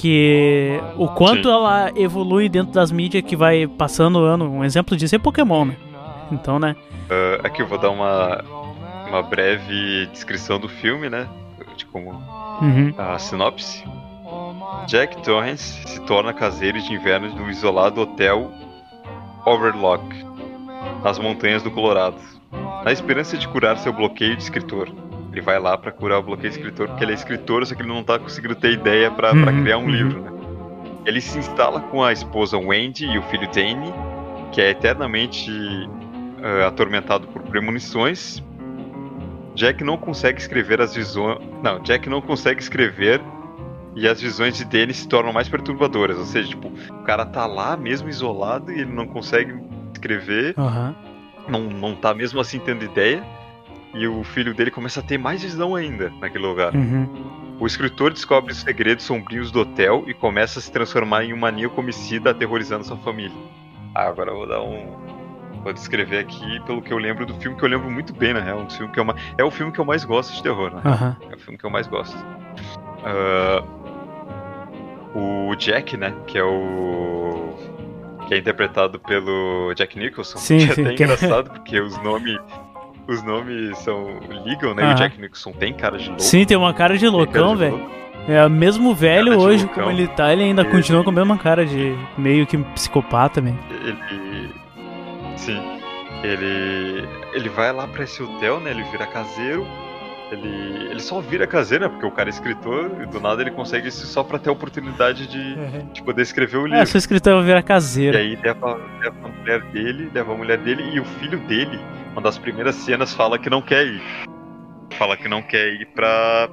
Que 0.00 0.80
o 0.96 1.08
quanto 1.08 1.48
Sim. 1.48 1.54
ela 1.54 1.90
evolui 1.96 2.48
dentro 2.48 2.72
das 2.72 2.92
mídias 2.92 3.22
que 3.24 3.34
vai 3.34 3.66
passando 3.66 4.20
o 4.20 4.22
ano. 4.22 4.48
Um 4.50 4.64
exemplo 4.64 4.96
disso 4.96 5.16
é 5.16 5.18
Pokémon, 5.18 5.64
né? 5.64 5.76
Então, 6.30 6.58
né? 6.58 6.76
Ah, 7.10 7.40
aqui 7.46 7.60
eu 7.62 7.66
vou 7.66 7.78
dar 7.78 7.90
uma, 7.90 8.44
uma 9.08 9.22
breve 9.22 10.06
descrição 10.12 10.60
do 10.60 10.68
filme, 10.68 11.10
né? 11.10 11.26
De 11.76 11.84
como 11.86 12.10
Uhum. 12.60 12.92
a 12.96 13.18
sinopse. 13.18 13.84
Jack 14.86 15.22
Torrance 15.22 15.86
se 15.86 16.00
torna 16.02 16.32
caseiro 16.32 16.80
de 16.80 16.92
inverno 16.92 17.30
do 17.32 17.48
isolado 17.50 18.00
hotel 18.00 18.50
Overlock, 19.46 20.04
nas 21.04 21.18
montanhas 21.18 21.62
do 21.62 21.70
Colorado, 21.70 22.16
na 22.84 22.92
esperança 22.92 23.36
de 23.36 23.46
curar 23.48 23.78
seu 23.78 23.92
bloqueio 23.92 24.36
de 24.36 24.42
escritor. 24.42 24.88
Ele 25.32 25.40
vai 25.40 25.58
lá 25.58 25.76
pra 25.76 25.92
curar 25.92 26.18
o 26.18 26.22
bloqueio 26.22 26.50
de 26.50 26.56
escritor 26.58 26.88
porque 26.88 27.04
ele 27.04 27.12
é 27.12 27.14
escritor, 27.14 27.64
só 27.66 27.74
que 27.74 27.82
ele 27.82 27.88
não 27.88 28.02
tá 28.02 28.18
conseguindo 28.18 28.54
ter 28.54 28.72
ideia 28.72 29.10
pra 29.10 29.30
pra 29.30 29.52
Uhum, 29.52 29.62
criar 29.62 29.78
um 29.78 29.82
uhum. 29.84 29.90
livro, 29.90 30.22
né? 30.22 30.30
Ele 31.04 31.20
se 31.20 31.38
instala 31.38 31.80
com 31.80 32.02
a 32.02 32.12
esposa 32.12 32.56
Wendy 32.58 33.06
e 33.06 33.18
o 33.18 33.22
filho 33.24 33.48
Danny, 33.52 33.92
que 34.52 34.60
é 34.60 34.70
eternamente 34.70 35.50
ah, 36.42 36.66
atormentado 36.68 37.26
por 37.28 37.42
premonições. 37.42 38.42
Jack 39.54 39.82
não 39.82 39.96
consegue 39.96 40.40
escrever 40.40 40.80
as 40.80 40.94
visões. 40.94 41.38
Não, 41.62 41.80
Jack 41.80 42.08
não 42.08 42.20
consegue 42.20 42.60
escrever 42.60 43.20
e 43.96 44.06
as 44.06 44.20
visões 44.20 44.56
de 44.56 44.64
Danny 44.64 44.94
se 44.94 45.08
tornam 45.08 45.32
mais 45.32 45.48
perturbadoras. 45.48 46.16
Ou 46.18 46.24
seja, 46.24 46.48
tipo, 46.48 46.68
o 46.68 47.02
cara 47.02 47.26
tá 47.26 47.44
lá 47.46 47.76
mesmo 47.76 48.08
isolado 48.08 48.70
e 48.72 48.80
ele 48.80 48.92
não 48.92 49.06
consegue 49.06 49.58
escrever, 49.92 50.54
Aham. 50.56 50.94
não, 51.48 51.62
não 51.62 51.94
tá 51.94 52.14
mesmo 52.14 52.38
assim 52.40 52.58
tendo 52.60 52.84
ideia. 52.84 53.24
E 53.94 54.06
o 54.06 54.22
filho 54.24 54.54
dele 54.54 54.70
começa 54.70 55.00
a 55.00 55.02
ter 55.02 55.18
mais 55.18 55.42
visão 55.42 55.74
ainda 55.74 56.10
naquele 56.20 56.46
lugar. 56.46 56.74
Uhum. 56.74 57.08
O 57.60 57.66
escritor 57.66 58.12
descobre 58.12 58.52
os 58.52 58.58
segredos 58.60 59.04
sombrios 59.04 59.50
do 59.50 59.60
hotel 59.60 60.04
e 60.06 60.14
começa 60.14 60.58
a 60.58 60.62
se 60.62 60.70
transformar 60.70 61.24
em 61.24 61.32
um 61.32 61.36
maníaco 61.36 61.80
homicida 61.80 62.30
aterrorizando 62.30 62.84
sua 62.84 62.96
família. 62.98 63.36
Ah, 63.94 64.06
agora 64.08 64.30
eu 64.30 64.36
vou 64.36 64.46
dar 64.46 64.60
um. 64.62 64.96
Vou 65.64 65.72
descrever 65.72 66.18
aqui 66.18 66.60
pelo 66.66 66.80
que 66.80 66.92
eu 66.92 66.98
lembro 66.98 67.26
do 67.26 67.34
filme, 67.34 67.56
que 67.56 67.64
eu 67.64 67.68
lembro 67.68 67.90
muito 67.90 68.12
bem, 68.14 68.32
na 68.32 68.38
real. 68.40 68.60
Um 68.60 68.70
filme 68.70 68.92
que 68.92 69.00
eu, 69.00 69.04
ma- 69.04 69.16
é 69.36 69.42
o 69.42 69.50
filme 69.50 69.72
que 69.72 69.80
eu 69.80 69.84
mais 69.84 70.04
gosto 70.04 70.32
de 70.34 70.42
terror, 70.42 70.70
né? 70.72 70.82
Aham. 70.84 71.16
É 71.30 71.34
o 71.34 71.38
filme 71.38 71.58
que 71.58 71.64
eu 71.66 71.70
mais 71.70 71.88
gosto. 71.88 72.16
Ah, 73.04 73.64
o 75.14 75.54
Jack, 75.56 75.96
né? 75.96 76.14
Que 76.26 76.38
é 76.38 76.44
o. 76.44 77.54
Que 78.28 78.34
é 78.34 78.38
interpretado 78.38 79.00
pelo 79.00 79.72
Jack 79.74 79.98
Nicholson. 79.98 80.38
Sim, 80.38 80.58
que 80.64 80.70
é 80.70 80.74
sim, 80.74 80.82
até 80.82 80.94
que 80.94 81.02
é- 81.02 81.06
engraçado, 81.06 81.50
porque 81.50 81.80
os 81.80 82.00
nomes. 82.02 82.38
Os 83.08 83.22
nomes 83.22 83.76
são. 83.78 84.20
ligam, 84.44 84.74
né? 84.74 84.82
E 84.82 84.84
Aham. 84.84 84.94
o 84.94 84.96
Jack 84.96 85.20
Nicholson 85.20 85.52
tem 85.52 85.72
cara 85.72 85.96
de 85.98 86.08
louco. 86.08 86.22
Sim, 86.22 86.44
tem 86.44 86.56
uma 86.56 86.74
cara 86.74 86.98
de 86.98 87.08
loucão, 87.08 87.56
velho. 87.56 87.90
É, 88.28 88.46
mesmo 88.46 88.94
velho 88.94 89.30
Cara 89.30 89.40
hoje, 89.40 89.66
como 89.68 89.90
ele 89.90 90.06
tá, 90.08 90.30
ele 90.32 90.42
ainda 90.44 90.60
Ele- 90.60 90.70
continua 90.70 91.02
com 91.02 91.08
a 91.08 91.12
mesma 91.14 91.38
cara 91.38 91.64
de 91.64 91.96
meio 92.18 92.46
que 92.46 92.58
psicopata 92.58 93.40
mesmo. 93.40 93.58
Ele. 93.70 94.50
Sim. 95.36 95.58
Ele. 96.22 97.08
Ele 97.32 97.48
vai 97.48 97.72
lá 97.72 97.86
pra 97.88 98.04
esse 98.04 98.22
hotel, 98.22 98.60
né? 98.60 98.70
Ele 98.72 98.82
vira 98.84 99.06
caseiro. 99.06 99.66
Ele. 100.30 100.88
Ele 100.90 101.00
só 101.00 101.20
vira 101.20 101.46
caseiro, 101.46 101.84
né? 101.84 101.90
Porque 101.90 102.04
o 102.06 102.10
cara 102.10 102.28
é 102.28 102.32
escritor 102.32 102.90
e 103.02 103.06
do 103.06 103.20
nada 103.20 103.40
ele 103.40 103.50
consegue 103.50 103.88
isso 103.88 104.06
só 104.06 104.22
pra 104.22 104.38
ter 104.38 104.50
a 104.50 104.52
oportunidade 104.52 105.26
de, 105.26 105.54
de 105.92 106.02
poder 106.02 106.22
escrever 106.22 106.56
o 106.58 106.66
livro. 106.66 106.80
É, 106.82 106.86
sou 106.86 106.98
escritor 106.98 107.42
virar 107.42 107.60
E 107.60 107.62
caseiro. 107.62 108.16
aí 108.18 108.36
leva, 108.36 108.74
leva 109.00 109.16
a 109.24 109.28
mulher 109.28 109.62
dele, 109.72 110.10
leva 110.12 110.32
a 110.32 110.36
mulher 110.36 110.58
dele 110.58 110.82
e 110.92 111.00
o 111.00 111.04
filho 111.04 111.38
dele, 111.46 111.78
uma 112.12 112.20
das 112.20 112.36
primeiras 112.36 112.74
cenas, 112.74 113.14
fala 113.14 113.38
que 113.38 113.48
não 113.48 113.62
quer 113.62 113.86
ir. 113.86 114.02
Fala 114.98 115.16
que 115.16 115.28
não 115.28 115.40
quer 115.42 115.68
ir 115.74 115.86
pra. 115.86 116.48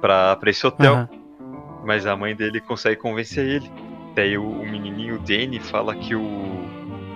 pra, 0.00 0.36
pra 0.36 0.50
esse 0.50 0.66
hotel. 0.66 0.94
Aham. 0.94 1.08
Mas 1.84 2.06
a 2.06 2.16
mãe 2.16 2.34
dele 2.34 2.60
consegue 2.60 2.96
convencer 3.00 3.46
ele. 3.46 3.70
Daí 4.14 4.36
o, 4.36 4.42
o 4.44 4.66
menininho 4.68 5.16
o 5.16 5.18
Danny 5.18 5.60
fala 5.60 5.94
que 5.94 6.14
o. 6.14 6.64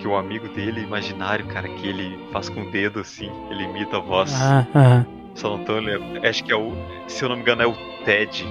que 0.03 0.09
o 0.09 0.17
amigo 0.17 0.49
dele, 0.49 0.81
imaginário, 0.81 1.47
cara, 1.47 1.69
que 1.69 1.87
ele 1.87 2.19
faz 2.33 2.49
com 2.49 2.63
o 2.63 2.71
dedo 2.73 2.99
assim, 2.99 3.31
ele 3.49 3.63
imita 3.63 3.99
a 3.99 4.01
voz. 4.01 4.35
Aham, 4.35 4.67
aham. 4.75 5.07
Só 5.37 5.57
não 5.57 5.65
tô 5.65 5.75
lembrando. 5.79 6.27
Acho 6.27 6.43
que 6.43 6.53
é 6.53 6.57
o. 6.57 6.73
Se 7.07 7.25
eu 7.25 7.29
não 7.29 7.37
me 7.37 7.43
engano, 7.43 7.63
é 7.63 7.67
o 7.67 7.75
Ted. 8.05 8.45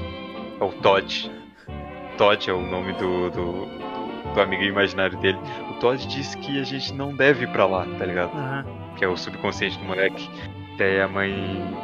É 0.59 0.63
o 0.63 0.69
Todd. 0.69 1.29
Todd 2.17 2.49
é 2.49 2.53
o 2.53 2.61
nome 2.61 2.93
do, 2.93 3.29
do, 3.31 4.33
do, 4.33 4.41
amigo 4.41 4.63
imaginário 4.63 5.17
dele. 5.19 5.37
O 5.69 5.73
Todd 5.79 6.07
diz 6.07 6.33
que 6.35 6.59
a 6.59 6.63
gente 6.63 6.93
não 6.93 7.13
deve 7.13 7.43
ir 7.43 7.51
pra 7.51 7.65
lá, 7.65 7.85
tá 7.99 8.05
ligado? 8.05 8.31
aham. 8.33 8.65
Que 8.95 9.03
é 9.03 9.07
o 9.07 9.17
subconsciente 9.17 9.77
do 9.77 9.83
moleque. 9.83 10.29
Daí 10.77 11.01
a 11.01 11.07
mãe 11.07 11.31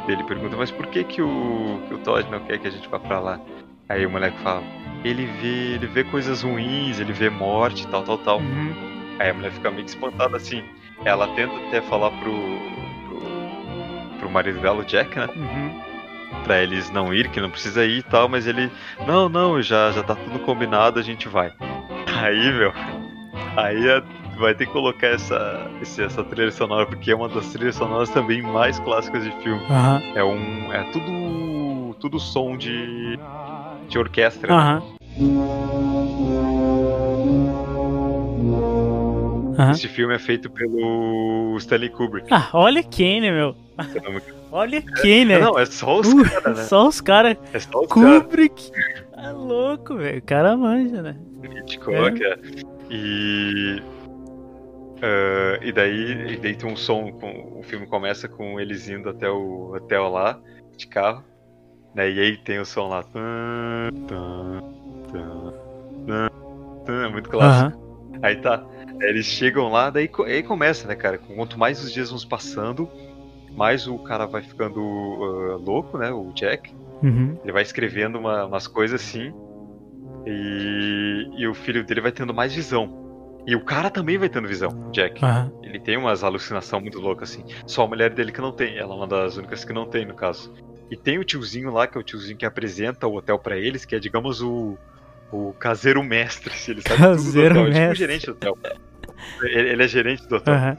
dele 0.06 0.24
pergunta, 0.24 0.56
mas 0.56 0.70
por 0.70 0.86
que 0.86 1.04
que 1.04 1.20
o, 1.20 1.80
que 1.86 1.94
o 1.94 1.98
Todd 1.98 2.28
não 2.30 2.40
quer 2.40 2.58
que 2.58 2.68
a 2.68 2.70
gente 2.70 2.88
vá 2.88 2.98
pra 2.98 3.20
lá? 3.20 3.40
Aí 3.86 4.04
o 4.04 4.10
moleque 4.10 4.38
fala, 4.40 4.62
ele 5.04 5.26
vê, 5.26 5.74
ele 5.74 5.86
vê 5.86 6.04
coisas 6.04 6.42
ruins, 6.42 6.98
ele 6.98 7.12
vê 7.12 7.28
morte, 7.28 7.86
tal, 7.88 8.02
tal, 8.02 8.18
tal. 8.18 8.38
Uhum. 8.38 8.87
Aí 9.18 9.30
a 9.30 9.34
mulher 9.34 9.52
fica 9.52 9.70
meio 9.70 9.84
que 9.84 9.90
espantada 9.90 10.36
assim. 10.36 10.62
Ela 11.04 11.28
tenta 11.28 11.54
até 11.68 11.80
falar 11.82 12.10
pro, 12.10 12.32
pro, 13.08 14.18
pro 14.18 14.30
marido 14.30 14.60
dela, 14.60 14.80
o 14.80 14.84
Jack, 14.84 15.16
né? 15.18 15.28
Uhum. 15.34 15.80
Pra 16.44 16.62
eles 16.62 16.90
não 16.90 17.12
ir, 17.12 17.28
que 17.30 17.40
não 17.40 17.50
precisa 17.50 17.84
ir 17.84 17.98
e 17.98 18.02
tal, 18.02 18.28
mas 18.28 18.46
ele. 18.46 18.70
Não, 19.06 19.28
não, 19.28 19.60
já, 19.62 19.90
já 19.92 20.02
tá 20.02 20.14
tudo 20.14 20.38
combinado, 20.40 20.98
a 20.98 21.02
gente 21.02 21.28
vai. 21.28 21.52
Aí, 22.22 22.52
meu. 22.52 22.72
Aí 23.56 23.88
é- 23.88 24.02
vai 24.38 24.54
ter 24.54 24.66
que 24.66 24.72
colocar 24.72 25.08
essa, 25.08 25.68
essa 25.82 26.22
trilha 26.24 26.50
sonora, 26.52 26.86
porque 26.86 27.10
é 27.10 27.14
uma 27.14 27.28
das 27.28 27.48
trilhas 27.52 27.74
sonoras 27.74 28.08
também 28.10 28.40
mais 28.40 28.78
clássicas 28.78 29.24
de 29.24 29.30
filme. 29.42 29.62
Aham. 29.68 30.02
É 30.14 30.24
um. 30.24 30.72
É 30.72 30.84
tudo. 30.92 31.96
Tudo 32.00 32.20
som 32.20 32.56
de. 32.56 33.18
de 33.88 33.98
orquestra. 33.98 34.54
né? 34.76 34.82
Aham. 39.58 39.72
Esse 39.72 39.88
filme 39.88 40.14
é 40.14 40.18
feito 40.18 40.48
pelo 40.48 41.56
Stanley 41.58 41.88
Kubrick. 41.90 42.28
Ah, 42.30 42.48
olha 42.52 42.82
quem, 42.82 43.20
né, 43.20 43.32
meu? 43.32 43.56
engano. 43.78 44.22
Olha 44.50 44.80
quem, 45.02 45.26
né? 45.26 45.38
Não, 45.40 45.58
é 45.58 45.66
só 45.66 46.00
os 46.00 46.08
Uh, 46.08 46.24
caras, 46.24 46.56
né? 46.56 46.64
Só 46.64 46.88
os 46.88 47.00
caras. 47.02 47.36
É 47.52 47.58
só 47.58 47.80
os. 47.80 47.86
Kubrick. 47.88 48.70
É 49.14 49.30
louco, 49.30 49.96
velho. 49.96 50.18
O 50.18 50.22
cara 50.22 50.56
manja, 50.56 51.02
né? 51.02 51.16
Hitchcock, 51.42 52.24
é. 52.24 52.38
E. 52.88 53.82
ah, 55.02 55.58
e 55.60 55.70
daí, 55.70 56.32
e 56.32 56.36
daí 56.38 56.56
tem 56.56 56.72
um 56.72 56.76
som. 56.76 57.12
Com, 57.12 57.58
o 57.58 57.62
filme 57.62 57.86
começa 57.86 58.26
com 58.26 58.58
eles 58.58 58.88
indo 58.88 59.10
até 59.10 59.28
o 59.28 59.74
hotel 59.74 60.08
lá, 60.08 60.40
de 60.76 60.86
carro. 60.86 61.22
Né, 61.94 62.10
e 62.10 62.20
aí 62.20 62.36
tem 62.38 62.58
o 62.58 62.64
som 62.64 62.88
lá. 62.88 63.04
É 66.86 67.08
muito 67.10 67.28
clássico. 67.28 67.78
Aí 68.22 68.36
tá. 68.36 68.64
Eles 69.00 69.26
chegam 69.26 69.68
lá, 69.70 69.90
daí 69.90 70.10
aí 70.26 70.42
começa, 70.42 70.88
né, 70.88 70.94
cara? 70.94 71.18
Quanto 71.18 71.58
mais 71.58 71.82
os 71.82 71.92
dias 71.92 72.10
vão 72.10 72.18
passando, 72.28 72.88
mais 73.56 73.86
o 73.86 73.98
cara 73.98 74.26
vai 74.26 74.42
ficando 74.42 74.80
ah, 74.80 75.56
louco, 75.56 75.96
né? 75.98 76.10
O 76.10 76.32
Jack. 76.32 76.74
Uhum. 77.02 77.38
Ele 77.44 77.52
vai 77.52 77.62
escrevendo 77.62 78.18
uma- 78.18 78.46
umas 78.46 78.66
coisas 78.66 79.00
assim. 79.00 79.32
E, 80.26 81.30
e 81.38 81.46
o 81.46 81.54
filho 81.54 81.84
dele 81.84 82.00
vai 82.00 82.12
tendo 82.12 82.34
mais 82.34 82.52
visão. 82.54 83.06
E 83.46 83.54
o 83.56 83.64
cara 83.64 83.88
também 83.88 84.18
vai 84.18 84.28
tendo 84.28 84.46
visão, 84.46 84.68
o 84.88 84.90
Jack. 84.92 85.24
Aham. 85.24 85.50
Ele 85.62 85.78
tem 85.80 85.96
umas 85.96 86.22
alucinações 86.22 86.82
muito 86.82 87.00
loucas, 87.00 87.30
assim. 87.30 87.44
Só 87.66 87.84
a 87.84 87.86
mulher 87.88 88.12
dele 88.12 88.30
que 88.32 88.40
não 88.40 88.52
tem. 88.52 88.76
Ela 88.76 88.92
é 88.92 88.96
uma 88.96 89.06
das 89.06 89.36
únicas 89.36 89.64
que 89.64 89.72
não 89.72 89.86
tem, 89.86 90.04
no 90.04 90.14
caso. 90.14 90.52
E 90.90 90.96
tem 90.96 91.18
o 91.18 91.24
tiozinho 91.24 91.70
lá, 91.70 91.86
que 91.86 91.96
é 91.96 92.00
o 92.00 92.04
tiozinho 92.04 92.36
que 92.36 92.44
apresenta 92.44 93.06
o 93.06 93.16
hotel 93.16 93.38
pra 93.38 93.56
eles, 93.56 93.84
que 93.84 93.94
é, 93.94 93.98
digamos, 93.98 94.42
o, 94.42 94.76
o 95.32 95.54
caseiro 95.54 96.02
mestre. 96.02 96.52
se 96.54 96.72
Ele 96.72 96.82
sabe 96.82 96.98
Caseiro 96.98 97.54
tudo 97.54 97.64
do 97.64 97.70
hotel. 97.70 97.72
É 97.72 97.72
tipo 97.72 97.78
o 97.78 97.88
mestre. 97.88 97.96
gerente 97.98 98.26
do 98.26 98.32
hotel. 98.32 98.58
Ele, 99.42 99.70
ele 99.70 99.82
é 99.84 99.88
gerente 99.88 100.26
do 100.28 100.36
hotel. 100.36 100.54
Aham. 100.54 100.78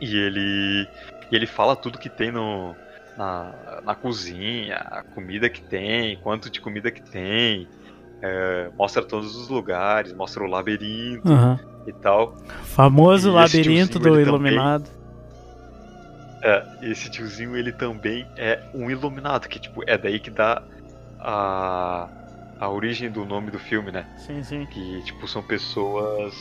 E 0.00 0.16
ele, 0.16 0.88
e 1.30 1.36
ele 1.36 1.46
fala 1.46 1.76
tudo 1.76 1.98
que 1.98 2.10
tem 2.10 2.30
no, 2.30 2.76
na, 3.16 3.80
na 3.84 3.94
cozinha, 3.94 4.76
a 4.76 5.02
comida 5.14 5.48
que 5.48 5.62
tem, 5.62 6.16
quanto 6.18 6.50
de 6.50 6.60
comida 6.60 6.90
que 6.90 7.02
tem. 7.10 7.68
é, 8.22 8.70
mostra 8.78 9.02
todos 9.02 9.36
os 9.36 9.48
lugares, 9.48 10.12
mostra 10.14 10.42
o 10.42 10.46
labirinto 10.46 11.28
Aham. 11.30 11.58
e 11.86 11.92
tal. 11.92 12.36
Famoso 12.64 13.28
E 13.30 13.32
labirinto 13.32 13.98
do 13.98 14.08
ele 14.16 14.24
também- 14.24 14.52
Iluminado. 14.52 14.88
É, 16.42 16.62
esse 16.82 17.08
tiozinho, 17.10 17.56
ele 17.56 17.72
também 17.72 18.26
é 18.36 18.62
um 18.74 18.90
iluminado, 18.90 19.48
que 19.48 19.58
tipo, 19.58 19.82
é 19.86 19.96
daí 19.96 20.20
que 20.20 20.30
dá 20.30 20.62
a, 21.20 22.08
a 22.60 22.68
origem 22.68 23.10
do 23.10 23.24
nome 23.24 23.50
do 23.50 23.58
filme, 23.58 23.90
né? 23.90 24.04
Sim, 24.18 24.42
sim. 24.42 24.66
Que 24.66 25.02
tipo, 25.04 25.26
são 25.26 25.42
pessoas. 25.42 26.34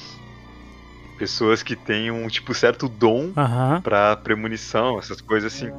Pessoas 1.17 1.61
que 1.63 1.75
têm 1.75 2.11
um 2.11 2.27
tipo 2.27 2.53
certo 2.53 2.87
dom 2.89 3.31
Aham. 3.37 3.81
pra 3.81 4.15
premonição, 4.17 4.97
essas 4.99 5.21
coisas 5.21 5.53
assim. 5.53 5.71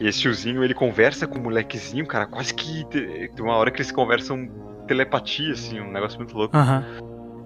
E 0.00 0.08
esse 0.08 0.20
tiozinho, 0.20 0.64
ele 0.64 0.74
conversa 0.74 1.26
com 1.26 1.38
o 1.38 1.42
molequezinho, 1.42 2.06
cara, 2.06 2.26
quase 2.26 2.52
que 2.54 2.84
te- 2.88 3.30
tem 3.34 3.44
uma 3.44 3.56
hora 3.56 3.70
que 3.70 3.76
eles 3.76 3.92
conversam 3.92 4.48
telepatia, 4.88 5.52
assim, 5.52 5.80
um 5.80 5.90
negócio 5.92 6.18
muito 6.18 6.36
louco. 6.36 6.56
Aham. 6.56 6.84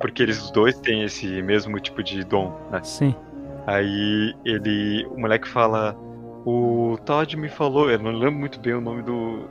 Porque 0.00 0.22
eles 0.22 0.50
dois 0.52 0.78
têm 0.80 1.02
esse 1.04 1.42
mesmo 1.42 1.78
tipo 1.80 2.02
de 2.02 2.22
dom, 2.24 2.56
né? 2.70 2.80
Sim. 2.84 3.14
Aí 3.66 4.34
ele. 4.44 5.06
O 5.10 5.20
moleque 5.20 5.48
fala. 5.48 5.94
O 6.46 6.96
Todd 7.04 7.36
me 7.36 7.48
falou, 7.48 7.90
eu 7.90 7.98
não 7.98 8.12
lembro 8.12 8.38
muito 8.38 8.58
bem 8.60 8.72
o 8.72 8.80
nome 8.80 9.02
do, 9.02 9.46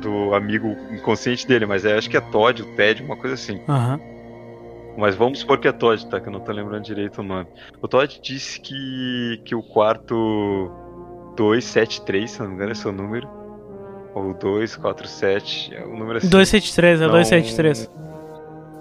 do 0.00 0.34
amigo 0.34 0.68
inconsciente 0.90 1.46
dele, 1.46 1.66
mas 1.66 1.84
é, 1.84 1.98
acho 1.98 2.08
que 2.08 2.16
é 2.16 2.20
Todd, 2.20 2.62
o 2.62 2.76
Ted, 2.76 3.02
uma 3.02 3.16
coisa 3.16 3.34
assim. 3.34 3.60
Aham. 3.68 4.00
Mas 4.98 5.14
vamos 5.14 5.38
supor 5.38 5.58
que 5.58 5.68
é 5.68 5.72
Todd, 5.72 6.04
tá? 6.08 6.20
Que 6.20 6.28
eu 6.28 6.32
não 6.32 6.40
tô 6.40 6.50
lembrando 6.50 6.82
direito 6.82 7.20
o 7.20 7.22
nome. 7.22 7.46
O 7.80 7.86
Todd 7.86 8.18
disse 8.20 8.60
que, 8.60 9.40
que 9.44 9.54
o 9.54 9.62
quarto 9.62 10.72
273, 11.36 12.28
se 12.28 12.40
não 12.40 12.48
me 12.48 12.54
engano, 12.56 12.72
é 12.72 12.74
seu 12.74 12.90
número. 12.90 13.28
Ou 14.12 14.34
247, 14.34 15.72
é 15.72 15.86
um 15.86 15.96
número 15.96 16.18
assim. 16.18 16.28
273, 16.28 17.00
é 17.00 17.04
Não- 17.04 17.12
273. 17.12 17.86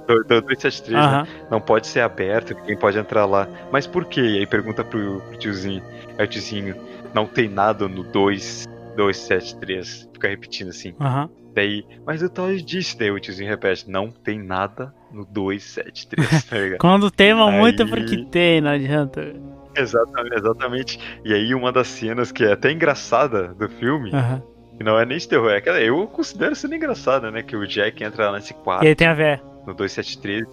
Do- 0.07 0.23
do- 0.23 0.41
273, 0.41 0.93
né? 0.93 0.99
Aham. 0.99 1.27
Não 1.51 1.61
pode 1.61 1.85
ser 1.85 1.99
aberto, 1.99 2.55
ninguém 2.55 2.77
pode 2.77 2.97
entrar 2.97 3.25
lá. 3.25 3.47
Mas 3.71 3.85
por 3.85 4.05
quê? 4.05 4.21
E 4.21 4.37
aí 4.39 4.47
pergunta 4.47 4.83
pro, 4.83 5.21
pro 5.21 5.37
tiozinho. 5.37 5.83
Aí 6.17 6.25
o 6.25 6.27
tiozinho, 6.27 6.75
não 7.13 7.27
tem 7.27 7.47
nada 7.47 7.87
no 7.87 8.01
2, 8.03 8.65
273. 8.95 10.09
Fica 10.13 10.27
repetindo 10.29 10.69
assim. 10.69 10.95
Aham. 10.99 11.29
Daí, 11.57 11.83
mas 12.05 12.21
o 12.21 12.29
Todd 12.29 12.61
disse, 12.61 12.95
daí 12.99 13.09
o 13.09 13.19
tiozinho 13.19 13.49
repete, 13.49 13.89
não 13.89 14.11
tem 14.11 14.37
nada 14.37 14.93
no 15.11 15.25
273, 15.25 16.43
tá 16.43 16.53
ligado? 16.59 16.79
Quando 16.79 17.09
tema 17.09 17.49
muito 17.49 17.81
é 17.81 17.85
Aí- 17.85 17.89
porque 17.89 18.17
tem, 18.29 18.61
não 18.61 18.69
adianta. 18.69 19.33
Exatamente, 19.75 20.35
exatamente. 20.37 20.99
E 21.25 21.33
aí 21.33 21.55
uma 21.55 21.71
das 21.71 21.87
cenas 21.87 22.31
que 22.31 22.43
é 22.43 22.51
até 22.51 22.71
engraçada 22.71 23.47
do 23.55 23.67
filme, 23.69 24.11
Aham. 24.13 24.43
que 24.77 24.83
não 24.83 24.99
é 24.99 25.05
nem 25.05 25.17
de 25.17 25.27
terror, 25.27 25.49
é 25.49 25.57
aquela, 25.57 25.79
eu 25.81 26.05
considero 26.05 26.55
sendo 26.55 26.75
engraçada, 26.75 27.31
né? 27.31 27.41
Que 27.41 27.55
o 27.55 27.65
Jack 27.65 28.03
entra 28.03 28.31
nesse 28.33 28.53
quarto 28.53 28.83
E 28.85 28.89
aí 28.89 28.95
tem 28.95 29.07
a 29.07 29.15
véia. 29.15 29.41
no 29.65 29.73
273 29.73 30.45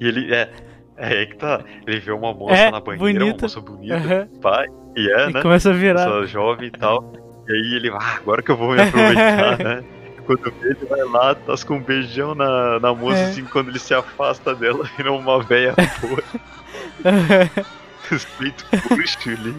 e 0.00 0.08
ele 0.08 0.34
é 0.34 0.50
É 0.96 1.06
aí 1.18 1.26
que 1.26 1.36
tá. 1.36 1.60
Ele 1.86 2.00
vê 2.00 2.10
uma 2.10 2.32
moça 2.34 2.54
É, 2.56 2.70
na 2.72 2.80
banheira, 2.80 3.24
uma 3.24 3.30
bonita. 3.32 3.42
moça 3.44 3.60
bonita, 3.60 3.94
Aham. 3.96 4.28
pai, 4.42 4.66
e 4.96 5.10
é, 5.12 5.30
E 5.30 5.32
né? 5.32 5.42
começa 5.42 5.70
a 5.70 5.72
virar. 5.72 6.06
Moça 6.08 6.26
jovem 6.26 6.66
e 6.68 6.70
tal. 6.72 7.12
E 7.48 7.52
aí 7.52 7.74
ele, 7.76 7.90
ah, 7.90 8.16
agora 8.16 8.42
que 8.42 8.50
eu 8.50 8.56
vou 8.56 8.72
me 8.72 8.80
aproveitar, 8.80 9.58
né? 9.62 9.84
Quando 10.26 10.50
vê, 10.60 10.68
ele 10.70 10.86
vai 10.88 11.04
lá, 11.04 11.34
tasca 11.34 11.72
um 11.74 11.80
beijão 11.80 12.34
na, 12.34 12.80
na 12.80 12.94
moça, 12.94 13.18
É. 13.18 13.24
assim, 13.30 13.44
quando 13.44 13.68
ele 13.70 13.78
se 13.78 13.92
afasta 13.92 14.54
dela, 14.54 14.84
vira 14.96 15.12
uma 15.12 15.42
véia 15.42 15.74
boa, 16.00 16.22
respeito 18.08 18.64
puxo 18.88 19.28
ali. 19.30 19.54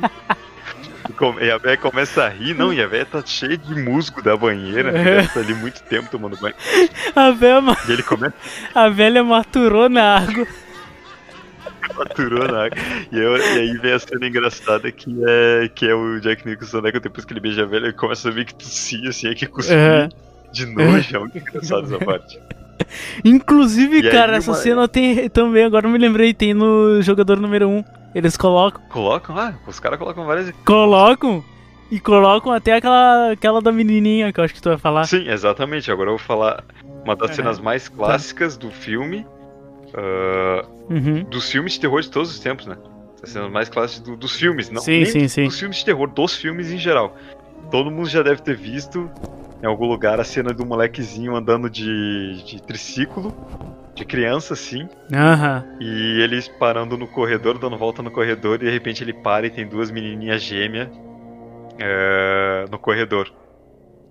E 1.42 1.52
a 1.52 1.58
véia 1.58 1.78
começa 1.78 2.24
a 2.24 2.30
rir, 2.30 2.56
não, 2.56 2.74
e 2.74 2.82
a 2.82 2.88
véia 2.88 3.06
tá 3.06 3.22
cheia 3.24 3.56
de 3.58 3.76
musgo 3.76 4.22
da 4.24 4.36
banheira, 4.36 4.92
né? 4.92 5.28
Tá 5.28 5.40
ali 5.40 5.54
muito 5.54 5.82
tempo 5.84 6.10
tomando 6.10 6.36
banho. 6.38 6.56
a, 7.16 7.32
velha, 7.32 7.62
ma- 7.62 7.78
E 7.88 7.92
ele 7.92 8.04
começa 8.04 8.34
a 8.74 8.90
velha 8.90 9.24
maturou 9.24 9.88
na 9.88 10.18
água. 10.18 10.48
Maturou 11.96 12.48
na 12.52 12.66
água. 12.66 12.78
E, 13.12 13.18
eu- 13.18 13.38
e 13.38 13.60
aí 13.60 13.78
vem 13.78 13.94
a 13.94 14.00
cena 14.00 14.28
engraçada 14.28 14.92
que 14.92 15.16
é, 15.28 15.70
que 15.74 15.88
é 15.88 15.94
o 15.94 16.20
Jack 16.20 16.46
Nicholson, 16.48 16.82
né? 16.82 16.92
Que 16.92 17.00
depois 17.00 17.24
que 17.24 17.32
ele 17.34 17.40
beija 17.40 17.64
a 17.64 17.68
velha, 17.68 17.86
ele 17.86 17.94
começa 17.94 18.28
a 18.28 18.32
ver 18.32 18.44
que 18.46 18.56
tossir, 18.56 19.08
assim, 19.08 19.28
é 19.30 19.36
que 19.36 19.46
cuspir 19.46 19.78
Aham. 19.78 20.10
De 20.56 20.66
nojo. 20.66 21.16
É 21.16 21.20
muito 21.20 21.38
engraçado 21.40 21.86
essa 21.86 22.04
parte. 22.04 22.40
Inclusive, 23.24 24.02
E 24.02 24.06
aí 24.08 24.12
cara, 24.12 24.38
essa 24.38 24.52
uma- 24.52 24.58
cena 24.58 24.88
tem 24.88 25.30
também, 25.30 25.64
agora 25.64 25.86
eu 25.88 25.92
me 25.92 25.98
lembrei, 25.98 26.34
tem 26.34 26.54
no 26.54 27.02
jogador 27.02 27.40
número 27.40 27.68
1. 27.70 27.84
Eles 28.14 28.38
colocam, 28.38 28.82
Colocam, 28.90 29.38
ah, 29.38 29.54
os 29.68 29.80
caras 29.80 30.00
colocam 30.00 30.26
várias. 30.26 30.52
colocam 30.66 31.44
e 31.92 32.00
colocam 32.00 32.52
até 32.54 32.74
aquela, 32.74 33.32
aquela 33.32 33.62
da 33.62 33.72
menininha 33.72 34.32
que 34.32 34.40
eu 34.40 34.44
acho 34.44 34.54
que 34.54 34.62
tu 34.62 34.70
vai 34.70 34.78
falar. 34.78 35.06
Sim, 35.06 35.28
exatamente. 35.30 35.92
Agora 35.92 36.10
eu 36.10 36.18
vou 36.18 36.26
falar 36.26 36.64
uma 37.04 37.16
das 37.16 37.30
Aham. 37.32 37.36
cenas 37.36 37.60
mais 37.60 37.90
clássicas 37.90 38.58
do 38.58 38.72
filme. 38.72 39.26
ah, 39.94 40.66
Uhum. 40.90 41.24
dos 41.24 41.50
filmes 41.50 41.74
de 41.74 41.80
terror 41.80 42.00
de 42.02 42.10
todos 42.12 42.30
os 42.32 42.40
tempos, 42.40 42.68
né? 42.68 42.76
As 43.24 43.30
cenas 43.32 43.50
mais 43.52 43.70
clássicas 43.70 44.04
do- 44.08 44.16
dos 44.16 44.36
filmes, 44.36 44.70
não 44.70 44.82
Sim, 44.82 45.04
sim, 45.06 45.28
sim. 45.28 45.46
dos 45.46 45.58
filmes 45.58 45.78
de 45.78 45.86
terror, 45.86 46.08
dos 46.10 46.36
filmes 46.36 46.72
em 46.72 46.78
geral. 46.78 47.18
Todo 47.72 47.90
mundo 47.90 48.08
já 48.08 48.22
deve 48.22 48.42
ter 48.44 48.56
visto 48.56 49.10
em 49.66 49.68
algum 49.68 49.88
lugar 49.88 50.20
a 50.20 50.24
cena 50.24 50.54
do 50.54 50.64
molequezinho 50.64 51.36
andando 51.36 51.68
de, 51.68 52.44
de 52.44 52.62
triciclo, 52.62 53.34
de 53.96 54.06
criança 54.06 54.54
assim, 54.54 54.88
Aham. 55.12 55.66
e 55.80 56.22
eles 56.22 56.48
parando 56.48 56.96
no 56.96 57.08
corredor, 57.08 57.58
dando 57.58 57.76
volta 57.76 58.04
no 58.04 58.12
corredor, 58.12 58.62
e 58.62 58.66
de 58.66 58.70
repente 58.70 59.04
ele 59.04 59.14
para 59.14 59.48
e 59.48 59.50
tem 59.50 59.68
duas 59.68 59.90
menininhas 59.90 60.44
gêmeas 60.44 60.88
é, 61.80 62.66
no 62.70 62.78
corredor. 62.78 63.28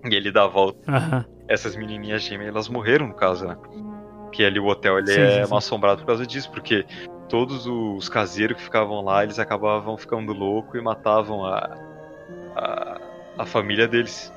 E 0.05 0.13
ele 0.13 0.33
dá 0.33 0.43
a 0.43 0.49
volta. 0.49 0.79
Aham. 0.89 1.25
Essas 1.47 1.77
menininhas 1.77 2.23
gêmeas, 2.23 2.49
elas 2.49 2.69
morreram 2.69 3.07
no 3.07 3.15
caso, 3.15 3.47
né? 3.47 3.57
Que 4.33 4.45
ali 4.45 4.59
o 4.59 4.67
hotel 4.67 4.99
ele 4.99 5.13
Sim, 5.13 5.21
é 5.21 5.45
sim, 5.45 5.51
mal 5.51 5.59
assombrado 5.59 6.01
por 6.01 6.07
causa 6.09 6.27
disso, 6.27 6.51
porque 6.51 6.85
todos 7.29 7.65
os 7.67 8.09
caseiros 8.09 8.57
que 8.57 8.65
ficavam 8.65 9.05
lá, 9.05 9.23
eles 9.23 9.39
acabavam 9.39 9.97
ficando 9.97 10.33
loucos 10.33 10.81
e 10.81 10.83
matavam 10.83 11.45
a, 11.45 11.77
a, 12.57 13.01
a 13.39 13.47
família 13.47 13.87
deles. 13.87 14.33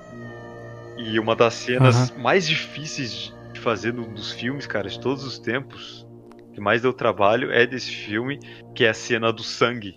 E 0.97 1.19
uma 1.19 1.35
das 1.35 1.53
cenas 1.53 2.11
mais 2.17 2.47
difíceis 2.47 3.31
de 3.53 3.59
fazer 3.59 3.93
no- 3.93 4.07
dos 4.07 4.31
filmes, 4.31 4.65
cara, 4.65 4.89
de 4.89 4.99
todos 4.99 5.23
os 5.23 5.37
tempos, 5.37 6.05
que 6.53 6.59
mais 6.59 6.81
deu 6.81 6.91
trabalho, 6.91 7.51
é 7.51 7.67
desse 7.67 7.91
filme, 7.91 8.39
que 8.75 8.83
é 8.83 8.89
a 8.89 8.93
cena 8.93 9.31
do 9.31 9.43
sangue. 9.43 9.95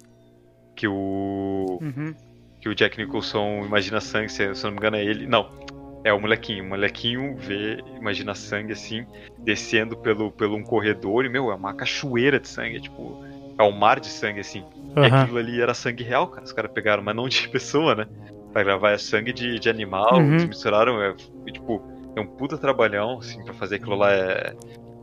Que 0.76 0.86
o 0.86 1.78
Uhum. 1.80 2.14
que 2.60 2.68
o 2.68 2.74
Jack 2.74 2.98
Nicholson 2.98 3.64
imagina 3.64 4.00
sangue, 4.02 4.28
se, 4.30 4.54
se 4.54 4.64
eu 4.66 4.70
não 4.70 4.72
me 4.72 4.76
engano 4.76 4.96
é 4.96 5.04
ele. 5.04 5.26
Não, 5.26 5.50
é 6.04 6.12
o 6.12 6.20
molequinho. 6.20 6.62
O 6.64 6.68
molequinho 6.68 7.34
vê, 7.38 7.82
imagina 7.96 8.34
sangue 8.34 8.72
assim, 8.74 9.06
descendo 9.38 9.96
pelo, 9.96 10.30
pelo 10.30 10.56
um 10.56 10.62
corredor 10.62 11.24
e, 11.24 11.30
meu, 11.30 11.50
é 11.50 11.54
uma 11.54 11.72
cachoeira 11.72 12.38
de 12.38 12.48
sangue, 12.48 12.76
é 12.76 12.80
tipo, 12.80 13.24
é 13.58 13.62
um 13.62 13.72
mar 13.72 13.98
de 13.98 14.08
sangue 14.08 14.40
assim. 14.40 14.62
E 14.94 14.98
Aham. 14.98 15.22
aquilo 15.22 15.38
ali 15.38 15.58
era 15.60 15.72
sangue 15.72 16.04
real, 16.04 16.28
cara. 16.28 16.44
Os 16.44 16.52
caras 16.52 16.70
pegaram, 16.72 17.02
mas 17.02 17.16
não 17.16 17.26
de 17.28 17.48
pessoa, 17.48 17.94
né? 17.94 18.06
Pra 18.52 18.62
gravar 18.64 18.90
é 18.90 18.98
sangue 18.98 19.32
de, 19.32 19.58
de 19.58 19.68
animal, 19.70 20.14
Uhum. 20.14 20.32
eles 20.32 20.44
misturaram, 20.46 21.00
é, 21.02 21.14
tipo, 21.52 21.82
é 22.16 22.20
um 22.20 22.26
puta 22.26 22.58
trabalhão, 22.58 23.18
assim, 23.18 23.42
pra 23.44 23.54
fazer 23.54 23.76
aquilo 23.76 23.94
lá. 23.96 24.12
É... 24.12 24.54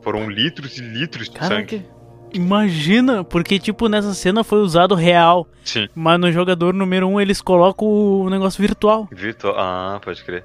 Foram 0.02 0.28
litros 0.30 0.78
e 0.78 0.82
litros 0.82 1.28
de 1.30 1.38
sangue. 1.38 1.78
Caraca. 1.78 1.98
Imagina, 2.32 3.24
porque 3.24 3.58
tipo, 3.58 3.88
nessa 3.88 4.12
cena 4.14 4.44
foi 4.44 4.58
usado 4.60 4.94
real, 4.94 5.48
Sim. 5.64 5.88
mas 5.94 6.20
no 6.20 6.30
jogador 6.30 6.74
número 6.74 7.08
1 7.08 7.20
eles 7.22 7.40
colocam 7.40 7.88
o 7.88 8.28
negócio 8.30 8.60
virtual. 8.60 9.08
Virtual. 9.10 9.54
Ah, 9.56 9.98
pode 10.04 10.22
crer. 10.22 10.44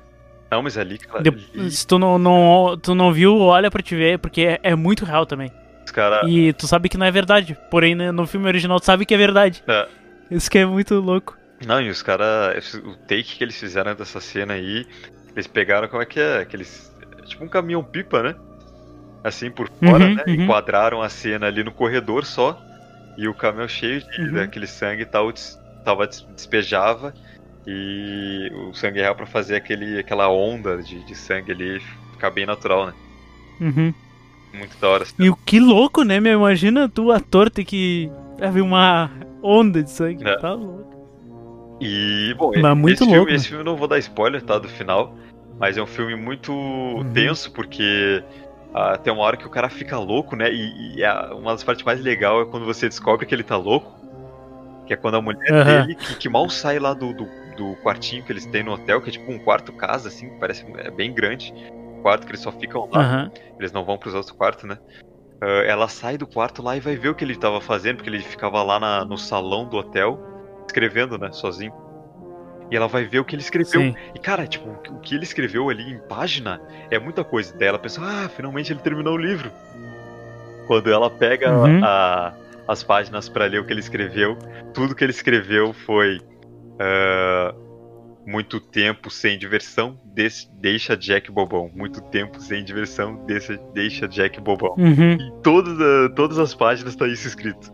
Não, 0.49 0.63
mas 0.63 0.77
ali, 0.77 0.97
cara, 0.97 1.21
De- 1.23 1.71
Se 1.71 1.85
tu 1.85 1.99
não, 1.99 2.17
não, 2.17 2.77
tu 2.81 2.95
não 2.95 3.11
viu, 3.11 3.37
olha 3.37 3.69
pra 3.69 3.81
te 3.83 3.95
ver, 3.95 4.17
porque 4.19 4.41
é, 4.41 4.59
é 4.63 4.75
muito 4.75 5.03
real 5.03 5.25
também. 5.25 5.51
os 5.85 5.91
caras. 5.91 6.21
E 6.29 6.53
tu 6.53 6.67
sabe 6.67 6.87
que 6.89 6.97
não 6.97 7.05
é 7.05 7.11
verdade, 7.11 7.57
porém 7.69 7.95
né, 7.95 8.11
no 8.11 8.25
filme 8.25 8.47
original 8.47 8.79
tu 8.79 8.85
sabe 8.85 9.05
que 9.05 9.13
é 9.13 9.17
verdade. 9.17 9.61
É. 9.67 9.87
Isso 10.31 10.49
que 10.49 10.59
é 10.59 10.65
muito 10.65 10.95
louco. 10.99 11.37
Não, 11.66 11.82
e 11.82 11.89
os 11.89 12.01
caras. 12.01 12.74
O 12.76 12.95
take 13.07 13.38
que 13.38 13.43
eles 13.43 13.59
fizeram 13.59 13.95
dessa 13.95 14.20
cena 14.20 14.53
aí, 14.53 14.86
eles 15.36 15.47
pegaram 15.47 15.88
como 15.88 16.01
é 16.01 16.05
que 16.05 16.20
é? 16.20 16.39
Aqueles. 16.39 16.91
Tipo 17.26 17.45
um 17.45 17.49
caminhão 17.49 17.84
pipa, 17.84 18.22
né? 18.22 18.36
Assim 19.24 19.49
por 19.49 19.70
fora, 19.70 20.05
Uhum, 20.05 20.16
né? 20.16 20.24
uhum. 20.28 20.34
Enquadraram 20.43 21.01
a 21.01 21.09
cena 21.09 21.47
ali 21.47 21.64
no 21.64 21.72
corredor 21.72 22.26
só. 22.26 22.59
E 23.18 23.28
o 23.28 23.34
caminhão 23.34 23.68
cheio 23.68 24.01
de, 24.01 24.22
Uhum. 24.22 24.34
daquele 24.34 24.68
sangue 24.68 25.03
e 25.03 25.05
tal, 25.05 25.32
tava, 25.86 26.07
des- 26.07 26.26
despejava. 26.36 27.14
E 27.66 28.49
o 28.53 28.74
sangue 28.74 28.99
real 28.99 29.16
pra 29.16 29.26
fazer 29.26 29.55
aquele, 29.55 29.99
aquela 29.99 30.28
onda 30.30 30.78
de, 30.84 31.03
de 31.05 31.16
sangue 31.16 31.51
ali 31.51 31.80
ficar 32.11 32.32
bem 32.32 32.45
natural, 32.45 32.88
né? 32.88 32.93
Uhum. 33.61 33.93
Muito 34.53 34.78
da 34.80 34.89
hora. 34.89 35.05
E 35.20 35.30
o 35.30 35.36
que 35.45 35.59
louco, 35.59 36.03
né, 36.03 36.20
meu? 36.20 36.39
Imagina 36.39 36.89
tu, 36.89 37.11
ator, 37.11 37.49
ter 37.49 37.64
que 37.64 38.09
ver 38.51 38.61
uma 38.61 39.09
onda 39.41 39.82
de 39.82 39.89
sangue. 39.89 40.28
É. 40.28 40.38
Tá 40.38 40.53
louco. 40.53 40.92
E, 41.84 42.34
bom, 42.36 42.51
Mas 42.61 42.77
muito 42.77 42.93
esse, 42.93 43.03
louco, 43.03 43.15
filme, 43.17 43.31
né? 43.31 43.38
esse 43.38 43.47
filme 43.49 43.63
não 43.63 43.75
vou 43.75 43.88
dar 43.88 43.99
spoiler, 43.99 44.41
tá? 44.41 44.57
Do 44.57 44.67
final. 44.69 45.15
Mas 45.59 45.77
é 45.77 45.81
um 45.81 45.88
filme 45.88 46.15
muito 46.15 46.51
Uhum. 46.51 47.13
tenso, 47.13 47.51
porque 47.51 48.23
ah, 48.73 48.97
tem 48.97 49.13
uma 49.13 49.23
hora 49.23 49.38
que 49.38 49.45
o 49.45 49.49
cara 49.51 49.69
fica 49.69 49.97
louco, 49.99 50.36
né? 50.36 50.51
E, 50.51 50.95
e 50.97 51.03
a- 51.03 51.34
uma 51.36 51.51
das 51.51 51.63
partes 51.63 51.86
mais 51.86 52.01
legais 52.01 52.41
é 52.41 52.49
quando 52.49 52.65
você 52.65 52.88
descobre 52.89 53.25
que 53.25 53.36
ele 53.36 53.43
tá 53.43 53.55
louco. 53.57 53.93
Que 54.88 54.93
é 54.93 54.97
quando 54.97 55.15
a 55.15 55.21
mulher 55.21 55.51
Aham. 55.53 55.63
dele, 55.86 55.95
que, 55.95 56.15
que 56.15 56.29
mal 56.29 56.49
sai 56.49 56.79
lá 56.79 56.93
do, 56.93 57.13
do, 57.13 57.25
do 57.55 57.75
quartinho 57.84 58.23
que 58.25 58.31
eles 58.31 58.45
têm 58.47 58.63
no 58.63 58.73
hotel, 58.73 59.01
que 59.01 59.09
é 59.09 59.13
tipo 59.13 59.31
um 59.31 59.39
quarto 59.39 59.71
casa, 59.71 60.07
assim, 60.09 60.27
parece 60.39 60.65
é 60.77 60.91
bem 60.91 61.13
grande. 61.13 61.53
Quarto 62.01 62.25
que 62.25 62.31
eles 62.31 62.41
só 62.41 62.51
ficam 62.51 62.89
lá. 62.91 62.99
Aham. 63.01 63.31
Eles 63.59 63.71
não 63.71 63.86
vão 63.86 63.97
pros 63.97 64.13
outros 64.13 64.36
quartos, 64.36 64.65
né? 64.65 64.77
Ah, 65.41 65.63
ela 65.65 65.88
sai 65.88 66.17
do 66.17 66.27
quarto 66.27 66.61
lá 66.61 66.75
e 66.75 66.79
vai 66.79 66.95
ver 66.95 67.09
o 67.09 67.15
que 67.15 67.23
ele 67.23 67.36
tava 67.38 67.61
fazendo, 67.61 67.97
porque 67.97 68.09
ele 68.09 68.19
ficava 68.19 68.61
lá 68.63 68.79
na- 68.79 69.05
no 69.05 69.17
salão 69.17 69.67
do 69.69 69.77
hotel, 69.77 70.19
escrevendo, 70.74 71.17
né, 71.17 71.32
sozinho. 71.32 71.71
E 72.71 72.76
ela 72.76 72.88
vai 72.88 73.03
ver 73.05 73.19
o 73.19 73.26
que 73.26 73.36
ele 73.36 73.41
escreveu. 73.43 73.82
Sim. 73.82 73.95
E, 74.15 74.19
cara, 74.19 74.47
tipo, 74.47 74.67
o 74.89 74.99
que- 74.99 75.13
ele 75.13 75.24
escreveu 75.24 75.69
ali 75.69 75.84
em 75.93 75.99
página 75.99 76.59
é 76.89 76.97
muita 76.97 77.24
coisa. 77.24 77.55
Daí 77.55 77.67
ela 77.67 77.78
pensa, 77.78 78.01
ah, 78.01 78.28
finalmente 78.30 78.74
ele 78.74 78.80
terminou 78.80 79.13
o 79.13 79.17
livro. 79.17 79.51
Quando 80.65 80.91
ela 80.91 81.09
pega 81.09 81.51
Uhum. 81.51 81.84
a- 81.84 82.34
as 82.67 82.82
páginas 82.82 83.30
pra 83.30 83.45
ler 83.45 83.59
o 83.59 83.65
que 83.65 83.74
ele 83.74 83.82
escreveu, 83.82 84.38
tudo 84.74 84.95
que 84.95 85.03
ele 85.03 85.11
escreveu 85.11 85.74
foi 85.74 86.19
ah, 86.80 87.53
muito 88.26 88.60
tempo 88.60 89.11
sem 89.11 89.38
diversão, 89.38 89.99
deixa 90.60 90.97
Jack 90.97 91.30
bobão. 91.31 91.69
Muito 91.76 92.02
tempo 92.02 92.39
sem 92.41 92.64
diversão, 92.64 93.23
deixa, 93.27 93.57
deixa 93.73 94.07
Jack 94.07 94.41
bobão. 94.41 94.73
Uhum. 94.77 95.11
Em 95.14 95.31
todas, 95.43 95.80
a- 95.80 96.10
todas 96.15 96.39
as 96.39 96.56
páginas 96.56 96.95
tá 96.95 97.07
isso 97.07 97.27
escrito. 97.27 97.72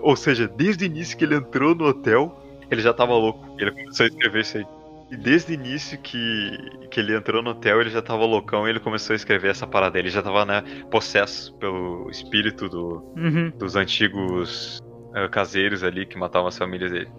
Ou 0.00 0.16
seja, 0.16 0.48
desde 0.48 0.84
o 0.84 0.86
início 0.86 1.16
que 1.16 1.24
ele 1.24 1.36
entrou 1.36 1.74
no 1.74 1.86
hotel, 1.86 2.40
ele 2.70 2.80
já 2.80 2.92
tava 2.92 3.12
louco. 3.14 3.44
Ele 3.58 3.70
começou 3.72 4.04
a 4.04 4.08
escrever 4.08 4.40
isso 4.42 4.58
aí. 4.58 4.66
E 5.10 5.16
desde 5.16 5.52
o 5.52 5.54
início 5.54 5.98
que, 5.98 6.58
que 6.90 6.98
ele 6.98 7.14
entrou 7.16 7.42
no 7.42 7.50
hotel, 7.50 7.80
ele 7.80 7.90
já 7.90 8.00
tava 8.02 8.24
loucão 8.24 8.66
e 8.66 8.70
ele 8.70 8.80
começou 8.80 9.12
a 9.12 9.16
escrever 9.16 9.50
essa 9.50 9.66
parada. 9.66 9.98
Ele 9.98 10.08
já 10.10 10.22
tava, 10.22 10.44
né, 10.44 10.62
possesso 10.90 11.54
pelo 11.56 12.08
espírito 12.10 12.68
do, 12.68 13.04
Uhum. 13.16 13.52
dos 13.58 13.76
antigos 13.76 14.80
eh, 15.14 15.28
caseiros 15.28 15.84
ali 15.84 16.06
que 16.06 16.18
matavam 16.18 16.48
as 16.48 16.56
famílias 16.58 16.90
dele. 16.90 17.10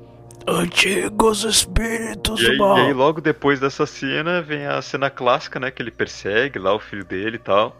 Antigos 0.48 1.44
espíritos 1.44 2.41
E 2.41 2.48
aí, 2.48 2.57
do 2.57 2.57
mal. 2.57 2.77
e 2.77 2.82
aí, 2.82 2.94
logo 2.94 3.22
depois 3.22 3.60
dessa 3.60 3.86
cena, 3.86 4.41
vem 4.41 4.65
a 4.68 4.82
cena 4.82 5.10
clássica, 5.10 5.60
né? 5.60 5.72
Que 5.72 5.82
ele 5.82 5.91
persegue 5.91 6.60
lá 6.60 6.73
o 6.73 6.80
filho 6.80 7.06
dele 7.06 7.38
e 7.38 7.40
tal. 7.40 7.76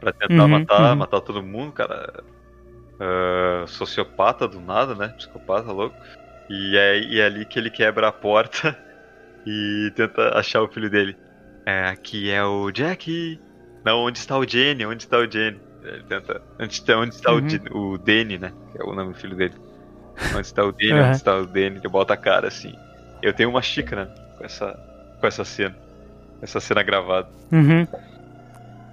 Pra 0.00 0.12
tentar 0.12 0.44
Uhum, 0.44 0.48
matar, 0.48 0.92
uhum. 0.92 0.96
matar 0.96 1.20
todo 1.20 1.42
mundo, 1.42 1.72
cara. 1.72 2.22
Ah, 3.00 3.64
sociopata 3.66 4.46
do 4.48 4.60
nada, 4.60 4.94
né? 4.94 5.08
Psicopata 5.16 5.70
louco. 5.72 5.96
E 6.48 6.76
é, 6.76 6.98
e 7.00 7.20
é 7.20 7.26
ali 7.26 7.44
que 7.44 7.58
ele 7.58 7.70
quebra 7.70 8.08
a 8.08 8.12
porta 8.12 8.76
e 9.46 9.92
tenta 9.94 10.38
achar 10.38 10.62
o 10.62 10.68
filho 10.68 10.88
dele. 10.88 11.16
É, 11.64 11.88
aqui 11.88 12.30
é 12.30 12.42
o 12.44 12.70
Jack. 12.70 13.40
Não, 13.84 13.98
onde 14.00 14.18
está 14.18 14.36
o 14.38 14.46
Jenny? 14.48 14.86
Onde 14.86 15.02
está 15.02 15.18
o 15.18 15.30
Jenny? 15.30 15.60
Ele 15.82 16.02
tenta. 16.04 16.40
Onde 16.58 16.72
está, 16.72 16.96
onde 16.98 17.14
está 17.14 17.32
o, 17.32 17.36
Uhum. 17.36 17.46
Di- 17.46 17.62
o 17.72 17.98
Danny, 17.98 18.38
né? 18.38 18.52
Que 18.72 18.80
é 18.80 18.84
o 18.84 18.92
nome 18.94 19.12
do 19.12 19.18
filho 19.18 19.36
dele. 19.36 19.54
Onde 20.34 20.46
está 20.46 20.64
o 20.64 20.72
Danny? 20.72 20.92
Uhum. 20.94 21.06
Onde 21.06 21.16
está 21.16 21.36
o 21.36 21.46
Danny? 21.46 21.76
Ele 21.76 21.88
bota 21.88 22.14
a 22.14 22.16
cara 22.16 22.48
assim. 22.48 22.74
Eu 23.22 23.32
tenho 23.32 23.50
uma 23.50 23.62
xícara 23.62 24.06
com 24.38 24.44
essa, 24.44 24.72
com 25.20 25.26
essa 25.26 25.44
cena. 25.44 25.76
Essa 26.42 26.60
cena 26.60 26.82
gravada. 26.82 27.28
Uhum. 27.52 27.86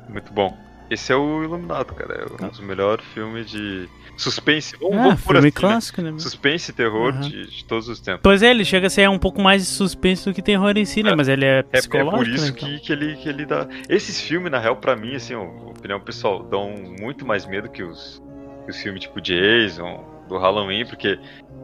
Muito 0.10 0.34
bom. 0.34 0.58
Esse 0.94 1.11
é 1.11 1.15
o 1.15 1.44
Iluminado, 1.44 1.94
cara. 1.94 2.26
É 2.40 2.44
um 2.44 2.49
dos 2.49 2.60
melhores 2.60 3.06
filmes 3.14 3.49
de 3.49 3.88
suspense. 4.15 4.76
Vamos, 4.80 4.98
Ah, 4.98 5.03
vamos 5.03 5.22
por 5.22 5.34
filme 5.36 5.48
assim, 5.49 5.52
clássico, 5.57 6.02
né? 6.02 6.11
né? 6.11 6.20
Suspense 6.20 6.72
e 6.72 6.74
terror 6.74 7.11
Aham. 7.14 7.22
de, 7.22 7.48
de 7.48 7.65
todos 7.65 7.88
os 7.90 7.99
tempos. 7.99 8.22
Pois 8.24 8.44
é, 8.44 8.52
ele 8.52 8.64
chega 8.64 8.88
a 8.88 8.90
ser 8.90 9.10
um 9.10 9.18
pouco 9.20 9.41
mais 9.41 9.64
de 9.64 9.68
suspense 9.70 10.26
do 10.26 10.34
que 10.34 10.41
terror 10.41 10.78
em 10.78 10.86
si, 10.86 11.02
né? 11.03 11.14
Mas 11.15 11.28
ele 11.28 11.45
é 11.45 11.60
É, 11.60 11.61
é 11.61 11.64
psicológico, 11.80 12.18
por 12.18 12.28
isso 12.28 12.45
né? 12.45 12.52
então. 12.56 12.70
que, 12.70 12.80
que, 12.80 12.91
ele, 12.94 13.15
que 13.15 13.30
ele 13.30 13.45
dá. 13.45 13.68
Esses 13.90 14.22
filmes, 14.22 14.52
na 14.52 14.60
real, 14.60 14.76
pra 14.76 14.95
mim, 14.95 15.15
assim, 15.15 15.34
ó, 15.34 15.44
opinião 15.70 15.99
pessoal, 15.99 16.44
dão 16.44 16.70
muito 16.99 17.26
mais 17.26 17.45
medo 17.45 17.70
que 17.70 17.82
os, 17.84 18.22
que 18.65 18.72
os 18.72 18.78
filmes 18.82 19.02
tipo 19.02 19.20
Jason, 19.20 20.06
do 20.28 20.38
Halloween, 20.38 20.86
porque 20.86 21.20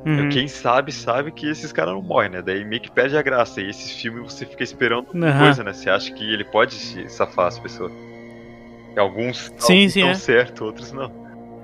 Uhum. 0.05 0.29
quem 0.29 0.47
sabe, 0.47 0.93
sabe 0.93 1.29
que 1.31 1.45
esses 1.49 1.73
caras 1.73 1.93
não 1.93 2.01
morrem, 2.01 2.29
né? 2.31 2.41
Daí 2.41 2.63
meio 2.63 2.81
que 2.81 2.89
perde 2.89 3.17
a 3.17 3.21
graça. 3.21 3.59
E 3.61 3.69
esses 3.69 3.91
filmes 4.01 4.31
você 4.33 4.45
fica 4.45 4.63
esperando 4.63 5.07
Aham. 5.13 5.39
coisa, 5.39 5.63
né? 5.63 5.73
Você 5.73 5.89
acha 5.89 6.11
que 6.13 6.23
ele 6.23 6.45
pode 6.45 6.75
safar 7.09 7.47
as 7.47 7.59
pessoas. 7.59 7.91
Alguns 8.99 9.51
Sim, 9.57 9.87
sim, 9.89 10.01
dão 10.01 10.09
é. 10.09 10.13
certo, 10.15 10.65
outros 10.65 10.91
não. 10.91 11.09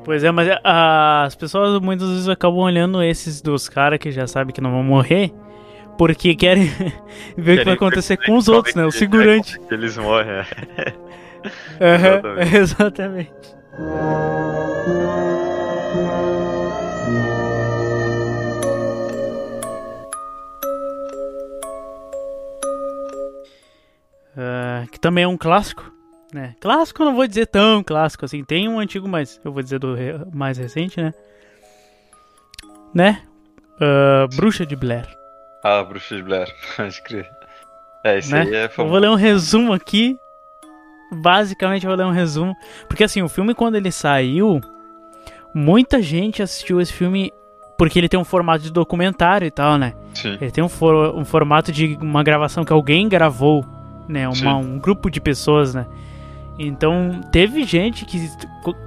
Pois 0.03 0.23
é, 0.23 0.31
mas 0.31 0.47
ah, 0.63 1.23
as 1.23 1.35
pessoas 1.35 1.81
muitas 1.81 2.07
vezes 2.07 2.29
acabam 2.29 2.59
olhando 2.59 3.01
esses 3.01 3.41
dos 3.41 3.67
caras 3.67 3.97
que 3.97 4.11
já 4.11 4.27
sabem 4.27 4.53
que 4.53 4.61
não 4.61 4.71
vão 4.71 4.83
morrer, 4.83 5.33
porque 5.97 6.35
querem 6.35 6.65
ver 7.35 7.55
o 7.55 7.57
que 7.59 7.65
vai 7.65 7.73
acontecer 7.73 8.17
com 8.17 8.37
os 8.37 8.47
outros, 8.47 8.75
né? 8.75 8.85
O 8.85 8.91
segurante. 8.91 9.59
Que 9.67 9.73
eles 9.73 9.97
morrem. 9.97 10.45
Aham, 11.81 12.39
Exatamente. 12.55 13.31
Ah, 24.37 24.85
que 24.91 24.99
também 24.99 25.23
é 25.23 25.27
um 25.27 25.37
clássico, 25.37 25.91
né? 26.35 26.55
Clássico 26.59 27.01
eu 27.01 27.05
não 27.07 27.15
vou 27.15 27.25
dizer 27.27 27.47
tão 27.47 27.81
clássico 27.83 28.25
assim. 28.25 28.43
Tem 28.43 28.67
um 28.69 28.79
antigo, 28.79 29.07
mas 29.07 29.39
eu 29.43 29.51
vou 29.51 29.63
dizer 29.63 29.79
do 29.79 29.93
re- 29.95 30.19
mais 30.33 30.57
recente, 30.57 31.01
né? 31.01 31.13
Né? 32.93 33.21
Ah, 33.79 34.27
Bruxa 34.35 34.65
de 34.65 34.75
Blair. 34.75 35.07
Ah, 35.63 35.83
Bruxa 35.83 36.15
de 36.15 36.23
Blair, 36.23 36.47
pode 36.77 37.01
crer. 37.03 37.29
É, 38.03 38.17
esse 38.19 38.31
né? 38.31 38.41
aí 38.41 38.53
é 38.53 38.65
Eu 38.65 38.69
famoso. 38.69 38.91
vou 38.91 38.99
ler 39.01 39.09
um 39.09 39.15
resumo 39.15 39.73
aqui. 39.73 40.17
Basicamente, 41.11 41.85
eu 41.85 41.89
vou 41.89 41.97
ler 41.97 42.05
um 42.05 42.11
resumo. 42.11 42.55
Porque, 42.87 43.03
assim, 43.03 43.21
o 43.21 43.29
filme, 43.29 43.53
quando 43.53 43.75
ele 43.75 43.91
saiu, 43.91 44.61
muita 45.53 46.01
gente 46.01 46.41
assistiu 46.41 46.79
esse 46.81 46.93
filme 46.93 47.31
porque 47.77 47.99
ele 47.99 48.07
tem 48.07 48.19
um 48.19 48.23
formato 48.23 48.63
de 48.63 48.71
documentário 48.71 49.45
e 49.45 49.51
tal, 49.51 49.77
né? 49.77 49.93
Sim. 50.13 50.37
Ele 50.39 50.51
tem 50.51 50.63
um, 50.63 50.69
for- 50.69 51.13
um 51.15 51.25
formato 51.25 51.71
de 51.71 51.97
uma 52.01 52.23
gravação 52.23 52.63
que 52.63 52.71
alguém 52.71 53.09
gravou, 53.09 53.65
né? 54.07 54.27
Uma, 54.29 54.55
um 54.55 54.77
grupo 54.79 55.09
de 55.09 55.19
pessoas, 55.19 55.73
né? 55.75 55.85
Então, 56.57 57.22
teve 57.32 57.64
gente 57.65 58.06
que, 58.06 58.30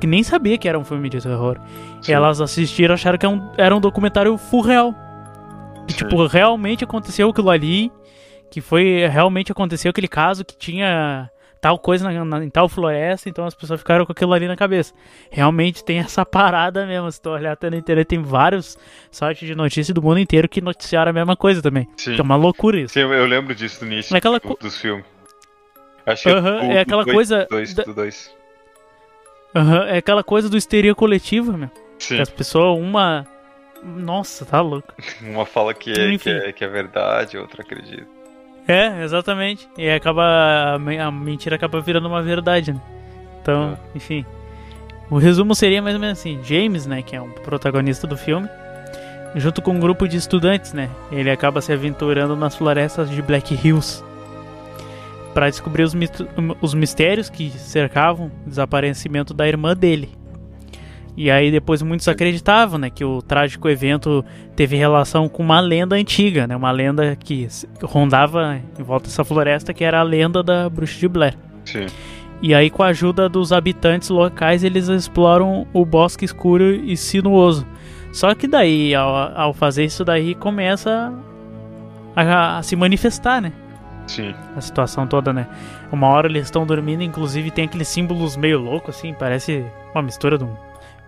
que 0.01 0.07
nem 0.07 0.23
sabia 0.23 0.57
que 0.57 0.69
era 0.69 0.79
um 0.79 0.85
filme 0.85 1.09
de 1.11 1.21
terror. 1.21 1.59
Sim. 2.01 2.13
Elas 2.13 2.41
assistiram 2.41 2.95
e 2.95 2.97
acharam 2.97 3.19
que 3.19 3.27
era 3.27 3.35
um, 3.35 3.51
era 3.59 3.77
um 3.77 3.81
documentário 3.81 4.37
full 4.39 4.63
real. 4.63 4.95
Que, 5.87 5.95
tipo, 5.95 6.27
realmente 6.27 6.85
aconteceu 6.85 7.29
aquilo 7.31 7.51
ali. 7.51 7.91
Que 8.51 8.61
foi. 8.63 9.07
Realmente 9.07 9.53
aconteceu 9.53 9.91
aquele 9.91 10.09
caso 10.09 10.43
que 10.45 10.57
tinha 10.57 11.31
tal 11.61 11.77
coisa 11.79 12.11
na, 12.11 12.25
na- 12.25 12.43
em 12.45 12.49
tal 12.49 12.67
floresta. 12.71 13.29
Então 13.29 13.45
as 13.45 13.55
pessoas 13.55 13.81
ficaram 13.81 14.07
com 14.07 14.13
aquilo 14.13 14.33
ali 14.33 14.49
na 14.49 14.57
cabeça. 14.57 14.95
Realmente 15.31 15.85
tem 15.85 15.99
essa 15.99 16.25
parada 16.27 16.87
mesmo. 16.87 17.13
Se 17.13 17.21
tu 17.21 17.29
olhar 17.29 17.53
até 17.53 17.69
na 17.69 17.77
internet, 17.77 18.07
tem 18.07 18.23
vários 18.23 18.79
sites 19.11 19.47
de 19.47 19.55
notícia 19.55 19.93
do 19.93 20.01
mundo 20.03 20.19
inteiro 20.21 20.49
que 20.49 20.63
noticiaram 20.63 21.11
a 21.11 21.13
mesma 21.13 21.37
coisa 21.37 21.61
também. 21.61 21.87
Sim. 21.99 22.15
Que 22.15 22.21
é 22.21 22.25
uma 22.25 22.37
loucura 22.37 22.81
isso. 22.81 22.95
Sim, 22.95 23.01
eu 23.01 23.27
lembro 23.27 23.55
disso 23.55 23.85
no 23.85 23.93
início 23.93 24.15
É 24.15 24.19
aquela 24.19 24.39
do- 24.39 24.49
co- 24.49 24.59
dos 24.59 24.79
filmes. 24.81 25.05
Acho 26.13 26.23
que 26.25 26.29
Aham, 26.31 26.59
do- 26.61 26.65
é 26.73 26.75
do 26.75 26.79
aquela 26.81 27.05
dois- 27.05 27.15
coisa 27.15 27.47
Dois, 27.51 27.75
da- 27.75 27.83
do 27.85 27.95
dois. 27.95 28.35
Aham, 29.55 29.85
é 29.87 29.99
aquela 29.99 30.23
coisa 30.23 30.49
do 30.49 30.57
histeria 30.57 30.95
coletiva, 30.95 31.53
meu. 31.57 31.71
Sim. 31.99 32.17
Que 32.17 32.23
as 32.23 32.31
pessoas, 32.31 32.79
uma. 32.79 33.27
Nossa, 33.83 34.45
tá 34.45 34.61
louco. 34.61 34.93
Uma 35.23 35.47
fala 35.47 35.73
que 35.73 35.91
é, 35.93 36.19
que, 36.19 36.29
é, 36.31 36.53
que 36.53 36.65
é 36.65 36.69
verdade, 36.69 37.39
outra 37.39 37.63
acredita. 37.63 38.07
É, 38.67 39.03
exatamente. 39.05 39.69
E 39.79 39.89
acaba. 39.89 40.75
A 40.75 40.79
me- 40.79 40.99
a 40.99 41.11
mentira 41.11 41.57
acaba 41.57 41.81
virando 41.81 42.07
uma 42.09 42.23
verdade, 42.23 42.73
né? 42.73 42.81
Então, 43.41 43.79
enfim. 43.95 44.27
O 45.11 45.17
resumo 45.17 45.55
seria 45.55 45.81
mais 45.81 45.95
ou 45.95 46.01
menos 46.01 46.19
assim: 46.19 46.39
James, 46.45 46.87
né, 46.87 47.03
que 47.03 47.17
é 47.17 47.21
um 47.21 47.31
protagonista 47.31 48.07
do 48.07 48.17
filme, 48.17 48.49
junto 49.37 49.63
com 49.63 49.71
um 49.71 49.81
grupo 49.81 50.07
de 50.07 50.17
estudantes, 50.19 50.73
né? 50.73 50.91
Ele 51.11 51.31
acaba 51.31 51.61
se 51.63 51.73
aventurando 51.73 52.37
nas 52.37 52.55
florestas 52.57 53.09
de 53.09 53.23
Black 53.23 53.55
Hills 53.55 54.05
para 55.39 55.51
descobrir 55.51 55.85
os, 55.85 55.95
os 56.61 56.75
mistérios 56.75 57.31
que 57.31 57.49
cercavam 57.51 58.27
o 58.45 58.49
desaparecimento 58.49 59.33
da 59.33 59.47
irmã 59.47 59.73
dele. 59.73 60.09
E 61.17 61.31
aí 61.31 61.49
depois 61.53 61.81
muitos 61.81 62.09
acreditavam, 62.09 62.77
né, 62.77 62.91
que 62.91 63.05
o 63.05 63.23
trágico 63.23 63.69
evento 63.69 64.25
teve 64.57 64.75
relação 64.75 65.29
com 65.29 65.41
uma 65.41 65.61
lenda 65.61 65.95
antiga, 65.95 66.45
né, 66.49 66.57
uma 66.57 66.73
lenda 66.73 67.15
que 67.15 67.47
rondava 67.85 68.61
em 68.77 68.83
volta 68.83 69.07
dessa 69.07 69.23
floresta, 69.23 69.73
que 69.73 69.85
era 69.85 70.01
a 70.01 70.03
lenda 70.03 70.43
da 70.43 70.69
bruxa 70.69 70.99
de 70.99 71.07
Blair. 71.07 71.39
Sim. 71.65 71.87
E 72.43 72.53
aí 72.53 72.69
com 72.69 72.83
a 72.83 72.89
ajuda 72.89 73.29
dos 73.29 73.53
habitantes 73.53 74.09
locais 74.09 74.65
eles 74.65 74.89
exploram 74.89 75.69
o 75.73 75.85
bosque 75.85 76.25
escuro 76.25 76.65
e 76.65 76.97
sinuoso. 76.97 77.65
Só 78.13 78.35
que 78.35 78.49
daí, 78.49 78.93
ao, 78.93 79.39
ao 79.39 79.55
fazer 79.55 79.85
isso 79.85 80.05
daí, 80.05 80.35
começa 80.35 81.13
a, 82.17 82.59
a 82.59 82.63
se 82.65 82.75
manifestar, 82.75 83.41
né? 83.41 83.53
Sim. 84.09 84.35
a 84.57 84.61
situação 84.61 85.07
toda, 85.07 85.33
né? 85.33 85.47
Uma 85.93 86.09
hora 86.09 86.27
eles 86.27 86.45
estão 86.45 86.67
dormindo, 86.67 87.03
inclusive 87.03 87.51
tem 87.51 87.67
aqueles 87.67 87.87
símbolos 87.89 88.37
meio 88.37 88.59
loucos, 88.59 88.97
assim, 88.97 89.15
parece 89.15 89.65
uma 89.95 90.03
mistura 90.03 90.37
de 90.39 90.45
um 90.45 90.57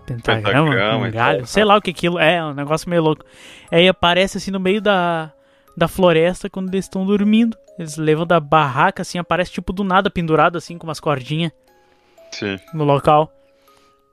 pentagrama, 0.06 0.70
Pentagrama 0.70 1.06
um 1.09 1.10
galho, 1.10 1.47
sei 1.47 1.64
lá 1.64 1.77
o 1.77 1.81
que 1.82 1.90
aquilo 1.90 2.18
é, 2.18 2.44
um 2.44 2.52
negócio 2.55 2.89
meio 2.90 3.02
louco. 3.02 3.24
Aí 3.72 3.89
aparece 3.89 4.39
assim 4.39 4.51
no 4.51 4.60
meio 4.60 4.81
da, 4.81 5.32
da 5.77 5.89
floresta 5.89 6.48
quando 6.51 6.68
eles 6.74 6.85
estão 6.85 7.05
dormindo. 7.06 7.56
Eles 7.78 7.97
levam 7.97 8.27
da 8.27 8.39
barraca, 8.39 9.01
assim, 9.02 9.18
aparece 9.18 9.51
tipo 9.52 9.72
do 9.72 9.82
nada 9.82 10.10
pendurado, 10.10 10.59
assim, 10.59 10.77
com 10.77 10.86
umas 10.86 11.01
cordinhas 11.01 11.51
Sim. 12.31 12.59
no 12.74 12.85
local. 12.85 13.32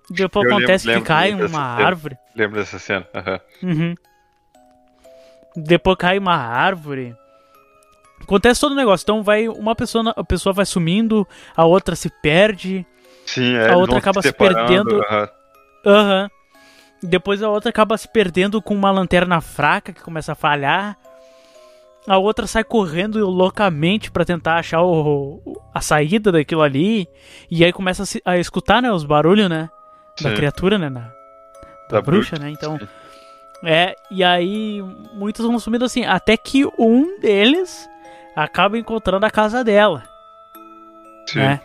Depois 0.09 0.45
Eu 0.45 0.51
lembro- 0.51 0.63
acontece 0.63 0.87
lembro 0.87 1.01
que 1.01 1.07
cai 1.09 1.33
dessa 1.35 1.47
uma 1.53 1.61
árvore. 1.61 2.17
Lembro 2.33 2.57
dessa 2.59 2.79
cena. 2.79 3.05
aham. 3.13 3.39
Uhum. 3.61 3.95
Depois 5.55 5.97
cai 5.97 6.17
uma 6.17 6.35
árvore. 6.35 7.15
Acontece 8.21 8.59
todo 8.59 8.71
o 8.71 8.75
negócio. 8.75 9.03
Então 9.05 9.23
vai 9.23 9.47
uma 9.47 9.75
pessoa, 9.75 10.13
a 10.15 10.23
pessoa 10.23 10.53
vai 10.53 10.65
sumindo, 10.65 11.27
a 11.55 11.65
outra 11.65 11.95
se 11.95 12.09
perde, 12.21 12.85
Sim, 13.25 13.55
é, 13.55 13.71
A 13.71 13.77
outra 13.77 13.97
acaba 13.97 14.21
se 14.21 14.29
separando, 14.29 14.67
perdendo. 14.67 15.01
aham. 15.03 15.29
Aham. 15.85 16.29
Depois 17.03 17.43
a 17.43 17.49
outra 17.49 17.69
acaba 17.69 17.97
se 17.97 18.07
perdendo 18.07 18.61
com 18.61 18.73
uma 18.73 18.89
lanterna 18.89 19.39
fraca 19.41 19.91
que 19.93 20.01
começa 20.01 20.31
a 20.31 20.35
falhar. 20.35 20.97
A 22.07 22.17
outra 22.17 22.47
sai 22.47 22.63
correndo 22.63 23.19
loucamente 23.29 24.09
pra 24.09 24.23
tentar 24.23 24.55
achar 24.55 24.81
o, 24.81 25.41
o- 25.45 25.61
a 25.73 25.81
saída 25.81 26.31
daquilo 26.31 26.61
ali. 26.61 27.05
E 27.51 27.63
aí 27.65 27.73
começa 27.73 28.03
a, 28.03 28.05
se- 28.05 28.21
a 28.25 28.37
escutar, 28.37 28.81
né, 28.81 28.89
os 28.91 29.03
barulhos, 29.03 29.49
né? 29.49 29.69
Da 30.21 30.29
Sim. 30.29 30.35
criatura, 30.35 30.77
né? 30.79 30.89
na- 30.89 31.01
da, 31.01 31.97
Da 31.97 32.01
bruxa, 32.01 32.31
bruxa, 32.31 32.39
né? 32.45 32.49
Então. 32.51 32.77
sim. 32.79 32.87
É, 33.65 33.95
e 34.09 34.23
aí 34.23 34.81
muitos 35.13 35.45
vão 35.45 35.59
sumindo 35.59 35.83
assim. 35.83 36.05
Até 36.05 36.37
que 36.37 36.65
um 36.79 37.19
deles 37.19 37.87
acaba 38.37 38.77
encontrando 38.77 39.25
a 39.25 39.31
casa 39.31 39.63
dela 39.63 40.03
Sim. 41.27 41.39
né? 41.39 41.59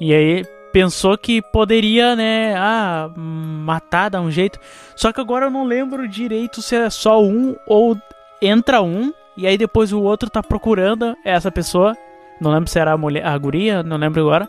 E 0.00 0.12
aí 0.12 0.44
pensou 0.72 1.16
que 1.16 1.40
poderia, 1.40 2.14
né, 2.14 2.54
ah, 2.54 3.08
matar, 3.16 4.10
dar 4.10 4.20
um 4.20 4.30
jeito. 4.30 4.58
Só 4.94 5.10
que 5.12 5.20
agora 5.20 5.46
eu 5.46 5.50
não 5.50 5.64
lembro 5.64 6.06
direito 6.06 6.60
se 6.60 6.76
é 6.76 6.90
só 6.90 7.22
um 7.22 7.56
ou 7.66 7.96
entra 8.42 8.82
um 8.82 9.12
e 9.36 9.46
aí 9.46 9.56
depois 9.56 9.92
o 9.92 10.02
outro 10.02 10.28
tá 10.28 10.42
procurando 10.42 11.16
essa 11.24 11.50
pessoa. 11.50 11.96
Não 12.40 12.52
lembro 12.52 12.68
se 12.68 12.78
era 12.78 12.92
a 12.92 12.98
mulher, 12.98 13.24
a 13.24 13.38
guria, 13.38 13.82
não 13.82 13.96
lembro 13.96 14.20
agora. 14.20 14.48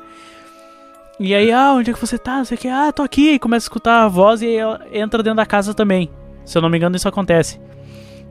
E 1.20 1.34
aí, 1.34 1.52
ah, 1.52 1.74
onde 1.74 1.90
é 1.92 1.94
que 1.94 2.00
você 2.00 2.18
tá? 2.18 2.38
Não 2.38 2.46
sei 2.46 2.58
o 2.58 2.60
que. 2.60 2.68
Ah, 2.68 2.92
tô 2.92 3.02
aqui. 3.02 3.32
E 3.32 3.40
começa 3.40 3.64
a 3.64 3.68
escutar 3.68 4.04
a 4.04 4.08
voz 4.08 4.42
e 4.42 4.48
aí 4.48 4.56
ela 4.56 4.82
entra 4.92 5.24
dentro 5.24 5.38
da 5.38 5.46
casa 5.46 5.74
também. 5.74 6.10
Se 6.46 6.58
eu 6.58 6.62
não 6.62 6.70
me 6.70 6.78
engano, 6.78 6.96
isso 6.96 7.08
acontece. 7.08 7.60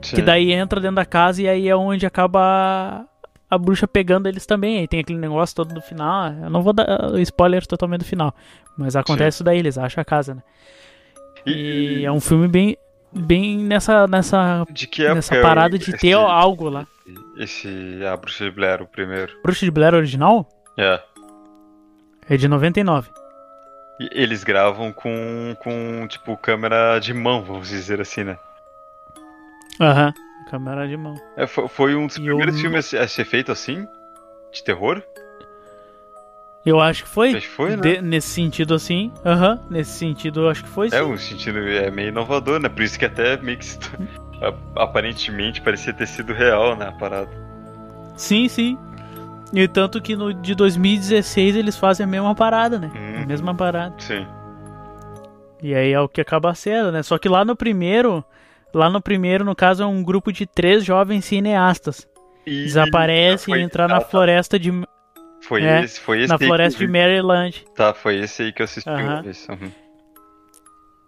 Sim. 0.03 0.17
Que 0.17 0.23
daí 0.23 0.53
entra 0.53 0.81
dentro 0.81 0.97
da 0.97 1.05
casa 1.05 1.43
e 1.43 1.49
aí 1.49 1.69
é 1.69 1.75
onde 1.75 2.07
acaba 2.07 3.07
a 3.51 3.57
bruxa 3.59 3.87
pegando 3.87 4.29
eles 4.29 4.45
também. 4.47 4.79
Aí 4.79 4.89
tem 4.89 5.01
aquele 5.01 5.19
negócio 5.19 5.55
todo 5.57 5.73
do 5.75 5.81
final. 5.81 6.33
Eu 6.33 6.51
não 6.51 6.63
vou 6.63 6.73
dar 6.73 7.11
uh, 7.13 7.19
spoiler 7.21 7.67
totalmente 7.67 8.01
do 8.01 8.05
final. 8.07 8.35
Mas 8.77 8.95
acontece 8.97 9.37
isso 9.37 9.45
daí, 9.45 9.59
eles 9.59 9.79
acham 9.79 10.03
a 10.03 10.05
casa, 10.05 10.35
né? 10.35 10.43
E, 11.47 12.05
é 12.05 12.11
um 12.13 12.21
filme 12.21 12.49
bem, 12.49 12.77
bem 13.13 13.57
nessa, 13.59 14.07
nessa, 14.07 14.67
De 14.71 14.87
que 14.87 15.03
época 15.03 15.15
nessa 15.15 15.35
é 15.37 15.43
parada 15.43 15.79
de 15.79 15.91
esse- 15.91 15.99
ter 15.99 16.13
algo 16.15 16.69
lá. 16.69 16.87
Esse. 17.37 17.69
A 18.05 18.17
Bruxa 18.17 18.45
de 18.45 18.51
Blair, 18.51 18.83
o 18.83 18.87
primeiro. 18.87 19.33
Bruxa 19.43 19.65
de 19.65 19.71
Blair 19.71 19.95
original 19.95 20.49
É. 20.77 21.01
é 22.29 22.37
de 22.37 22.49
99. 22.49 23.09
E 24.01 24.11
eles 24.13 24.43
gravam 24.45 24.93
com, 24.93 25.57
com, 25.63 26.07
tipo, 26.09 26.37
câmera 26.37 26.99
de 26.99 27.15
mão, 27.15 27.43
vamos 27.43 27.69
dizer 27.69 28.01
assim, 28.01 28.25
né? 28.25 28.37
Aham. 29.81 30.13
Câmera 30.51 30.87
de 30.87 30.97
mão. 30.97 31.15
É, 31.37 31.47
foi, 31.47 31.69
foi 31.69 31.95
um 31.97 32.07
dos 32.07 32.17
E 32.17 32.23
primeiros 32.23 32.57
o- 32.57 32.59
filmes 32.61 32.95
a 32.95 33.07
ser 33.09 33.25
feito 33.25 33.51
assim? 33.53 33.87
De 34.53 34.63
terror? 34.63 35.03
Eu 36.65 36.81
acho 36.81 37.05
que 37.05 37.09
foi. 37.09 37.29
Acho 37.31 37.41
que 37.41 37.47
foi, 37.55 37.71
né? 37.77 37.83
De- 37.83 38.03
nesse 38.03 38.29
sentido 38.29 38.75
assim. 38.75 39.13
Aham. 39.25 39.61
nesse 39.71 39.93
sentido, 39.93 40.43
eu 40.43 40.49
acho 40.49 40.65
que 40.65 40.69
foi. 40.71 40.89
É, 40.89 40.91
sim. 40.91 41.01
o 41.13 41.19
sentido 41.19 41.59
é 41.61 41.91
meio 41.91 42.09
inovador, 42.09 42.59
né? 42.59 42.69
Por 42.69 42.83
isso 42.83 42.99
que 42.99 43.05
até 43.05 43.37
meio 43.37 43.59
que 43.59 43.65
se- 43.67 43.79
a- 44.43 44.83
aparentemente 44.83 45.61
parecia 45.61 45.93
ter 45.93 46.07
sido 46.07 46.33
real, 46.33 46.77
né? 46.77 46.89
A 46.89 46.93
parada. 46.93 47.31
Sim, 48.17 48.49
sim. 48.49 48.77
E 49.53 49.69
tanto 49.69 50.01
que 50.03 50.17
no 50.17 50.35
de 50.35 50.55
2016 50.57 51.55
eles 51.55 51.77
fazem 51.77 52.03
a 52.05 52.07
mesma 52.09 52.35
parada, 52.35 52.79
né? 52.81 52.91
Hum. 52.95 53.23
A 53.23 53.27
mesma 53.27 53.55
parada. 53.55 53.95
Sim. 53.99 54.27
E 55.63 55.73
aí 55.75 55.93
é 55.93 56.01
o 56.01 56.09
que 56.09 56.21
acaba 56.21 56.53
sendo, 56.55 56.91
né? 56.91 57.03
Só 57.03 57.17
que 57.17 57.29
lá 57.29 57.45
no 57.45 57.55
primeiro, 57.55 58.25
lá 58.77 58.91
no 58.91 59.01
primeiro, 59.01 59.45
no 59.45 59.55
caso, 59.55 59.83
é 59.83 59.87
um 59.87 60.03
grupo 60.03 60.33
de 60.33 60.47
três 60.47 60.85
jovens 60.85 61.25
cineastas. 61.25 62.07
E 62.47 62.69
foi- 63.45 63.61
e 63.61 63.63
entrar 63.63 63.85
ah, 63.87 63.89
na 63.89 64.01
floresta 64.01 64.59
de 64.59 64.71
Foi 65.41 65.65
é, 65.65 65.83
esse, 65.85 66.01
foi 66.01 66.21
esse 66.21 66.29
na 66.29 66.39
floresta 66.39 66.79
de. 66.79 66.87
Maryland. 66.87 67.65
Tá, 67.75 67.93
foi 67.93 68.17
esse 68.21 68.43
aí 68.43 68.53
que 68.53 68.63
eu 68.63 68.65
assisti. 68.65 68.89
Esse, 69.29 69.51
uhum. 69.51 69.71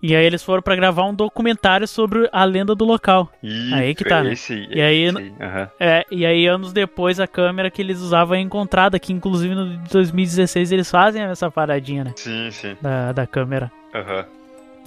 E 0.00 0.14
aí 0.14 0.24
eles 0.24 0.44
foram 0.44 0.62
pra 0.62 0.76
gravar 0.76 1.04
um 1.04 1.14
documentário 1.14 1.86
sobre 1.88 2.28
a 2.32 2.44
lenda 2.44 2.72
do 2.72 2.84
local. 2.84 3.32
E 3.42 3.74
Aí 3.74 3.94
que 3.96 4.04
tá, 4.04 4.22
né? 4.22 4.32
Esse, 4.32 4.66
E 4.70 4.80
aí- 4.80 5.02
esse 5.06 5.32
aham. 5.40 5.70
É, 5.80 6.04
e 6.08 6.24
aí 6.24 6.46
anos 6.46 6.72
depois 6.72 7.18
a 7.18 7.26
câmera 7.26 7.68
que 7.68 7.82
eles 7.82 7.98
usavam 8.00 8.36
é 8.36 8.40
encontrada, 8.40 8.96
que 9.00 9.12
inclusive 9.12 9.54
no 9.56 9.76
de 9.78 9.90
2016 9.90 10.70
eles 10.70 10.88
fazem 10.88 11.22
essa 11.22 11.50
paradinha, 11.50 12.04
né? 12.04 12.12
Sim, 12.14 12.48
sim. 12.52 12.76
Da, 12.80 13.10
da 13.10 13.26
câmera. 13.26 13.72
Aham. 13.92 14.24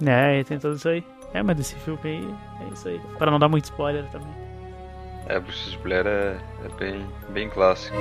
É, 0.06 0.40
e 0.40 0.44
tem 0.44 0.58
tudo 0.58 0.76
isso 0.76 0.88
aí. 0.88 1.04
É, 1.34 1.42
mas 1.42 1.56
desse 1.56 1.74
filme 1.76 2.00
aí 2.04 2.34
é 2.60 2.72
isso 2.72 2.88
aí. 2.88 3.00
Pra 3.18 3.30
não 3.30 3.38
dar 3.38 3.48
muito 3.48 3.64
spoiler 3.64 4.04
também. 4.10 4.34
É, 5.26 5.38
Bruxa 5.38 5.70
de 5.70 5.78
Blair 5.78 6.06
é, 6.06 6.38
é 6.64 6.68
bem, 6.78 7.06
bem 7.30 7.48
clássico. 7.48 7.96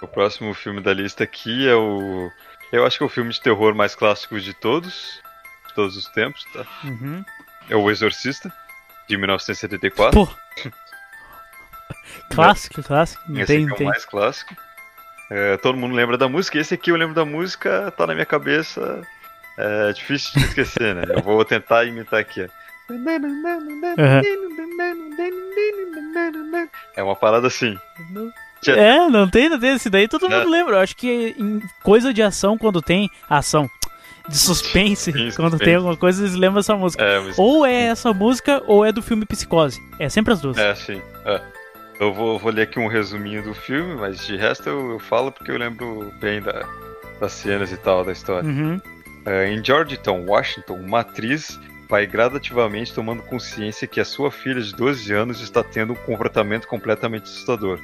O 0.00 0.06
próximo 0.06 0.54
filme 0.54 0.80
da 0.80 0.94
lista 0.94 1.24
aqui 1.24 1.68
é 1.68 1.74
o. 1.74 2.30
Eu 2.72 2.86
acho 2.86 2.96
que 2.96 3.02
é 3.02 3.06
o 3.06 3.10
filme 3.10 3.32
de 3.32 3.40
terror 3.40 3.74
mais 3.74 3.94
clássico 3.94 4.40
de 4.40 4.54
todos. 4.54 5.20
De 5.68 5.74
todos 5.74 5.96
os 5.96 6.06
tempos, 6.08 6.44
tá? 6.52 6.64
Uhum. 6.84 7.24
É 7.68 7.76
O 7.76 7.90
Exorcista, 7.90 8.50
de 9.08 9.16
1974. 9.16 10.12
Pô! 10.12 10.28
clássico, 12.30 12.82
clássico. 12.82 13.22
Não 13.28 13.40
Esse 13.40 13.46
tem, 13.46 13.56
aqui 13.58 13.66
não 13.66 13.72
é 13.72 13.74
o 13.74 13.78
tem. 13.78 13.86
mais 13.86 14.04
clássico. 14.04 14.54
É, 15.30 15.56
todo 15.56 15.76
mundo 15.76 15.94
lembra 15.94 16.16
da 16.16 16.28
música. 16.28 16.58
Esse 16.58 16.74
aqui 16.74 16.90
eu 16.90 16.96
lembro 16.96 17.14
da 17.14 17.24
música, 17.24 17.90
tá 17.96 18.06
na 18.06 18.14
minha 18.14 18.26
cabeça. 18.26 19.02
É 19.58 19.92
difícil 19.92 20.32
de 20.34 20.46
esquecer, 20.46 20.94
né? 20.94 21.04
Eu 21.08 21.22
vou 21.22 21.44
tentar 21.44 21.84
imitar 21.84 22.20
aqui. 22.20 22.42
ó. 22.42 22.66
É 26.94 27.02
uma 27.02 27.16
parada 27.16 27.46
assim. 27.46 27.76
É, 28.66 29.08
não 29.08 29.28
tem, 29.28 29.48
não 29.48 29.58
tem. 29.58 29.74
Esse 29.74 29.90
daí 29.90 30.06
todo 30.06 30.28
mundo 30.28 30.48
lembra. 30.48 30.76
Eu 30.76 30.80
acho 30.80 30.96
que 30.96 31.34
em 31.38 31.60
coisa 31.82 32.12
de 32.12 32.22
ação, 32.22 32.56
quando 32.56 32.80
tem 32.82 33.10
ação, 33.28 33.68
de 34.28 34.38
suspense, 34.38 35.12
quando 35.12 35.50
suspense. 35.52 35.58
tem 35.64 35.74
alguma 35.74 35.96
coisa, 35.96 36.22
eles 36.22 36.34
lembram 36.34 36.60
essa 36.60 36.76
música. 36.76 37.02
É, 37.02 37.20
mas- 37.20 37.38
Ou 37.38 37.64
é 37.64 37.84
essa 37.86 38.12
música, 38.12 38.62
ou 38.66 38.84
é 38.84 38.92
do 38.92 39.02
filme 39.02 39.24
Psicose. 39.24 39.80
É 39.98 40.08
sempre 40.08 40.32
as 40.32 40.40
duas. 40.40 40.56
É, 40.56 40.74
sim. 40.74 41.00
É. 41.24 41.40
Eu 41.98 42.12
vou, 42.12 42.38
vou 42.38 42.52
ler 42.52 42.62
aqui 42.62 42.78
um 42.78 42.88
resuminho 42.88 43.42
do 43.42 43.54
filme, 43.54 43.94
mas 43.94 44.26
de 44.26 44.36
resto 44.36 44.68
eu, 44.68 44.90
eu 44.92 44.98
falo 44.98 45.32
porque 45.32 45.50
eu 45.50 45.56
lembro 45.56 46.12
bem 46.20 46.42
da, 46.42 46.66
das 47.20 47.32
cenas 47.32 47.72
e 47.72 47.76
tal 47.76 48.04
da 48.04 48.12
história. 48.12 48.48
Uhum. 48.48 48.80
É, 49.24 49.50
em 49.50 49.64
Georgetown, 49.64 50.24
Washington, 50.26 50.74
uma 50.74 51.00
atriz 51.00 51.58
vai 51.88 52.06
gradativamente 52.06 52.92
tomando 52.92 53.22
consciência 53.22 53.86
que 53.86 54.00
a 54.00 54.04
sua 54.04 54.30
filha 54.30 54.60
de 54.60 54.74
12 54.74 55.12
anos 55.12 55.40
está 55.40 55.62
tendo 55.62 55.92
um 55.94 55.96
comportamento 55.96 56.66
completamente 56.68 57.24
assustador. 57.24 57.78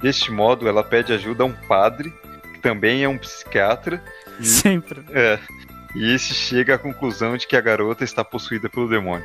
Deste 0.00 0.30
modo, 0.32 0.68
ela 0.68 0.82
pede 0.82 1.12
ajuda 1.12 1.42
a 1.42 1.46
um 1.46 1.52
padre, 1.52 2.12
que 2.58 2.62
também 2.62 3.04
é 3.04 3.08
um 3.08 3.16
psiquiatra, 3.16 4.02
e, 4.40 4.44
Sempre. 4.44 5.02
é, 5.12 5.38
e 5.94 6.12
esse 6.12 6.34
chega 6.34 6.74
à 6.74 6.78
conclusão 6.78 7.36
de 7.36 7.46
que 7.46 7.56
a 7.56 7.60
garota 7.60 8.02
está 8.04 8.24
possuída 8.24 8.68
pelo 8.68 8.88
demônio. 8.88 9.24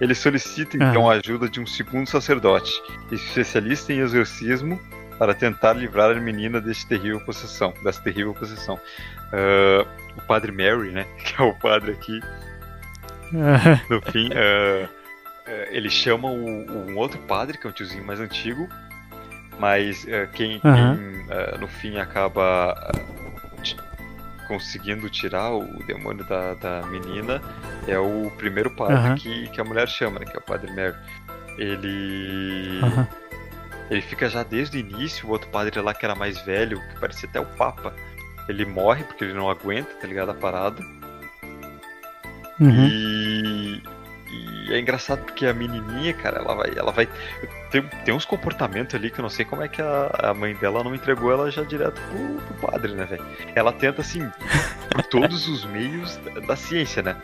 Ele 0.00 0.14
solicita 0.14 0.76
então 0.76 1.10
a 1.10 1.14
ajuda 1.14 1.48
de 1.48 1.60
um 1.60 1.66
segundo 1.66 2.06
sacerdote, 2.08 2.70
especialista 3.10 3.92
em 3.92 3.98
exorcismo, 4.00 4.80
para 5.18 5.34
tentar 5.34 5.72
livrar 5.72 6.10
a 6.16 6.20
menina 6.20 6.60
deste 6.60 6.86
terrível 6.86 7.18
possessão, 7.24 7.74
dessa 7.82 8.00
terrível 8.02 8.32
possessão. 8.34 8.78
Ah, 9.32 9.84
o 10.16 10.22
padre 10.22 10.52
Mary, 10.52 10.90
né, 10.92 11.04
que 11.24 11.40
é 11.40 11.44
o 11.44 11.52
padre 11.54 11.92
aqui, 11.92 12.20
no 13.32 14.00
fim, 14.12 14.28
ah, 14.34 14.88
ele 15.70 15.90
chama 15.90 16.30
o- 16.30 16.88
um 16.90 16.96
outro 16.96 17.18
padre, 17.20 17.58
que 17.58 17.66
é 17.66 17.70
um 17.70 17.72
tiozinho 17.72 18.04
mais 18.04 18.20
antigo, 18.20 18.68
mas 19.58 20.06
ah, 20.08 20.26
quem, 20.32 20.60
Aham. 20.64 20.96
quem, 20.96 21.26
ah, 21.30 21.58
no 21.58 21.66
fim 21.68 21.98
acaba 21.98 22.74
ti- 23.62 23.76
conseguindo 24.46 25.08
tirar 25.10 25.52
o 25.52 25.64
demônio 25.86 26.24
da, 26.24 26.54
da 26.54 26.82
menina 26.86 27.40
é 27.86 27.98
o 27.98 28.30
primeiro 28.36 28.70
padre 28.70 28.94
Aham. 28.96 29.14
que, 29.16 29.48
que 29.48 29.60
a 29.60 29.64
mulher 29.64 29.88
chama, 29.88 30.18
né, 30.20 30.26
que 30.26 30.36
é 30.36 30.40
o 30.40 30.42
padre 30.42 30.70
Mary. 30.72 30.94
Ele. 31.58 32.80
Aham. 32.82 33.08
Ele 33.90 34.02
fica 34.02 34.28
já 34.28 34.42
desde 34.42 34.76
o 34.76 34.80
início, 34.80 35.26
o 35.26 35.30
outro 35.30 35.48
padre 35.48 35.80
lá 35.80 35.94
que 35.94 36.04
era 36.04 36.14
mais 36.14 36.38
velho, 36.42 36.78
que 36.90 37.00
parecia 37.00 37.26
até 37.28 37.40
o 37.40 37.46
Papa. 37.46 37.94
Ele 38.46 38.64
morre 38.66 39.02
porque 39.04 39.24
ele 39.24 39.32
não 39.32 39.48
aguenta, 39.50 39.94
tá 39.94 40.06
ligado? 40.06 40.30
A 40.30 40.34
parada. 40.34 40.82
Uhum. 42.60 42.86
E, 42.90 43.82
e 44.30 44.72
é 44.74 44.78
engraçado 44.78 45.24
porque 45.24 45.46
a 45.46 45.54
menininha, 45.54 46.12
cara, 46.14 46.38
ela 46.38 46.54
vai. 46.54 46.70
Ela 46.76 46.92
vai 46.92 47.08
tem, 47.70 47.82
tem 48.04 48.14
uns 48.14 48.24
comportamentos 48.24 48.94
ali 48.94 49.10
que 49.10 49.18
eu 49.18 49.22
não 49.22 49.30
sei 49.30 49.44
como 49.44 49.62
é 49.62 49.68
que 49.68 49.80
a, 49.80 50.10
a 50.22 50.34
mãe 50.34 50.54
dela 50.54 50.84
não 50.84 50.94
entregou 50.94 51.32
ela 51.32 51.50
já 51.50 51.62
direto 51.62 52.00
pro, 52.00 52.36
pro 52.42 52.70
padre, 52.70 52.94
né, 52.94 53.04
velho? 53.04 53.24
Ela 53.54 53.72
tenta, 53.72 54.00
assim, 54.02 54.28
por 54.90 55.02
todos 55.04 55.48
os 55.48 55.64
meios 55.64 56.16
da, 56.18 56.40
da 56.40 56.56
ciência, 56.56 57.02
né? 57.02 57.16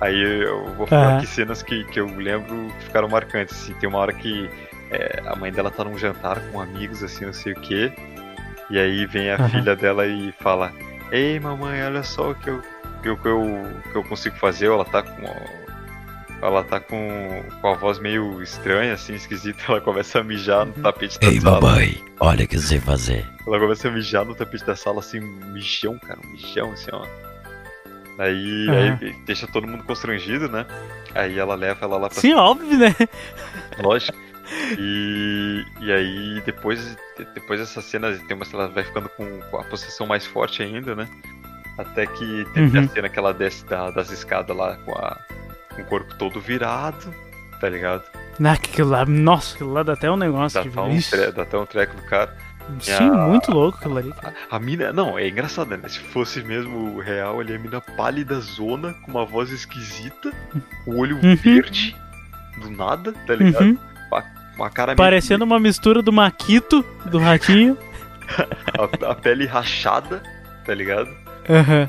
Aí 0.00 0.18
eu 0.44 0.72
vou 0.74 0.86
falar 0.86 1.08
Aham. 1.08 1.16
aqui 1.18 1.26
cenas 1.26 1.62
que, 1.62 1.84
que 1.84 2.00
eu 2.00 2.06
lembro 2.06 2.68
que 2.78 2.84
ficaram 2.84 3.08
marcantes, 3.08 3.60
assim. 3.60 3.74
Tem 3.74 3.88
uma 3.88 3.98
hora 3.98 4.12
que 4.12 4.48
é, 4.90 5.22
a 5.26 5.34
mãe 5.34 5.52
dela 5.52 5.70
tá 5.70 5.84
num 5.84 5.98
jantar 5.98 6.40
com 6.50 6.60
amigos, 6.60 7.02
assim, 7.02 7.26
não 7.26 7.32
sei 7.32 7.52
o 7.52 7.60
quê. 7.60 7.92
E 8.70 8.78
aí 8.78 9.06
vem 9.06 9.30
a 9.30 9.36
Aham. 9.36 9.48
filha 9.48 9.76
dela 9.76 10.06
e 10.06 10.32
fala: 10.32 10.72
Ei, 11.10 11.40
mamãe, 11.40 11.82
olha 11.84 12.02
só 12.02 12.30
o 12.30 12.34
que 12.34 12.48
eu, 12.48 12.62
que 13.02 13.08
eu, 13.08 13.16
que 13.16 13.28
eu, 13.28 13.66
que 13.92 13.96
eu 13.96 14.04
consigo 14.04 14.36
fazer. 14.36 14.66
Ela 14.66 14.84
tá 14.84 15.02
com. 15.02 15.57
Ela 16.40 16.62
tá 16.62 16.78
com, 16.78 17.42
com 17.60 17.68
a 17.68 17.74
voz 17.74 17.98
meio 17.98 18.40
estranha, 18.42 18.94
assim, 18.94 19.14
esquisita. 19.14 19.60
Ela 19.68 19.80
começa 19.80 20.20
a 20.20 20.24
mijar 20.24 20.66
no 20.66 20.72
tapete 20.74 21.18
da 21.18 21.26
Ei, 21.26 21.40
sala. 21.40 21.60
mamãe, 21.60 22.04
olha 22.20 22.44
o 22.44 22.48
que 22.48 22.56
eu 22.56 22.60
sei 22.60 22.78
fazer. 22.78 23.26
Ela 23.46 23.58
começa 23.58 23.88
a 23.88 23.90
mijar 23.90 24.24
no 24.24 24.34
tapete 24.34 24.64
da 24.64 24.76
sala, 24.76 25.00
assim, 25.00 25.18
um 25.20 25.52
mijão, 25.52 25.98
cara, 25.98 26.18
um 26.24 26.30
mijão, 26.30 26.72
assim, 26.72 26.90
ó. 26.92 27.04
Aí, 28.20 28.68
Aham. 28.68 28.98
aí 29.00 29.12
deixa 29.26 29.46
todo 29.46 29.66
mundo 29.66 29.84
constrangido, 29.84 30.48
né? 30.48 30.66
Aí 31.14 31.38
ela 31.38 31.54
leva 31.54 31.84
ela 31.84 31.96
lá 31.98 32.08
pra 32.08 32.20
Sim, 32.20 32.34
óbvio, 32.34 32.76
né? 32.78 32.94
Lógico. 33.80 34.16
E, 34.78 35.64
e 35.80 35.92
aí 35.92 36.42
depois, 36.44 36.96
depois 37.34 37.60
dessa 37.60 37.80
cena 37.82 38.16
tem 38.26 38.36
uma 38.36 38.46
ela 38.52 38.68
vai 38.68 38.82
ficando 38.82 39.08
com, 39.10 39.40
com 39.50 39.56
a 39.58 39.64
possessão 39.64 40.06
mais 40.06 40.26
forte 40.26 40.62
ainda, 40.62 40.94
né? 40.94 41.08
Até 41.76 42.06
que 42.06 42.44
tem 42.54 42.64
Uhum. 42.64 42.80
a 42.80 42.88
cena 42.88 43.08
que 43.08 43.18
ela 43.18 43.32
desce 43.34 43.64
da- 43.66 43.90
das 43.90 44.10
escadas 44.10 44.56
lá 44.56 44.76
com, 44.84 44.92
a, 44.92 45.16
com 45.78 45.82
o 45.82 45.84
corpo 45.86 46.14
todo 46.16 46.40
virado, 46.40 47.12
tá 47.60 47.68
ligado? 47.68 48.02
Ah, 48.42 48.52
aquilo 48.52 48.90
lá, 48.90 49.04
nossa, 49.04 49.54
aquilo 49.54 49.72
lá 49.72 49.82
dá 49.82 49.92
até 49.94 50.10
um 50.10 50.16
negócio 50.16 50.58
Dá, 50.58 50.62
de 50.62 50.68
até 50.68 50.80
um 50.80 51.00
tre- 51.00 51.32
dá 51.32 51.42
até 51.42 51.58
um 51.58 51.66
treco 51.66 51.96
no 51.96 52.02
cara. 52.08 52.36
Sim, 52.80 52.92
a- 53.08 53.26
muito 53.26 53.50
louco 53.50 53.78
aquilo 53.78 53.96
ali. 53.98 54.12
cara. 54.12 54.34
A 54.50 54.58
mina, 54.60 54.92
não, 54.92 55.18
é 55.18 55.26
engraçado, 55.28 55.68
né? 55.70 55.78
Se 55.88 55.98
fosse 55.98 56.42
mesmo 56.42 56.98
real 57.00 57.40
ali, 57.40 57.54
a 57.54 57.58
mina 57.58 57.80
pálida 57.80 58.38
zona, 58.40 58.92
com 59.04 59.10
uma 59.10 59.24
voz 59.24 59.50
esquisita, 59.50 60.30
o 60.86 60.98
olho 60.98 61.16
Uhum. 61.22 61.34
verde, 61.36 61.96
do 62.60 62.70
nada, 62.70 63.12
tá 63.26 63.34
ligado? 63.34 63.62
Uhum. 63.64 63.78
Uma, 64.12 64.24
uma 64.56 64.70
cara 64.70 64.88
meio- 64.88 64.96
Parecendo 64.98 65.44
uma 65.44 65.58
mistura 65.58 66.02
do 66.02 66.12
Maquito, 66.12 66.84
do 67.06 67.18
ratinho. 67.18 67.76
a, 69.08 69.10
a 69.10 69.14
pele 69.14 69.46
rachada, 69.46 70.22
tá 70.66 70.74
ligado? 70.74 71.08
Aham. 71.48 71.88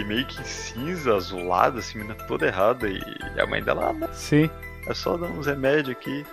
E 0.00 0.04
meio 0.04 0.24
que 0.26 0.42
cinza, 0.46 1.14
azulada, 1.14 1.78
assim, 1.80 1.98
mina 1.98 2.14
toda 2.14 2.46
errada. 2.46 2.88
E 2.88 3.00
a 3.40 3.46
mãe 3.46 3.62
dela, 3.62 3.94
ah, 4.02 4.08
Sim. 4.12 4.48
é 4.86 4.94
só 4.94 5.16
dar 5.16 5.26
uns 5.28 5.46
remédios 5.46 5.90
aqui. 5.96 6.24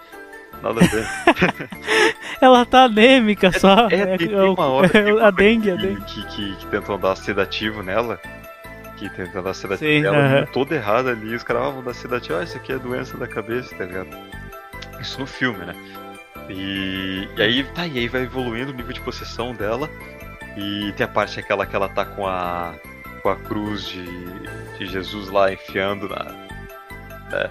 Nada 0.62 0.82
a 0.82 0.88
ver. 0.88 1.70
Ela 2.40 2.66
tá 2.66 2.84
anêmica 2.84 3.52
só. 3.58 3.88
é, 3.90 4.18
tem- 4.18 4.28
tem 4.30 4.36
o- 4.36 4.54
uma 4.54 4.68
hora 4.68 4.90
que 4.90 4.98
é 4.98 5.12
a 5.24 5.32
dengue, 5.32 5.72
a 5.72 5.76
dengue. 5.76 6.02
que, 6.06 6.26
que, 6.28 6.56
que 6.58 6.66
tentam 6.68 7.00
dar 7.00 7.16
sedativo 7.16 7.82
nela. 7.82 8.20
Que 8.98 9.10
tentam 9.10 9.42
dar 9.44 9.54
sedativo 9.54 9.90
Sim, 9.92 10.04
toda 10.54 10.76
errada 10.76 11.12
ali. 11.12 11.34
Os 11.36 11.44
caras 11.44 11.64
ah, 11.64 11.70
vão 11.72 11.84
dar 11.84 11.94
sedativo, 11.94 12.38
ah, 12.38 12.44
isso 12.44 12.56
aqui 12.58 12.72
é 12.72 12.78
doença 12.78 13.18
da 13.18 13.28
cabeça, 13.28 13.76
tá 13.76 13.86
ligado? 13.86 14.10
Isso 15.02 15.20
no 15.20 15.26
filme, 15.28 15.66
né? 15.66 15.74
E, 16.50 17.28
e 17.36 17.42
aí, 17.42 17.64
tá, 17.74 17.88
e 17.88 17.98
aí 17.98 18.08
vai 18.08 18.22
evoluindo 18.24 18.72
o 18.72 18.76
nível 18.76 18.94
de 18.94 19.02
possessão 19.02 19.54
dela. 19.54 19.90
E 20.56 20.94
tem 20.96 21.04
a 21.06 21.10
parte 21.10 21.40
aquela 21.40 21.66
que 21.66 21.76
ela 21.76 21.90
tá 21.90 22.06
com 22.06 22.28
a. 22.28 22.74
com 23.24 23.30
a 23.30 23.36
cruz 23.38 23.86
de, 23.86 24.06
de 24.78 24.86
Jesus 24.86 25.30
lá 25.30 25.52
enfiando 25.52 26.08
na. 26.10 26.24
Né, 27.32 27.50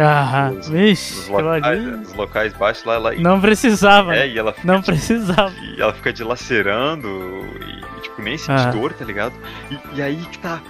Ah, 0.00 0.50
nos, 0.52 0.68
vixe, 0.68 1.14
nos 1.16 1.28
locais, 1.28 1.62
né, 1.84 1.90
nos 1.96 2.12
locais 2.14 2.52
baixos 2.54 2.84
lá, 2.84 2.98
não 3.18 3.40
precisava. 3.40 4.14
É, 4.16 4.26
e 4.28 4.38
ela 4.38 4.54
Não 4.64 4.80
de- 4.80 4.86
precisava. 4.86 5.50
e 5.60 5.80
ela 5.80 5.92
fica 5.94 6.12
dilacerando 6.12 7.08
e, 7.08 8.00
tipo, 8.02 8.20
nem 8.20 8.36
sente 8.36 8.62
Ah. 8.66 8.70
dor, 8.70 8.92
tá 8.94 9.04
ligado? 9.04 9.34
E, 9.70 9.96
e 9.98 10.02
aí 10.02 10.16
que 10.16 10.38
tá 10.38 10.60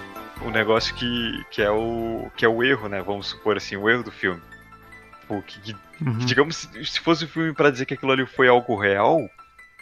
o 0.42 0.50
negócio 0.50 0.94
que, 0.96 1.44
que, 1.50 1.62
é 1.62 1.70
o, 1.70 2.30
que 2.36 2.44
é 2.44 2.48
o 2.48 2.62
erro, 2.62 2.88
né? 2.88 3.00
Vamos 3.00 3.28
supor 3.28 3.56
assim, 3.56 3.76
o 3.76 3.88
erro 3.88 4.02
do 4.02 4.10
filme. 4.12 4.40
Tipo, 5.20 5.42
que, 5.42 5.60
que- 5.60 5.76
Uhum. 6.04 6.18
digamos, 6.18 6.56
se, 6.56 6.84
se 6.84 6.98
fosse 7.00 7.24
um 7.24 7.28
filme 7.28 7.54
pra 7.54 7.70
dizer 7.70 7.86
que 7.86 7.94
aquilo 7.94 8.10
ali 8.10 8.26
foi 8.26 8.48
algo 8.48 8.76
real, 8.76 9.18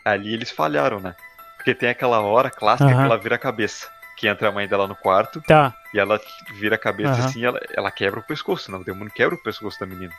ali 0.05 0.35
eles 0.35 0.51
falharam, 0.51 1.01
né? 1.01 1.15
Porque 1.57 1.75
tem 1.75 1.89
aquela 1.89 2.21
hora 2.21 2.51
clássica 2.51 2.91
Aham. 2.91 2.99
que 3.01 3.07
ela 3.07 3.17
vira 3.17 3.37
a 3.37 3.39
cabeça. 3.39 3.89
Que 4.21 4.29
entra 4.29 4.49
a 4.49 4.53
mãe 4.53 4.69
dela 4.69 4.87
no 4.87 4.95
quarto 4.95 5.41
Tá. 5.41 5.73
e 5.95 5.99
ela 5.99 6.21
vira 6.59 6.75
a 6.75 6.79
cabeça 6.79 7.13
Aham. 7.13 7.25
assim, 7.25 7.43
ela, 7.45 7.59
ela 7.75 7.91
quebra 7.91 8.21
o 8.21 8.23
pescoço, 8.23 8.71
né? 8.71 8.77
O 8.77 8.85
demônio 8.85 9.11
quebra 9.11 9.35
o 9.35 9.43
pescoço 9.43 9.81
da 9.81 9.87
menina. 9.87 10.13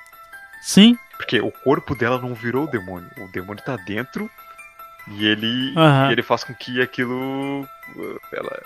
Sim. 0.64 0.98
Porque 1.18 1.40
o 1.40 1.52
corpo 1.52 1.94
dela 1.94 2.18
não 2.19 2.34
virou 2.34 2.64
o 2.64 2.68
demônio. 2.68 3.07
O 3.19 3.28
demônio 3.32 3.64
tá 3.64 3.76
dentro 3.76 4.28
e 5.07 5.26
ele, 5.28 5.73
Aham. 5.78 6.10
e 6.10 6.11
ele 6.14 6.23
faz 6.23 6.44
com 6.44 6.53
que 6.56 6.82
aquilo. 6.82 7.61
uh, 7.95 8.19
Ela, 8.34 8.61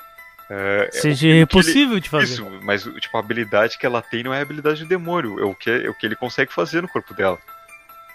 é, 0.50 0.88
é, 0.88 0.92
Seja 1.02 1.26
o 1.28 1.30
que 1.30 1.36
ele- 1.36 1.46
possível 1.48 2.00
de 2.00 2.10
fazer. 2.10 2.34
Isso, 2.34 2.50
mas 2.64 2.84
tipo, 2.84 3.18
a 3.18 3.20
habilidade 3.20 3.78
que 3.78 3.86
ela 3.86 4.02
tem 4.02 4.24
não 4.24 4.34
é 4.34 4.40
a 4.40 4.42
habilidade 4.42 4.84
do 4.84 4.88
demônio. 4.88 5.38
É 5.40 5.44
o 5.44 5.54
que, 5.54 5.70
é 5.70 5.90
o 5.90 5.94
que 5.94 6.06
ele 6.06 6.16
consegue 6.16 6.54
fazer 6.54 6.82
no 6.82 6.88
corpo 6.88 7.14
dela. 7.14 7.38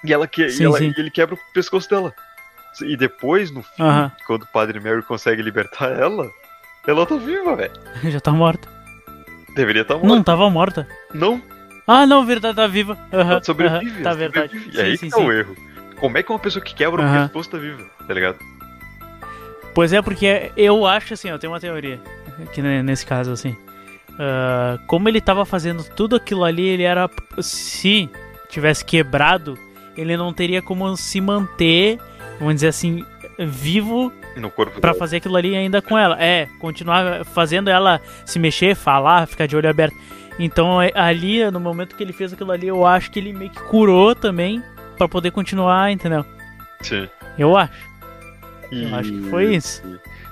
E, 0.03 0.11
ela 0.13 0.27
que, 0.27 0.49
Sim, 0.49 0.63
e, 0.63 0.67
ela- 0.67 0.79
sim. 0.79 0.95
e 0.97 1.01
ele 1.01 1.11
quebra 1.11 1.35
o 1.35 1.39
pescoço 1.53 1.89
dela. 1.91 2.15
E 2.81 2.97
depois, 2.97 3.51
no 3.51 3.63
fim, 3.63 3.83
Aham. 3.83 4.11
quando 4.27 4.45
o 4.45 4.47
Padre 4.47 4.81
Mary 4.81 5.03
consegue 5.03 5.43
libertar 5.43 5.91
ela, 5.93 6.31
ela 6.86 7.07
tá 7.07 7.16
viva, 7.16 7.55
velho. 7.57 7.73
Já 8.11 8.20
tá 8.20 8.32
morta. 8.32 8.69
Deveria 9.55 9.82
estar 9.82 9.94
tá 9.94 10.01
Não 10.01 10.09
morta. 10.09 10.24
tava 10.24 10.51
morta. 10.51 10.89
Não, 11.12 11.43
Ah, 11.86 12.07
não, 12.07 12.24
verdade, 12.24 12.57
tá 12.57 12.66
viva. 12.66 12.97
Ela 13.11 13.43
sobrevive. 13.43 13.90
aham, 13.97 14.02
Tá 14.02 14.15
verdade. 14.15 14.48
sobrevive. 14.52 14.73
Sim, 14.73 14.78
e 14.78 14.81
aí 14.81 14.97
sim, 14.97 15.09
que 15.11 15.16
sim. 15.16 15.24
o 15.27 15.32
erro. 15.32 15.57
Como 15.98 16.16
é 16.16 16.23
que 16.23 16.31
uma 16.31 16.39
pessoa 16.39 16.65
que 16.65 16.74
quebra 16.74 17.02
o 17.02 17.05
Aham. 17.05 17.24
pescoço 17.24 17.51
tá 17.51 17.59
viva, 17.59 17.82
tá 18.07 18.15
ligado? 18.15 18.39
Pois 19.74 19.93
é, 19.93 20.01
porque 20.02 20.51
eu 20.57 20.86
acho 20.86 21.15
assim, 21.15 21.28
eu 21.28 21.39
tenho 21.39 21.52
uma 21.52 21.61
teoria 21.61 22.01
aqui 22.43 22.61
ne- 22.62 22.82
nesse 22.82 23.05
caso 23.07 23.32
assim. 23.32 23.57
Ah, 24.19 24.78
como 24.86 25.09
ele 25.09 25.20
tava 25.20 25.44
fazendo 25.44 25.85
tudo 25.85 26.16
aquilo 26.16 26.44
ali, 26.44 26.66
ele 26.66 26.82
era 26.85 27.09
se 27.40 28.09
tivesse 28.48 28.85
quebrado, 28.85 29.59
ele 29.97 30.16
não 30.16 30.32
teria 30.32 30.61
como 30.62 30.97
se 30.97 31.20
manter, 31.20 31.98
vamos 32.39 32.55
dizer 32.55 32.69
assim, 32.69 33.05
vivo 33.47 34.12
No 34.37 34.51
corpo 34.51 34.81
Pra 34.81 34.91
dela. 34.91 34.99
fazer 34.99 35.17
aquilo 35.19 35.37
ali 35.37 35.57
ainda 35.57 35.81
com 35.83 35.97
ela. 35.99 36.17
É, 36.23 36.47
continuar 36.59 37.25
fazendo 37.25 37.69
ela 37.71 38.01
se 38.25 38.39
mexer, 38.39 38.75
falar, 38.75 39.27
ficar 39.27 39.47
de 39.47 39.57
olho 39.57 39.69
aberto. 39.69 39.95
Então 40.39 40.81
é- 40.81 40.93
ali, 40.95 41.49
no 41.51 41.61
momento 41.61 41.95
que 41.97 42.03
ele 42.03 42.12
fez 42.12 42.33
aquilo 42.33 42.53
ali, 42.53 42.69
eu 42.69 42.87
acho 42.87 43.11
que 43.11 43.19
ele 43.19 43.33
meio 43.33 43.51
que 43.51 43.61
curou 43.65 44.15
também 44.15 44.62
pra 44.97 45.09
poder 45.09 45.31
continuar, 45.33 45.91
entendeu? 45.91 46.25
Sim. 46.81 47.09
Eu 47.39 47.57
acho. 47.57 47.73
E... 48.71 48.85
Eu 48.85 48.95
acho 48.95 49.11
que 49.12 49.23
foi 49.31 49.55
isso. 49.55 49.83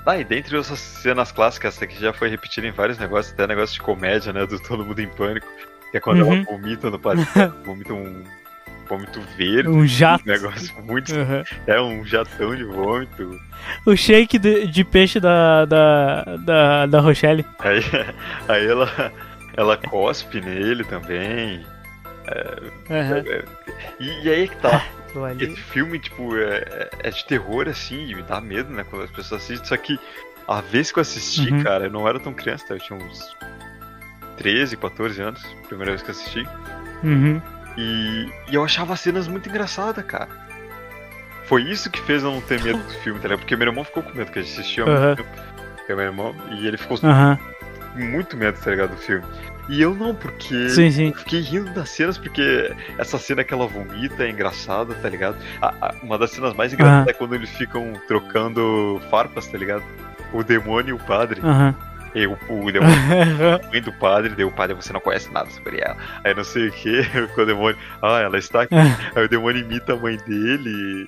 Ah, 0.05 0.17
e 0.17 0.23
dentre 0.23 0.57
essas 0.57 0.79
cenas 0.79 1.31
clássicas, 1.31 1.75
essa 1.75 1.85
aqui 1.85 1.99
já 1.99 2.11
foi 2.13 2.29
repetida 2.29 2.65
em 2.65 2.71
vários 2.71 2.97
negócios, 2.97 3.33
até 3.33 3.45
negócio 3.45 3.75
de 3.75 3.81
comédia, 3.81 4.33
né? 4.33 4.45
Do 4.45 4.59
Todo 4.59 4.83
Mundo 4.83 4.99
em 4.99 5.07
Pânico. 5.09 5.45
Que 5.91 5.97
é 5.97 5.99
quando 5.99 6.21
Uhum. 6.23 6.33
ela 6.33 6.43
vomita 6.45 6.89
no 6.89 6.97
padre. 6.99 7.27
vomita 7.65 7.93
um 7.93 8.23
vômito 8.89 9.21
verde. 9.37 9.69
Um 9.69 9.85
jato. 9.87 10.23
Um 10.25 10.31
negócio 10.31 10.83
muito. 10.83 11.13
Uhum. 11.13 11.43
É 11.67 11.79
um 11.81 12.03
jatão 12.05 12.55
de 12.55 12.63
vômito. 12.63 13.39
O 13.85 13.95
shake 13.95 14.39
de, 14.39 14.67
de 14.67 14.83
peixe 14.83 15.19
da, 15.19 15.65
da, 15.65 16.23
da, 16.37 16.85
da 16.87 16.99
Rochelle. 16.99 17.45
Aí, 17.59 17.81
aí 18.49 18.67
ela, 18.67 19.13
ela 19.55 19.77
cospe 19.77 20.41
nele 20.41 20.83
também. 20.83 21.65
Uhum. 22.89 23.43
E, 23.99 24.25
e 24.25 24.29
aí 24.29 24.43
é 24.43 24.47
que 24.47 24.55
tá. 24.57 24.83
Ali. 25.25 25.45
Esse 25.45 25.55
filme, 25.55 25.97
tipo, 25.97 26.35
é, 26.37 26.87
é 26.99 27.09
de 27.09 27.25
terror, 27.25 27.67
assim, 27.67 28.09
e 28.09 28.13
me 28.13 28.21
dá 28.21 28.39
medo, 28.39 28.71
né, 28.71 28.85
quando 28.87 29.05
as 29.05 29.09
pessoas 29.09 29.41
assistem. 29.41 29.67
Só 29.67 29.75
que 29.75 29.99
a 30.47 30.61
vez 30.61 30.91
que 30.91 30.99
eu 30.99 31.01
assisti, 31.01 31.51
Uhum. 31.51 31.63
cara, 31.63 31.85
eu 31.85 31.89
não 31.89 32.07
era 32.07 32.19
tão 32.19 32.31
criança, 32.31 32.63
tá? 32.67 32.75
eu 32.75 32.79
tinha 32.79 32.99
uns 32.99 33.35
13, 34.37 34.77
14 34.77 35.19
anos, 35.19 35.41
primeira 35.67 35.93
vez 35.93 36.03
que 36.03 36.09
eu 36.09 36.11
assisti. 36.11 36.47
Uhum. 37.03 37.41
E, 37.77 38.29
e 38.49 38.55
eu 38.55 38.63
achava 38.63 38.93
as 38.93 38.99
cenas 38.99 39.27
muito 39.27 39.47
engraçadas, 39.49 40.03
cara. 40.05 40.27
Foi 41.45 41.63
isso 41.63 41.89
que 41.89 41.99
fez 42.01 42.23
eu 42.23 42.31
não 42.31 42.41
ter 42.41 42.61
medo 42.63 42.77
do 42.79 42.93
filme, 42.95 43.19
tá 43.19 43.27
ligado? 43.27 43.39
Porque 43.39 43.55
meu 43.55 43.67
irmão 43.67 43.83
ficou 43.83 44.03
com 44.03 44.15
medo, 44.15 44.31
que 44.31 44.39
a 44.39 44.41
gente 44.43 44.53
tempo. 45.15 45.29
Que 45.85 45.91
é 45.91 45.95
meu 45.95 46.05
irmão, 46.05 46.35
e 46.51 46.67
ele 46.67 46.77
ficou 46.77 46.97
com 46.99 47.07
muito 47.95 48.37
medo, 48.37 48.59
tá 48.59 48.69
ligado, 48.69 48.91
do 48.91 48.97
filme. 48.97 49.25
E 49.67 49.81
eu 49.81 49.93
não, 49.95 50.13
porque 50.15 50.69
Sim, 50.69 50.89
sim. 50.91 51.07
eu 51.09 51.13
fiquei 51.15 51.41
rindo 51.41 51.71
das 51.73 51.89
cenas, 51.89 52.17
porque 52.17 52.71
essa 52.97 53.17
cena 53.17 53.43
que 53.43 53.53
ela 53.53 53.67
vomita 53.67 54.23
é 54.23 54.29
engraçada, 54.29 54.93
tá 54.95 55.09
ligado? 55.09 55.37
A- 55.61 55.73
a- 55.81 55.95
uma 56.03 56.17
das 56.17 56.31
cenas 56.31 56.53
mais 56.53 56.71
engraçadas 56.73 57.07
é 57.07 57.13
quando 57.13 57.33
eles 57.35 57.49
ficam 57.51 57.93
trocando 58.07 58.99
farpas, 59.09 59.47
tá 59.47 59.57
ligado? 59.57 59.83
O 60.33 60.43
demônio 60.43 60.89
e 60.89 60.93
o 60.93 60.99
padre. 60.99 61.41
Aham. 61.43 61.75
E 62.15 62.25
o, 62.25 62.35
demônio 62.71 62.95
a 63.63 63.67
mãe 63.69 63.81
do 63.81 63.93
padre, 63.93 64.33
daí 64.35 64.45
o 64.45 64.51
padre, 64.51 64.75
você 64.75 64.91
não 64.91 64.99
conhece 64.99 65.31
nada 65.31 65.49
sobre 65.51 65.79
ela. 65.79 65.95
Aí 66.23 66.33
não 66.33 66.43
sei 66.43 66.67
o 66.69 66.71
que, 66.71 67.01
o 67.37 67.45
demônio, 67.45 67.77
ah, 68.01 68.19
ela 68.19 68.37
está 68.37 68.63
aqui. 68.63 68.75
Aí 69.15 69.25
o 69.25 69.29
demônio 69.29 69.61
imita 69.61 69.93
a 69.93 69.95
mãe 69.95 70.17
dele. 70.27 71.07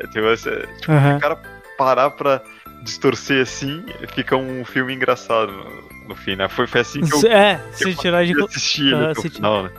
É, 0.00 0.06
tipo, 0.08 0.26
essa- 0.26 0.50
tipo, 0.80 0.92
se 0.92 1.16
o 1.16 1.20
cara 1.20 1.38
parar 1.78 2.10
pra 2.10 2.42
distorcer 2.82 3.42
assim, 3.42 3.84
fica 4.14 4.36
um 4.36 4.64
filme 4.64 4.94
engraçado 4.94 5.50
no, 5.52 6.08
no 6.08 6.14
fim, 6.14 6.36
né? 6.36 6.48
Foi, 6.48 6.66
foi 6.66 6.80
assim 6.82 7.00
que 7.00 7.12
eu, 7.26 7.30
É, 7.32 7.56
que 7.72 7.76
se 7.78 7.90
eu 7.90 7.96
tirar 7.96 8.24
de. 8.24 8.32
assistir 8.44 8.94
o 8.94 9.14
se 9.14 9.30
final, 9.30 9.64
né? 9.64 9.70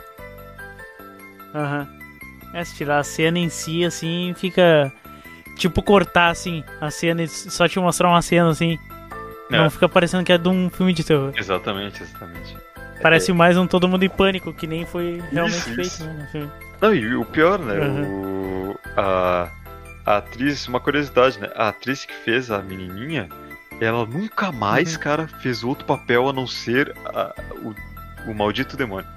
Aham. 1.54 1.88
É, 2.52 2.64
se 2.64 2.74
tirar 2.76 2.98
a 2.98 3.04
cena 3.04 3.38
em 3.38 3.48
si, 3.48 3.84
assim, 3.84 4.34
fica. 4.36 4.92
Tipo, 5.56 5.82
cortar, 5.82 6.28
assim, 6.28 6.62
a 6.80 6.90
cena 6.90 7.26
só 7.26 7.66
te 7.66 7.78
mostrar 7.80 8.08
uma 8.08 8.22
cena, 8.22 8.48
assim. 8.50 8.78
É. 9.50 9.58
Não 9.58 9.70
fica 9.70 9.88
parecendo 9.88 10.24
que 10.24 10.32
é 10.32 10.38
de 10.38 10.48
um 10.48 10.68
filme 10.70 10.92
de 10.92 11.02
terror. 11.04 11.32
Exatamente, 11.36 12.02
exatamente. 12.02 12.56
Parece 13.00 13.32
mais 13.32 13.56
um 13.56 13.66
Todo 13.66 13.88
Mundo 13.88 14.04
em 14.04 14.08
Pânico, 14.08 14.52
que 14.52 14.66
nem 14.66 14.84
foi 14.84 15.22
realmente 15.30 15.56
Isso, 15.56 15.64
feito, 15.74 15.80
isso. 15.82 16.04
né, 16.04 16.12
no 16.20 16.26
filme. 16.26 16.50
Não, 16.80 16.94
e 16.94 17.14
o 17.14 17.24
pior, 17.24 17.58
né? 17.58 17.78
Uhum. 17.78 18.70
O, 18.72 18.78
a, 18.96 19.48
a 20.04 20.16
atriz, 20.18 20.66
uma 20.68 20.80
curiosidade, 20.80 21.38
né? 21.38 21.48
A 21.54 21.68
atriz 21.68 22.04
que 22.04 22.12
fez 22.12 22.50
a 22.50 22.58
menininha, 22.60 23.28
ela 23.80 24.04
nunca 24.04 24.50
mais, 24.52 24.94
Uhum. 24.94 25.00
cara, 25.00 25.28
fez 25.40 25.62
outro 25.64 25.84
papel 25.84 26.28
a 26.28 26.32
não 26.32 26.46
ser 26.46 26.94
a- 27.06 27.32
o, 27.62 27.74
o 28.30 28.34
maldito 28.34 28.76
demônio 28.76 29.08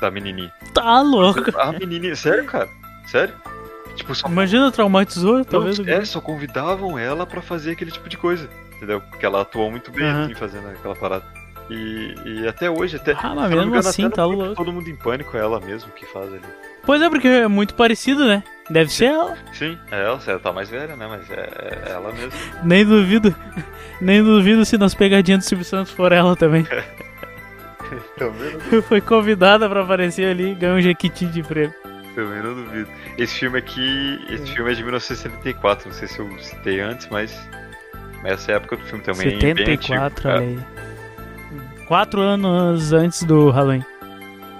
da 0.00 0.10
menininha. 0.10 0.52
Tá 0.74 1.00
louco. 1.00 1.40
A 1.58 1.72
menininha, 1.72 2.14
sério, 2.16 2.44
cara? 2.44 2.68
Sério? 3.06 3.34
Tipo, 3.94 4.14
só, 4.14 4.28
Imagina 4.28 4.70
traumatizou, 4.70 5.44
talvez. 5.44 5.78
é, 5.80 6.04
só 6.04 6.20
convidavam 6.20 6.98
ela 6.98 7.24
pra 7.26 7.40
fazer 7.42 7.72
aquele 7.72 7.90
tipo 7.90 8.08
de 8.08 8.16
coisa, 8.16 8.48
entendeu? 8.78 9.00
Porque 9.00 9.26
ela 9.26 9.42
atuou 9.42 9.70
muito 9.70 9.90
bem, 9.92 10.08
Aham. 10.08 10.24
assim, 10.24 10.34
fazendo 10.34 10.68
aquela 10.68 10.96
parada. 10.96 11.24
E, 11.70 12.14
e 12.24 12.48
até 12.48 12.70
hoje, 12.70 12.96
até. 12.96 13.12
Ah, 13.12 13.34
mas 13.34 13.50
mesmo 13.50 13.66
engano, 13.66 13.86
assim, 13.88 14.08
tá 14.08 14.24
louco. 14.24 14.54
Todo 14.54 14.72
mundo 14.72 14.88
em 14.88 14.96
pânico 14.96 15.36
é 15.36 15.40
ela 15.40 15.60
mesmo 15.60 15.90
que 15.92 16.06
faz 16.06 16.32
ali. 16.32 16.40
Pois 16.86 17.02
é, 17.02 17.10
porque 17.10 17.28
é 17.28 17.46
muito 17.46 17.74
parecido, 17.74 18.26
né? 18.26 18.42
Deve 18.70 18.90
ser 18.90 19.06
ela. 19.06 19.36
Sim, 19.52 19.76
é 19.90 20.00
ela, 20.02 20.18
ela 20.26 20.38
tá 20.38 20.50
mais 20.50 20.70
velha, 20.70 20.96
né? 20.96 21.06
Mas 21.06 21.30
é, 21.30 21.84
é 21.86 21.90
ela 21.90 22.10
mesmo. 22.12 22.32
Nem 22.64 22.86
duvido. 22.86 23.34
Nem 24.00 24.22
duvido 24.24 24.64
se 24.64 24.78
nas 24.78 24.94
pegadinhas 24.94 25.44
do 25.44 25.48
Silvio 25.48 25.64
Santos 25.66 25.92
for 25.92 26.10
ela 26.12 26.34
também. 26.34 26.66
Também 28.18 28.52
não, 28.70 28.82
Foi 28.82 29.00
convidada 29.00 29.68
pra 29.68 29.82
aparecer 29.82 30.26
ali 30.30 30.52
e 30.52 30.54
ganhou 30.54 30.76
um 30.76 30.80
jequiti 30.80 31.24
de 31.26 31.42
prêmio. 31.42 31.74
também 32.14 32.42
não 32.42 32.54
duvido. 32.54 32.88
Esse 33.16 33.38
filme 33.38 33.58
aqui, 33.58 34.20
esse 34.28 34.52
filme 34.52 34.70
é 34.70 34.74
de 34.74 34.82
1974, 34.82 35.88
não 35.88 35.94
sei 35.94 36.06
se 36.08 36.18
eu 36.18 36.38
citei 36.38 36.80
antes, 36.80 37.08
mas 37.10 37.34
essa 38.24 38.52
época 38.52 38.76
do 38.76 38.82
filme 38.84 39.02
também 39.04 39.28
é 39.28 39.30
bem 39.38 39.50
antigo. 39.50 39.66
74, 39.82 40.28
olha 40.28 40.40
aí. 40.40 40.58
Quatro 41.86 42.20
anos 42.20 42.92
antes 42.92 43.22
do 43.22 43.50
Halloween. 43.50 43.84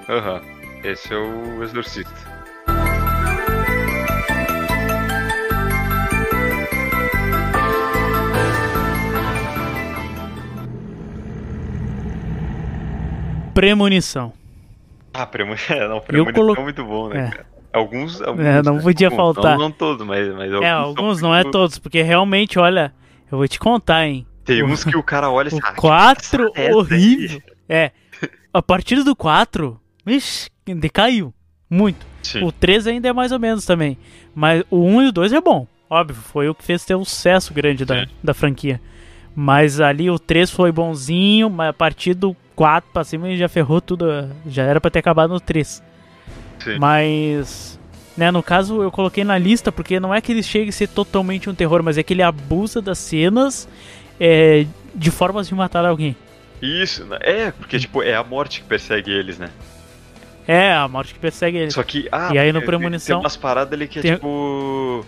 É, 0.08 0.12
Aham. 0.12 0.40
Esse 0.84 1.12
é 1.12 1.16
o 1.16 1.62
Exorcista. 1.62 2.28
Premonição. 13.54 14.32
Ah, 15.12 15.26
premonição, 15.26 15.76
não, 15.88 16.00
premonição 16.00 16.34
colo- 16.46 16.56
é 16.56 16.62
muito 16.62 16.84
bom, 16.84 17.08
né, 17.08 17.26
É. 17.26 17.30
cara? 17.30 17.46
Alguns, 17.72 18.20
alguns 18.22 18.44
É, 18.46 18.62
não 18.62 18.74
né? 18.76 18.82
podia 18.82 19.08
Alguns, 19.08 19.34
faltar. 19.34 19.52
Não, 19.58 19.64
não 19.66 19.70
todos, 19.70 20.06
mas, 20.06 20.26
mas 20.34 20.52
alguns 20.52 20.66
É, 20.66 20.70
alguns 20.70 21.20
não 21.20 21.34
é 21.34 21.44
todos, 21.44 21.78
porque 21.78 22.02
realmente, 22.02 22.58
olha, 22.58 22.92
eu 23.30 23.38
vou 23.38 23.48
te 23.48 23.58
contar, 23.58 24.06
hein. 24.06 24.26
Tem 24.44 24.62
uns 24.62 24.84
que 24.84 24.96
o 24.96 25.02
cara 25.02 25.30
olha 25.30 25.48
assim, 25.48 25.56
O 25.60 25.66
ah, 25.66 25.72
que 25.72 25.80
4, 25.80 26.52
essa 26.54 26.60
aí? 26.60 26.72
horrível. 26.72 27.42
É, 27.68 27.92
a 28.52 28.62
partir 28.62 29.02
do 29.02 29.14
4, 29.14 29.78
ixi, 30.06 30.48
decaiu. 30.66 31.34
Muito. 31.70 32.06
Sim. 32.22 32.44
O 32.44 32.50
3 32.50 32.86
ainda 32.86 33.08
é 33.08 33.12
mais 33.12 33.30
ou 33.30 33.38
menos 33.38 33.64
também. 33.64 33.98
Mas 34.34 34.64
o 34.70 34.82
1 34.82 35.02
e 35.02 35.08
o 35.08 35.12
2 35.12 35.32
é 35.32 35.40
bom. 35.40 35.66
Óbvio, 35.90 36.16
foi 36.16 36.48
o 36.48 36.54
que 36.54 36.64
fez 36.64 36.84
ter 36.84 36.94
um 36.94 37.04
sucesso 37.04 37.52
grande 37.52 37.84
da, 37.84 38.00
Sim. 38.00 38.10
da 38.22 38.34
franquia. 38.34 38.80
Mas 39.34 39.80
ali 39.80 40.10
o 40.10 40.18
3 40.18 40.50
foi 40.50 40.72
bonzinho, 40.72 41.48
mas 41.48 41.68
a 41.68 41.72
partir 41.72 42.14
do 42.14 42.34
4 42.56 42.90
pra 42.92 43.04
cima 43.04 43.34
já 43.36 43.48
ferrou 43.48 43.80
tudo. 43.80 44.06
Já 44.46 44.64
era 44.64 44.80
pra 44.80 44.90
ter 44.90 44.98
acabado 44.98 45.30
no 45.30 45.40
3. 45.40 45.82
Sim. 46.58 46.78
Mas, 46.78 47.77
né, 48.18 48.30
no 48.32 48.42
caso 48.42 48.82
eu 48.82 48.90
coloquei 48.90 49.22
na 49.22 49.38
lista 49.38 49.70
porque 49.70 50.00
não 50.00 50.12
é 50.12 50.20
que 50.20 50.32
ele 50.32 50.42
chegue 50.42 50.70
a 50.70 50.72
ser 50.72 50.88
totalmente 50.88 51.48
um 51.48 51.54
terror, 51.54 51.82
mas 51.84 51.96
é 51.96 52.02
que 52.02 52.12
ele 52.12 52.22
abusa 52.22 52.82
das 52.82 52.98
cenas 52.98 53.68
é, 54.20 54.66
de 54.94 55.10
formas 55.10 55.46
de 55.48 55.54
matar 55.54 55.86
alguém. 55.86 56.16
Isso, 56.60 57.04
né? 57.04 57.16
é, 57.20 57.50
porque 57.52 57.78
tipo, 57.78 58.02
é 58.02 58.16
a 58.16 58.24
morte 58.24 58.60
que 58.60 58.66
persegue 58.66 59.12
eles, 59.12 59.38
né? 59.38 59.48
É, 60.48 60.72
a 60.72 60.88
morte 60.88 61.14
que 61.14 61.20
persegue 61.20 61.58
ele. 61.58 61.70
Só 61.70 61.82
que, 61.84 62.08
ah, 62.10 62.30
E 62.32 62.38
aí 62.38 62.52
no 62.52 62.60
Premonição- 62.62 63.18
Tem 63.18 63.24
umas 63.24 63.36
paradas 63.36 63.72
ali 63.72 63.86
que 63.86 63.98
é 64.00 64.02
tem- 64.02 64.14
tipo. 64.14 65.04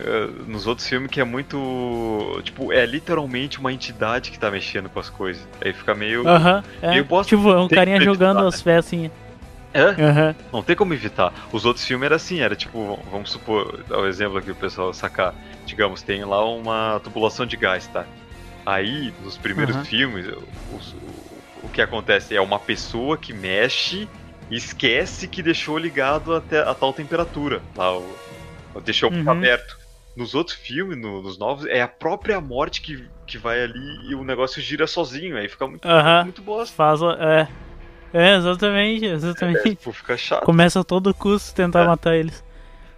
eh, 0.00 0.28
nos 0.48 0.66
outros 0.66 0.86
filmes 0.88 1.08
que 1.10 1.20
é 1.20 1.24
muito. 1.24 2.40
Tipo, 2.42 2.72
é 2.72 2.84
literalmente 2.84 3.60
uma 3.60 3.72
entidade 3.72 4.32
que 4.32 4.38
tá 4.38 4.50
mexendo 4.50 4.88
com 4.90 4.98
as 4.98 5.08
coisas. 5.08 5.46
Aí 5.64 5.72
fica 5.72 5.94
meio. 5.94 6.26
Aham, 6.28 6.62
é. 6.82 6.90
meio 6.90 7.04
bosta. 7.04 7.34
Tipo, 7.36 7.50
é 7.50 7.60
um 7.60 7.68
carinha 7.68 8.00
jogando 8.00 8.44
as 8.46 8.60
pecinhas. 8.60 9.12
É? 9.74 10.00
Aham. 10.00 10.36
Não 10.52 10.62
tem 10.62 10.76
como 10.76 10.94
evitar. 10.94 11.32
Os 11.52 11.64
outros 11.64 11.84
filmes 11.84 12.06
era 12.06 12.16
assim, 12.16 12.38
era 12.40 12.54
tipo, 12.54 12.96
vamos 13.10 13.30
supor, 13.30 13.82
dar 13.88 13.98
o 13.98 14.06
exemplo 14.06 14.38
aqui 14.38 14.50
o 14.50 14.54
pessoal 14.54 14.92
sacar. 14.94 15.34
Digamos, 15.66 16.00
tem 16.02 16.24
lá 16.24 16.44
uma 16.48 17.00
tubulação 17.02 17.44
de 17.44 17.56
gás, 17.56 17.86
tá? 17.88 18.06
Aí, 18.64 19.12
nos 19.22 19.36
primeiros 19.36 19.74
Aham. 19.74 19.84
filmes, 19.84 20.26
os- 20.72 20.94
o, 21.62 21.68
que 21.68 21.82
acontece 21.82 22.36
é 22.36 22.40
uma 22.40 22.58
pessoa 22.58 23.18
que 23.18 23.32
mexe 23.32 24.08
e 24.48 24.56
esquece 24.56 25.26
que 25.26 25.42
deixou 25.42 25.76
ligado 25.76 26.32
até 26.34 26.60
a 26.60 26.72
tal 26.72 26.92
temperatura. 26.92 27.60
Lá, 27.76 27.98
o, 27.98 28.16
deixou 28.84 29.10
Uhum. 29.10 29.28
aberto. 29.28 29.76
Nos 30.16 30.34
outros 30.36 30.56
filmes, 30.56 30.96
no- 30.96 31.20
nos 31.20 31.36
novos, 31.36 31.66
é 31.66 31.82
a 31.82 31.88
própria 31.88 32.40
morte 32.40 32.80
que, 32.80 33.08
que 33.26 33.36
vai 33.36 33.60
ali 33.60 34.08
e 34.08 34.14
o 34.14 34.22
negócio 34.22 34.62
gira 34.62 34.86
sozinho. 34.86 35.36
Aí 35.36 35.48
fica 35.48 35.66
muito, 35.66 35.84
Aham. 35.86 36.22
muito 36.24 36.40
bosta. 36.42 36.74
Faz. 36.76 37.00
É. 37.02 37.48
É, 38.14 38.36
exatamente, 38.36 39.04
exatamente. 39.06 39.70
Tipo, 39.70 39.92
fica 39.92 40.16
chato. 40.16 40.44
Começa 40.44 40.78
a 40.80 40.84
todo 40.84 41.12
custo 41.12 41.52
tentar 41.54 41.82
É. 41.82 41.86
matar 41.86 42.14
eles. 42.16 42.42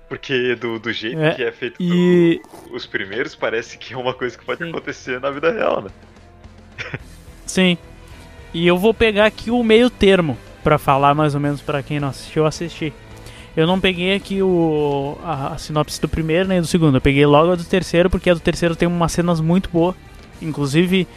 Porque 0.09 0.55
do, 0.55 0.79
do 0.79 0.93
jeito 0.93 1.19
É, 1.19 1.33
que 1.33 1.43
é 1.43 1.51
feito 1.51 1.83
e- 1.83 2.41
os 2.71 2.87
primeiros, 2.87 3.35
parece 3.35 3.77
que 3.79 3.95
é 3.95 3.97
uma 3.97 4.13
coisa 4.15 4.37
que 4.39 4.45
pode 4.45 4.63
acontecer 4.63 5.19
na 5.21 5.31
vida 5.31 5.51
real, 5.51 5.81
né? 5.83 5.91
Sim. 7.45 7.77
E 8.55 8.67
eu 8.67 8.77
vou 8.79 8.93
pegar 8.95 9.27
aqui 9.27 9.51
o 9.51 9.63
meio 9.63 9.91
termo 9.91 10.37
pra 10.63 10.79
falar 10.79 11.15
mais 11.15 11.35
ou 11.35 11.41
menos 11.41 11.61
pra 11.61 11.83
quem 11.83 11.99
não 11.99 12.09
assistiu 12.09 12.47
assistir. 12.47 12.93
Eu 13.57 13.67
não 13.67 13.81
peguei 13.81 14.15
aqui 14.15 14.43
o 14.43 15.17
a, 15.25 15.55
a 15.55 15.59
sinopse 15.59 16.01
do 16.01 16.09
primeiro 16.09 16.47
nem 16.49 16.61
do 16.61 16.67
segundo. 16.67 16.99
Eu 16.99 17.01
peguei 17.01 17.25
logo 17.25 17.53
a 17.53 17.55
do 17.57 17.65
terceiro 17.65 18.11
porque 18.11 18.29
a 18.29 18.35
do 18.35 18.41
terceiro 18.41 18.77
tem 18.77 18.87
umas 18.87 19.13
cenas 19.13 19.41
muito 19.41 19.71
boas. 19.71 19.95
Inclusive 20.43 21.09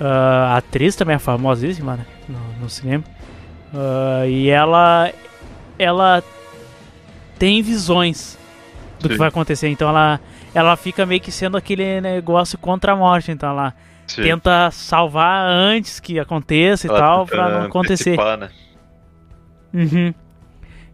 ah, 0.00 0.54
a 0.54 0.56
atriz 0.58 0.94
também 0.94 1.16
é 1.16 1.18
famosíssima 1.18 1.96
né, 1.96 2.06
no, 2.28 2.38
no 2.62 2.70
cinema. 2.70 3.02
Ah, 3.74 4.26
e 4.26 4.48
ela 4.48 5.10
ela 5.78 6.22
tem 7.38 7.62
visões 7.62 8.38
do 9.00 9.08
que 9.08 9.14
Sim. 9.14 9.18
vai 9.18 9.28
acontecer. 9.28 9.68
Então 9.68 9.88
ela 9.88 10.20
ela 10.54 10.76
fica 10.76 11.04
meio 11.06 11.20
que 11.20 11.30
sendo 11.30 11.56
aquele 11.56 12.00
negócio 12.00 12.58
contra 12.58 12.92
a 12.92 12.96
morte. 12.96 13.30
Então 13.30 13.50
ela 13.50 13.74
Sim. 14.06 14.22
tenta 14.22 14.70
salvar 14.70 15.46
antes 15.46 16.00
que 16.00 16.18
aconteça 16.18 16.86
e 16.86 16.90
Ela 16.90 16.98
tal, 16.98 17.26
pra 17.26 17.48
não 17.50 17.66
acontecer. 17.66 18.16
né? 18.38 18.48
Uhum. 19.72 20.14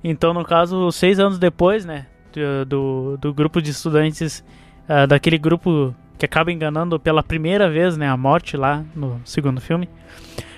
Então, 0.03 0.35
no 0.35 0.45
caso, 0.45 0.91
seis 0.93 1.19
anos 1.19 1.39
depois, 1.39 1.85
né, 1.87 2.07
do, 2.33 2.65
do, 2.67 3.17
do 3.19 3.33
grupo 3.33 3.63
de 3.63 3.71
estudantes, 3.71 4.45
ah, 4.87 5.07
daquele 5.07 5.39
grupo 5.39 5.95
que 6.19 6.25
acaba 6.25 6.53
enganando 6.53 6.99
pela 6.99 7.23
primeira 7.23 7.69
vez, 7.69 7.97
né, 7.97 8.09
a 8.09 8.17
morte 8.17 8.57
lá 8.57 8.83
no 8.95 9.21
segundo 9.25 9.61
filme, 9.61 9.89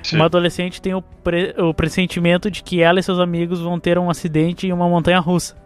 Sim. 0.02 0.16
uma 0.16 0.26
adolescente 0.26 0.80
tem 0.82 0.94
o, 0.94 1.00
pre- 1.02 1.54
o 1.58 1.72
pressentimento 1.74 2.50
de 2.50 2.62
que 2.62 2.80
ela 2.82 3.00
e 3.00 3.02
seus 3.02 3.18
amigos 3.18 3.60
vão 3.60 3.80
ter 3.80 3.98
um 3.98 4.08
acidente 4.10 4.66
em 4.66 4.72
uma 4.72 4.88
montanha 4.88 5.18
russa. 5.18 5.56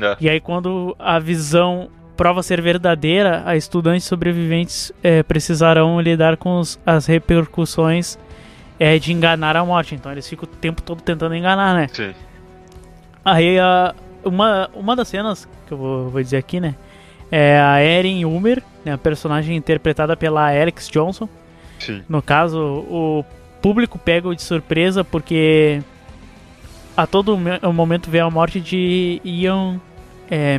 É. 0.00 0.16
E 0.20 0.28
aí, 0.30 0.40
quando 0.40 0.94
a 0.98 1.18
visão 1.18 1.88
prova 2.16 2.42
ser 2.42 2.60
verdadeira, 2.62 3.42
a 3.44 3.56
estudantes 3.56 4.06
sobreviventes 4.06 4.92
eh, 5.02 5.22
precisarão 5.22 6.00
lidar 6.00 6.36
com 6.36 6.58
os- 6.60 6.78
as 6.86 7.06
repercussões 7.06 8.18
eh, 8.78 8.98
de 8.98 9.12
enganar 9.12 9.56
a 9.56 9.64
morte. 9.64 9.94
Então, 9.94 10.12
eles 10.12 10.28
ficam 10.28 10.44
o 10.44 10.56
tempo 10.56 10.80
todo 10.82 11.02
tentando 11.02 11.34
enganar, 11.34 11.74
né? 11.74 11.88
Sim. 11.92 12.12
Aí, 13.24 13.58
a, 13.58 13.94
uma, 14.24 14.70
uma 14.74 14.94
das 14.96 15.08
cenas 15.08 15.48
que 15.66 15.72
eu 15.72 15.78
vou, 15.78 16.10
vou 16.10 16.22
dizer 16.22 16.36
aqui, 16.36 16.60
né? 16.60 16.74
É 17.30 17.58
a 17.60 17.82
Erin 17.82 18.24
Umer, 18.24 18.62
né, 18.84 18.92
a 18.92 18.98
personagem 18.98 19.56
interpretada 19.56 20.16
pela 20.16 20.48
Alex 20.48 20.88
Johnson. 20.88 21.28
Sim. 21.78 22.02
No 22.08 22.22
caso, 22.22 22.58
o 22.88 23.24
público 23.60 23.98
pega 23.98 24.34
de 24.34 24.42
surpresa 24.42 25.02
porque 25.04 25.82
a 26.96 27.06
todo 27.06 27.36
me- 27.36 27.58
momento 27.72 28.08
vê 28.10 28.20
a 28.20 28.30
morte 28.30 28.60
de 28.60 29.20
Ian 29.24 29.80
é, 30.30 30.58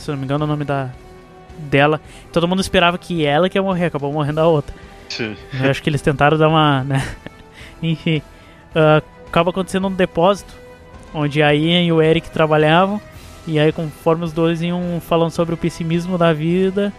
se 0.00 0.10
não 0.10 0.16
me 0.18 0.24
engano 0.24 0.44
é 0.44 0.46
o 0.46 0.48
nome 0.48 0.64
da, 0.64 0.88
dela. 1.58 2.00
Todo 2.32 2.48
mundo 2.48 2.60
esperava 2.60 2.98
que 2.98 3.24
ela 3.24 3.48
que 3.48 3.58
ia 3.58 3.62
morrer, 3.62 3.86
acabou 3.86 4.12
morrendo 4.12 4.40
a 4.40 4.46
outra. 4.46 4.74
Sim. 5.08 5.36
Eu 5.62 5.70
acho 5.70 5.82
que 5.82 5.90
eles 5.90 6.00
tentaram 6.02 6.38
dar 6.38 6.48
uma. 6.48 6.82
Né? 6.84 7.04
Enfim. 7.82 8.22
ah, 8.74 9.02
acaba 9.26 9.50
acontecendo 9.50 9.86
um 9.88 9.92
depósito. 9.92 10.52
Onde 11.12 11.42
a 11.42 11.52
Ian 11.54 11.82
e 11.82 11.92
o 11.92 12.00
Eric 12.00 12.30
trabalhavam. 12.30 13.00
E 13.50 13.58
aí, 13.58 13.72
conforme 13.72 14.24
os 14.24 14.32
dois 14.32 14.62
iam 14.62 15.00
falando 15.00 15.32
sobre 15.32 15.54
o 15.54 15.58
pessimismo 15.58 16.16
da 16.16 16.32
vida, 16.32 16.92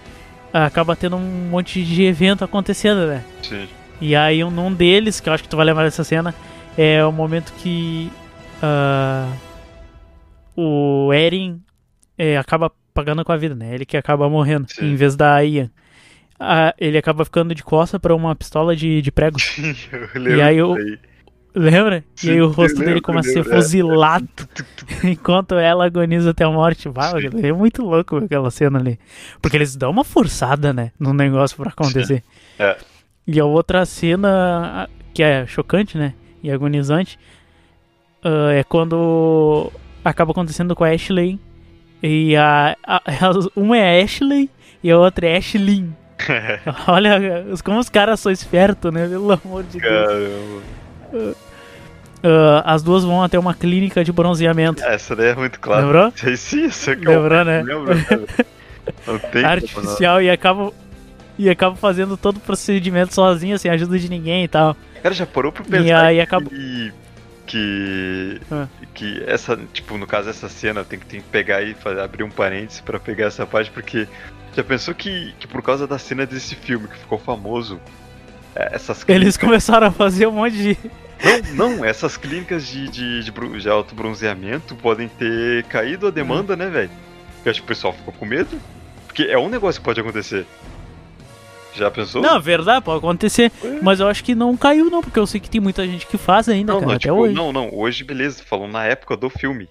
acaba 0.52 0.98
tendo 0.98 1.16
um 1.16 1.50
monte 1.50 1.82
de 1.82 2.04
evento 2.04 2.44
acontecendo, 2.44 3.08
né? 3.08 3.24
Sim. 3.42 3.70
E 4.02 4.16
aí, 4.18 4.44
um, 4.44 4.48
um 4.48 4.74
deles, 4.74 5.22
que 5.22 5.30
eu 5.30 5.34
acho 5.34 5.44
que 5.44 5.48
tu 5.50 5.56
vai 5.56 5.66
lembrar 5.66 5.86
dessa 5.86 6.04
cena, 6.04 6.36
é 6.78 7.06
o 7.06 7.12
momento 7.12 7.54
que 7.54 8.12
ah, 8.62 9.32
o 10.54 11.14
Eren 11.14 11.62
é, 12.18 12.38
acaba 12.38 12.70
pagando 12.94 13.24
com 13.24 13.32
a 13.32 13.38
vida, 13.38 13.56
né? 13.56 13.74
Ele 13.74 13.86
que 13.86 13.96
acaba 13.96 14.30
morrendo, 14.30 14.68
Sim. 14.70 14.92
em 14.92 14.96
vez 14.96 15.16
da 15.16 15.42
Ian. 15.46 15.72
Ah, 16.38 16.76
ele 16.78 16.98
acaba 16.98 17.24
ficando 17.24 17.56
de 17.56 17.64
costa 17.64 17.98
pra 17.98 18.14
uma 18.14 18.36
pistola 18.36 18.76
de, 18.76 19.02
de 19.02 19.10
prego. 19.10 19.38
Eu 19.90 20.22
lembro 20.22 20.38
e 20.38 20.42
aí 20.42 20.58
eu. 20.58 20.74
aí. 20.74 21.00
Lembra? 21.54 22.04
Sim, 22.16 22.28
e 22.28 22.32
aí 22.32 22.42
o 22.42 22.48
rosto 22.48 22.76
dele 22.76 22.88
lembro, 22.92 23.02
começa 23.02 23.30
a 23.30 23.34
ser 23.34 23.40
lembro, 23.40 23.54
é. 23.54 23.56
fuzilado 23.56 24.28
enquanto 25.04 25.56
ela 25.56 25.86
agoniza 25.86 26.32
até 26.32 26.46
a 26.46 26.50
morte. 26.50 26.88
Bah, 26.88 27.12
é 27.44 27.52
muito 27.52 27.84
louco 27.84 28.18
aquela 28.18 28.50
cena 28.50 28.80
ali. 28.80 28.98
Porque 29.42 29.58
eles 29.58 29.76
dão 29.76 29.92
uma 29.92 30.04
forçada, 30.06 30.72
né? 30.72 30.92
No 30.98 31.14
negócio 31.14 31.58
pra 31.58 31.70
acontecer. 31.70 32.24
É. 32.58 32.78
E 33.28 33.40
a 33.40 33.46
outra 33.46 33.86
cena 33.86 34.90
que 35.14 35.22
é 35.22 35.46
chocante, 35.46 35.98
né? 35.98 36.14
E 36.42 36.50
agonizante 36.50 37.20
ah, 38.24 38.52
é 38.54 38.64
quando 38.64 39.72
acaba 40.06 40.32
acontecendo 40.32 40.76
com 40.76 40.84
a 40.84 40.90
Ashley. 40.90 41.40
E 42.02 42.36
a, 42.36 42.76
a- 42.84 43.02
uma 43.56 43.78
é 43.78 44.00
a 44.00 44.04
Ashley 44.04 44.50
e 44.84 44.90
a 44.90 44.98
outra 44.98 45.28
é 45.28 45.38
Ashlyn. 45.38 45.90
Olha 46.88 47.20
como 47.64 47.78
os 47.80 47.90
caras 47.90 48.20
são 48.20 48.32
espertos, 48.32 48.92
né? 48.94 49.08
Pelo 49.08 49.32
amor 49.34 49.64
de 49.64 49.80
Deus. 49.80 49.84
Caramba. 50.08 50.81
Ah, 52.24 52.62
as 52.74 52.84
duas 52.84 53.04
vão 53.04 53.24
até 53.24 53.38
uma 53.40 53.54
clínica 53.54 54.04
de 54.04 54.12
bronzeamento. 54.12 54.84
Essa 54.84 55.16
daí 55.16 55.30
é 55.30 55.36
muito 55.36 55.60
clara. 55.60 55.82
Lembrou? 55.86 56.14
Sei 56.16 56.38
sim, 56.38 56.70
que 56.70 57.08
é 57.08 57.18
o- 57.18 57.22
Lembrou, 57.22 57.46
né? 57.46 57.64
Lembro. 57.64 57.94
Não 59.08 59.18
tem 59.20 59.42
não. 59.42 59.50
Artificial 59.50 60.22
e 60.22 60.30
acaba 60.30 60.72
e 61.38 61.50
acaba 61.50 61.76
fazendo 61.76 62.16
todo 62.18 62.38
o 62.38 62.40
procedimento 62.42 63.14
sozinho, 63.16 63.58
sem 63.58 63.72
ajuda 63.72 63.98
de 63.98 64.08
ninguém 64.10 64.44
e 64.44 64.48
tal. 64.48 64.76
Cara, 65.02 65.16
já 65.16 65.26
parou 65.26 65.52
pra 65.52 65.64
E 65.66 65.70
pensar 65.70 66.06
aí 66.06 66.16
que, 66.18 66.22
acaba- 66.22 66.50
que 67.48 68.42
Ah. 68.52 68.68
que 68.94 69.24
essa, 69.26 69.58
tipo, 69.74 69.98
no 69.98 70.06
caso 70.06 70.30
essa 70.30 70.48
cena 70.48 70.84
tem 70.84 71.00
que, 71.00 71.06
tem 71.06 71.22
que 71.22 71.28
pegar 71.30 71.62
e 71.64 71.74
fazer, 71.74 72.02
abrir 72.02 72.24
um 72.24 72.30
parênteses 72.30 72.82
pra 72.82 73.00
pegar 73.00 73.26
essa 73.26 73.46
parte 73.48 73.72
porque 73.72 74.08
já 74.56 74.64
pensou 74.64 74.94
que, 74.94 75.34
que 75.40 75.48
por 75.48 75.62
causa 75.64 75.88
da 75.88 75.98
cena 75.98 76.26
desse 76.26 76.54
filme 76.56 76.88
que 76.88 76.98
ficou 76.98 77.18
famoso, 77.18 77.80
é, 78.56 78.76
essas 78.76 78.98
Eles 79.08 79.36
clínicas, 79.36 79.38
começaram 79.38 79.88
a 79.88 79.92
fazer 79.92 80.28
um 80.28 80.32
monte 80.32 80.56
de. 80.56 80.78
não, 81.54 81.78
não, 81.78 81.86
essas 81.86 82.18
clínicas 82.18 82.68
de, 82.68 82.90
de, 82.90 83.24
de, 83.24 83.32
de 83.32 83.70
alto 83.70 83.96
bronzeamento 83.96 84.76
podem 84.76 85.08
ter 85.08 85.64
caído 85.66 86.08
a 86.08 86.12
demanda, 86.12 86.56
né, 86.56 86.68
velho? 86.68 86.92
Eu 87.46 87.52
acho 87.52 87.62
que 87.62 87.66
o 87.66 87.68
pessoal 87.68 87.94
ficou 87.94 88.14
com 88.14 88.26
medo, 88.26 88.60
porque 89.08 89.24
é 89.24 89.38
um 89.38 89.50
negócio 89.50 89.82
que 89.82 89.86
pode 89.86 90.00
acontecer. 90.00 90.46
Já 91.74 91.90
pensou? 91.90 92.22
Não, 92.22 92.40
verdade, 92.40 92.84
pode 92.84 92.98
acontecer. 92.98 93.52
Mas 93.82 94.00
eu 94.00 94.08
acho 94.08 94.24
que 94.24 94.36
não 94.36 94.58
caiu, 94.58 94.90
não, 94.90 95.02
porque 95.02 95.18
eu 95.18 95.26
sei 95.26 95.40
que 95.40 95.50
tem 95.50 95.62
muita 95.62 95.86
gente 95.86 96.06
que 96.06 96.18
faz 96.18 96.50
ainda, 96.50 96.74
não, 96.74 96.80
cara, 96.80 96.88
não, 96.90 96.96
até 96.96 97.08
tipo, 97.08 97.16
hoje. 97.16 97.34
não, 97.34 97.54
não, 97.54 97.74
hoje 97.74 98.04
beleza, 98.04 98.44
falando 98.44 98.74
na 98.74 98.84
época 98.86 99.16
do 99.16 99.30
filme. 99.30 99.70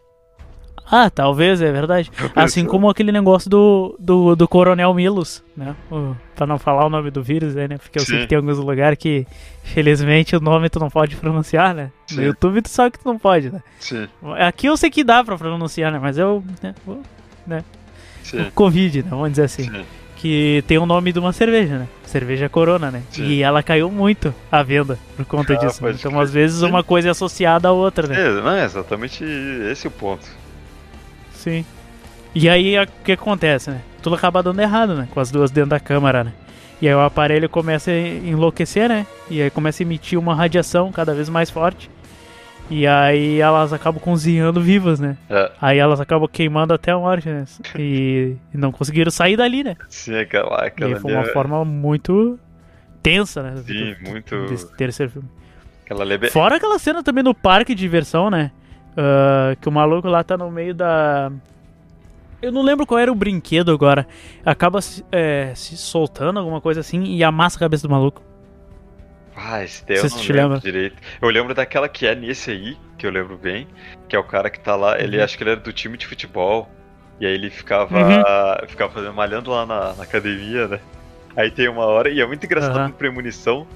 Ah, 0.90 1.08
talvez, 1.08 1.62
é 1.62 1.70
verdade. 1.70 2.10
Assim 2.34 2.64
como 2.64 2.88
aquele 2.90 3.12
negócio 3.12 3.48
do, 3.48 3.94
do, 3.98 4.34
do 4.34 4.48
Coronel 4.48 4.92
Milos, 4.92 5.42
né? 5.56 5.74
O, 5.90 6.16
pra 6.34 6.46
não 6.46 6.58
falar 6.58 6.84
o 6.86 6.90
nome 6.90 7.10
do 7.10 7.22
vírus, 7.22 7.56
aí, 7.56 7.68
né? 7.68 7.78
Porque 7.78 7.98
eu 7.98 8.04
sei 8.04 8.16
Sim. 8.16 8.22
que 8.22 8.28
tem 8.28 8.36
alguns 8.36 8.58
lugares 8.58 8.98
que, 8.98 9.26
felizmente, 9.62 10.34
o 10.34 10.40
nome 10.40 10.68
tu 10.68 10.80
não 10.80 10.90
pode 10.90 11.14
pronunciar, 11.16 11.74
né? 11.74 11.90
No 12.10 12.16
Sim. 12.16 12.22
YouTube 12.24 12.62
tu 12.62 12.68
sabe 12.70 12.90
que 12.92 12.98
tu 12.98 13.06
não 13.06 13.18
pode, 13.18 13.50
né? 13.50 13.62
Sim, 13.78 14.08
Aqui 14.38 14.66
eu 14.66 14.76
sei 14.76 14.90
que 14.90 15.04
dá 15.04 15.22
pra 15.22 15.36
pronunciar, 15.38 15.92
né? 15.92 15.98
Mas 16.00 16.18
eu. 16.18 16.42
Né, 16.62 16.74
né? 17.46 17.64
O 18.34 18.50
Covid, 18.52 19.02
né? 19.02 19.08
Vamos 19.10 19.30
dizer 19.30 19.44
assim. 19.44 19.64
Sim. 19.64 19.84
que 20.16 20.62
tem 20.66 20.76
o 20.76 20.84
nome 20.86 21.12
de 21.12 21.18
uma 21.18 21.32
cerveja, 21.32 21.78
né? 21.78 21.88
Cerveja 22.04 22.48
Corona, 22.48 22.90
né? 22.90 23.02
E 23.16 23.42
ela 23.42 23.62
caiu 23.62 23.90
muito 23.90 24.34
à 24.52 24.62
venda 24.62 24.98
por 25.16 25.24
conta 25.24 25.54
Ah, 25.54 25.56
disso. 25.56 25.82
né? 25.84 25.92
Então, 25.98 26.20
às 26.20 26.30
vezes, 26.32 26.60
uma 26.62 26.82
coisa 26.82 27.08
é 27.08 27.10
associada 27.12 27.68
à 27.68 27.72
outra, 27.72 28.06
né? 28.06 28.20
É, 28.20 28.30
não 28.42 28.50
é 28.50 28.64
exatamente 28.64 29.24
esse 29.70 29.86
o 29.88 29.90
ponto. 29.90 30.26
Sim. 31.40 31.64
E 32.34 32.48
aí, 32.48 32.78
o 32.78 32.86
que 33.04 33.12
acontece, 33.12 33.70
né? 33.70 33.80
Tudo 34.02 34.14
acaba 34.16 34.42
dando 34.42 34.60
errado, 34.60 34.94
né? 34.94 35.08
Com 35.10 35.20
as 35.20 35.30
duas 35.30 35.50
dentro 35.50 35.70
da 35.70 35.80
câmara, 35.80 36.22
né? 36.24 36.32
E 36.80 36.88
aí 36.88 36.94
o 36.94 37.00
aparelho 37.00 37.48
começa 37.48 37.90
a 37.90 37.94
enlouquecer, 37.98 38.88
né? 38.88 39.06
E 39.30 39.42
aí 39.42 39.50
começa 39.50 39.82
a 39.82 39.84
emitir 39.84 40.18
uma 40.18 40.34
radiação 40.34 40.90
cada 40.92 41.14
vez 41.14 41.28
mais 41.28 41.50
forte. 41.50 41.90
E 42.70 42.86
aí 42.86 43.40
elas 43.40 43.72
acabam 43.72 44.00
cozinhando 44.00 44.60
vivas, 44.60 45.00
né? 45.00 45.16
É, 45.28 45.50
Aí 45.60 45.78
elas 45.78 46.00
acabam 46.00 46.28
queimando 46.32 46.72
até 46.72 46.92
a 46.92 46.98
morte, 46.98 47.28
né? 47.28 47.44
E, 47.76 48.36
e 48.54 48.56
não 48.56 48.70
conseguiram 48.70 49.10
sair 49.10 49.36
dali, 49.36 49.64
né? 49.64 49.76
sim, 49.88 50.14
aquela, 50.16 50.62
E 50.64 50.66
aquela 50.68 50.94
aí 50.94 51.00
foi 51.00 51.12
uma 51.12 51.22
é- 51.28 51.32
forma 51.32 51.64
muito 51.64 52.38
tensa, 53.02 53.42
né? 53.42 53.62
Sim, 53.66 53.94
do- 54.04 54.10
muito- 54.10 54.46
Desse 54.46 54.72
terceiro 54.76 55.10
filme. 55.12 55.28
Aquela 55.84 56.04
lebe... 56.04 56.30
Fora 56.30 56.56
aquela 56.56 56.78
cena 56.78 57.02
também 57.02 57.24
no 57.24 57.34
parque 57.34 57.74
de 57.74 57.80
diversão, 57.80 58.30
né? 58.30 58.52
Ah, 58.96 59.54
que 59.60 59.68
o 59.68 59.72
maluco 59.72 60.08
lá 60.08 60.22
tá 60.24 60.36
no 60.36 60.50
meio 60.50 60.74
da. 60.74 61.30
Eu 62.42 62.50
não 62.50 62.62
lembro 62.62 62.86
qual 62.86 62.98
era 62.98 63.12
o 63.12 63.14
brinquedo 63.14 63.70
agora. 63.70 64.06
Acaba 64.44 64.80
se, 64.80 65.04
é, 65.12 65.52
se 65.54 65.76
soltando, 65.76 66.38
alguma 66.38 66.60
coisa 66.60 66.80
assim, 66.80 67.04
e 67.04 67.22
amassa 67.22 67.56
a 67.58 67.60
cabeça 67.60 67.86
do 67.86 67.90
maluco. 67.92 68.22
Ah, 69.36 69.62
esse 69.62 69.84
daí 69.86 69.96
eu 69.98 70.04
não 70.04 70.16
lembro 70.18 70.32
lembram? 70.34 70.58
direito. 70.58 70.96
Eu 71.20 71.28
lembro 71.28 71.54
daquela 71.54 71.88
que 71.88 72.06
é 72.06 72.14
nesse 72.14 72.50
aí, 72.50 72.76
que 72.98 73.06
eu 73.06 73.10
lembro 73.10 73.36
bem, 73.36 73.66
que 74.08 74.16
é 74.16 74.18
o 74.18 74.24
cara 74.24 74.50
que 74.50 74.58
tá 74.60 74.74
lá, 74.76 74.98
ele 75.00 75.16
Uhum. 75.18 75.24
acho 75.24 75.36
que 75.36 75.42
ele 75.42 75.50
era 75.50 75.60
do 75.60 75.72
time 75.72 75.96
de 75.96 76.06
futebol, 76.06 76.68
e 77.18 77.26
aí 77.26 77.32
ele 77.32 77.48
ficava, 77.50 77.96
Uhum. 77.96 78.68
ficava 78.68 78.92
fazendo, 78.92 79.14
malhando 79.14 79.50
lá 79.50 79.64
na, 79.64 79.94
na 79.94 80.02
academia, 80.02 80.66
né? 80.68 80.80
Aí 81.36 81.50
tem 81.50 81.68
uma 81.68 81.84
hora, 81.86 82.10
e 82.10 82.20
é 82.20 82.26
muito 82.26 82.44
engraçado 82.44 82.88
no 82.88 82.92
premonição, 82.94 83.66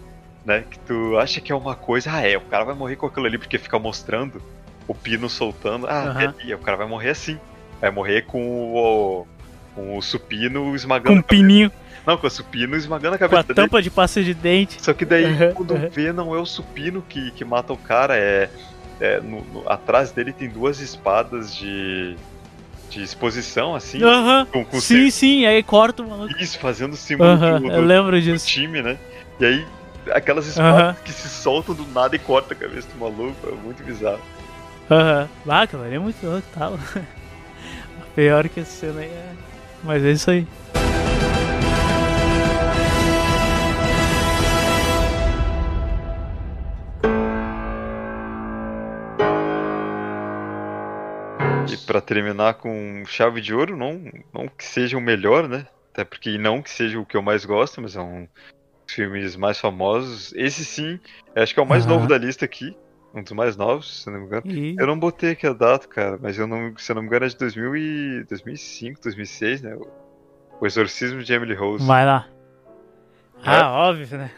né? 0.45 0.65
Que 0.71 0.79
tu 0.81 1.17
acha 1.19 1.41
que 1.41 1.53
é 1.53 1.55
uma 1.55 1.75
coisa, 1.75 2.11
ah 2.13 2.27
é, 2.27 2.37
o 2.37 2.41
cara 2.43 2.65
vai 2.65 2.75
morrer 2.75 2.97
com 2.97 3.07
aquilo 3.07 3.27
ali 3.27 3.39
porque 3.39 3.59
fica 3.59 3.79
mostrando 3.79 4.43
o 4.87 4.95
pino 4.95 5.29
soltando, 5.29 5.87
ah, 5.89 6.15
ali, 6.19 6.55
o 6.55 6.59
cara 6.59 6.77
vai 6.77 6.87
morrer 6.87 7.11
assim. 7.11 7.39
Vai 7.81 7.91
morrer 7.91 8.23
com 8.23 8.41
o, 8.75 9.27
com 9.75 9.97
o 9.99 10.03
supino 10.03 10.65
Com 10.65 10.75
esmagando 10.77 11.17
um 11.17 11.19
a 11.21 11.23
cabeça. 11.23 11.43
pininho, 11.43 11.73
Não, 12.07 12.17
com 12.17 12.27
o 12.27 12.31
supino 12.31 12.77
esmagando 12.77 13.15
a 13.17 13.19
com 13.19 13.25
a 13.25 13.29
cabeça 13.29 13.43
dele. 13.55 13.55
tampa 13.69 13.83
de 13.83 13.91
pasta 13.91 14.23
de 14.23 14.33
dente. 14.35 14.83
Só 14.83 14.93
que 14.95 15.05
daí, 15.05 15.25
Uhum, 15.25 15.55
quando 15.55 15.75
uhum. 15.75 15.89
vê, 15.91 16.13
não 16.13 16.35
é 16.35 16.39
o 16.39 16.47
supino 16.47 17.03
que, 17.09 17.31
que 17.33 17.45
mata 17.45 17.73
o 17.73 17.77
cara, 17.77 18.17
é. 18.17 18.49
é 19.01 19.21
no- 19.21 19.43
no- 19.53 19.69
atrás 19.69 20.13
dele 20.13 20.33
tem 20.33 20.49
duas 20.49 20.81
espadas 20.81 21.55
de. 21.57 22.17
de 22.91 23.03
exposição, 23.03 23.75
assim. 23.75 24.03
Aham. 24.03 24.47
com, 24.47 24.65
com 24.65 24.81
Sim, 24.81 25.11
sim, 25.11 25.45
aí 25.47 25.63
corta 25.63 26.03
o 26.03 26.09
maluco. 26.09 26.35
Isso, 26.39 26.59
fazendo 26.59 26.93
o 26.93 26.97
símbolo 26.97 27.31
Aham, 27.31 27.61
do, 27.61 27.67
eu 27.73 27.81
do- 27.81 27.87
lembro 27.87 28.13
do 28.13 28.23
disso. 28.23 28.47
time, 28.47 28.81
né? 28.83 28.97
E 29.41 29.45
aí, 29.45 29.67
aquelas 30.13 30.47
espadas 30.47 30.97
que 31.01 31.11
se 31.11 31.29
soltam 31.29 31.75
do 31.75 31.85
nada 31.89 32.15
e 32.15 32.19
cortam 32.21 32.57
a 32.57 32.61
cabeça 32.61 32.87
do 32.93 32.99
maluco, 33.01 33.35
é 33.49 33.53
muito 33.53 33.83
bizarro. 33.83 34.21
Aham. 34.91 35.29
Ah, 35.49 35.63
aquilo 35.63 35.83
ali 35.83 35.95
é 35.95 35.99
muito 35.99 36.25
louco, 36.27 36.47
tá? 36.53 36.71
Pior 38.15 38.49
que 38.49 38.61
essa 38.61 38.71
cena 38.71 39.01
aí 39.01 39.09
é. 39.09 39.35
Mas 39.83 40.05
é 40.05 40.11
isso 40.13 40.31
aí. 40.31 40.47
E 51.73 51.77
pra 51.87 52.01
terminar 52.01 52.55
com 52.55 53.03
chave 53.07 53.41
de 53.41 53.55
ouro, 53.55 53.77
não, 53.77 54.05
não 54.33 54.49
que 54.49 54.65
seja 54.65 54.97
o 54.97 55.01
melhor, 55.01 55.49
né? 55.49 55.67
Até 55.93 56.05
porque 56.05 56.37
não 56.39 56.63
que 56.63 56.71
seja 56.71 56.99
o 57.01 57.07
que 57.07 57.17
eu 57.17 57.23
mais 57.23 57.45
gosto, 57.45 57.81
mas 57.81 57.97
é 57.97 58.01
um 58.01 58.27
dos 58.87 58.95
filmes 58.95 59.35
mais 59.35 59.59
famosos. 59.59 60.33
Esse 60.35 60.65
sim, 60.65 61.01
acho 61.35 61.55
que 61.55 61.61
é 61.61 61.63
o 61.63 61.67
mais 61.67 61.85
Aham. 61.85 61.95
novo 61.95 62.07
da 62.07 62.19
lista 62.19 62.45
aqui. 62.45 62.77
Um 63.15 63.23
dos 63.23 63.33
mais 63.33 63.57
novos, 63.57 64.03
se 64.03 64.11
não 64.11 64.19
me 64.21 64.27
engano. 64.27 64.43
E... 64.47 64.75
Eu 64.79 64.87
não 64.87 64.99
botei 64.99 65.31
aqui 65.31 65.47
a 65.47 65.53
data, 65.53 65.87
cara, 65.87 66.19
mas 66.21 66.37
eu 66.39 66.47
não, 66.47 66.77
se 66.77 66.91
eu 66.91 66.97
não 66.97 67.03
me 67.03 67.09
engano 67.09 67.25
é 67.27 67.29
de 67.29 67.37
2000 67.37 67.77
e 67.77 68.25
2005, 68.25 69.01
2006, 69.03 69.63
né? 69.63 69.77
O- 69.77 70.67
Exorcismo 70.67 71.23
de 71.23 71.33
Emily 71.33 71.55
Rose. 71.55 71.87
Vai 71.87 72.05
lá. 72.07 72.27
É. 73.39 73.57
Ah, 73.57 73.71
óbvio, 73.73 74.17
né? 74.19 74.31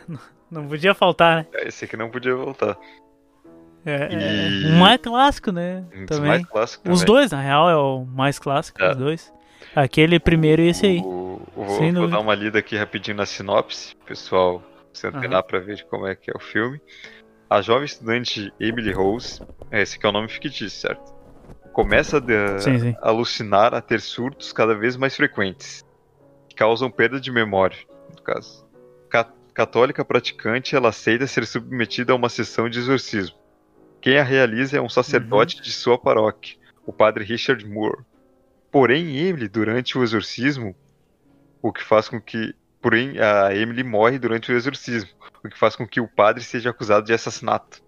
Não- 0.50 0.66
podia 0.68 0.94
faltar, 0.94 1.36
né? 1.36 1.46
Esse 1.66 1.84
aqui 1.84 1.96
não 1.96 2.10
podia 2.10 2.34
voltar. 2.34 2.76
É, 3.84 4.08
E- 4.12 4.64
é 4.66 4.74
um 4.74 4.78
mais 4.80 5.00
clássico, 5.00 5.52
né? 5.52 5.84
Um 5.94 6.06
Também. 6.06 6.28
mais 6.28 6.44
clássicos 6.46 6.92
Os 6.92 7.00
também. 7.00 7.14
dois, 7.14 7.30
na 7.30 7.40
real, 7.40 7.70
é 7.70 7.76
o 7.76 8.04
mais 8.04 8.38
clássico, 8.38 8.82
É. 8.82 8.90
os 8.90 8.96
dois. 8.96 9.32
Aquele 9.74 10.18
primeiro 10.18 10.60
e 10.62 10.68
esse 10.68 10.84
aí. 10.86 10.98
O- 11.00 11.40
o- 11.54 11.64
vou, 11.64 11.92
vou 11.92 12.08
dar 12.08 12.18
uma 12.20 12.34
lida 12.34 12.58
aqui 12.58 12.76
rapidinho 12.76 13.16
na 13.16 13.26
sinopse, 13.26 13.94
pessoal 14.06 14.62
se 14.92 15.06
antenar 15.06 15.42
pra 15.44 15.58
ver 15.60 15.84
como 15.90 16.06
é 16.06 16.14
que 16.16 16.30
é 16.30 16.34
o 16.34 16.40
filme. 16.40 16.80
A 17.48 17.62
jovem 17.62 17.84
estudante 17.84 18.52
Emily 18.58 18.92
Rose, 18.92 19.40
esse 19.70 19.98
que 19.98 20.04
é 20.04 20.08
o 20.08 20.12
nome 20.12 20.28
fictício, 20.28 20.70
certo? 20.70 21.14
Começa 21.72 22.16
a 22.16 22.20
de- 22.20 22.60
Sim, 22.60 22.78
sim. 22.78 22.96
alucinar, 23.00 23.74
a 23.74 23.80
ter 23.80 24.00
surtos 24.00 24.52
cada 24.52 24.74
vez 24.74 24.96
mais 24.96 25.14
frequentes, 25.14 25.84
que 26.48 26.56
causam 26.56 26.90
perda 26.90 27.20
de 27.20 27.30
memória, 27.30 27.78
no 28.14 28.22
caso. 28.22 28.66
Ca- 29.08 29.32
católica 29.54 30.04
praticante, 30.04 30.74
ela 30.74 30.88
aceita 30.88 31.26
ser 31.26 31.46
submetida 31.46 32.12
a 32.12 32.16
uma 32.16 32.28
sessão 32.28 32.68
de 32.68 32.78
exorcismo. 32.78 33.36
Quem 34.00 34.18
a 34.18 34.22
realiza 34.22 34.78
é 34.78 34.80
um 34.80 34.88
sacerdote 34.88 35.60
de 35.60 35.72
sua 35.72 35.98
paróquia, 35.98 36.56
o 36.84 36.92
padre 36.92 37.24
Richard 37.24 37.64
Moore. 37.64 38.04
Porém, 38.70 39.16
Emily, 39.18 39.48
durante 39.48 39.96
o 39.98 40.02
exorcismo, 40.02 40.74
o 41.62 41.72
que 41.72 41.82
faz 41.82 42.08
com 42.08 42.20
que. 42.20 42.54
Porém, 42.86 43.18
a 43.18 43.52
Emily 43.52 43.82
morre 43.82 44.16
durante 44.16 44.52
o 44.52 44.56
exorcismo, 44.56 45.10
o 45.44 45.48
que 45.48 45.58
faz 45.58 45.74
com 45.74 45.84
que 45.84 46.00
o 46.00 46.06
padre 46.06 46.44
seja 46.44 46.70
acusado 46.70 47.04
de 47.04 47.12
assassinato. 47.12 47.82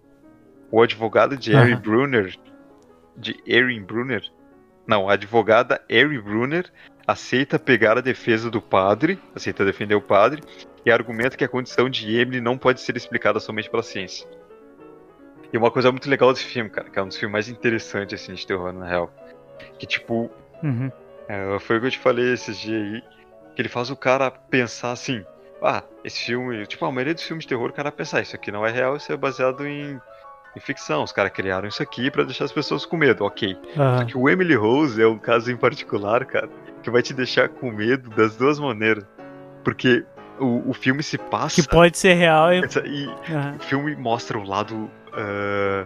O 0.69 0.81
advogado 0.81 1.37
de 1.37 1.53
Harry 1.53 1.71
Aham. 1.71 1.81
Brunner. 1.81 2.35
De 3.15 3.41
Erin 3.47 3.81
Brunner? 3.81 4.21
Não, 4.85 5.09
a 5.09 5.13
advogada 5.13 5.81
Harry 5.89 6.21
Brunner 6.21 6.69
aceita 7.07 7.57
pegar 7.57 7.97
a 7.97 8.01
defesa 8.01 8.51
do 8.51 8.61
padre, 8.61 9.17
aceita 9.33 9.63
defender 9.63 9.95
o 9.95 10.01
padre, 10.01 10.43
e 10.85 10.91
argumenta 10.91 11.37
que 11.37 11.45
a 11.45 11.49
condição 11.49 11.89
de 11.89 12.19
Emily 12.19 12.41
não 12.41 12.57
pode 12.57 12.81
ser 12.81 12.97
explicada 12.97 13.39
somente 13.39 13.69
pela 13.69 13.83
ciência. 13.83 14.27
E 15.53 15.57
uma 15.57 15.71
coisa 15.71 15.93
muito 15.93 16.09
legal 16.09 16.33
desse 16.33 16.43
filme, 16.43 16.69
cara, 16.69 16.89
que 16.89 16.99
é 16.99 17.01
um 17.01 17.07
dos 17.07 17.15
filmes 17.15 17.31
mais 17.31 17.47
interessantes 17.47 18.21
assim, 18.21 18.33
de 18.33 18.45
terror, 18.45 18.73
na 18.73 18.85
real. 18.85 19.13
Que 19.79 19.87
tipo, 19.87 20.29
Uhum. 20.61 20.91
é, 21.29 21.57
foi 21.59 21.77
o 21.77 21.79
que 21.79 21.87
eu 21.87 21.91
te 21.91 21.99
falei 21.99 22.33
esses 22.33 22.57
dias 22.57 22.83
aí, 22.83 23.18
que 23.59 23.63
ele 23.63 23.67
faz 23.67 23.89
o 23.89 23.95
cara 23.95 24.31
pensar 24.31 24.93
assim, 24.93 25.21
ah, 25.61 25.83
esse 26.01 26.27
filme, 26.27 26.65
tipo, 26.65 26.85
a 26.85 26.91
maioria 26.93 27.13
dos 27.13 27.23
filmes 27.23 27.43
de 27.43 27.49
terror, 27.49 27.69
o 27.69 27.73
cara 27.73 27.91
pensa, 27.91 28.17
ah, 28.17 28.21
isso 28.21 28.33
aqui 28.33 28.53
não 28.53 28.65
é 28.65 28.71
real, 28.71 28.95
isso 28.95 29.11
é 29.11 29.17
baseado 29.17 29.67
em, 29.67 29.99
em 30.55 30.59
ficção, 30.61 31.03
os 31.03 31.11
caras 31.11 31.33
criaram 31.33 31.67
isso 31.67 31.83
aqui 31.83 32.09
pra 32.09 32.23
deixar 32.23 32.45
as 32.45 32.53
pessoas 32.53 32.85
com 32.85 32.95
medo, 32.95 33.25
ok. 33.25 33.57
Só 33.75 33.81
Aham. 33.81 34.05
que 34.05 34.17
o 34.17 34.29
Emily 34.29 34.55
Rose 34.55 35.01
é 35.01 35.05
um 35.05 35.19
caso 35.19 35.51
em 35.51 35.57
particular, 35.57 36.23
cara, 36.23 36.47
que 36.81 36.89
vai 36.89 37.01
te 37.01 37.13
deixar 37.13 37.49
com 37.49 37.69
medo 37.69 38.09
das 38.11 38.37
duas 38.37 38.57
maneiras. 38.61 39.03
Porque 39.61 40.05
o, 40.39 40.69
o 40.69 40.73
filme 40.73 41.03
se 41.03 41.17
passa 41.17 41.61
Que 41.61 41.67
pode 41.67 41.97
ser 41.97 42.13
real 42.13 42.53
e. 42.53 42.61
e 42.85 43.05
Aham. 43.29 43.57
o 43.57 43.59
filme 43.59 43.93
mostra 43.97 44.39
o 44.39 44.43
lado 44.45 44.89
ah, 45.11 45.85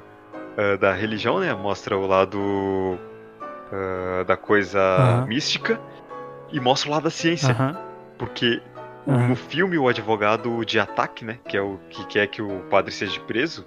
ah, 0.60 0.78
da 0.78 0.94
religião, 0.94 1.40
né? 1.40 1.52
Mostra 1.56 1.98
o 1.98 2.06
lado 2.06 3.00
ah, 3.72 4.24
da 4.28 4.38
coisa 4.38 4.80
Aham. 4.80 5.26
mística 5.26 5.82
e 6.54 6.60
mostra 6.60 6.90
o 6.90 6.94
lado 6.94 7.04
da 7.04 7.10
ciência. 7.10 7.50
Aham. 7.52 7.76
Porque 8.18 8.62
Aham. 9.08 9.28
no 9.28 9.36
filme 9.36 9.78
o 9.78 9.88
advogado 9.90 10.64
de 10.64 10.80
ataque, 10.80 11.26
né? 11.26 11.40
Que 11.48 11.58
é 11.58 11.62
o 11.62 11.78
que 11.90 12.06
quer 12.08 12.28
que 12.28 12.42
o 12.42 12.60
padre 12.70 12.92
seja 12.94 13.20
preso, 13.22 13.66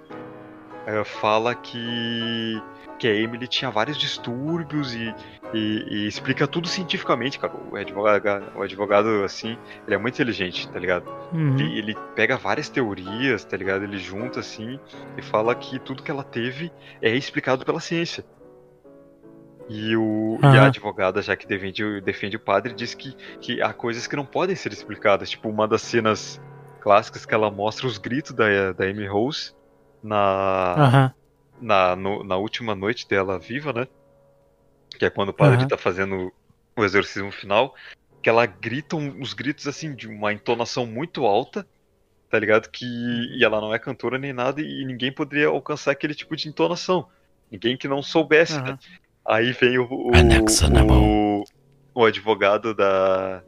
ah, 0.87 1.03
fala 1.03 1.53
que 1.53 2.59
que 2.99 3.07
a 3.07 3.13
Emily 3.13 3.47
tinha 3.47 3.69
vários 3.69 3.95
distúrbios 3.95 4.95
e, 4.95 5.13
e- 5.53 5.85
e 5.87 6.07
explica 6.07 6.47
tudo 6.47 6.67
cientificamente, 6.67 7.37
cara. 7.37 7.53
O 7.71 7.75
advogado, 7.75 8.51
o 8.55 8.63
advogado, 8.63 9.23
assim, 9.23 9.55
ele 9.85 9.93
é 9.95 9.99
muito 9.99 10.15
inteligente, 10.15 10.67
tá 10.67 10.79
ligado? 10.79 11.07
Uhum. 11.31 11.53
Ele, 11.59 11.77
ele 11.77 11.97
pega 12.15 12.37
várias 12.37 12.69
teorias, 12.69 13.45
tá 13.45 13.55
ligado? 13.55 13.83
Ele 13.83 13.99
junta 13.99 14.39
assim 14.39 14.79
e 15.15 15.21
fala 15.21 15.53
que 15.53 15.77
tudo 15.77 16.01
que 16.01 16.09
ela 16.09 16.23
teve 16.23 16.71
é 16.99 17.11
explicado 17.15 17.63
pela 17.63 17.79
ciência. 17.79 18.25
E, 19.69 19.95
o, 19.97 20.37
e 20.41 20.45
a 20.57 20.65
advogada, 20.67 21.21
já 21.21 21.35
que 21.35 21.45
defende, 21.45 21.83
o- 21.83 22.01
defende 22.01 22.37
o 22.37 22.39
padre, 22.39 22.73
diz 22.73 22.93
que, 22.93 23.13
que 23.41 23.61
há 23.61 23.73
coisas 23.73 24.07
que 24.07 24.15
não 24.15 24.25
podem 24.25 24.55
ser 24.55 24.71
explicadas. 24.71 25.29
Tipo, 25.29 25.49
uma 25.49 25.67
das 25.67 25.81
cenas 25.81 26.41
clássicas 26.79 27.25
que 27.25 27.33
ela 27.33 27.51
mostra 27.51 27.85
os 27.85 27.97
gritos 27.97 28.31
da, 28.31 28.71
da 28.71 28.85
Amy 28.85 29.05
Rose 29.07 29.53
na, 30.01 30.75
na, 31.59 31.95
no- 31.95 32.23
na 32.23 32.37
última 32.37 32.75
noite 32.75 33.07
dela 33.07 33.37
viva, 33.39 33.73
né? 33.73 33.87
Que 34.97 35.05
é 35.05 35.09
quando 35.09 35.29
o 35.29 35.33
padre 35.33 35.57
Aham. 35.57 35.67
tá 35.67 35.77
fazendo 35.77 36.31
o 36.75 36.83
exorcismo 36.83 37.31
final. 37.31 37.75
Que 38.21 38.29
ela 38.29 38.45
grita 38.45 38.95
uns 38.95 39.33
gritos 39.33 39.67
assim, 39.67 39.93
de 39.93 40.07
uma 40.07 40.31
entonação 40.33 40.85
muito 40.85 41.25
alta, 41.25 41.67
tá 42.29 42.39
ligado? 42.39 42.69
Que 42.69 42.85
e 42.85 43.43
ela 43.43 43.59
não 43.61 43.73
é 43.73 43.79
cantora 43.79 44.17
nem 44.17 44.31
nada 44.33 44.61
e 44.61 44.85
ninguém 44.85 45.11
poderia 45.11 45.47
alcançar 45.47 45.91
aquele 45.91 46.15
tipo 46.15 46.35
de 46.35 46.47
entonação. 46.47 47.07
Ninguém 47.51 47.77
que 47.77 47.87
não 47.87 48.01
soubesse, 48.01 48.59
né? 48.61 48.77
Aí 49.27 49.51
vem 49.51 49.77
o, 49.77 49.83
o, 49.83 50.11
o, 50.93 51.43
o 51.93 52.05
advogado 52.05 52.73
da, 52.73 53.43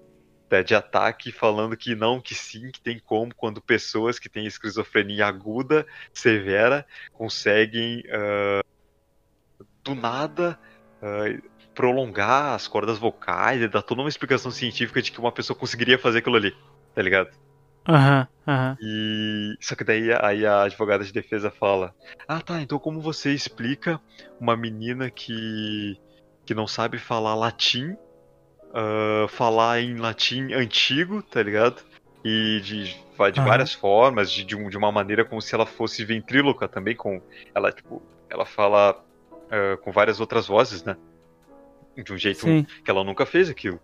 de 0.65 0.75
ataque 0.75 1.31
falando 1.31 1.77
que 1.77 1.95
não, 1.95 2.19
que 2.19 2.35
sim, 2.35 2.69
que 2.69 2.81
tem 2.81 2.99
como 2.99 3.33
quando 3.33 3.61
pessoas 3.61 4.19
que 4.19 4.27
têm 4.27 4.45
esquizofrenia 4.45 5.25
aguda, 5.25 5.87
severa, 6.13 6.85
conseguem 7.13 8.03
uh, 8.07 8.61
do 9.83 9.95
nada 9.95 10.59
uh, 11.01 11.49
prolongar 11.73 12.55
as 12.55 12.67
cordas 12.67 12.97
vocais 12.97 13.61
e 13.61 13.67
dar 13.69 13.81
toda 13.81 14.01
uma 14.01 14.09
explicação 14.09 14.51
científica 14.51 15.01
de 15.01 15.13
que 15.13 15.19
uma 15.19 15.31
pessoa 15.31 15.57
conseguiria 15.57 15.97
fazer 15.97 16.19
aquilo 16.19 16.35
ali, 16.35 16.53
tá 16.93 17.01
ligado? 17.01 17.29
Aham, 17.89 18.27
aham. 18.47 18.77
E 18.79 19.55
só 19.59 19.75
que 19.75 19.83
daí 19.83 20.09
aí 20.21 20.45
a 20.45 20.61
advogada 20.63 21.03
de 21.03 21.11
defesa 21.11 21.49
fala: 21.49 21.93
"Ah, 22.27 22.39
tá, 22.39 22.61
então 22.61 22.77
como 22.77 23.01
você 23.01 23.33
explica 23.33 23.99
uma 24.39 24.55
menina 24.55 25.09
que 25.09 25.97
que 26.45 26.53
não 26.53 26.67
sabe 26.67 26.97
falar 26.99 27.35
latim, 27.35 27.91
uh, 28.71 29.27
falar 29.27 29.81
em 29.81 29.95
latim 29.97 30.53
antigo, 30.53 31.21
tá 31.23 31.41
ligado? 31.41 31.81
E 32.23 32.59
de, 32.61 32.83
de 32.85 33.41
várias 33.41 33.73
formas, 33.73 34.31
de, 34.31 34.43
de, 34.43 34.55
um- 34.55 34.69
de 34.69 34.77
uma 34.77 34.91
maneira 34.91 35.23
como 35.23 35.41
se 35.41 35.53
ela 35.55 35.65
fosse 35.65 36.03
ventríloca 36.03 36.67
também, 36.67 36.95
com 36.95 37.21
ela 37.53 37.71
tipo, 37.71 38.01
ela 38.29 38.45
fala 38.45 38.99
uh, 39.31 39.77
com 39.81 39.91
várias 39.91 40.19
outras 40.19 40.47
vozes, 40.47 40.83
né? 40.83 40.95
De 41.95 42.13
um 42.13 42.17
jeito 42.17 42.41
Sim. 42.41 42.65
que 42.83 42.89
ela 42.91 43.03
nunca 43.03 43.25
fez 43.25 43.49
aquilo. 43.49 43.79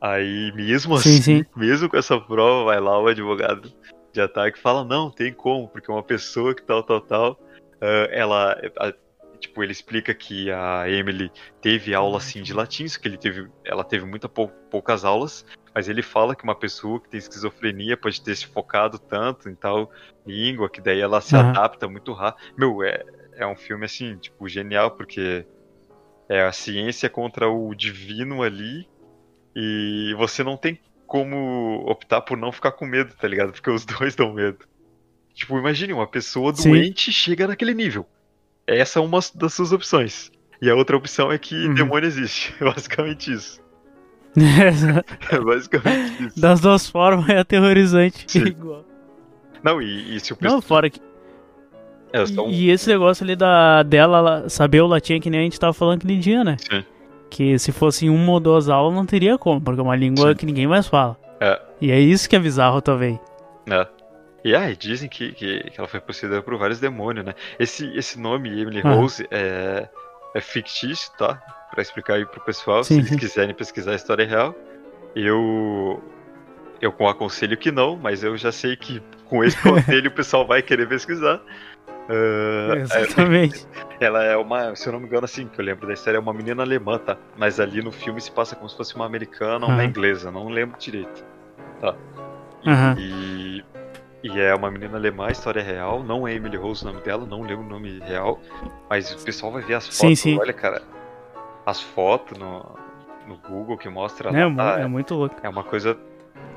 Aí 0.00 0.50
mesmo 0.54 0.96
Sim, 0.98 1.10
assim, 1.10 1.22
sim. 1.22 1.44
mesmo 1.54 1.88
com 1.88 1.96
essa 1.96 2.18
prova, 2.18 2.64
vai 2.64 2.80
lá 2.80 2.98
o 2.98 3.06
advogado 3.06 3.70
de 4.12 4.20
ataque 4.20 4.58
e 4.58 4.60
fala, 4.60 4.84
não, 4.84 5.10
tem 5.10 5.32
como, 5.32 5.68
porque 5.68 5.90
uma 5.90 6.02
pessoa 6.02 6.54
que 6.54 6.62
tal, 6.62 6.82
tal, 6.82 7.00
tal, 7.00 7.38
ah, 7.80 8.08
ela, 8.10 8.52
a- 8.78 8.94
tipo, 9.38 9.62
ele 9.62 9.72
explica 9.72 10.14
que 10.14 10.50
a 10.50 10.88
Emily 10.88 11.30
teve 11.60 11.94
aula 11.94 12.18
assim 12.18 12.42
de 12.42 12.52
latim, 12.52 12.86
só 12.88 12.98
que 13.00 13.08
ele 13.08 13.16
teve, 13.18 13.48
ela 13.64 13.84
teve 13.84 14.04
muita 14.04 14.28
pou- 14.28 14.50
poucas 14.70 15.04
aulas, 15.04 15.44
mas 15.74 15.88
ele 15.88 16.02
fala 16.02 16.34
que 16.34 16.44
uma 16.44 16.54
pessoa 16.54 17.00
que 17.00 17.08
tem 17.08 17.18
esquizofrenia 17.18 17.96
pode 17.96 18.22
ter 18.22 18.34
se 18.36 18.46
focado 18.46 18.98
tanto 18.98 19.48
em 19.48 19.54
tal 19.54 19.90
língua, 20.26 20.68
que 20.68 20.80
daí 20.80 21.00
ela 21.00 21.20
se 21.20 21.36
Aham. 21.36 21.50
adapta 21.50 21.88
muito 21.88 22.12
rápido. 22.12 22.44
Meu, 22.56 22.82
é, 22.82 23.02
é 23.34 23.46
um 23.46 23.56
filme 23.56 23.84
assim, 23.84 24.18
tipo, 24.18 24.48
genial, 24.48 24.90
porque 24.90 25.46
é 26.28 26.42
a 26.42 26.52
ciência 26.52 27.08
contra 27.08 27.48
o 27.48 27.74
divino 27.74 28.42
ali, 28.42 28.86
e 29.54 30.14
você 30.16 30.42
não 30.44 30.56
tem 30.56 30.78
como 31.06 31.84
optar 31.88 32.20
por 32.20 32.36
não 32.38 32.52
ficar 32.52 32.72
com 32.72 32.86
medo, 32.86 33.12
tá 33.20 33.26
ligado? 33.26 33.52
Porque 33.52 33.70
os 33.70 33.84
dois 33.86 34.14
dão 34.14 34.32
medo. 34.32 34.58
Tipo, 35.34 35.58
imagine, 35.58 35.92
uma 35.92 36.06
pessoa 36.06 36.54
Sim. 36.54 36.70
doente 36.70 37.12
chega 37.12 37.46
naquele 37.46 37.74
nível. 37.74 38.06
Essa 38.66 38.98
é 38.98 39.02
uma 39.02 39.18
das 39.34 39.54
suas 39.54 39.72
opções. 39.72 40.30
E 40.62 40.68
a 40.68 40.74
outra 40.74 40.96
opção 40.96 41.32
é 41.32 41.38
que 41.38 41.54
Uhum. 41.66 41.74
demônio 41.74 42.06
existe. 42.06 42.54
É 42.60 42.64
basicamente 42.64 43.32
isso. 43.32 43.60
É 45.30 45.40
basicamente 45.40 46.26
isso. 46.26 46.40
das 46.40 46.60
duas 46.60 46.88
formas 46.88 47.28
é 47.28 47.38
aterrorizante. 47.38 48.24
Sim. 48.28 48.44
Igual. 48.46 48.84
Não, 49.62 49.80
e, 49.82 50.14
e 50.16 50.20
se 50.20 50.32
o 50.32 50.36
pessoal. 50.36 50.54
Não, 50.56 50.62
fora 50.62 50.88
que. 50.90 51.00
É, 52.12 52.22
um- 52.40 52.48
E 52.50 52.70
esse 52.70 52.88
negócio 52.88 53.24
ali 53.24 53.36
da, 53.36 53.82
dela 53.82 54.18
ela 54.18 54.48
saber 54.48 54.80
o 54.80 54.86
latim 54.86 55.14
é 55.14 55.20
que 55.20 55.30
nem 55.30 55.40
a 55.40 55.42
gente 55.44 55.58
tava 55.60 55.72
falando 55.72 55.98
aquele 55.98 56.18
dia, 56.18 56.42
né? 56.44 56.56
Sim. 56.58 56.84
Que 57.30 57.58
se 57.58 57.70
fosse 57.72 58.06
em 58.06 58.10
uma 58.10 58.32
ou 58.32 58.40
duas 58.40 58.68
aulas 58.68 58.92
não 58.94 59.06
teria 59.06 59.38
como, 59.38 59.60
porque 59.60 59.80
é 59.80 59.82
uma 59.82 59.96
língua 59.96 60.30
Sim. 60.30 60.34
que 60.36 60.46
ninguém 60.46 60.66
mais 60.66 60.86
fala. 60.86 61.16
É. 61.40 61.60
E 61.80 61.90
é 61.90 61.98
isso 61.98 62.28
que 62.28 62.36
é 62.36 62.38
bizarro 62.38 62.82
também. 62.82 63.18
É. 63.70 63.86
E 64.44 64.54
aí, 64.56 64.74
dizem 64.76 65.08
que, 65.08 65.32
que, 65.32 65.70
que 65.70 65.78
ela 65.78 65.86
foi 65.86 66.00
possuída 66.00 66.42
por 66.42 66.56
vários 66.56 66.80
demônios, 66.80 67.24
né? 67.24 67.34
Esse, 67.58 67.86
esse 67.96 68.18
nome, 68.18 68.48
Emily 68.48 68.80
Ah. 68.84 68.92
Rose, 68.94 69.26
é, 69.30 69.88
é 70.34 70.40
fictício, 70.40 71.12
tá? 71.18 71.40
Pra 71.70 71.82
explicar 71.82 72.14
aí 72.14 72.26
pro 72.26 72.40
pessoal, 72.40 72.82
Sim, 72.82 73.02
se 73.02 73.12
eles 73.12 73.20
quiserem 73.20 73.54
pesquisar 73.54 73.92
a 73.92 73.96
história 73.96 74.26
real. 74.26 74.54
Eu. 75.14 76.02
Eu 76.80 76.94
aconselho 77.06 77.58
que 77.58 77.70
não, 77.70 77.94
mas 77.94 78.24
eu 78.24 78.36
já 78.38 78.50
sei 78.50 78.74
que 78.74 79.02
com 79.26 79.44
esse 79.44 79.56
conselho 79.62 80.08
o 80.08 80.14
pessoal 80.14 80.46
vai 80.46 80.62
querer 80.62 80.88
pesquisar. 80.88 81.40
Ah, 82.10 82.76
Exatamente. 82.76 83.66
ela 84.00 84.24
é 84.24 84.36
uma, 84.36 84.74
se 84.74 84.88
eu 84.88 84.92
não 84.92 85.00
me 85.00 85.06
engano, 85.06 85.24
assim, 85.24 85.46
que 85.46 85.60
eu 85.60 85.64
lembro 85.64 85.86
da 85.86 85.92
história, 85.94 86.16
é 86.16 86.20
uma 86.20 86.32
menina 86.34 86.62
alemã, 86.62 86.98
tá? 86.98 87.16
Mas 87.36 87.60
ali 87.60 87.80
no 87.82 87.92
filme 87.92 88.20
se 88.20 88.30
passa 88.32 88.56
como 88.56 88.68
se 88.68 88.76
fosse 88.76 88.94
uma 88.96 89.06
americana 89.06 89.64
ou 89.66 89.70
uma 89.72 89.82
Aham. 89.82 89.90
inglesa, 89.90 90.30
não 90.30 90.48
lembro 90.48 90.78
direito. 90.78 91.24
Tá? 91.80 91.94
E, 92.62 92.68
Aham. 92.70 92.96
e, 92.98 93.64
e 94.24 94.40
é 94.40 94.54
uma 94.54 94.70
menina 94.70 94.96
alemã, 94.96 95.30
história 95.30 95.60
é 95.60 95.62
real, 95.62 96.02
não 96.02 96.26
é 96.26 96.34
Emily 96.34 96.56
Rose 96.56 96.84
o 96.84 96.88
nome 96.88 97.00
dela, 97.02 97.24
não 97.24 97.42
lembro 97.42 97.64
o 97.64 97.68
nome 97.68 98.00
real, 98.00 98.38
mas 98.88 99.12
o 99.12 99.24
pessoal 99.24 99.52
vai 99.52 99.62
ver 99.62 99.74
as 99.74 99.86
Sim, 99.86 100.08
fotos, 100.08 100.18
sim. 100.18 100.38
olha, 100.38 100.52
cara, 100.52 100.82
as 101.64 101.80
fotos 101.80 102.36
no, 102.38 102.76
no 103.26 103.36
Google 103.48 103.78
que 103.78 103.88
mostra 103.88 104.30
É, 104.30 104.44
lá, 104.44 104.54
tá? 104.54 104.80
é 104.80 104.86
muito 104.86 105.14
louco. 105.14 105.36
é 105.42 105.48
uma 105.48 105.64
coisa 105.64 105.96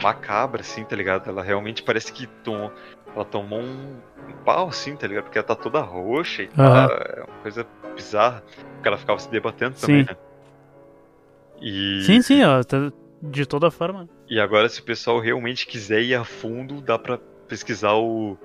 macabra, 0.02 0.62
assim, 0.62 0.84
tá 0.84 0.96
ligado? 0.96 1.30
Ela 1.30 1.42
realmente 1.44 1.84
parece 1.84 2.12
que 2.12 2.28
tomou, 2.44 2.72
ela 3.16 3.26
tomou 3.26 3.60
um, 3.62 3.98
um 4.30 4.34
pau, 4.46 4.70
assim, 4.70 4.96
tá 4.96 5.08
ligado? 5.08 5.26
Porque 5.26 5.38
ela 5.38 5.48
tá 5.48 5.56
toda 5.56 5.80
roxa 5.82 6.44
e 6.44 6.48
tal. 6.48 6.66
Aham. 6.66 6.88
É 7.16 7.24
uma 7.28 7.40
coisa 7.42 7.68
bizarra. 7.96 8.44
Porque 8.76 8.88
ela 8.88 8.98
ficava 8.98 9.20
se 9.20 9.30
debatendo 9.30 9.76
também, 9.76 10.02
Sim. 10.04 10.10
né? 10.10 10.18
E, 11.62 12.02
Sim, 12.04 12.22
sim, 12.22 12.44
ó. 12.44 12.64
tá- 12.64 12.92
De 13.22 13.46
toda 13.46 13.72
forma. 13.72 14.10
e 14.30 14.38
agora, 14.40 14.68
se 14.68 14.82
o 14.82 14.84
pessoal 14.84 15.18
realmente 15.20 15.66
quiser 15.66 16.02
ir 16.02 16.14
a 16.14 16.26
fundo, 16.26 16.82
dá 16.82 17.00
pra 17.00 17.18
pesquisar 17.48 17.94
o, 17.94 18.38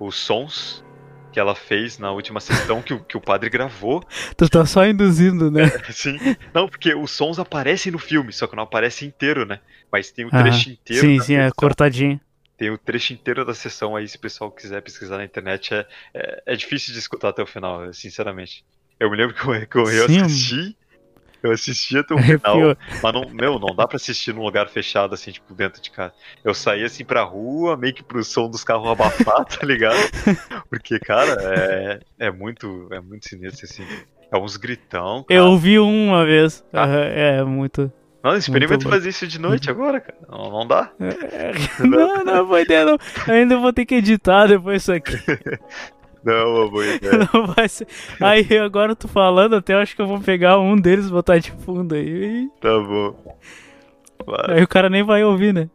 os 0.00 0.14
sons 0.16 0.82
que 1.30 1.38
ela 1.40 1.54
fez 1.54 1.98
na 1.98 2.10
última 2.12 2.40
sessão 2.40 2.80
que, 2.80 2.94
o- 2.94 3.04
que 3.04 3.16
o 3.16 3.20
padre 3.20 3.50
gravou. 3.50 4.02
Tu 4.36 4.48
tá 4.48 4.64
só 4.64 4.86
induzindo, 4.86 5.50
né? 5.50 5.64
Sim. 5.92 6.18
Não, 6.54 6.66
porque 6.66 6.94
os 6.94 7.10
sons 7.10 7.38
aparecem 7.38 7.92
no 7.92 7.98
filme, 7.98 8.32
só 8.32 8.46
que 8.46 8.56
não 8.56 8.62
aparece 8.62 9.04
inteiro, 9.04 9.44
né? 9.44 9.60
Mas 9.90 10.10
tem 10.10 10.24
o 10.24 10.28
Aham. 10.28 10.42
trecho 10.44 10.70
inteiro. 10.70 11.02
Sim, 11.02 11.20
sim, 11.20 11.34
é 11.36 11.50
cortadinho. 11.54 12.18
Tem 12.62 12.70
o 12.70 12.78
trecho 12.78 13.12
inteiro 13.12 13.44
da 13.44 13.54
sessão 13.54 13.96
aí, 13.96 14.06
se 14.06 14.16
o 14.16 14.20
pessoal 14.20 14.48
quiser 14.48 14.80
pesquisar 14.82 15.16
na 15.16 15.24
internet. 15.24 15.74
É, 15.74 15.84
é, 16.14 16.42
é 16.46 16.54
difícil 16.54 16.92
de 16.92 17.00
escutar 17.00 17.30
até 17.30 17.42
o 17.42 17.46
final, 17.46 17.92
sinceramente. 17.92 18.64
Eu 19.00 19.10
me 19.10 19.16
lembro 19.16 19.34
que 19.34 19.44
eu, 19.44 19.66
que 19.66 19.76
eu, 19.76 20.08
Sim, 20.08 20.20
assisti. 20.20 20.76
Eu 21.42 21.50
assisti 21.50 21.98
até 21.98 22.14
o 22.14 22.18
final. 22.22 22.76
Mas 23.02 23.12
não, 23.12 23.28
meu, 23.30 23.58
não 23.58 23.74
dá 23.74 23.88
pra 23.88 23.96
assistir 23.96 24.32
num 24.32 24.44
lugar 24.44 24.68
fechado, 24.68 25.12
assim, 25.12 25.32
tipo, 25.32 25.52
dentro 25.52 25.82
de 25.82 25.90
casa. 25.90 26.14
Eu 26.44 26.54
saí 26.54 26.84
assim 26.84 27.04
pra 27.04 27.24
rua, 27.24 27.76
meio 27.76 27.94
que 27.94 28.04
pro 28.04 28.22
som 28.22 28.48
dos 28.48 28.62
carros 28.62 28.88
abafar, 28.88 29.42
tá 29.58 29.66
ligado? 29.66 29.98
Porque, 30.70 31.00
cara, 31.00 31.36
é, 31.42 32.00
é 32.16 32.30
muito. 32.30 32.86
É 32.92 33.00
muito 33.00 33.28
sinistro, 33.28 33.66
assim. 33.66 33.84
É 34.30 34.38
uns 34.38 34.56
gritão. 34.56 35.24
Cara. 35.24 35.40
Eu 35.40 35.46
ouvi 35.46 35.80
um 35.80 36.10
uma 36.10 36.24
vez. 36.24 36.64
Ah. 36.72 36.86
É, 36.86 37.42
muito. 37.42 37.92
Não, 38.22 38.36
experimenta 38.36 38.88
fazer 38.88 39.08
isso 39.08 39.26
de 39.26 39.40
noite 39.40 39.68
agora, 39.68 40.00
cara. 40.00 40.18
Não, 40.28 40.50
não 40.50 40.66
dá. 40.66 40.90
Não, 41.80 42.24
não, 42.24 42.46
foi 42.46 42.62
ideia, 42.62 42.84
não. 42.84 42.96
Eu 43.26 43.34
ainda 43.34 43.56
vou 43.58 43.72
ter 43.72 43.84
que 43.84 43.96
editar 43.96 44.46
depois 44.46 44.82
isso 44.82 44.92
aqui. 44.92 45.18
Não, 46.24 46.54
uma 46.54 46.70
boa 46.70 46.86
ideia. 46.94 47.28
Não 47.34 47.48
vai 47.48 47.68
ser. 47.68 47.86
Aí 48.20 48.46
agora 48.58 48.94
tu 48.94 49.08
falando, 49.08 49.56
até 49.56 49.74
eu 49.74 49.78
acho 49.78 49.96
que 49.96 50.00
eu 50.00 50.06
vou 50.06 50.20
pegar 50.20 50.58
um 50.58 50.76
deles 50.76 51.08
e 51.08 51.10
botar 51.10 51.38
de 51.38 51.50
fundo 51.50 51.96
aí. 51.96 52.48
Tá 52.60 52.78
bom. 52.78 53.36
Vai. 54.24 54.58
Aí 54.58 54.62
o 54.62 54.68
cara 54.68 54.88
nem 54.88 55.02
vai 55.02 55.24
ouvir, 55.24 55.52
né? 55.52 55.68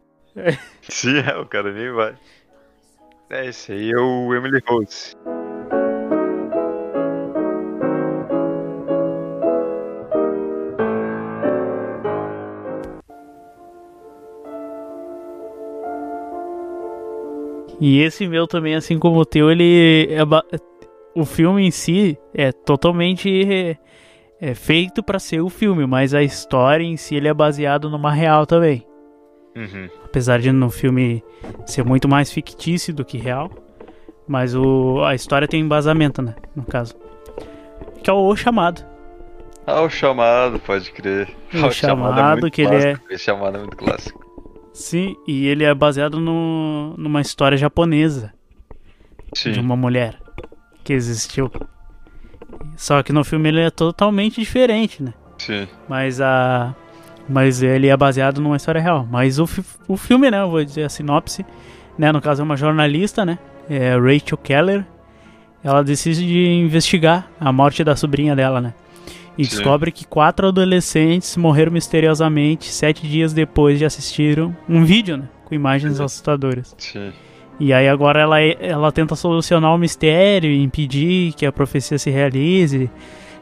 Sim, 0.88 1.18
é, 1.18 1.36
o 1.36 1.44
cara 1.44 1.70
nem 1.70 1.92
vai. 1.92 2.14
É, 3.28 3.46
esse 3.46 3.72
aí 3.72 3.90
é 3.90 3.98
o 3.98 4.34
Emily 4.34 4.62
Rose. 4.66 5.14
E 17.80 18.00
esse 18.00 18.26
meu 18.26 18.46
também, 18.46 18.74
assim 18.74 18.98
como 18.98 19.20
o 19.20 19.24
teu, 19.24 19.50
ele. 19.50 20.08
É 20.10 20.24
ba- 20.24 20.44
O 21.14 21.24
filme 21.24 21.66
em 21.66 21.70
si 21.70 22.18
é 22.34 22.52
totalmente 22.52 23.28
é, 23.52 23.76
é 24.40 24.54
feito 24.54 25.02
pra 25.02 25.18
ser 25.18 25.40
o 25.40 25.48
filme, 25.48 25.86
mas 25.86 26.14
a 26.14 26.22
história 26.22 26.84
em 26.84 26.96
si 26.96 27.14
ele 27.16 27.28
é 27.28 27.34
baseado 27.34 27.88
numa 27.90 28.12
real 28.12 28.46
também. 28.46 28.86
Uhum. 29.56 29.88
Apesar 30.04 30.38
de 30.40 30.52
no 30.52 30.70
filme 30.70 31.22
ser 31.66 31.84
muito 31.84 32.08
mais 32.08 32.30
fictício 32.32 32.94
do 32.94 33.04
que 33.04 33.18
real. 33.18 33.50
Mas 34.26 34.54
o, 34.54 35.02
a 35.04 35.14
história 35.14 35.48
tem 35.48 35.60
embasamento, 35.60 36.20
né? 36.20 36.34
No 36.54 36.62
caso. 36.62 36.94
Que 38.02 38.10
é 38.10 38.12
o 38.12 38.36
Chamado. 38.36 38.84
Ah, 39.66 39.82
o 39.82 39.90
chamado, 39.90 40.58
pode 40.60 40.90
crer. 40.92 41.28
O 41.52 41.58
Ah, 41.66 41.70
Chamado, 41.70 42.50
que 42.50 42.62
ele 42.62 42.70
clássico. 42.70 43.12
Esse 43.12 43.24
chamado 43.24 43.56
é 43.56 43.60
muito 43.60 43.76
clássico. 43.76 44.27
Sim, 44.78 45.16
e 45.26 45.46
ele 45.46 45.64
é 45.64 45.74
baseado 45.74 46.20
no, 46.20 46.94
numa 46.96 47.20
história 47.20 47.58
japonesa 47.58 48.32
Sim. 49.34 49.50
de 49.52 49.58
uma 49.60 49.74
mulher 49.76 50.16
que 50.84 50.92
existiu. 50.92 51.50
Só 52.76 53.02
que 53.02 53.12
no 53.12 53.24
filme 53.24 53.48
ele 53.48 53.60
é 53.60 53.70
totalmente 53.70 54.40
diferente, 54.40 55.02
né? 55.02 55.12
Sim. 55.38 55.66
Mas 55.88 56.20
a. 56.20 56.74
Mas 57.28 57.60
ele 57.62 57.88
é 57.88 57.96
baseado 57.96 58.40
numa 58.40 58.56
história 58.56 58.80
real. 58.80 59.06
Mas 59.10 59.38
o, 59.38 59.46
fi- 59.46 59.64
o 59.88 59.96
filme, 59.96 60.30
né? 60.30 60.40
Eu 60.40 60.48
vou 60.50 60.64
dizer 60.64 60.84
a 60.84 60.88
sinopse. 60.88 61.44
Né, 61.98 62.12
no 62.12 62.20
caso 62.20 62.40
é 62.40 62.44
uma 62.44 62.56
jornalista, 62.56 63.26
né? 63.26 63.36
É 63.68 63.96
Rachel 63.96 64.38
Keller. 64.38 64.86
Ela 65.64 65.82
decide 65.82 66.24
de 66.24 66.44
investigar 66.46 67.28
a 67.40 67.52
morte 67.52 67.82
da 67.82 67.96
sobrinha 67.96 68.36
dela, 68.36 68.60
né? 68.60 68.72
E 69.38 69.44
Sim. 69.44 69.50
descobre 69.56 69.92
que 69.92 70.04
quatro 70.04 70.48
adolescentes 70.48 71.36
morreram 71.36 71.70
misteriosamente 71.72 72.66
sete 72.72 73.06
dias 73.06 73.32
depois 73.32 73.78
de 73.78 73.84
assistiram 73.84 74.54
um 74.68 74.84
vídeo, 74.84 75.16
né? 75.16 75.28
Com 75.44 75.54
imagens 75.54 76.00
assustadoras. 76.00 76.74
Sim. 76.76 77.12
E 77.60 77.72
aí 77.72 77.88
agora 77.88 78.20
ela, 78.20 78.40
ela 78.40 78.90
tenta 78.92 79.14
solucionar 79.16 79.74
o 79.74 79.78
mistério 79.78 80.50
e 80.50 80.62
impedir 80.62 81.32
que 81.34 81.46
a 81.46 81.52
profecia 81.52 81.98
se 81.98 82.10
realize, 82.10 82.90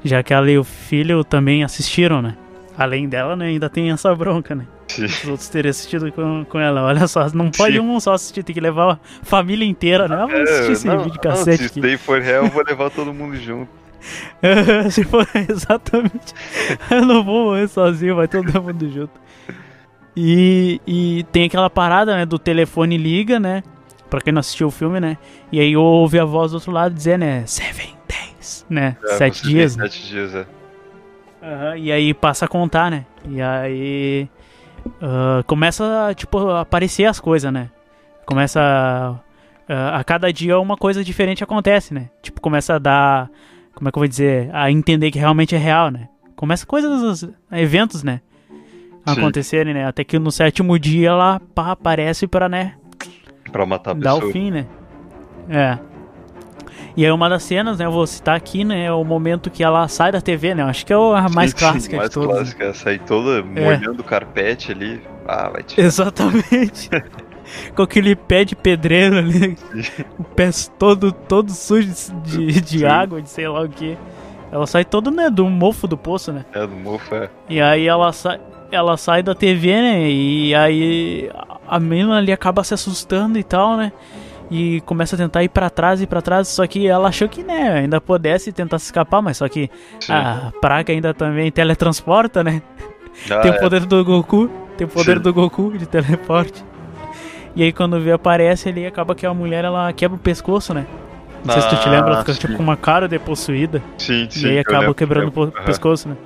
já 0.04 0.22
que 0.22 0.32
ela 0.32 0.50
e 0.50 0.58
o 0.58 0.64
filho 0.64 1.24
também 1.24 1.64
assistiram, 1.64 2.20
né? 2.22 2.36
Além 2.78 3.08
dela, 3.08 3.34
né, 3.34 3.46
ainda 3.46 3.70
tem 3.70 3.90
essa 3.90 4.14
bronca, 4.14 4.54
né? 4.54 4.66
Sim. 4.88 5.06
Os 5.06 5.24
outros 5.24 5.48
terem 5.48 5.70
assistido 5.70 6.12
com, 6.12 6.44
com 6.48 6.60
ela. 6.60 6.82
Olha 6.82 7.06
só, 7.08 7.28
não 7.34 7.50
pode 7.50 7.74
Sim. 7.74 7.80
um 7.80 7.98
só 7.98 8.12
assistir, 8.12 8.42
tem 8.42 8.54
que 8.54 8.60
levar 8.60 8.92
a 8.92 8.98
família 9.22 9.64
inteira, 9.66 10.06
né? 10.06 10.14
Ah, 10.16 10.26
Vamos 10.26 10.48
assistir 10.50 10.72
esse 10.72 10.86
É, 10.88 10.90
não, 10.90 10.98
vídeo 10.98 11.14
não, 11.14 11.22
cassete 11.22 11.58
se 11.58 11.64
isso 11.64 11.80
daí 11.80 11.96
for 11.96 12.20
real, 12.20 12.44
eu 12.44 12.50
vou 12.50 12.62
levar 12.64 12.90
todo 12.90 13.12
mundo 13.12 13.36
junto. 13.36 13.68
Se 14.90 15.04
for 15.04 15.26
exatamente. 15.48 16.34
Eu 16.90 17.04
não 17.04 17.24
vou 17.24 17.46
morrer 17.46 17.68
sozinho, 17.68 18.16
vai 18.16 18.28
todo 18.28 18.62
mundo 18.62 18.88
junto. 18.92 19.20
E, 20.16 20.80
e 20.86 21.24
tem 21.32 21.44
aquela 21.44 21.68
parada, 21.68 22.16
né? 22.16 22.24
Do 22.24 22.38
telefone 22.38 22.96
liga, 22.96 23.38
né? 23.38 23.62
Pra 24.08 24.20
quem 24.20 24.32
não 24.32 24.40
assistiu 24.40 24.68
o 24.68 24.70
filme, 24.70 24.98
né? 25.00 25.18
E 25.52 25.60
aí 25.60 25.76
ouve 25.76 26.18
a 26.18 26.24
voz 26.24 26.52
do 26.52 26.54
outro 26.54 26.72
lado 26.72 26.94
dizer, 26.94 27.18
né? 27.18 27.44
Seven 27.46 27.94
days, 28.08 28.64
né? 28.70 28.96
É, 29.04 29.08
Sete 29.16 29.42
tem 29.42 29.50
dias. 29.50 29.76
né? 29.76 29.84
Sete 29.88 30.06
dias, 30.06 30.34
é. 30.34 30.46
Aham, 31.42 31.76
e 31.76 31.92
aí 31.92 32.14
passa 32.14 32.44
a 32.46 32.48
contar, 32.48 32.90
né? 32.90 33.04
E 33.28 33.42
aí 33.42 34.28
ah, 35.02 35.42
começa, 35.46 36.12
tipo, 36.16 36.38
a 36.48 36.60
aparecer 36.62 37.04
as 37.04 37.20
coisas, 37.20 37.52
né? 37.52 37.68
Começa 38.24 38.60
a- 39.68 39.98
a 39.98 40.04
cada 40.04 40.32
dia 40.32 40.58
uma 40.58 40.76
coisa 40.76 41.04
diferente 41.04 41.44
acontece, 41.44 41.92
né? 41.92 42.08
Tipo, 42.22 42.40
começa 42.40 42.76
a 42.76 42.78
dar, 42.78 43.28
como 43.76 43.88
é 43.88 43.92
que 43.92 43.98
eu 43.98 44.00
vou 44.00 44.08
dizer, 44.08 44.50
a 44.52 44.70
entender 44.70 45.10
que 45.12 45.18
realmente 45.18 45.54
é 45.54 45.58
real, 45.58 45.90
né? 45.90 46.08
Começa 46.34 46.66
coisas, 46.66 47.28
eventos, 47.52 48.02
né? 48.02 48.20
Acontecerem, 49.06 49.72
né? 49.72 49.86
Até 49.86 50.02
que 50.02 50.18
no 50.18 50.32
sétimo 50.32 50.76
dia 50.78 51.10
ela 51.10 51.40
pá, 51.54 51.70
aparece 51.70 52.26
pra, 52.26 52.48
né? 52.48 52.74
Pra 53.52 53.64
matar 53.64 53.92
a 53.92 53.94
Dar 53.94 54.14
pessoa. 54.14 54.28
o 54.30 54.32
fim, 54.32 54.50
né? 54.50 54.66
É. 55.48 55.78
E 56.96 57.04
aí 57.04 57.12
uma 57.12 57.28
das 57.28 57.42
cenas, 57.42 57.78
né, 57.78 57.84
eu 57.84 57.92
vou 57.92 58.06
citar 58.06 58.34
aqui, 58.34 58.64
né, 58.64 58.86
é 58.86 58.92
o 58.92 59.04
momento 59.04 59.50
que 59.50 59.62
ela 59.62 59.86
sai 59.86 60.10
da 60.10 60.20
TV, 60.20 60.54
né? 60.54 60.62
eu 60.62 60.66
Acho 60.66 60.84
que 60.86 60.92
é 60.92 60.96
a 60.96 61.28
mais 61.28 61.50
Sim, 61.50 61.56
sim, 61.58 61.64
clássica 61.64 61.96
mais 61.98 62.08
de 62.08 62.14
todas. 62.14 62.28
né? 62.30 62.34
clássica, 62.38 62.64
é 62.64 62.72
sair 62.72 62.98
toda 63.00 63.42
molhando 63.44 64.00
o 64.00 64.04
carpete 64.04 64.72
ali. 64.72 65.00
Ah, 65.28 65.50
vai 65.50 65.62
te. 65.62 65.78
Exatamente. 65.80 66.88
Com 67.74 67.82
aquele 67.82 68.14
pé 68.16 68.44
de 68.44 68.56
pedreiro 68.56 69.18
ali, 69.18 69.56
o 70.18 70.24
pé 70.24 70.50
todo, 70.78 71.12
todo 71.12 71.50
sujo 71.52 71.92
de, 72.24 72.60
de 72.60 72.86
água, 72.86 73.20
de 73.22 73.28
sei 73.30 73.48
lá 73.48 73.62
o 73.62 73.68
que. 73.68 73.96
Ela 74.50 74.66
sai 74.66 74.84
todo, 74.84 75.10
né, 75.10 75.28
do 75.28 75.44
mofo 75.48 75.88
do 75.88 75.96
poço, 75.96 76.32
né? 76.32 76.44
É, 76.52 76.66
do 76.66 76.74
mofo, 76.76 77.14
é. 77.14 77.28
E 77.48 77.60
aí 77.60 77.86
ela 77.86 78.12
sai, 78.12 78.40
ela 78.70 78.96
sai 78.96 79.22
da 79.22 79.34
TV, 79.34 79.72
né? 79.72 80.08
E 80.08 80.54
aí 80.54 81.30
a- 81.68 81.80
menina 81.80 82.16
ali 82.16 82.32
acaba 82.32 82.62
se 82.62 82.72
assustando 82.72 83.38
e 83.38 83.44
tal, 83.44 83.76
né? 83.76 83.92
E 84.48 84.80
começa 84.82 85.16
a 85.16 85.18
tentar 85.18 85.42
ir 85.42 85.48
pra 85.48 85.68
trás 85.68 86.00
e 86.00 86.06
pra 86.06 86.22
trás, 86.22 86.46
só 86.46 86.64
que 86.66 86.86
ela 86.86 87.08
achou 87.08 87.28
que, 87.28 87.42
né, 87.42 87.80
ainda 87.80 88.00
pudesse 88.00 88.52
tentar 88.52 88.78
se 88.78 88.84
escapar, 88.86 89.20
mas 89.20 89.36
só 89.38 89.48
que 89.48 89.68
Sim. 89.98 90.12
a 90.12 90.52
praga 90.60 90.92
ainda 90.92 91.12
também 91.12 91.50
teletransporta, 91.50 92.44
né? 92.44 92.62
Ah, 93.28 93.40
tem 93.40 93.50
o 93.50 93.54
é. 93.54 93.58
poder 93.58 93.80
do 93.84 94.04
Goku, 94.04 94.48
tem 94.76 94.86
o 94.86 94.90
poder 94.90 95.16
Sim. 95.16 95.22
do 95.22 95.32
Goku 95.34 95.76
de 95.76 95.86
teleporte. 95.86 96.64
E 97.56 97.62
aí 97.62 97.72
quando 97.72 97.98
vê 97.98 98.12
aparece 98.12 98.68
ali, 98.68 98.86
acaba 98.86 99.14
que 99.14 99.24
a 99.26 99.32
mulher 99.32 99.64
ela 99.64 99.90
quebra 99.92 100.14
o 100.16 100.20
pescoço, 100.20 100.74
né? 100.74 100.86
Não 101.44 101.52
sei 101.52 101.62
se 101.62 101.68
tu 101.70 101.76
te 101.76 101.88
lembra, 101.88 102.10
ela 102.10 102.18
Ah, 102.20 102.24
fica 102.24 102.34
tipo 102.34 102.52
sim. 102.52 102.56
com 102.56 102.62
uma 102.62 102.76
cara 102.76 103.08
de 103.08 103.18
possuída. 103.18 103.82
Sim, 103.98 104.26
sim. 104.28 104.46
E 104.46 104.50
aí 104.50 104.58
acaba 104.58 104.80
lembro, 104.80 104.94
quebrando 104.94 105.32
o 105.34 105.42
Aham. 105.44 105.50
pescoço, 105.64 106.08
né? 106.08 106.16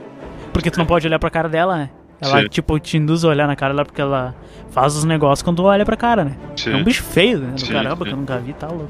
Porque 0.52 0.70
tu 0.70 0.78
não 0.78 0.86
pode 0.86 1.06
olhar 1.06 1.18
pra 1.18 1.30
cara 1.30 1.48
dela, 1.48 1.76
né? 1.76 1.90
Ela, 2.20 2.42
Sim. 2.42 2.48
tipo, 2.48 2.78
te 2.78 2.98
induz 2.98 3.24
a 3.24 3.28
olhar 3.28 3.46
na 3.46 3.56
cara 3.56 3.72
dela 3.72 3.84
porque 3.84 4.00
ela 4.00 4.34
faz 4.70 4.94
os 4.94 5.04
negócios 5.04 5.42
quando 5.42 5.62
olha 5.64 5.86
pra 5.86 5.96
cara, 5.96 6.24
né? 6.24 6.36
Sim. 6.56 6.72
É 6.72 6.76
um 6.76 6.84
bicho 6.84 7.02
feio, 7.02 7.38
né? 7.38 7.52
Do 7.56 7.66
caramba, 7.66 8.04
que 8.04 8.10
eu 8.12 8.16
nunca 8.16 8.36
vi, 8.38 8.52
tá 8.52 8.66
louco. 8.66 8.88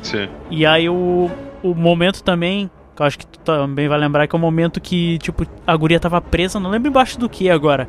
Sim. 0.00 0.28
E 0.50 0.64
aí 0.64 0.88
o, 0.88 1.30
o 1.62 1.74
momento 1.74 2.22
também, 2.22 2.70
que 2.96 3.02
eu 3.02 3.06
acho 3.06 3.18
que 3.18 3.26
tu 3.26 3.38
também 3.40 3.88
vai 3.88 3.98
lembrar, 3.98 4.26
que 4.26 4.34
é 4.34 4.38
o 4.38 4.40
momento 4.40 4.80
que, 4.80 5.18
tipo, 5.18 5.44
a 5.66 5.76
guria 5.76 6.00
tava 6.00 6.18
presa, 6.20 6.58
não 6.58 6.70
lembro 6.70 6.88
embaixo 6.88 7.18
do 7.18 7.28
que 7.28 7.50
agora. 7.50 7.88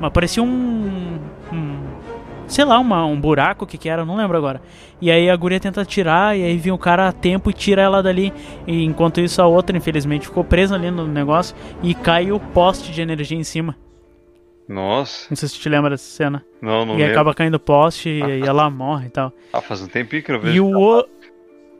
Mas 0.00 0.12
parecia 0.12 0.42
um. 0.42 1.18
um 1.52 1.87
sei 2.48 2.64
lá, 2.64 2.78
uma, 2.78 3.04
um 3.06 3.20
buraco, 3.20 3.64
o 3.64 3.68
que 3.68 3.78
que 3.78 3.88
era, 3.88 4.04
não 4.04 4.16
lembro 4.16 4.36
agora. 4.36 4.60
E 5.00 5.10
aí 5.10 5.30
a 5.30 5.36
guria 5.36 5.60
tenta 5.60 5.84
tirar, 5.84 6.36
e 6.36 6.42
aí 6.42 6.56
vem 6.56 6.72
o 6.72 6.78
cara 6.78 7.08
a 7.08 7.12
tempo 7.12 7.50
e 7.50 7.52
tira 7.52 7.82
ela 7.82 8.02
dali. 8.02 8.32
E 8.66 8.84
enquanto 8.84 9.20
isso, 9.20 9.40
a 9.40 9.46
outra, 9.46 9.76
infelizmente, 9.76 10.26
ficou 10.26 10.42
presa 10.42 10.74
ali 10.74 10.90
no 10.90 11.06
negócio 11.06 11.54
e 11.82 11.94
cai 11.94 12.32
o 12.32 12.40
poste 12.40 12.90
de 12.90 13.00
energia 13.00 13.38
em 13.38 13.44
cima. 13.44 13.76
Nossa. 14.68 15.26
Não 15.30 15.36
sei 15.36 15.48
se 15.48 15.58
te 15.58 15.68
lembra 15.68 15.90
dessa 15.90 16.04
cena. 16.04 16.44
Não, 16.60 16.84
não 16.84 16.94
e 16.94 16.98
lembro. 16.98 17.12
acaba 17.12 17.34
caindo 17.34 17.54
o 17.54 17.60
poste 17.60 18.10
e 18.18 18.22
aí 18.22 18.42
ela 18.42 18.68
morre 18.68 19.06
e 19.06 19.10
tal. 19.10 19.32
Ah, 19.52 19.62
faz 19.62 19.80
um 19.80 19.86
tempinho 19.86 20.22
que 20.22 20.32
eu 20.32 20.40
vejo. 20.40 20.54
E 20.54 20.60
o 20.60 20.70
outro. 20.78 21.10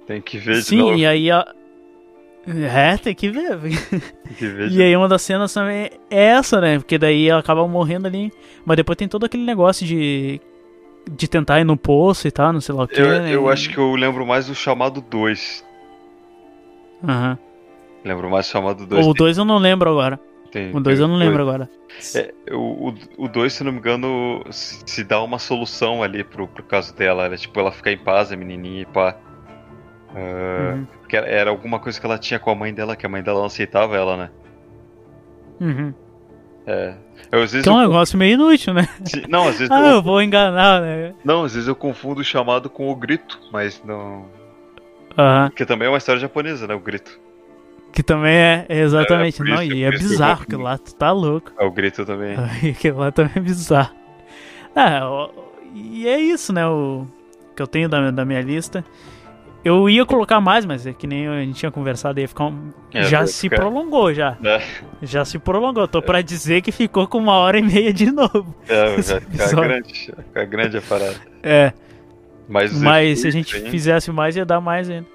Tem 0.07 0.23
que 0.23 0.39
ver 0.39 0.55
de 0.55 0.63
Sim, 0.63 0.79
novo. 0.79 0.95
e 0.97 1.07
aí 1.07 1.31
a. 1.31 1.47
É, 2.47 2.97
tem 2.97 3.15
que 3.15 3.29
ver. 3.29 3.59
Tem 3.61 4.35
que 4.39 4.47
ver 4.47 4.71
de 4.71 4.79
E 4.79 4.83
aí 4.83 4.97
uma 4.97 5.07
das 5.07 5.21
cenas 5.21 5.53
também 5.53 5.91
é 6.11 6.25
essa, 6.29 6.63
né? 6.63 6.79
Porque 6.79 6.97
daí 6.97 7.29
ela 7.29 7.41
acaba 7.41 7.69
morrendo 7.69 8.07
ali. 8.07 8.33
Mas 8.65 8.79
depois 8.79 8.97
tem 8.97 9.07
todo 9.07 9.27
aquele 9.27 9.45
negócio 9.45 9.87
de. 9.87 10.41
De 11.11 11.29
tentar 11.29 11.61
ir 11.61 11.65
no 11.65 11.77
poço 11.77 12.27
e 12.29 12.31
tal, 12.31 12.53
não 12.53 12.61
sei 12.61 12.75
lá 12.75 12.85
o 12.85 12.89
que. 12.89 13.01
Eu, 13.01 13.09
né? 13.09 13.35
eu 13.35 13.49
acho 13.49 13.71
que 13.71 13.79
eu 13.79 13.95
lembro 13.95 14.27
mais 14.27 14.47
do 14.47 14.55
chamado 14.55 15.01
2. 15.01 15.65
Aham. 17.03 17.39
Lembro 18.05 18.31
mais 18.31 18.47
do 18.47 18.51
chamado 18.51 18.87
2. 18.87 19.07
O 19.07 19.13
2 19.15 19.39
eu 19.39 19.45
não 19.45 19.59
lembro 19.59 19.91
agora. 19.91 20.21
Tem- 20.51 20.75
O 20.75 20.81
2 20.81 20.97
tem 20.99 21.05
eu 21.05 21.09
não 21.09 21.17
lembro 21.17 21.45
dois. 21.45 21.49
agora. 21.49 21.71
É, 22.15 22.55
o 22.55 23.29
2, 23.29 23.53
se 23.53 23.63
não 23.65 23.73
me 23.73 23.79
engano, 23.79 24.43
se, 24.51 24.83
se 24.87 25.05
dá 25.05 25.21
uma 25.23 25.39
solução 25.39 26.03
ali 26.03 26.25
pro, 26.25 26.47
pro 26.49 26.63
caso 26.63 26.95
dela. 26.95 27.25
Era 27.25 27.37
tipo 27.37 27.59
ela 27.61 27.71
ficar 27.73 27.93
em 27.93 27.99
paz, 27.99 28.33
a 28.33 28.37
menininha 28.37 28.83
e 28.83 28.87
pá. 28.87 29.17
Ah, 30.15 30.75
Uhum. 30.75 30.87
era, 31.13 31.27
era 31.27 31.51
alguma 31.51 31.79
coisa 31.79 32.01
que 32.01 32.07
ela 32.07 32.17
tinha 32.19 32.41
com 32.41 32.51
a 32.51 32.55
mãe 32.55 32.73
dela, 32.73 32.97
que 32.97 33.05
a 33.05 33.09
mãe 33.09 33.23
dela 33.23 33.41
não 33.41 33.47
aceitava 33.47 33.95
ela, 33.97 34.17
né? 34.17 34.31
Uhum. 35.61 35.93
É. 36.71 36.95
Eu, 37.33 37.43
às 37.43 37.53
vezes 37.53 37.63
Que 37.65 37.69
é 37.69 37.73
um 37.73 37.81
eu- 37.83 37.89
negócio 37.89 38.19
meio 38.19 38.35
inútil, 38.35 38.75
né? 38.75 38.87
não, 39.29 39.49
às 39.49 39.59
vezes 39.59 39.71
Ah, 39.73 39.81
eu, 39.81 39.87
eu 39.97 40.03
vou 40.03 40.21
enganar, 40.23 40.81
né? 40.83 41.15
não, 41.25 41.45
às 41.45 41.55
vezes 41.55 41.67
eu 41.69 41.75
confundo 41.75 42.21
o 42.21 42.25
chamado 42.25 42.69
com 42.69 42.91
o 42.91 42.95
grito, 42.95 43.39
mas 43.53 43.83
não. 43.85 44.27
Aham. 45.17 45.49
Porque 45.49 45.65
também 45.67 45.87
é 45.87 45.91
uma 45.91 45.99
história 45.99 46.21
japonesa, 46.21 46.67
né? 46.67 46.75
O 46.75 46.81
grito. 46.81 47.19
Que 47.93 48.03
também 48.03 48.35
é, 48.37 48.67
é 48.69 48.81
exatamente. 48.81 49.35
É, 49.37 49.39
por 49.39 49.47
não, 49.47 49.63
isso- 49.63 49.73
e 49.75 49.83
é 49.85 49.91
que 49.91 49.99
bizarro, 49.99 50.43
aquilo 50.43 50.63
lá, 50.63 50.77
tu 50.79 50.95
tá 50.95 51.11
louco. 51.11 51.53
É 51.59 51.65
o 51.65 51.71
grito 51.71 52.05
também. 52.05 52.37
Aquilo 52.71 52.99
lá 52.99 53.11
também 53.11 53.33
é 53.37 53.41
bizarro. 53.41 53.95
Ah, 54.77 55.29
e 55.75 56.07
é 56.07 56.21
isso, 56.21 56.53
né? 56.53 56.67
O 56.67 57.07
que 57.57 57.63
eu 57.63 57.67
tenho 57.67 57.89
da, 57.89 58.11
da 58.11 58.25
minha 58.25 58.43
lista. 58.43 58.85
Eu 59.69 59.89
ia 59.91 60.05
colocar 60.07 60.41
mais, 60.41 60.65
mas 60.65 60.87
é 60.87 60.93
que 60.93 61.07
nem 61.07 61.29
a 61.29 61.41
gente 61.41 61.57
tinha 61.59 61.71
conversado, 61.71 62.19
ia 62.21 62.27
ficar 62.29 62.45
um... 62.47 62.73
É, 62.95 63.03
já 63.05 63.27
se 63.27 63.43
ficar- 63.49 63.57
prolongou, 63.57 64.13
já. 64.15 64.37
É, 64.43 64.63
Já 65.03 65.25
se 65.25 65.39
prolongou. 65.39 65.87
Tô 65.87 66.01
pra 66.01 66.23
dizer 66.23 66.63
que 66.63 66.73
ficou 66.73 67.07
com 67.07 67.19
uma 67.19 67.35
hora 67.35 67.59
e 67.59 67.63
meia 67.63 67.93
de 67.93 68.11
novo. 68.11 68.55
é 68.69 68.97
já 69.03 69.21
fica 69.21 69.35
episódio. 69.35 69.57
grande, 69.69 69.95
já 70.07 70.23
fica 70.23 70.45
grande 70.45 70.77
a 70.79 70.83
parada. 70.83 71.17
É, 71.43 71.73
Mas, 72.49 72.73
mas 72.81 73.21
se 73.21 73.29
a 73.29 73.31
gente 73.31 73.57
hein? 73.57 73.71
fizesse 73.71 74.11
mais, 74.11 74.37
ia 74.37 74.45
dar 74.45 74.61
mais 74.61 74.89
ainda. 74.89 75.07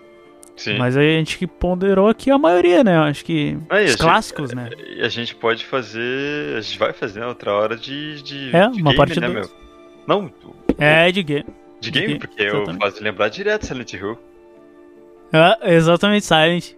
Sim. 0.56 0.78
Mas 0.78 0.96
aí 0.96 1.16
a 1.16 1.18
gente 1.18 1.38
que 1.40 1.48
ponderou 1.48 2.08
aqui 2.08 2.30
a 2.30 2.38
maioria, 2.38 2.84
né? 2.84 2.96
Eu 2.96 3.02
Acho 3.04 3.26
que 3.26 3.58
Aí, 3.72 3.82
a 3.82 3.86
os 3.86 3.92
gente- 3.94 4.00
clássicos, 4.02 4.54
né? 4.54 4.70
E 4.96 5.02
a 5.02 5.10
gente 5.10 5.34
pode 5.34 5.66
fazer. 5.66 6.58
A 6.58 6.62
gente 6.62 6.78
vai 6.78 6.94
fazer 6.94 7.24
outra 7.24 7.52
hora 7.54 7.76
de. 7.76 8.22
de 8.22 8.56
É, 8.56 8.68
de 8.70 8.80
uma 8.80 8.92
game, 8.92 8.96
parte 8.96 9.20
né, 9.20 9.28
meu? 9.30 9.50
Não, 10.06 10.32
É, 10.78 11.12
de 11.12 11.24
game. 11.24 11.46
de 11.82 11.90
de 11.90 11.92
game, 11.92 12.08
game, 12.08 12.20
porque 12.20 12.44
eu 12.44 12.66
faço 12.80 13.04
lembrar 13.04 13.30
direto 13.30 13.66
Silent 13.66 13.94
Hill. 13.94 14.16
Ah, 15.34 15.58
exatamente, 15.64 16.26
Silent. 16.26 16.72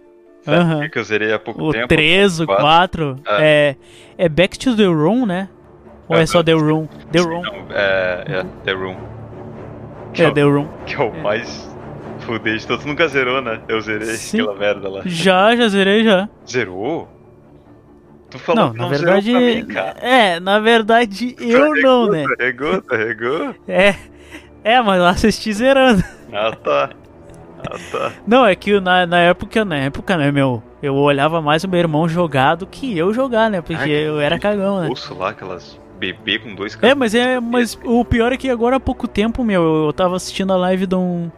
Porque 0.44 0.88
que 0.90 0.98
eu 0.98 1.04
zerei 1.04 1.32
há 1.32 1.38
pouco 1.38 1.62
O 1.64 1.72
tempo. 1.72 1.88
3, 1.88 2.40
o 2.40 2.46
quatro. 2.46 3.16
4. 3.24 3.42
É. 3.44 3.74
é 4.16 4.28
Back 4.28 4.58
to 4.58 4.76
the 4.76 4.84
Room, 4.86 5.26
né? 5.26 5.48
Ou 6.08 6.14
é 6.16 6.20
Aham. 6.20 6.26
só 6.26 6.42
The 6.42 6.52
Room? 6.52 6.86
The 7.10 7.18
Room. 7.20 7.42
Não, 7.42 7.66
é, 7.72 8.24
é 8.28 8.44
The 8.64 8.72
Room. 8.72 8.96
Que 10.14 10.22
É 10.22 10.28
o- 10.28 10.32
The 10.32 10.42
Room. 10.42 10.68
Que 10.86 10.94
é 10.94 11.00
o 11.04 11.12
mais 11.22 11.68
fudez 12.20 12.60
de 12.62 12.68
todos. 12.68 12.84
Tu 12.84 12.88
nunca 12.88 13.08
zerou, 13.08 13.42
né? 13.42 13.60
Eu 13.68 13.80
zerei 13.80 14.06
Sim. 14.06 14.40
aquela 14.42 14.56
merda 14.56 14.88
lá. 14.88 15.02
Já, 15.04 15.54
já 15.56 15.68
zerei 15.68 16.04
já. 16.04 16.28
Zerou? 16.48 17.08
Tu 18.30 18.38
falou 18.38 18.64
Não, 18.66 18.72
que 18.72 18.78
na 18.78 18.82
não 18.84 18.90
verdade. 18.90 19.26
zerou 19.26 19.40
pra 19.40 19.54
mim, 19.54 19.66
cara. 19.66 19.98
É, 20.00 20.40
na 20.40 20.58
verdade 20.60 21.36
eu 21.40 21.74
não, 21.82 22.08
né? 22.08 22.24
Regou, 22.38 22.82
regou? 22.88 23.54
É. 23.68 23.94
É, 24.62 24.80
mas 24.80 24.98
eu 24.98 25.06
assisti 25.06 25.52
zerando. 25.52 26.02
Ah, 26.32 26.52
tá. 26.52 26.90
Tá. 27.90 28.12
Não, 28.26 28.44
é 28.46 28.54
que 28.54 28.78
na, 28.80 29.06
na 29.06 29.18
época, 29.18 29.64
na 29.64 29.76
época, 29.76 30.16
né, 30.16 30.30
meu? 30.30 30.62
Eu 30.82 30.94
olhava 30.94 31.40
mais 31.40 31.64
o 31.64 31.68
meu 31.68 31.80
irmão 31.80 32.08
jogar 32.08 32.54
do 32.54 32.66
que 32.66 32.96
eu 32.96 33.12
jogar, 33.12 33.50
né? 33.50 33.60
Porque 33.60 33.80
Ai, 33.80 33.90
eu 33.90 34.20
era 34.20 34.38
cagão, 34.38 34.80
né? 34.80 34.88
Ouço 34.88 35.14
lá, 35.14 35.30
aquelas 35.30 35.78
bebê 35.98 36.38
com 36.38 36.54
dois 36.54 36.78
É, 36.82 36.94
mas 36.94 37.14
é, 37.14 37.40
mas 37.40 37.78
o 37.84 38.04
pior 38.04 38.32
é 38.32 38.36
que 38.36 38.50
agora 38.50 38.76
há 38.76 38.80
pouco 38.80 39.08
tempo, 39.08 39.42
meu, 39.42 39.86
eu 39.86 39.92
tava 39.92 40.16
assistindo 40.16 40.52
a 40.52 40.56
live 40.56 40.86
de 40.86 40.94
um 40.94 41.30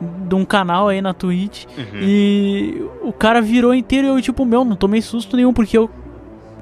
de 0.00 0.34
um 0.34 0.44
canal 0.44 0.88
aí 0.88 1.00
na 1.00 1.14
Twitch. 1.14 1.64
Uhum. 1.76 2.00
E 2.00 2.84
o 3.02 3.12
cara 3.12 3.40
virou 3.40 3.74
inteiro 3.74 4.06
e 4.06 4.10
eu, 4.10 4.20
tipo, 4.20 4.44
meu, 4.44 4.64
não 4.64 4.76
tomei 4.76 5.00
susto 5.00 5.36
nenhum, 5.36 5.52
porque 5.52 5.76
eu. 5.76 5.90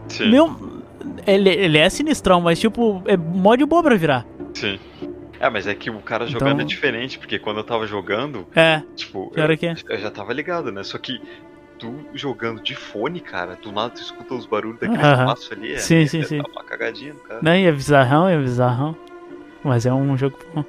Sim. 0.09 0.31
Meu. 0.31 0.75
Ele, 1.27 1.49
ele 1.49 1.79
é 1.79 1.89
sinistrão, 1.89 2.41
mas, 2.41 2.61
tipo, 2.61 3.03
é 3.07 3.17
mó 3.17 3.57
de 3.57 3.65
boa 3.65 3.83
pra 3.83 3.97
virar. 3.97 4.27
Sim. 4.53 4.79
É, 5.45 5.51
mas 5.51 5.67
é 5.67 5.75
que 5.75 5.91
o 5.91 5.99
cara 6.01 6.27
jogando 6.27 6.53
Então- 6.53 6.61
é 6.63 6.65
diferente, 6.65 7.19
porque 7.19 7.39
quando 7.39 7.59
eu 7.59 7.65
tava 7.65 7.87
jogando, 7.87 8.47
É. 8.57 8.83
tipo, 8.97 9.31
eu, 9.37 9.59
que 9.59 9.67
é? 9.67 9.75
eu 9.91 9.99
já 9.99 10.11
tava 10.11 10.33
ligado, 10.33 10.73
né? 10.73 10.83
Só 10.83 10.97
que 10.97 11.21
tu 11.79 11.95
jogando 12.15 12.63
de 12.63 12.75
fone, 12.75 13.21
cara, 13.21 13.55
do 13.63 13.71
nada 13.71 13.91
tu 13.91 14.01
escuta 14.01 14.33
os 14.33 14.47
barulhos 14.47 14.79
daquele 14.81 15.03
Aham. 15.03 15.25
espaço 15.25 15.53
ali, 15.53 15.75
é, 15.75 15.77
Sim, 15.77 16.03
é, 16.03 16.07
sim, 16.07 16.21
é 16.21 16.23
sim. 16.25 16.39
dar 16.39 16.49
uma 16.49 16.65
cagadinha 16.65 17.13
no 17.13 17.21
cara. 17.21 17.41
Né? 17.43 17.61
E 17.61 17.67
é 17.67 17.73
bizarrão, 17.73 18.27
é 18.27 18.39
bizarrão. 18.39 18.97
Mas 19.63 19.85
é 19.85 19.93
um 19.93 20.17
jogo 20.17 20.39
bom. 20.55 20.65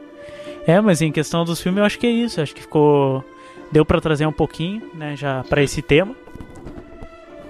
É, 0.67 0.81
mas 0.81 1.01
em 1.01 1.09
questão 1.11 1.45
dos 1.45 1.61
filmes, 1.61 1.79
eu 1.79 1.85
acho 1.85 1.97
que 1.97 2.07
é 2.07 2.11
isso. 2.11 2.41
Acho 2.41 2.53
que 2.53 2.61
ficou. 2.61 3.23
Deu 3.71 3.85
pra 3.85 4.01
trazer 4.01 4.25
um 4.25 4.31
pouquinho, 4.31 4.81
né? 4.93 5.15
Já 5.15 5.41
pra 5.45 5.61
esse 5.63 5.81
tema. 5.81 6.13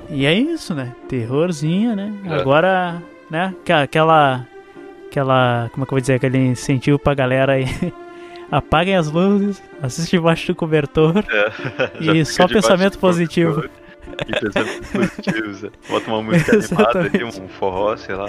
E 0.10 0.26
é 0.28 0.34
isso, 0.34 0.76
né? 0.76 0.94
Terrorzinho, 1.08 1.96
né? 1.96 2.14
É. 2.26 2.34
Agora, 2.36 3.02
né? 3.32 3.54
Aquela. 3.82 4.46
Aquela. 5.16 5.70
Como 5.72 5.84
é 5.84 5.88
que 5.88 5.94
eu 5.94 5.96
vou 5.96 6.02
dizer? 6.02 6.14
Aquele 6.16 6.38
incentivo 6.38 7.00
pra 7.00 7.14
galera 7.14 7.54
aí. 7.54 7.66
Apaguem 8.52 8.96
as 8.96 9.10
luzes, 9.10 9.64
assiste 9.82 10.18
embaixo 10.18 10.48
do 10.48 10.56
cobertor. 10.56 11.18
É, 11.18 11.92
E 12.20 12.26
só 12.26 12.48
pensamento 12.48 13.00
positivo. 13.00 13.64
E 14.28 14.40
pensamento 14.40 14.84
positivo, 14.92 15.54
Zé. 15.54 15.70
Bota 15.90 16.12
uma 16.12 16.22
música 16.22 16.52
animada 16.56 17.00
ali, 17.00 17.24
um 17.24 17.48
forró, 17.48 17.98
sei 17.98 18.14
lá. 18.14 18.28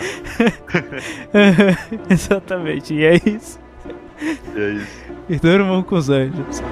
Exatamente, 2.08 2.94
e 2.94 3.04
é 3.04 3.16
isso. 3.16 3.60
E 4.54 4.58
é 4.58 4.70
isso. 4.70 5.04
E 5.28 5.36
durmam 5.36 5.82
com 5.82 5.96
os 5.96 6.08
anjos. 6.08 6.62